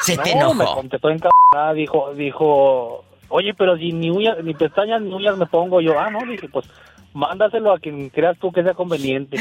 Se 0.01 0.17
te 0.17 0.35
No, 0.35 0.53
me 0.53 0.63
enojó. 0.63 0.75
contestó 0.75 1.09
encabrada, 1.09 1.73
dijo, 1.73 2.13
dijo, 2.13 3.04
oye, 3.29 3.53
pero 3.53 3.77
si 3.77 3.91
ni 3.91 4.09
uñas, 4.09 4.37
ni 4.43 4.53
pestañas 4.53 5.01
ni 5.01 5.13
uñas 5.13 5.37
me 5.37 5.45
pongo 5.45 5.81
yo. 5.81 5.99
Ah, 5.99 6.09
no, 6.09 6.19
dije, 6.25 6.47
pues, 6.49 6.65
mándaselo 7.13 7.73
a 7.73 7.79
quien 7.79 8.09
creas 8.09 8.37
tú 8.39 8.51
que 8.51 8.63
sea 8.63 8.73
conveniente. 8.73 9.37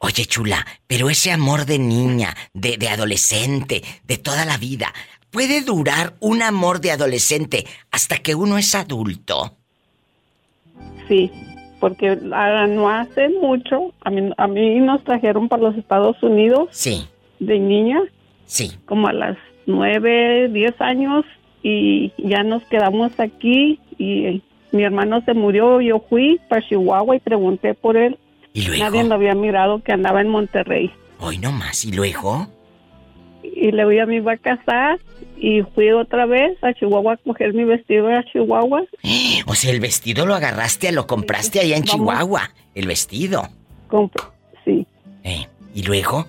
Oye, 0.00 0.26
chula, 0.26 0.64
pero 0.86 1.10
ese 1.10 1.32
amor 1.32 1.66
de 1.66 1.76
niña, 1.78 2.36
de 2.54 2.88
adolescente, 2.88 3.82
de 4.04 4.16
toda 4.16 4.44
la 4.44 4.56
vida, 4.56 4.94
¿puede 5.30 5.62
durar 5.62 6.14
un 6.20 6.42
amor 6.42 6.80
de 6.80 6.90
adolescente 6.90 7.66
hasta 7.90 8.18
que 8.18 8.34
uno 8.34 8.58
es 8.58 8.74
adulto? 8.74 9.54
Sí, 11.08 11.30
porque 11.80 12.16
no 12.16 12.90
hace 12.90 13.28
mucho, 13.28 13.92
a 14.02 14.10
mí, 14.10 14.30
a 14.36 14.46
mí 14.46 14.80
nos 14.80 15.02
trajeron 15.04 15.48
para 15.48 15.62
los 15.62 15.76
Estados 15.76 16.22
Unidos. 16.22 16.68
Sí. 16.72 17.06
De 17.38 17.58
niña. 17.58 18.00
Sí. 18.46 18.72
Como 18.86 19.08
a 19.08 19.12
las 19.12 19.36
nueve, 19.66 20.48
diez 20.48 20.74
años 20.80 21.24
y 21.62 22.12
ya 22.18 22.42
nos 22.42 22.62
quedamos 22.64 23.18
aquí 23.20 23.78
y 23.98 24.42
mi 24.72 24.82
hermano 24.82 25.22
se 25.24 25.34
murió, 25.34 25.80
yo 25.80 26.04
fui 26.08 26.40
para 26.48 26.66
Chihuahua 26.66 27.16
y 27.16 27.20
pregunté 27.20 27.74
por 27.74 27.96
él. 27.96 28.18
¿Y 28.52 28.62
luego? 28.62 28.84
Nadie 28.84 29.04
lo 29.04 29.14
había 29.14 29.34
mirado 29.34 29.82
que 29.82 29.92
andaba 29.92 30.20
en 30.20 30.28
Monterrey. 30.28 30.90
Hoy 31.20 31.38
no 31.38 31.52
más, 31.52 31.84
¿y 31.84 31.92
luego? 31.92 32.48
Y 33.42 33.70
le 33.72 33.84
voy 33.84 33.98
a 33.98 34.06
me 34.06 34.16
iba 34.16 34.32
a 34.32 34.36
casar 34.36 34.98
y 35.40 35.62
fui 35.74 35.90
otra 35.90 36.26
vez 36.26 36.56
a 36.62 36.72
Chihuahua 36.74 37.14
a 37.14 37.16
coger 37.18 37.54
mi 37.54 37.64
vestido 37.64 38.08
a 38.08 38.24
Chihuahua. 38.24 38.82
O 39.46 39.54
sea, 39.54 39.70
el 39.72 39.80
vestido 39.80 40.26
lo 40.26 40.34
agarraste, 40.34 40.92
lo 40.92 41.06
compraste 41.06 41.60
allá 41.60 41.76
en 41.76 41.82
Vamos. 41.84 41.94
Chihuahua. 41.94 42.50
El 42.74 42.86
vestido. 42.86 43.48
Sí. 44.64 44.86
Eh, 45.24 45.46
¿Y 45.74 45.82
luego? 45.84 46.26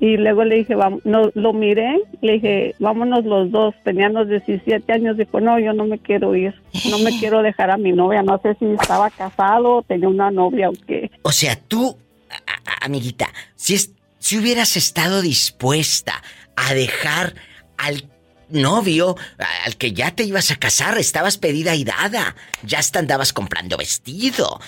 Y 0.00 0.16
luego 0.18 0.44
le 0.44 0.56
dije, 0.56 0.74
vamos, 0.74 1.00
no, 1.04 1.30
lo 1.34 1.52
miré, 1.54 1.98
le 2.20 2.32
dije, 2.34 2.74
vámonos 2.78 3.24
los 3.24 3.50
dos. 3.50 3.74
Teníamos 3.84 4.28
17 4.28 4.92
años, 4.92 5.16
dijo, 5.16 5.40
no, 5.40 5.58
yo 5.58 5.72
no 5.72 5.86
me 5.86 5.98
quiero 5.98 6.34
ir, 6.34 6.52
no 6.90 6.98
me 6.98 7.10
quiero 7.20 7.40
dejar 7.42 7.70
a 7.70 7.76
mi 7.78 7.92
novia. 7.92 8.22
No 8.22 8.38
sé 8.42 8.54
si 8.58 8.66
estaba 8.66 9.08
casado 9.10 9.76
o 9.76 9.82
tenía 9.82 10.08
una 10.08 10.30
novia 10.30 10.68
o 10.68 10.72
qué. 10.86 11.10
O 11.22 11.32
sea, 11.32 11.56
tú, 11.56 11.96
a- 12.28 12.70
a- 12.70 12.84
amiguita, 12.84 13.28
si, 13.54 13.74
es, 13.74 13.92
si 14.18 14.36
hubieras 14.38 14.76
estado 14.76 15.22
dispuesta 15.22 16.22
a 16.56 16.74
dejar 16.74 17.34
al 17.76 18.08
novio 18.48 19.16
al 19.64 19.76
que 19.76 19.92
ya 19.92 20.14
te 20.14 20.24
ibas 20.24 20.50
a 20.50 20.56
casar, 20.56 20.98
estabas 20.98 21.38
pedida 21.38 21.74
y 21.74 21.84
dada, 21.84 22.36
ya 22.62 22.78
hasta 22.78 22.98
andabas 22.98 23.32
comprando 23.32 23.76
vestido, 23.76 24.60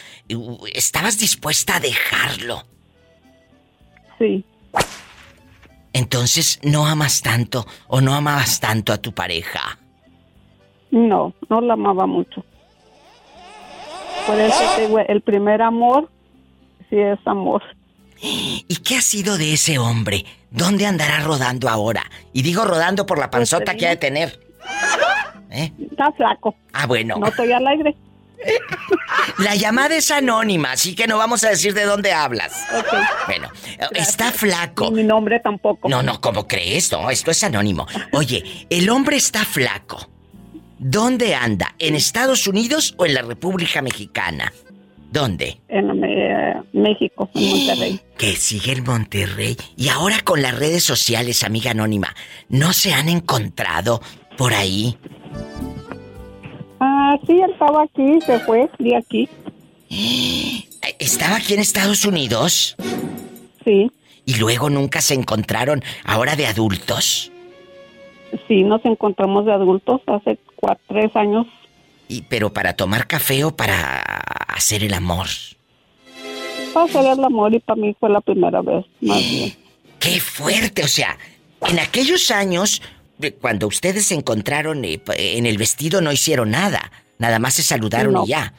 estabas 0.73 1.19
dispuesta 1.19 1.77
a 1.77 1.81
dejarlo. 1.81 2.65
Sí. 4.19 4.45
Entonces, 5.93 6.59
¿no 6.63 6.87
amas 6.87 7.23
tanto 7.23 7.67
o 7.87 8.01
no 8.01 8.15
amabas 8.15 8.61
tanto 8.61 8.93
a 8.93 8.99
tu 8.99 9.13
pareja? 9.13 9.79
No, 10.91 11.35
no 11.49 11.61
la 11.61 11.75
amaba 11.75 12.07
mucho. 12.07 12.45
Por 14.27 14.41
eso 14.41 14.99
el 15.09 15.21
primer 15.23 15.63
amor 15.63 16.11
sí 16.91 16.99
es 16.99 17.19
amor. 17.27 17.63
¿Y 18.21 18.77
qué 18.85 18.97
ha 18.97 19.03
sido 19.03 19.39
de 19.39 19.53
ese 19.53 19.79
hombre? 19.79 20.25
¿Dónde 20.51 20.87
andará 20.87 21.21
rodando 21.21 21.69
ahora? 21.69 22.11
Y 22.33 22.43
digo 22.43 22.65
rodando 22.65 23.07
por 23.07 23.19
la 23.19 23.31
panzota 23.31 23.75
que 23.75 23.87
ha 23.87 23.91
de 23.91 23.97
tener. 23.97 24.41
¿Eh? 25.51 25.73
Está 25.91 26.13
flaco. 26.13 26.55
Ah, 26.73 26.87
bueno. 26.87 27.17
No 27.19 27.27
estoy 27.29 27.53
al 27.53 27.67
aire. 27.67 27.97
La 29.39 29.55
llamada 29.55 29.97
es 29.97 30.11
anónima, 30.11 30.73
así 30.73 30.95
que 30.95 31.07
no 31.07 31.19
vamos 31.19 31.43
a 31.45 31.51
decir 31.51 31.75
de 31.75 31.85
dónde 31.85 32.13
hablas. 32.13 32.53
Bueno, 33.27 33.51
está 33.93 34.31
flaco. 34.31 34.91
mi 34.91 35.03
nombre 35.05 35.41
tampoco. 35.41 35.89
No, 35.89 36.03
no, 36.03 36.21
¿cómo 36.21 36.47
crees? 36.47 36.91
No, 36.93 37.11
esto 37.11 37.31
es 37.31 37.43
anónimo. 37.45 37.87
Oye, 38.13 38.67
el 38.71 38.89
hombre 38.89 39.17
está 39.17 39.45
flaco. 39.45 40.09
¿Dónde 40.79 41.35
anda? 41.35 41.75
¿En 41.79 41.95
Estados 41.95 42.47
Unidos 42.47 42.95
o 42.99 43.07
en 43.07 43.15
la 43.15 43.23
República 43.23 43.81
Mexicana? 43.83 44.53
¿Dónde? 45.11 45.59
En 45.69 46.05
eh, 46.05 46.55
México, 46.73 47.31
en 47.35 47.51
Monterrey. 47.51 48.01
Que 48.19 48.33
sigue 48.37 48.73
en 48.73 48.85
Monterrey. 48.85 49.57
Y 49.77 49.89
ahora 49.89 50.17
con 50.25 50.43
las 50.43 50.59
redes 50.59 50.85
sociales, 50.85 51.45
amiga 51.45 51.71
anónima, 51.71 52.15
¿no 52.49 52.73
se 52.73 52.93
han 52.93 53.09
encontrado 53.09 54.01
por 54.37 54.53
ahí? 54.53 54.97
Ah, 56.81 57.19
sí, 57.27 57.33
él 57.33 57.51
estaba 57.51 57.85
aquí, 57.85 58.21
se 58.21 58.39
fue 58.41 58.69
de 58.79 58.97
aquí. 58.97 59.29
¿Estaba 60.99 61.37
aquí 61.37 61.55
en 61.55 61.61
Estados 61.61 62.05
Unidos? 62.05 62.77
Sí. 63.65 63.91
¿Y 64.25 64.35
luego 64.37 64.71
nunca 64.71 65.01
se 65.01 65.15
encontraron 65.15 65.83
ahora 66.05 66.37
de 66.37 66.47
adultos? 66.47 67.31
Sí, 68.49 68.65
nos 68.65 68.85
encontramos 68.85 69.47
de 69.47 69.53
adultos 69.53 70.01
hace 70.07 70.39
cuatro, 70.57 70.85
tres 70.89 71.15
años. 71.15 71.47
Y, 72.09 72.23
pero 72.23 72.53
para 72.53 72.75
tomar 72.75 73.07
café 73.07 73.45
o 73.45 73.57
para 73.57 74.01
hacer 74.01 74.85
el 74.85 74.95
amor. 74.95 75.27
Para 76.73 76.87
hacer 76.87 77.07
el 77.19 77.25
amor 77.25 77.55
y 77.55 77.59
para 77.61 77.81
mí 77.81 77.97
fue 77.99 78.11
la 78.11 78.21
primera 78.21 78.63
vez, 78.63 78.85
más 79.01 79.19
bien. 79.31 79.57
¡Qué 79.99 80.21
fuerte! 80.21 80.85
O 80.85 80.89
sea, 80.89 81.19
en 81.67 81.79
aquellos 81.79 82.31
años, 82.31 82.83
cuando 83.41 83.67
ustedes 83.67 84.07
se 84.07 84.15
encontraron 84.15 84.85
eh, 84.85 85.01
en 85.17 85.47
el 85.47 85.59
vestido, 85.59 86.01
no 86.01 86.13
hicieron 86.13 86.51
nada. 86.51 86.93
Nada 87.19 87.39
más 87.39 87.55
se 87.55 87.63
saludaron 87.63 88.13
No. 88.13 88.25
y 88.25 88.29
ya. 88.29 88.53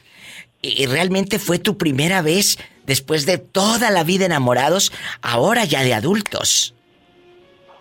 Y 0.62 0.88
realmente 0.88 1.38
fue 1.38 1.60
tu 1.60 1.78
primera 1.78 2.22
vez, 2.24 2.58
después 2.88 3.26
de 3.28 3.38
toda 3.38 3.92
la 3.92 4.04
vida 4.04 4.26
enamorados, 4.26 4.92
ahora 5.22 5.64
ya 5.64 5.84
de 5.84 5.94
adultos. 5.94 6.74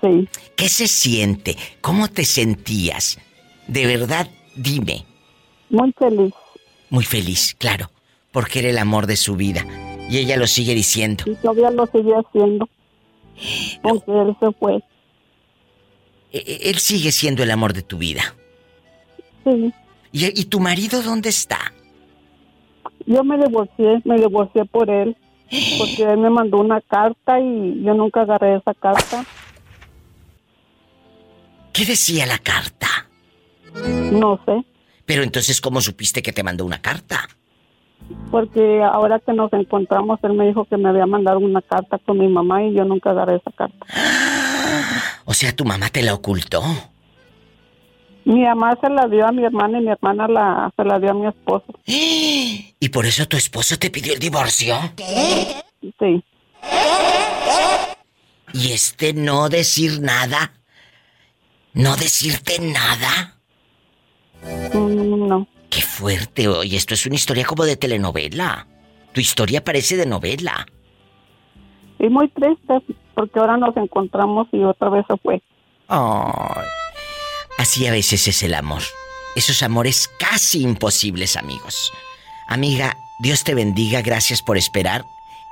Sí. 0.02 0.28
¿Qué 0.54 0.68
se 0.68 0.86
siente? 0.86 1.56
¿Cómo 1.80 2.08
te 2.08 2.24
sentías? 2.26 3.18
De 3.66 3.86
verdad, 3.86 4.28
dime. 4.54 5.06
Muy 5.70 5.92
feliz. 5.98 6.32
Muy 6.90 7.04
feliz, 7.04 7.54
claro, 7.58 7.90
porque 8.32 8.60
era 8.60 8.68
el 8.70 8.78
amor 8.78 9.06
de 9.06 9.16
su 9.16 9.36
vida. 9.36 9.64
Y 10.08 10.18
ella 10.18 10.36
lo 10.36 10.46
sigue 10.46 10.74
diciendo. 10.74 11.24
Y 11.26 11.34
todavía 11.36 11.70
lo 11.70 11.86
sigue 11.86 12.12
haciendo. 12.14 12.68
Aunque 13.82 14.12
él 14.12 14.36
se 14.40 14.52
fue. 14.52 14.76
E- 16.32 16.38
e- 16.46 16.70
Él 16.70 16.78
sigue 16.78 17.10
siendo 17.12 17.42
el 17.42 17.50
amor 17.50 17.72
de 17.72 17.82
tu 17.82 17.98
vida. 17.98 18.34
Sí. 19.44 19.72
¿Y, 20.12 20.40
y 20.40 20.44
tu 20.44 20.60
marido 20.60 21.02
dónde 21.02 21.28
está? 21.30 21.72
Yo 23.06 23.22
me 23.24 23.36
divorcié, 23.38 24.00
me 24.04 24.16
divorcié 24.16 24.64
por 24.64 24.88
él. 24.90 25.16
Porque 25.78 26.02
él 26.02 26.18
me 26.18 26.30
mandó 26.30 26.58
una 26.58 26.80
carta 26.80 27.40
y 27.40 27.82
yo 27.82 27.94
nunca 27.94 28.22
agarré 28.22 28.56
esa 28.56 28.74
carta. 28.74 29.24
¿Qué 31.72 31.84
decía 31.84 32.26
la 32.26 32.38
carta? 32.38 32.86
No 34.12 34.40
sé. 34.46 34.64
Pero 35.06 35.22
entonces, 35.22 35.60
¿cómo 35.60 35.80
supiste 35.80 36.20
que 36.20 36.32
te 36.32 36.42
mandó 36.42 36.64
una 36.64 36.82
carta? 36.82 37.28
Porque 38.30 38.82
ahora 38.82 39.20
que 39.20 39.32
nos 39.32 39.52
encontramos, 39.52 40.18
él 40.22 40.34
me 40.34 40.46
dijo 40.46 40.64
que 40.64 40.76
me 40.76 40.88
había 40.88 41.06
mandado 41.06 41.38
una 41.38 41.62
carta 41.62 41.98
con 41.98 42.18
mi 42.18 42.28
mamá 42.28 42.62
y 42.64 42.74
yo 42.74 42.84
nunca 42.84 43.10
agarré 43.10 43.36
esa 43.36 43.50
carta. 43.52 43.86
O 45.28 45.34
sea, 45.34 45.54
tu 45.54 45.64
mamá 45.64 45.88
te 45.88 46.02
la 46.02 46.14
ocultó. 46.14 46.62
Mi 48.24 48.42
mamá 48.42 48.76
se 48.80 48.88
la 48.90 49.06
dio 49.08 49.26
a 49.26 49.32
mi 49.32 49.44
hermana 49.44 49.78
y 49.78 49.82
mi 49.82 49.90
hermana 49.90 50.28
la, 50.28 50.72
se 50.76 50.84
la 50.84 50.98
dio 51.00 51.10
a 51.10 51.14
mi 51.14 51.26
esposo. 51.26 51.66
¿Y 51.86 52.88
por 52.90 53.06
eso 53.06 53.26
tu 53.26 53.36
esposo 53.36 53.78
te 53.78 53.90
pidió 53.90 54.12
el 54.12 54.18
divorcio? 54.18 54.76
Sí. 54.96 56.24
¿Y 58.52 58.72
este 58.72 59.14
no 59.14 59.48
decir 59.48 60.00
nada? 60.00 60.52
¿No 61.72 61.96
decirte 61.96 62.58
nada? 62.60 63.35
Mm, 64.74 65.28
no. 65.28 65.46
Qué 65.70 65.82
fuerte, 65.82 66.48
oye, 66.48 66.76
esto 66.76 66.94
es 66.94 67.06
una 67.06 67.16
historia 67.16 67.44
como 67.44 67.64
de 67.64 67.76
telenovela. 67.76 68.66
Tu 69.12 69.20
historia 69.20 69.64
parece 69.64 69.96
de 69.96 70.06
novela. 70.06 70.66
Y 71.98 72.08
muy 72.08 72.28
triste 72.28 72.82
porque 73.14 73.38
ahora 73.38 73.56
nos 73.56 73.76
encontramos 73.76 74.48
y 74.52 74.62
otra 74.62 74.90
vez 74.90 75.04
se 75.08 75.16
fue. 75.16 75.42
Ay. 75.88 76.64
Así 77.58 77.86
a 77.86 77.90
veces 77.90 78.28
es 78.28 78.42
el 78.42 78.54
amor. 78.54 78.82
Esos 79.34 79.62
amores 79.62 80.08
casi 80.18 80.62
imposibles, 80.62 81.36
amigos. 81.36 81.92
Amiga, 82.48 82.96
Dios 83.18 83.44
te 83.44 83.54
bendiga, 83.54 84.02
gracias 84.02 84.42
por 84.42 84.58
esperar. 84.58 85.04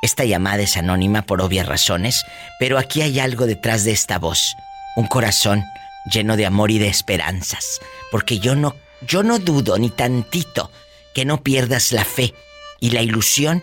Esta 0.02 0.24
llamada 0.24 0.62
es 0.62 0.76
anónima 0.76 1.22
por 1.22 1.40
obvias 1.40 1.66
razones, 1.66 2.24
pero 2.58 2.78
aquí 2.78 3.00
hay 3.00 3.20
algo 3.20 3.46
detrás 3.46 3.84
de 3.84 3.92
esta 3.92 4.18
voz. 4.18 4.54
Un 4.96 5.06
corazón 5.06 5.64
lleno 6.12 6.36
de 6.36 6.44
amor 6.44 6.70
y 6.70 6.78
de 6.78 6.88
esperanzas. 6.88 7.80
Porque 8.10 8.38
yo 8.38 8.54
no, 8.54 8.74
yo 9.06 9.22
no 9.22 9.38
dudo 9.38 9.78
ni 9.78 9.90
tantito 9.90 10.70
que 11.14 11.24
no 11.24 11.42
pierdas 11.42 11.92
la 11.92 12.04
fe 12.04 12.34
y 12.80 12.90
la 12.90 13.02
ilusión 13.02 13.62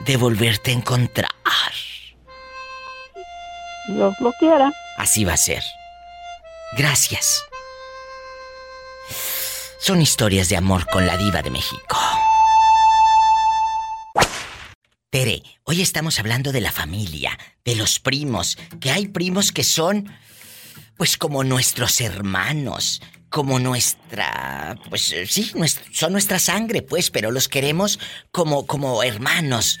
de 0.00 0.16
volverte 0.16 0.70
a 0.70 0.74
encontrar. 0.74 1.30
Dios 3.88 4.14
lo 4.20 4.32
quiera. 4.38 4.72
Así 4.96 5.24
va 5.24 5.34
a 5.34 5.36
ser. 5.36 5.62
Gracias. 6.76 7.44
son 9.78 10.00
historias 10.00 10.48
de 10.48 10.56
amor 10.56 10.86
con 10.86 11.06
la 11.06 11.16
diva 11.18 11.42
de 11.42 11.50
México. 11.50 11.98
Tere, 15.10 15.42
hoy 15.64 15.82
estamos 15.82 16.18
hablando 16.18 16.52
de 16.52 16.62
la 16.62 16.72
familia, 16.72 17.38
de 17.64 17.76
los 17.76 18.00
primos, 18.00 18.56
que 18.80 18.90
hay 18.90 19.08
primos 19.08 19.52
que 19.52 19.62
son, 19.62 20.10
pues 20.96 21.18
como 21.18 21.44
nuestros 21.44 22.00
hermanos, 22.00 23.02
como 23.34 23.58
nuestra, 23.58 24.76
pues 24.88 25.12
eh, 25.12 25.26
sí, 25.26 25.50
son 25.90 26.12
nuestra 26.12 26.38
sangre, 26.38 26.82
pues, 26.82 27.10
pero 27.10 27.32
los 27.32 27.48
queremos 27.48 27.98
como, 28.30 28.64
como 28.64 29.02
hermanos. 29.02 29.80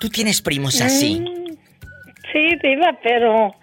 ¿Tú 0.00 0.08
tienes 0.08 0.42
primos 0.42 0.80
así? 0.80 1.20
Mm, 1.20 1.54
sí, 2.32 2.58
diva, 2.60 2.98
pero 3.00 3.54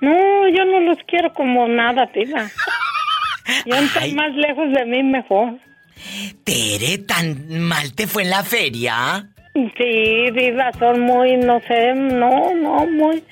no, 0.00 0.48
yo 0.56 0.64
no 0.64 0.78
los 0.78 0.98
quiero 1.08 1.32
como 1.32 1.66
nada, 1.66 2.08
diva. 2.14 2.48
Yo 3.66 3.74
entre 3.78 4.12
más 4.12 4.32
lejos 4.36 4.72
de 4.72 4.84
mí 4.84 5.02
mejor. 5.02 5.58
Tere, 6.44 6.98
¿tan 6.98 7.58
mal 7.58 7.92
te 7.96 8.06
fue 8.06 8.22
en 8.22 8.30
la 8.30 8.44
feria? 8.44 9.28
Sí, 9.54 10.30
diva, 10.36 10.70
son 10.78 11.00
muy, 11.00 11.36
no 11.36 11.60
sé, 11.66 11.94
no, 11.96 12.54
no, 12.54 12.86
muy... 12.86 13.24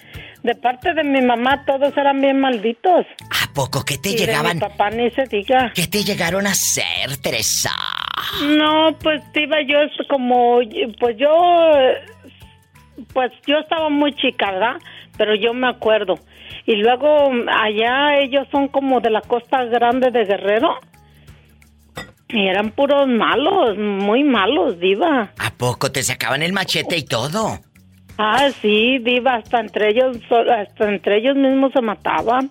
De 0.47 0.55
parte 0.55 0.94
de 0.94 1.02
mi 1.02 1.20
mamá 1.23 1.64
todos 1.66 1.97
eran 1.97 2.20
bien 2.20 2.39
malditos. 2.39 3.05
¿A 3.43 3.52
poco 3.52 3.85
que 3.85 3.98
te 3.98 4.10
Y 4.10 4.12
de 4.12 4.18
llegaban? 4.27 4.55
mi 4.55 4.60
papá 4.60 4.90
ni 4.90 5.10
se 5.10 5.24
diga. 5.24 5.73
¿Qué 5.74 5.89
te 5.89 6.05
llegaron 6.05 6.47
a 6.47 6.51
hacer, 6.51 7.16
Teresa? 7.20 7.73
No, 8.56 8.97
pues 9.02 9.24
diva, 9.32 9.56
yo 9.68 9.81
es 9.81 9.90
como, 10.09 10.60
pues 11.01 11.16
yo, 11.18 11.28
pues 13.12 13.32
yo 13.44 13.59
estaba 13.59 13.89
muy 13.89 14.14
chica, 14.14 14.52
¿verdad? 14.52 14.77
Pero 15.18 15.35
yo 15.35 15.52
me 15.52 15.66
acuerdo. 15.68 16.14
Y 16.64 16.77
luego 16.77 17.32
allá 17.51 18.16
ellos 18.20 18.47
son 18.52 18.68
como 18.68 19.01
de 19.01 19.10
la 19.10 19.23
costa 19.23 19.64
grande 19.64 20.12
de 20.12 20.27
Guerrero. 20.27 20.78
Y 22.28 22.47
eran 22.47 22.70
puros 22.70 23.09
malos, 23.09 23.77
muy 23.77 24.23
malos, 24.23 24.78
diva. 24.78 25.32
¿A 25.39 25.51
poco 25.56 25.90
te 25.90 26.05
sacaban 26.05 26.43
el 26.44 26.52
machete 26.52 26.97
y 26.97 27.05
todo? 27.05 27.59
Ah, 28.18 28.48
sí, 28.62 28.98
diva, 28.98 29.34
hasta 29.36 29.60
entre 29.60 29.90
ellos, 29.90 30.16
hasta 30.30 30.88
entre 30.88 31.18
ellos 31.18 31.36
mismos 31.36 31.72
se 31.72 31.82
mataban. 31.82 32.51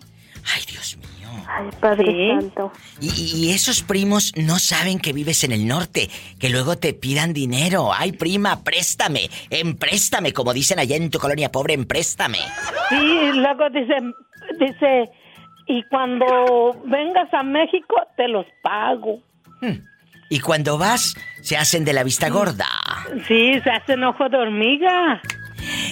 Ay, 0.53 0.63
Dios 0.69 0.97
mío. 0.97 1.05
Ay, 1.47 1.69
Padre 1.79 2.37
Santo. 2.39 2.71
Y, 3.01 3.47
y 3.47 3.51
esos 3.51 3.81
primos 3.81 4.33
no 4.35 4.59
saben 4.59 4.99
que 4.99 5.13
vives 5.13 5.43
en 5.43 5.51
el 5.51 5.67
norte, 5.67 6.09
que 6.39 6.49
luego 6.49 6.77
te 6.77 6.93
pidan 6.93 7.33
dinero. 7.33 7.91
Ay, 7.93 8.11
prima, 8.11 8.63
préstame, 8.63 9.29
empréstame, 9.49 10.33
como 10.33 10.53
dicen 10.53 10.79
allá 10.79 10.95
en 10.95 11.09
tu 11.09 11.19
colonia 11.19 11.51
pobre, 11.51 11.73
empréstame. 11.73 12.39
Sí, 12.89 12.95
y 12.95 13.31
luego 13.33 13.69
dice, 13.69 13.95
dice, 14.59 15.09
y 15.67 15.83
cuando 15.83 16.79
vengas 16.85 17.33
a 17.33 17.43
México 17.43 17.95
te 18.15 18.27
los 18.27 18.45
pago. 18.61 19.19
Y 20.29 20.39
cuando 20.39 20.77
vas, 20.77 21.15
se 21.41 21.57
hacen 21.57 21.85
de 21.85 21.93
la 21.93 22.03
vista 22.03 22.29
gorda. 22.29 22.67
Sí, 23.27 23.59
se 23.63 23.69
hacen 23.69 24.03
ojo 24.03 24.27
de 24.29 24.37
hormiga. 24.37 25.21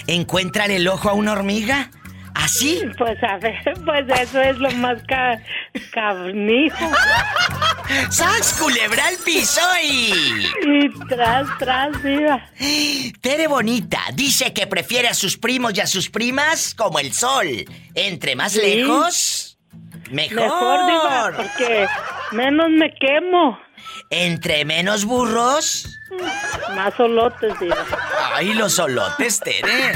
¿Encuentran 0.08 0.72
el 0.72 0.88
ojo 0.88 1.10
a 1.10 1.14
una 1.14 1.32
hormiga? 1.34 1.90
¿Así? 2.36 2.82
Pues 2.98 3.22
a 3.24 3.38
ver, 3.38 3.56
pues 3.86 4.06
eso 4.22 4.42
es 4.42 4.58
lo 4.58 4.72
más 4.72 4.98
ca 5.08 5.40
carnijo. 5.92 6.92
¡Sas, 8.10 8.54
culebra 8.60 9.06
al 9.08 9.18
piso 9.24 9.62
y... 9.84 10.12
Y 10.66 10.90
tras, 11.08 11.48
tras, 11.60 12.02
viva. 12.02 12.44
Tere 13.22 13.48
Bonita 13.48 14.02
dice 14.16 14.52
que 14.52 14.66
prefiere 14.66 15.10
a 15.10 15.14
sus 15.14 15.38
primos 15.38 15.74
y 15.76 15.82
a 15.82 15.88
sus 15.88 16.10
primas 16.10 16.74
como 16.74 16.98
el 17.00 17.14
sol. 17.14 17.48
Entre 17.94 18.36
más 18.36 18.54
Sí. 18.54 18.62
lejos, 18.62 19.58
mejor. 20.12 20.36
Mejor, 20.42 20.86
diva, 20.88 21.32
porque 21.38 21.86
menos 22.32 22.70
me 22.72 22.92
quemo. 22.96 23.60
Entre 24.10 24.66
menos 24.66 25.06
burros. 25.06 26.00
Más 26.76 26.94
solotes, 26.96 27.60
diva. 27.60 27.86
Ay, 28.34 28.54
los 28.54 28.74
solotes, 28.74 29.40
Tere. 29.40 29.94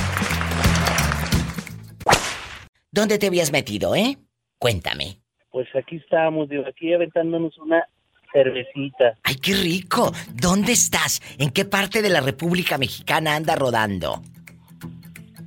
¿Dónde 2.91 3.19
te 3.19 3.27
habías 3.27 3.53
metido, 3.53 3.95
eh? 3.95 4.17
Cuéntame. 4.59 5.19
Pues 5.51 5.69
aquí 5.77 5.97
estamos, 5.97 6.49
digo, 6.49 6.65
aquí 6.67 6.93
aventándonos 6.95 7.57
una 7.59 7.87
cervecita. 8.33 9.19
¡Ay, 9.23 9.37
qué 9.37 9.55
rico! 9.55 10.13
¿Dónde 10.33 10.73
estás? 10.73 11.21
¿En 11.39 11.51
qué 11.51 11.65
parte 11.67 12.01
de 12.01 12.09
la 12.09 12.21
República 12.21 12.79
Mexicana 12.79 13.37
anda 13.37 13.55
rodando? 13.55 14.23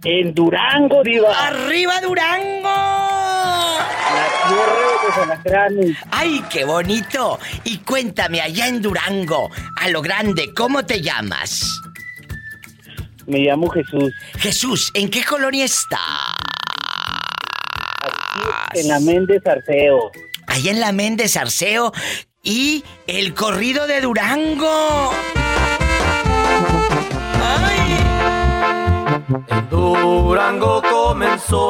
En 0.04 0.34
Durango, 0.34 1.04
diva. 1.04 1.48
¡Arriba 1.48 2.00
Durango! 2.02 2.64
La 2.64 4.28
tierra 4.48 4.74
de 4.74 5.08
los 5.08 5.18
alacranes. 5.18 5.98
¡Ay, 6.12 6.42
qué 6.50 6.64
bonito! 6.64 7.38
Y 7.66 7.80
cuéntame, 7.80 8.40
allá 8.40 8.68
en 8.68 8.82
Durango, 8.82 9.50
a 9.78 9.90
lo 9.90 10.02
grande, 10.02 10.54
¿cómo 10.56 10.86
te 10.86 11.02
llamas? 11.02 11.82
Me 13.28 13.40
llamo 13.40 13.70
Jesús. 13.70 14.14
Jesús, 14.38 14.90
¿en 14.94 15.10
qué 15.10 15.24
colonia 15.24 15.66
está? 15.66 16.00
En 18.74 18.88
la 18.88 19.00
Méndez 19.02 19.46
Arceo. 19.46 20.12
Allá 20.48 20.72
en 20.72 20.80
la 20.80 20.92
Méndez 20.94 21.36
Arceo 21.36 21.92
y 22.42 22.84
el 23.06 23.34
corrido 23.34 23.86
de 23.86 24.02
Durango. 24.02 25.14
En 29.30 29.70
Durango 29.70 30.82
comenzó. 30.82 31.70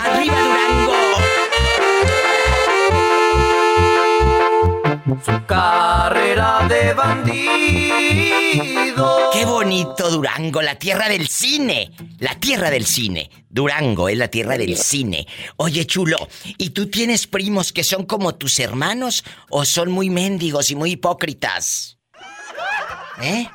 ¡Arriba 0.00 0.34
Durango! 0.42 0.92
Su 5.24 5.46
carrera 5.46 6.66
de 6.68 6.94
bandido. 6.94 7.30
¡Qué 9.32 9.44
bonito 9.44 10.10
Durango! 10.10 10.62
La 10.62 10.74
tierra 10.74 11.08
del 11.08 11.28
cine. 11.28 11.92
La 12.18 12.34
tierra 12.34 12.68
del 12.68 12.84
cine. 12.84 13.30
Durango 13.48 14.08
es 14.08 14.18
la 14.18 14.26
tierra 14.26 14.58
del 14.58 14.76
cine. 14.76 15.28
Oye, 15.58 15.86
chulo, 15.86 16.16
¿y 16.58 16.70
tú 16.70 16.90
tienes 16.90 17.28
primos 17.28 17.72
que 17.72 17.84
son 17.84 18.04
como 18.04 18.34
tus 18.34 18.58
hermanos 18.58 19.22
o 19.50 19.64
son 19.64 19.92
muy 19.92 20.10
mendigos 20.10 20.72
y 20.72 20.74
muy 20.74 20.90
hipócritas? 20.92 21.98
¿Eh? 23.22 23.48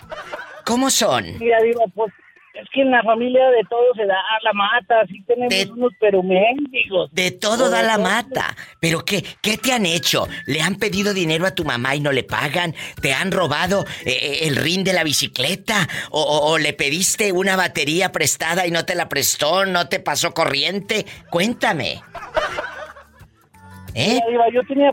¿Cómo 0.65 0.89
son? 0.89 1.37
Mira, 1.39 1.57
diva, 1.61 1.83
pues 1.93 2.11
es 2.53 2.67
que 2.73 2.81
en 2.81 2.91
la 2.91 3.01
familia 3.01 3.49
de 3.49 3.63
todos 3.69 3.95
se 3.95 4.05
da 4.05 4.17
la 4.43 4.51
mata, 4.53 4.99
así 5.01 5.23
tenemos 5.25 5.69
unos 5.77 5.93
pero 6.01 6.21
mendigos. 6.21 7.09
De 7.13 7.31
todo 7.31 7.69
da 7.69 7.81
la 7.81 7.97
mata. 7.97 8.55
¿Pero 8.81 9.05
qué? 9.05 9.23
¿Qué 9.41 9.57
te 9.57 9.71
han 9.71 9.85
hecho? 9.85 10.27
¿Le 10.47 10.61
han 10.61 10.75
pedido 10.75 11.13
dinero 11.13 11.45
a 11.47 11.55
tu 11.55 11.63
mamá 11.63 11.95
y 11.95 12.01
no 12.01 12.11
le 12.11 12.23
pagan? 12.23 12.75
¿Te 13.01 13.13
han 13.13 13.31
robado 13.31 13.85
eh, 14.05 14.39
el 14.43 14.57
rin 14.57 14.83
de 14.83 14.91
la 14.91 15.05
bicicleta? 15.05 15.87
¿O, 16.09 16.21
o- 16.21 16.51
o 16.51 16.57
le 16.57 16.73
pediste 16.73 17.31
una 17.31 17.55
batería 17.55 18.11
prestada 18.11 18.67
y 18.67 18.71
no 18.71 18.83
te 18.85 18.95
la 18.95 19.07
prestó? 19.07 19.65
¿No 19.65 19.87
te 19.87 20.01
pasó 20.01 20.33
corriente? 20.33 21.05
Cuéntame. 21.29 22.01
¿Eh? 23.93 24.19
Mira, 24.29 24.45
yo 24.53 24.63
tenía 24.63 24.91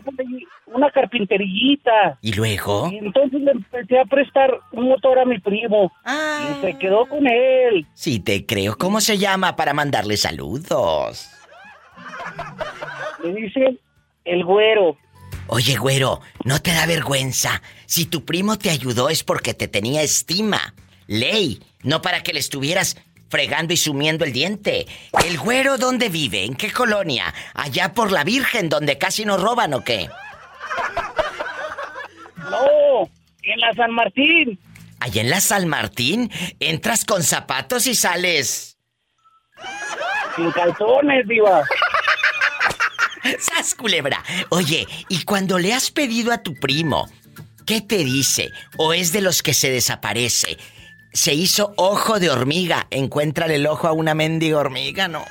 una 0.67 0.91
carpinterillita. 0.91 2.17
¿Y 2.21 2.33
luego? 2.33 2.89
Y 2.91 2.97
entonces 2.97 3.41
le 3.41 3.51
empecé 3.51 3.99
a 3.99 4.05
prestar 4.05 4.59
un 4.71 4.89
motor 4.89 5.19
a 5.19 5.25
mi 5.25 5.39
primo. 5.39 5.91
Ah. 6.05 6.57
Y 6.57 6.61
se 6.61 6.77
quedó 6.77 7.05
con 7.07 7.25
él. 7.27 7.85
Sí, 7.93 8.19
te 8.19 8.45
creo. 8.45 8.77
¿Cómo 8.77 9.01
se 9.01 9.17
llama 9.17 9.55
para 9.55 9.73
mandarle 9.73 10.17
saludos? 10.17 11.29
Le 13.23 13.33
dicen 13.33 13.79
el 14.25 14.43
güero. 14.43 14.97
Oye, 15.47 15.77
güero, 15.77 16.21
¿no 16.45 16.61
te 16.61 16.71
da 16.71 16.85
vergüenza? 16.85 17.61
Si 17.85 18.05
tu 18.05 18.23
primo 18.23 18.57
te 18.57 18.69
ayudó 18.69 19.09
es 19.09 19.23
porque 19.23 19.53
te 19.53 19.67
tenía 19.67 20.03
estima. 20.03 20.75
Ley, 21.07 21.59
no 21.81 22.03
para 22.03 22.21
que 22.21 22.33
le 22.33 22.39
estuvieras 22.39 22.97
fregando 23.29 23.73
y 23.73 23.77
sumiendo 23.77 24.25
el 24.25 24.33
diente. 24.33 24.87
¿El 25.25 25.37
güero 25.37 25.77
dónde 25.77 26.09
vive? 26.09 26.45
¿En 26.45 26.55
qué 26.55 26.71
colonia? 26.71 27.33
¿Allá 27.53 27.93
por 27.93 28.11
la 28.11 28.23
Virgen, 28.23 28.69
donde 28.69 28.97
casi 28.97 29.25
nos 29.25 29.41
roban 29.41 29.73
o 29.73 29.83
qué? 29.83 30.09
No, 32.37 33.09
en 33.43 33.59
la 33.59 33.73
San 33.73 33.91
Martín. 33.91 34.59
Allá 34.99 35.21
en 35.21 35.29
la 35.29 35.39
San 35.39 35.67
Martín, 35.67 36.31
entras 36.59 37.05
con 37.05 37.23
zapatos 37.23 37.87
y 37.87 37.95
sales. 37.95 38.77
Sin 40.35 40.51
calzones, 40.51 41.27
diva. 41.27 41.63
¡Sas, 43.39 43.75
culebra! 43.75 44.23
Oye, 44.49 44.87
¿y 45.07 45.23
cuando 45.23 45.59
le 45.59 45.73
has 45.73 45.91
pedido 45.91 46.31
a 46.31 46.41
tu 46.41 46.53
primo, 46.55 47.09
qué 47.65 47.81
te 47.81 47.97
dice? 47.97 48.51
¿O 48.77 48.93
es 48.93 49.11
de 49.11 49.21
los 49.21 49.43
que 49.43 49.53
se 49.53 49.69
desaparece? 49.69 50.57
Se 51.11 51.33
hizo 51.33 51.73
ojo 51.77 52.19
de 52.19 52.29
hormiga. 52.29 52.87
Encuéntrale 52.89 53.55
el 53.55 53.67
ojo 53.67 53.87
a 53.87 53.91
una 53.91 54.13
mendiga 54.13 54.57
hormiga, 54.57 55.07
¿no? 55.07 55.23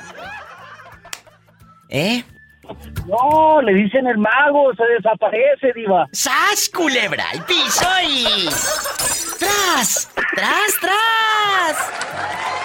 ¿Eh? 1.89 2.25
No, 3.07 3.63
le 3.63 3.75
dicen 3.75 4.07
el 4.07 4.19
mago, 4.19 4.75
se 4.75 4.85
desaparece, 4.85 5.73
diva. 5.75 6.07
¡Sas, 6.13 6.69
culebra! 6.69 7.31
¡Al 7.31 7.45
piso 7.45 7.87
y... 8.07 8.49
¡Tras! 9.39 10.09
¡Tras, 10.35 10.73
tras! 10.81 11.77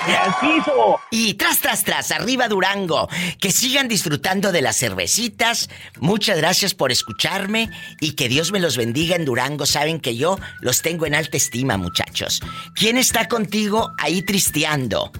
¡Y 0.07 0.11
al 0.11 0.35
piso! 0.39 0.99
Y 1.11 1.33
tras, 1.35 1.61
tras, 1.61 1.83
tras, 1.83 2.11
arriba 2.11 2.47
Durango. 2.47 3.07
Que 3.39 3.51
sigan 3.51 3.87
disfrutando 3.87 4.51
de 4.51 4.61
las 4.61 4.77
cervecitas. 4.77 5.69
Muchas 5.99 6.37
gracias 6.37 6.73
por 6.73 6.91
escucharme 6.91 7.69
y 8.01 8.15
que 8.15 8.27
Dios 8.27 8.51
me 8.51 8.59
los 8.59 8.75
bendiga 8.75 9.15
en 9.15 9.25
Durango. 9.25 9.65
Saben 9.65 9.99
que 9.99 10.15
yo 10.17 10.37
los 10.61 10.81
tengo 10.81 11.05
en 11.05 11.15
alta 11.15 11.37
estima, 11.37 11.77
muchachos. 11.77 12.41
¿Quién 12.75 12.97
está 12.97 13.27
contigo 13.27 13.91
ahí 13.99 14.21
tristeando? 14.23 15.11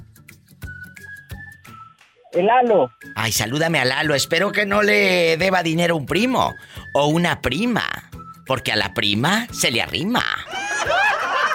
El 2.34 2.50
halo. 2.50 2.92
Ay, 3.16 3.32
salúdame 3.32 3.80
a 3.80 3.86
Lalo. 3.86 4.16
Espero 4.16 4.52
que 4.52 4.66
no 4.66 4.82
le 4.82 5.38
deba 5.38 5.64
dinero 5.64 5.96
a 5.96 5.98
un 5.98 6.06
primo 6.06 6.56
o 6.94 7.08
una 7.08 7.42
prima. 7.42 8.10
Porque 8.46 8.72
a 8.72 8.76
la 8.76 8.94
prima 8.94 9.48
se 9.52 9.72
le 9.72 9.82
arrima. 9.82 10.24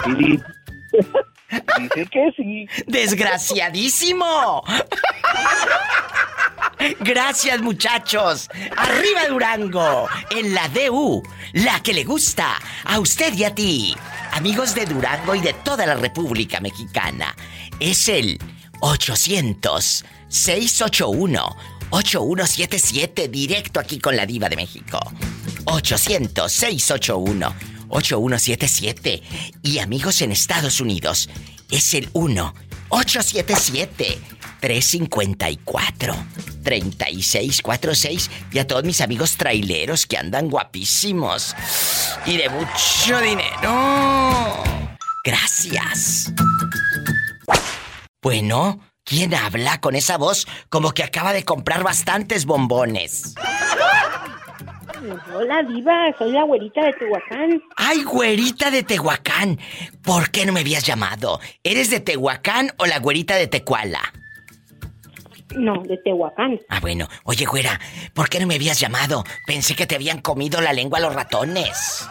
Dice 0.07 2.05
que 2.11 2.31
sí. 2.35 2.67
¡Desgraciadísimo! 2.87 4.63
Gracias, 7.01 7.61
muchachos. 7.61 8.49
Arriba 8.77 9.27
Durango, 9.27 10.07
en 10.31 10.53
la 10.53 10.69
DU, 10.69 11.21
la 11.53 11.81
que 11.83 11.93
le 11.93 12.05
gusta 12.05 12.57
a 12.85 12.99
usted 12.99 13.33
y 13.33 13.43
a 13.43 13.53
ti. 13.53 13.95
Amigos 14.31 14.75
de 14.75 14.85
Durango 14.85 15.35
y 15.35 15.41
de 15.41 15.53
toda 15.53 15.85
la 15.85 15.95
República 15.95 16.61
Mexicana, 16.61 17.35
es 17.79 18.07
el 18.07 18.39
800 18.79 20.05
681 20.29 21.55
8177 21.91 23.27
directo 23.27 23.79
aquí 23.79 23.99
con 23.99 24.15
la 24.15 24.25
diva 24.25 24.47
de 24.47 24.55
México. 24.55 24.99
800 25.65 26.51
681 26.51 27.55
8177 27.89 29.23
y 29.63 29.79
amigos 29.79 30.21
en 30.21 30.31
Estados 30.31 30.79
Unidos 30.79 31.29
es 31.71 31.93
el 31.93 32.09
1 32.13 32.53
877 32.89 34.19
354 34.59 36.15
3646 36.63 38.29
y 38.51 38.59
a 38.59 38.67
todos 38.67 38.83
mis 38.83 39.01
amigos 39.01 39.37
traileros 39.37 40.05
que 40.05 40.17
andan 40.17 40.49
guapísimos 40.49 41.55
y 42.25 42.37
de 42.37 42.49
mucho 42.49 43.19
dinero. 43.21 44.63
Gracias. 45.23 46.31
Bueno, 48.21 48.79
¿quién 49.09 49.33
habla 49.33 49.81
con 49.81 49.95
esa 49.95 50.17
voz 50.17 50.47
como 50.69 50.91
que 50.91 51.03
acaba 51.03 51.33
de 51.33 51.43
comprar 51.43 51.83
bastantes 51.83 52.45
bombones? 52.45 53.33
Hola, 55.33 55.63
Diva, 55.63 56.13
soy 56.17 56.31
la 56.31 56.43
güerita 56.43 56.83
de 56.83 56.93
Tehuacán. 56.93 57.63
¡Ay, 57.75 58.03
güerita 58.03 58.69
de 58.69 58.83
Tehuacán! 58.83 59.57
¿Por 60.03 60.29
qué 60.29 60.45
no 60.45 60.53
me 60.53 60.59
habías 60.59 60.83
llamado? 60.83 61.39
¿Eres 61.63 61.89
de 61.89 62.01
Tehuacán 62.01 62.71
o 62.77 62.85
la 62.85 62.99
güerita 62.99 63.35
de 63.35 63.47
Tecuala? 63.47 64.01
No, 65.55 65.81
de 65.83 65.97
Tehuacán. 65.97 66.59
Ah, 66.69 66.79
bueno. 66.79 67.07
Oye, 67.23 67.45
güera, 67.45 67.79
¿por 68.13 68.29
qué 68.29 68.39
no 68.39 68.45
me 68.45 68.55
habías 68.55 68.79
llamado? 68.79 69.23
Pensé 69.47 69.73
que 69.75 69.87
te 69.87 69.95
habían 69.95 70.21
comido 70.21 70.61
la 70.61 70.73
lengua 70.73 70.99
los 70.99 71.15
ratones. 71.15 72.07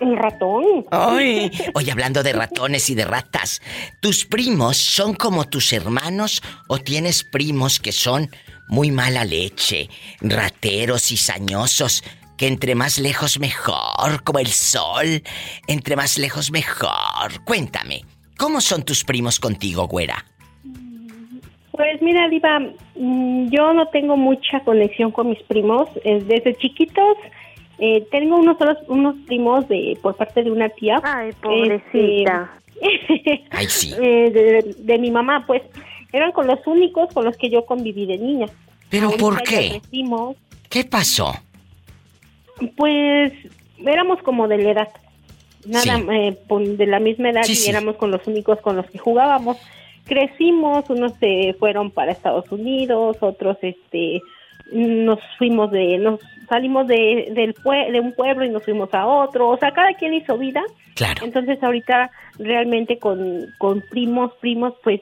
¿Un 0.00 0.16
ratón? 0.16 0.64
Ay, 0.90 1.50
oye, 1.74 1.92
hablando 1.92 2.22
de 2.22 2.32
ratones 2.32 2.88
y 2.88 2.94
de 2.94 3.04
ratas, 3.04 3.60
¿tus 4.00 4.24
primos 4.24 4.78
son 4.78 5.14
como 5.14 5.48
tus 5.48 5.72
hermanos 5.72 6.42
o 6.68 6.78
tienes 6.78 7.22
primos 7.22 7.78
que 7.78 7.92
son 7.92 8.30
muy 8.68 8.90
mala 8.90 9.24
leche, 9.24 9.90
rateros 10.20 11.12
y 11.12 11.16
sañosos, 11.18 12.02
que 12.38 12.46
entre 12.46 12.74
más 12.74 12.98
lejos 12.98 13.38
mejor, 13.38 14.22
como 14.24 14.38
el 14.38 14.46
sol, 14.46 15.22
entre 15.66 15.96
más 15.96 16.16
lejos 16.16 16.50
mejor? 16.50 17.44
Cuéntame, 17.44 18.02
¿cómo 18.38 18.62
son 18.62 18.84
tus 18.84 19.04
primos 19.04 19.38
contigo, 19.38 19.86
güera? 19.86 20.24
Pues 21.72 22.00
mira, 22.02 22.28
Diva, 22.28 22.58
mm, 22.96 23.48
yo 23.50 23.72
no 23.74 23.86
tengo 23.88 24.16
mucha 24.16 24.60
conexión 24.60 25.12
con 25.12 25.30
mis 25.30 25.42
primos. 25.44 25.88
Desde 26.04 26.54
chiquitos 26.56 27.16
eh, 27.80 28.06
tengo 28.10 28.36
unos 28.36 28.56
solos, 28.58 28.78
unos 28.88 29.16
primos 29.26 29.66
de 29.68 29.98
por 30.02 30.14
parte 30.16 30.42
de 30.44 30.50
una 30.50 30.68
tía. 30.68 31.00
Ay, 31.02 31.32
pobrecita. 31.42 32.50
Este, 32.80 33.44
Ay, 33.50 33.66
sí. 33.68 33.92
eh, 34.00 34.30
de, 34.30 34.74
de 34.78 34.98
mi 34.98 35.10
mamá, 35.10 35.44
pues 35.46 35.62
eran 36.12 36.32
con 36.32 36.46
los 36.46 36.64
únicos 36.66 37.12
con 37.12 37.24
los 37.24 37.36
que 37.36 37.50
yo 37.50 37.64
conviví 37.66 38.06
de 38.06 38.18
niña. 38.18 38.46
¿Pero 38.90 39.06
Ahorita 39.06 39.22
por 39.24 39.42
qué? 39.42 39.80
crecimos, 39.80 40.36
¿Qué 40.68 40.84
pasó? 40.84 41.32
pues 42.76 43.32
éramos 43.86 44.20
como 44.22 44.48
de 44.48 44.58
la 44.58 44.70
edad. 44.72 44.88
Nada, 45.66 45.82
Sí. 45.82 45.90
eh, 46.10 46.38
de 46.76 46.86
la 46.86 47.00
misma 47.00 47.30
edad 47.30 47.42
Sí, 47.42 47.52
y 47.52 47.56
sí. 47.56 47.70
éramos 47.70 47.96
con 47.96 48.10
los 48.10 48.26
únicos 48.26 48.60
con 48.60 48.76
los 48.76 48.88
que 48.90 48.98
jugábamos. 48.98 49.58
Crecimos, 50.04 50.88
unos 50.90 51.12
se 51.20 51.54
fueron 51.58 51.90
para 51.90 52.12
Estados 52.12 52.50
Unidos, 52.50 53.18
otros 53.20 53.56
este 53.62 54.20
nos 54.72 55.18
fuimos 55.38 55.70
de 55.70 55.98
nos 55.98 56.20
salimos 56.48 56.86
de 56.86 57.28
del 57.32 57.54
pue- 57.54 57.90
de 57.92 58.00
un 58.00 58.12
pueblo 58.12 58.44
y 58.44 58.50
nos 58.50 58.64
fuimos 58.64 58.92
a 58.92 59.06
otro, 59.06 59.48
o 59.50 59.58
sea, 59.58 59.72
cada 59.72 59.92
quien 59.94 60.14
hizo 60.14 60.36
vida. 60.38 60.62
Claro. 60.94 61.24
Entonces 61.24 61.62
ahorita 61.62 62.10
realmente 62.38 62.98
con 62.98 63.46
con 63.58 63.80
primos, 63.90 64.32
primos 64.40 64.74
pues 64.82 65.00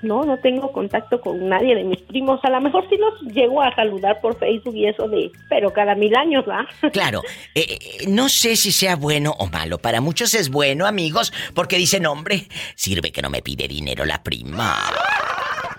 no, 0.00 0.22
no 0.22 0.38
tengo 0.38 0.70
contacto 0.70 1.20
con 1.20 1.48
nadie 1.48 1.74
de 1.74 1.82
mis 1.82 2.00
primos. 2.02 2.38
A 2.44 2.50
lo 2.50 2.60
mejor 2.60 2.88
sí 2.88 2.96
los 2.96 3.34
llego 3.34 3.60
a 3.60 3.74
saludar 3.74 4.20
por 4.20 4.38
Facebook 4.38 4.76
y 4.76 4.86
eso 4.86 5.08
de, 5.08 5.28
pero 5.48 5.72
cada 5.72 5.96
mil 5.96 6.14
años, 6.14 6.44
¿va? 6.48 6.68
Claro, 6.92 7.22
eh, 7.54 7.66
eh, 7.68 8.04
no 8.08 8.28
sé 8.28 8.54
si 8.54 8.70
sea 8.70 8.94
bueno 8.94 9.34
o 9.40 9.46
malo. 9.48 9.78
Para 9.78 10.00
muchos 10.00 10.34
es 10.34 10.50
bueno, 10.50 10.86
amigos, 10.86 11.32
porque 11.52 11.76
dicen, 11.78 12.06
hombre, 12.06 12.46
sirve 12.76 13.10
que 13.10 13.22
no 13.22 13.30
me 13.30 13.42
pide 13.42 13.66
dinero 13.66 14.04
la 14.04 14.22
prima. 14.22 14.76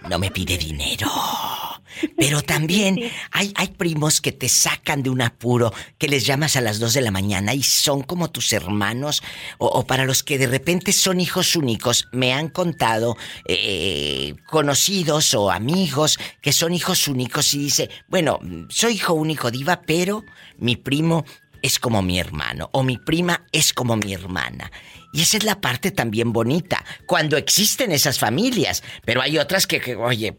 No 0.09 0.19
me 0.19 0.29
pide 0.31 0.57
dinero. 0.57 1.07
Pero 2.17 2.41
también 2.43 2.99
hay, 3.31 3.53
hay 3.55 3.67
primos 3.69 4.21
que 4.21 4.31
te 4.31 4.49
sacan 4.49 5.03
de 5.03 5.09
un 5.09 5.21
apuro, 5.21 5.73
que 5.97 6.07
les 6.07 6.25
llamas 6.25 6.55
a 6.55 6.61
las 6.61 6.79
2 6.79 6.93
de 6.93 7.01
la 7.01 7.11
mañana 7.11 7.53
y 7.53 7.63
son 7.63 8.03
como 8.03 8.31
tus 8.31 8.53
hermanos, 8.53 9.23
o, 9.57 9.67
o 9.67 9.85
para 9.85 10.05
los 10.05 10.23
que 10.23 10.37
de 10.37 10.47
repente 10.47 10.91
son 10.93 11.19
hijos 11.19 11.55
únicos, 11.55 12.07
me 12.11 12.33
han 12.33 12.49
contado 12.49 13.17
eh, 13.45 14.35
conocidos 14.47 15.33
o 15.33 15.51
amigos 15.51 16.19
que 16.41 16.53
son 16.53 16.73
hijos 16.73 17.07
únicos 17.07 17.53
y 17.53 17.59
dice, 17.59 17.89
bueno, 18.07 18.39
soy 18.69 18.93
hijo 18.93 19.13
único 19.13 19.51
diva, 19.51 19.81
pero 19.85 20.23
mi 20.57 20.75
primo 20.75 21.25
es 21.61 21.79
como 21.79 22.01
mi 22.01 22.19
hermano 22.19 22.69
o 22.73 22.83
mi 22.83 22.97
prima 22.97 23.45
es 23.51 23.73
como 23.73 23.95
mi 23.95 24.13
hermana. 24.13 24.71
Y 25.11 25.21
esa 25.21 25.37
es 25.37 25.43
la 25.43 25.59
parte 25.59 25.91
también 25.91 26.31
bonita, 26.31 26.85
cuando 27.07 27.35
existen 27.35 27.91
esas 27.91 28.19
familias, 28.19 28.83
pero 29.05 29.21
hay 29.21 29.39
otras 29.39 29.65
que, 29.65 29.81
que, 29.81 29.95
oye, 29.95 30.37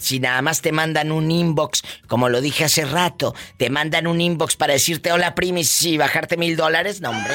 si 0.00 0.20
nada 0.20 0.42
más 0.42 0.62
te 0.62 0.72
mandan 0.72 1.12
un 1.12 1.30
inbox, 1.30 1.82
como 2.08 2.28
lo 2.28 2.40
dije 2.40 2.64
hace 2.64 2.84
rato, 2.84 3.34
te 3.56 3.70
mandan 3.70 4.06
un 4.06 4.20
inbox 4.20 4.56
para 4.56 4.72
decirte 4.72 5.12
hola 5.12 5.34
primis 5.34 5.82
y 5.82 5.98
bajarte 5.98 6.36
mil 6.36 6.56
dólares, 6.56 7.00
no 7.00 7.10
hombre. 7.10 7.34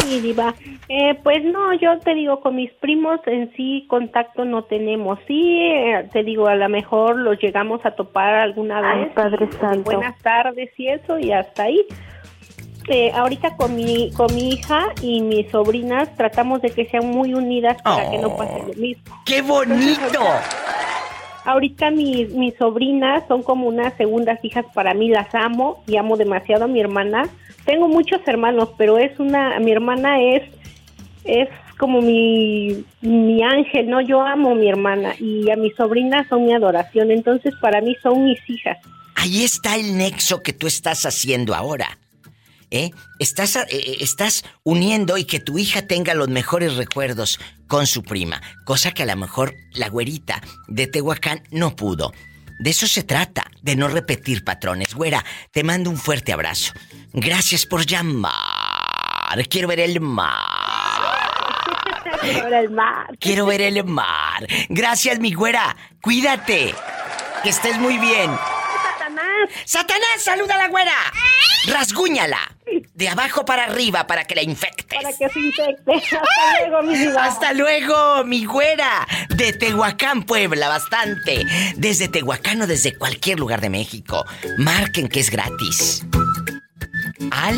Sí, 0.00 0.20
Diva. 0.20 0.54
Eh, 0.88 1.18
pues 1.22 1.44
no, 1.44 1.72
yo 1.74 1.98
te 2.00 2.14
digo, 2.14 2.40
con 2.40 2.56
mis 2.56 2.72
primos 2.74 3.20
en 3.26 3.52
sí 3.54 3.86
contacto 3.88 4.44
no 4.44 4.64
tenemos. 4.64 5.18
Sí, 5.26 5.60
eh, 5.60 6.08
te 6.12 6.22
digo, 6.22 6.48
a 6.48 6.54
lo 6.54 6.68
mejor 6.68 7.16
los 7.16 7.38
llegamos 7.38 7.84
a 7.84 7.92
topar 7.92 8.34
alguna 8.34 8.78
Ay, 8.78 9.04
vez. 9.04 9.12
Padre 9.12 9.48
y 9.50 9.56
Santo. 9.56 9.82
Buenas 9.82 10.18
tardes 10.18 10.70
y 10.76 10.88
eso, 10.88 11.18
y 11.18 11.32
hasta 11.32 11.64
ahí. 11.64 11.86
Eh, 12.88 13.12
ahorita 13.14 13.56
con 13.56 13.76
mi, 13.76 14.10
con 14.12 14.34
mi 14.34 14.50
hija 14.50 14.88
y 15.00 15.20
mis 15.20 15.50
sobrinas 15.50 16.14
tratamos 16.16 16.62
de 16.62 16.70
que 16.70 16.86
sean 16.86 17.06
muy 17.06 17.32
unidas 17.34 17.80
para 17.82 18.10
que 18.10 18.18
no 18.18 18.36
pase 18.36 18.58
lo 18.66 18.74
mismo. 18.74 19.04
¡Qué 19.24 19.42
bonito! 19.42 20.20
Ahorita 21.44 21.90
mis, 21.90 22.30
mis 22.30 22.54
sobrinas 22.56 23.24
son 23.28 23.42
como 23.42 23.66
unas 23.66 23.94
segundas 23.94 24.38
hijas 24.44 24.64
para 24.74 24.94
mí, 24.94 25.08
las 25.08 25.34
amo 25.34 25.82
y 25.86 25.96
amo 25.96 26.16
demasiado 26.16 26.64
a 26.64 26.68
mi 26.68 26.80
hermana. 26.80 27.28
Tengo 27.64 27.88
muchos 27.88 28.20
hermanos, 28.26 28.70
pero 28.76 28.98
es 28.98 29.18
una, 29.18 29.58
mi 29.60 29.72
hermana 29.72 30.20
es, 30.20 30.42
es 31.24 31.48
como 31.78 32.00
mi, 32.00 32.84
mi 33.00 33.42
ángel, 33.42 33.88
¿no? 33.88 34.00
Yo 34.00 34.22
amo 34.22 34.52
a 34.52 34.54
mi 34.54 34.68
hermana 34.68 35.14
y 35.18 35.50
a 35.50 35.56
mis 35.56 35.74
sobrinas 35.74 36.28
son 36.28 36.46
mi 36.46 36.52
adoración, 36.52 37.10
entonces 37.10 37.54
para 37.60 37.80
mí 37.80 37.96
son 38.02 38.24
mis 38.24 38.38
hijas. 38.48 38.78
Ahí 39.16 39.42
está 39.42 39.76
el 39.76 39.96
nexo 39.96 40.42
que 40.42 40.52
tú 40.52 40.66
estás 40.66 41.06
haciendo 41.06 41.54
ahora. 41.54 41.98
¿Eh? 42.74 42.90
Estás, 43.18 43.56
eh, 43.56 43.66
eh, 43.70 43.96
estás 44.00 44.44
uniendo 44.64 45.18
y 45.18 45.26
que 45.26 45.40
tu 45.40 45.58
hija 45.58 45.82
tenga 45.82 46.14
los 46.14 46.28
mejores 46.28 46.76
recuerdos 46.76 47.38
con 47.68 47.86
su 47.86 48.02
prima, 48.02 48.40
cosa 48.64 48.92
que 48.92 49.02
a 49.02 49.06
lo 49.06 49.14
mejor 49.14 49.54
la 49.74 49.90
güerita 49.90 50.40
de 50.68 50.86
Tehuacán 50.86 51.42
no 51.50 51.76
pudo. 51.76 52.12
De 52.60 52.70
eso 52.70 52.86
se 52.86 53.02
trata, 53.02 53.44
de 53.60 53.76
no 53.76 53.88
repetir 53.88 54.42
patrones. 54.42 54.94
Güera, 54.94 55.22
te 55.50 55.64
mando 55.64 55.90
un 55.90 55.98
fuerte 55.98 56.32
abrazo. 56.32 56.72
Gracias 57.12 57.66
por 57.66 57.84
llamar. 57.84 59.46
Quiero 59.50 59.68
ver 59.68 59.80
el 59.80 60.00
mar. 60.00 61.30
Quiero 62.22 62.44
ver 62.44 62.54
el 62.54 62.70
mar. 62.70 63.18
Quiero 63.18 63.46
ver 63.46 63.60
el 63.60 63.84
mar. 63.84 64.46
Gracias, 64.70 65.20
mi 65.20 65.34
güera. 65.34 65.76
Cuídate. 66.00 66.74
Que 67.42 67.50
estés 67.50 67.78
muy 67.78 67.98
bien. 67.98 68.30
Satanás. 69.64 70.02
Saluda 70.18 70.54
a 70.54 70.58
la 70.58 70.68
güera. 70.68 70.92
Rasguñala. 71.66 72.38
De 72.94 73.08
abajo 73.08 73.44
para 73.44 73.64
arriba 73.64 74.06
para 74.06 74.24
que 74.24 74.34
la 74.34 74.42
infectes. 74.42 75.02
Para 75.02 75.16
que 75.16 75.28
se 75.28 75.40
infecte. 75.40 75.92
Hasta 75.94 76.68
luego, 76.68 76.82
mi 76.82 76.96
vida. 76.96 77.24
Hasta 77.24 77.52
luego, 77.52 78.24
mi 78.24 78.44
güera. 78.44 79.06
De 79.28 79.52
Tehuacán, 79.52 80.24
Puebla, 80.24 80.68
bastante. 80.68 81.44
Desde 81.76 82.08
Tehuacán 82.08 82.62
o 82.62 82.66
desde 82.66 82.96
cualquier 82.96 83.38
lugar 83.38 83.60
de 83.60 83.70
México. 83.70 84.24
Marquen 84.58 85.08
que 85.08 85.20
es 85.20 85.30
gratis. 85.30 86.02
Al 87.30 87.56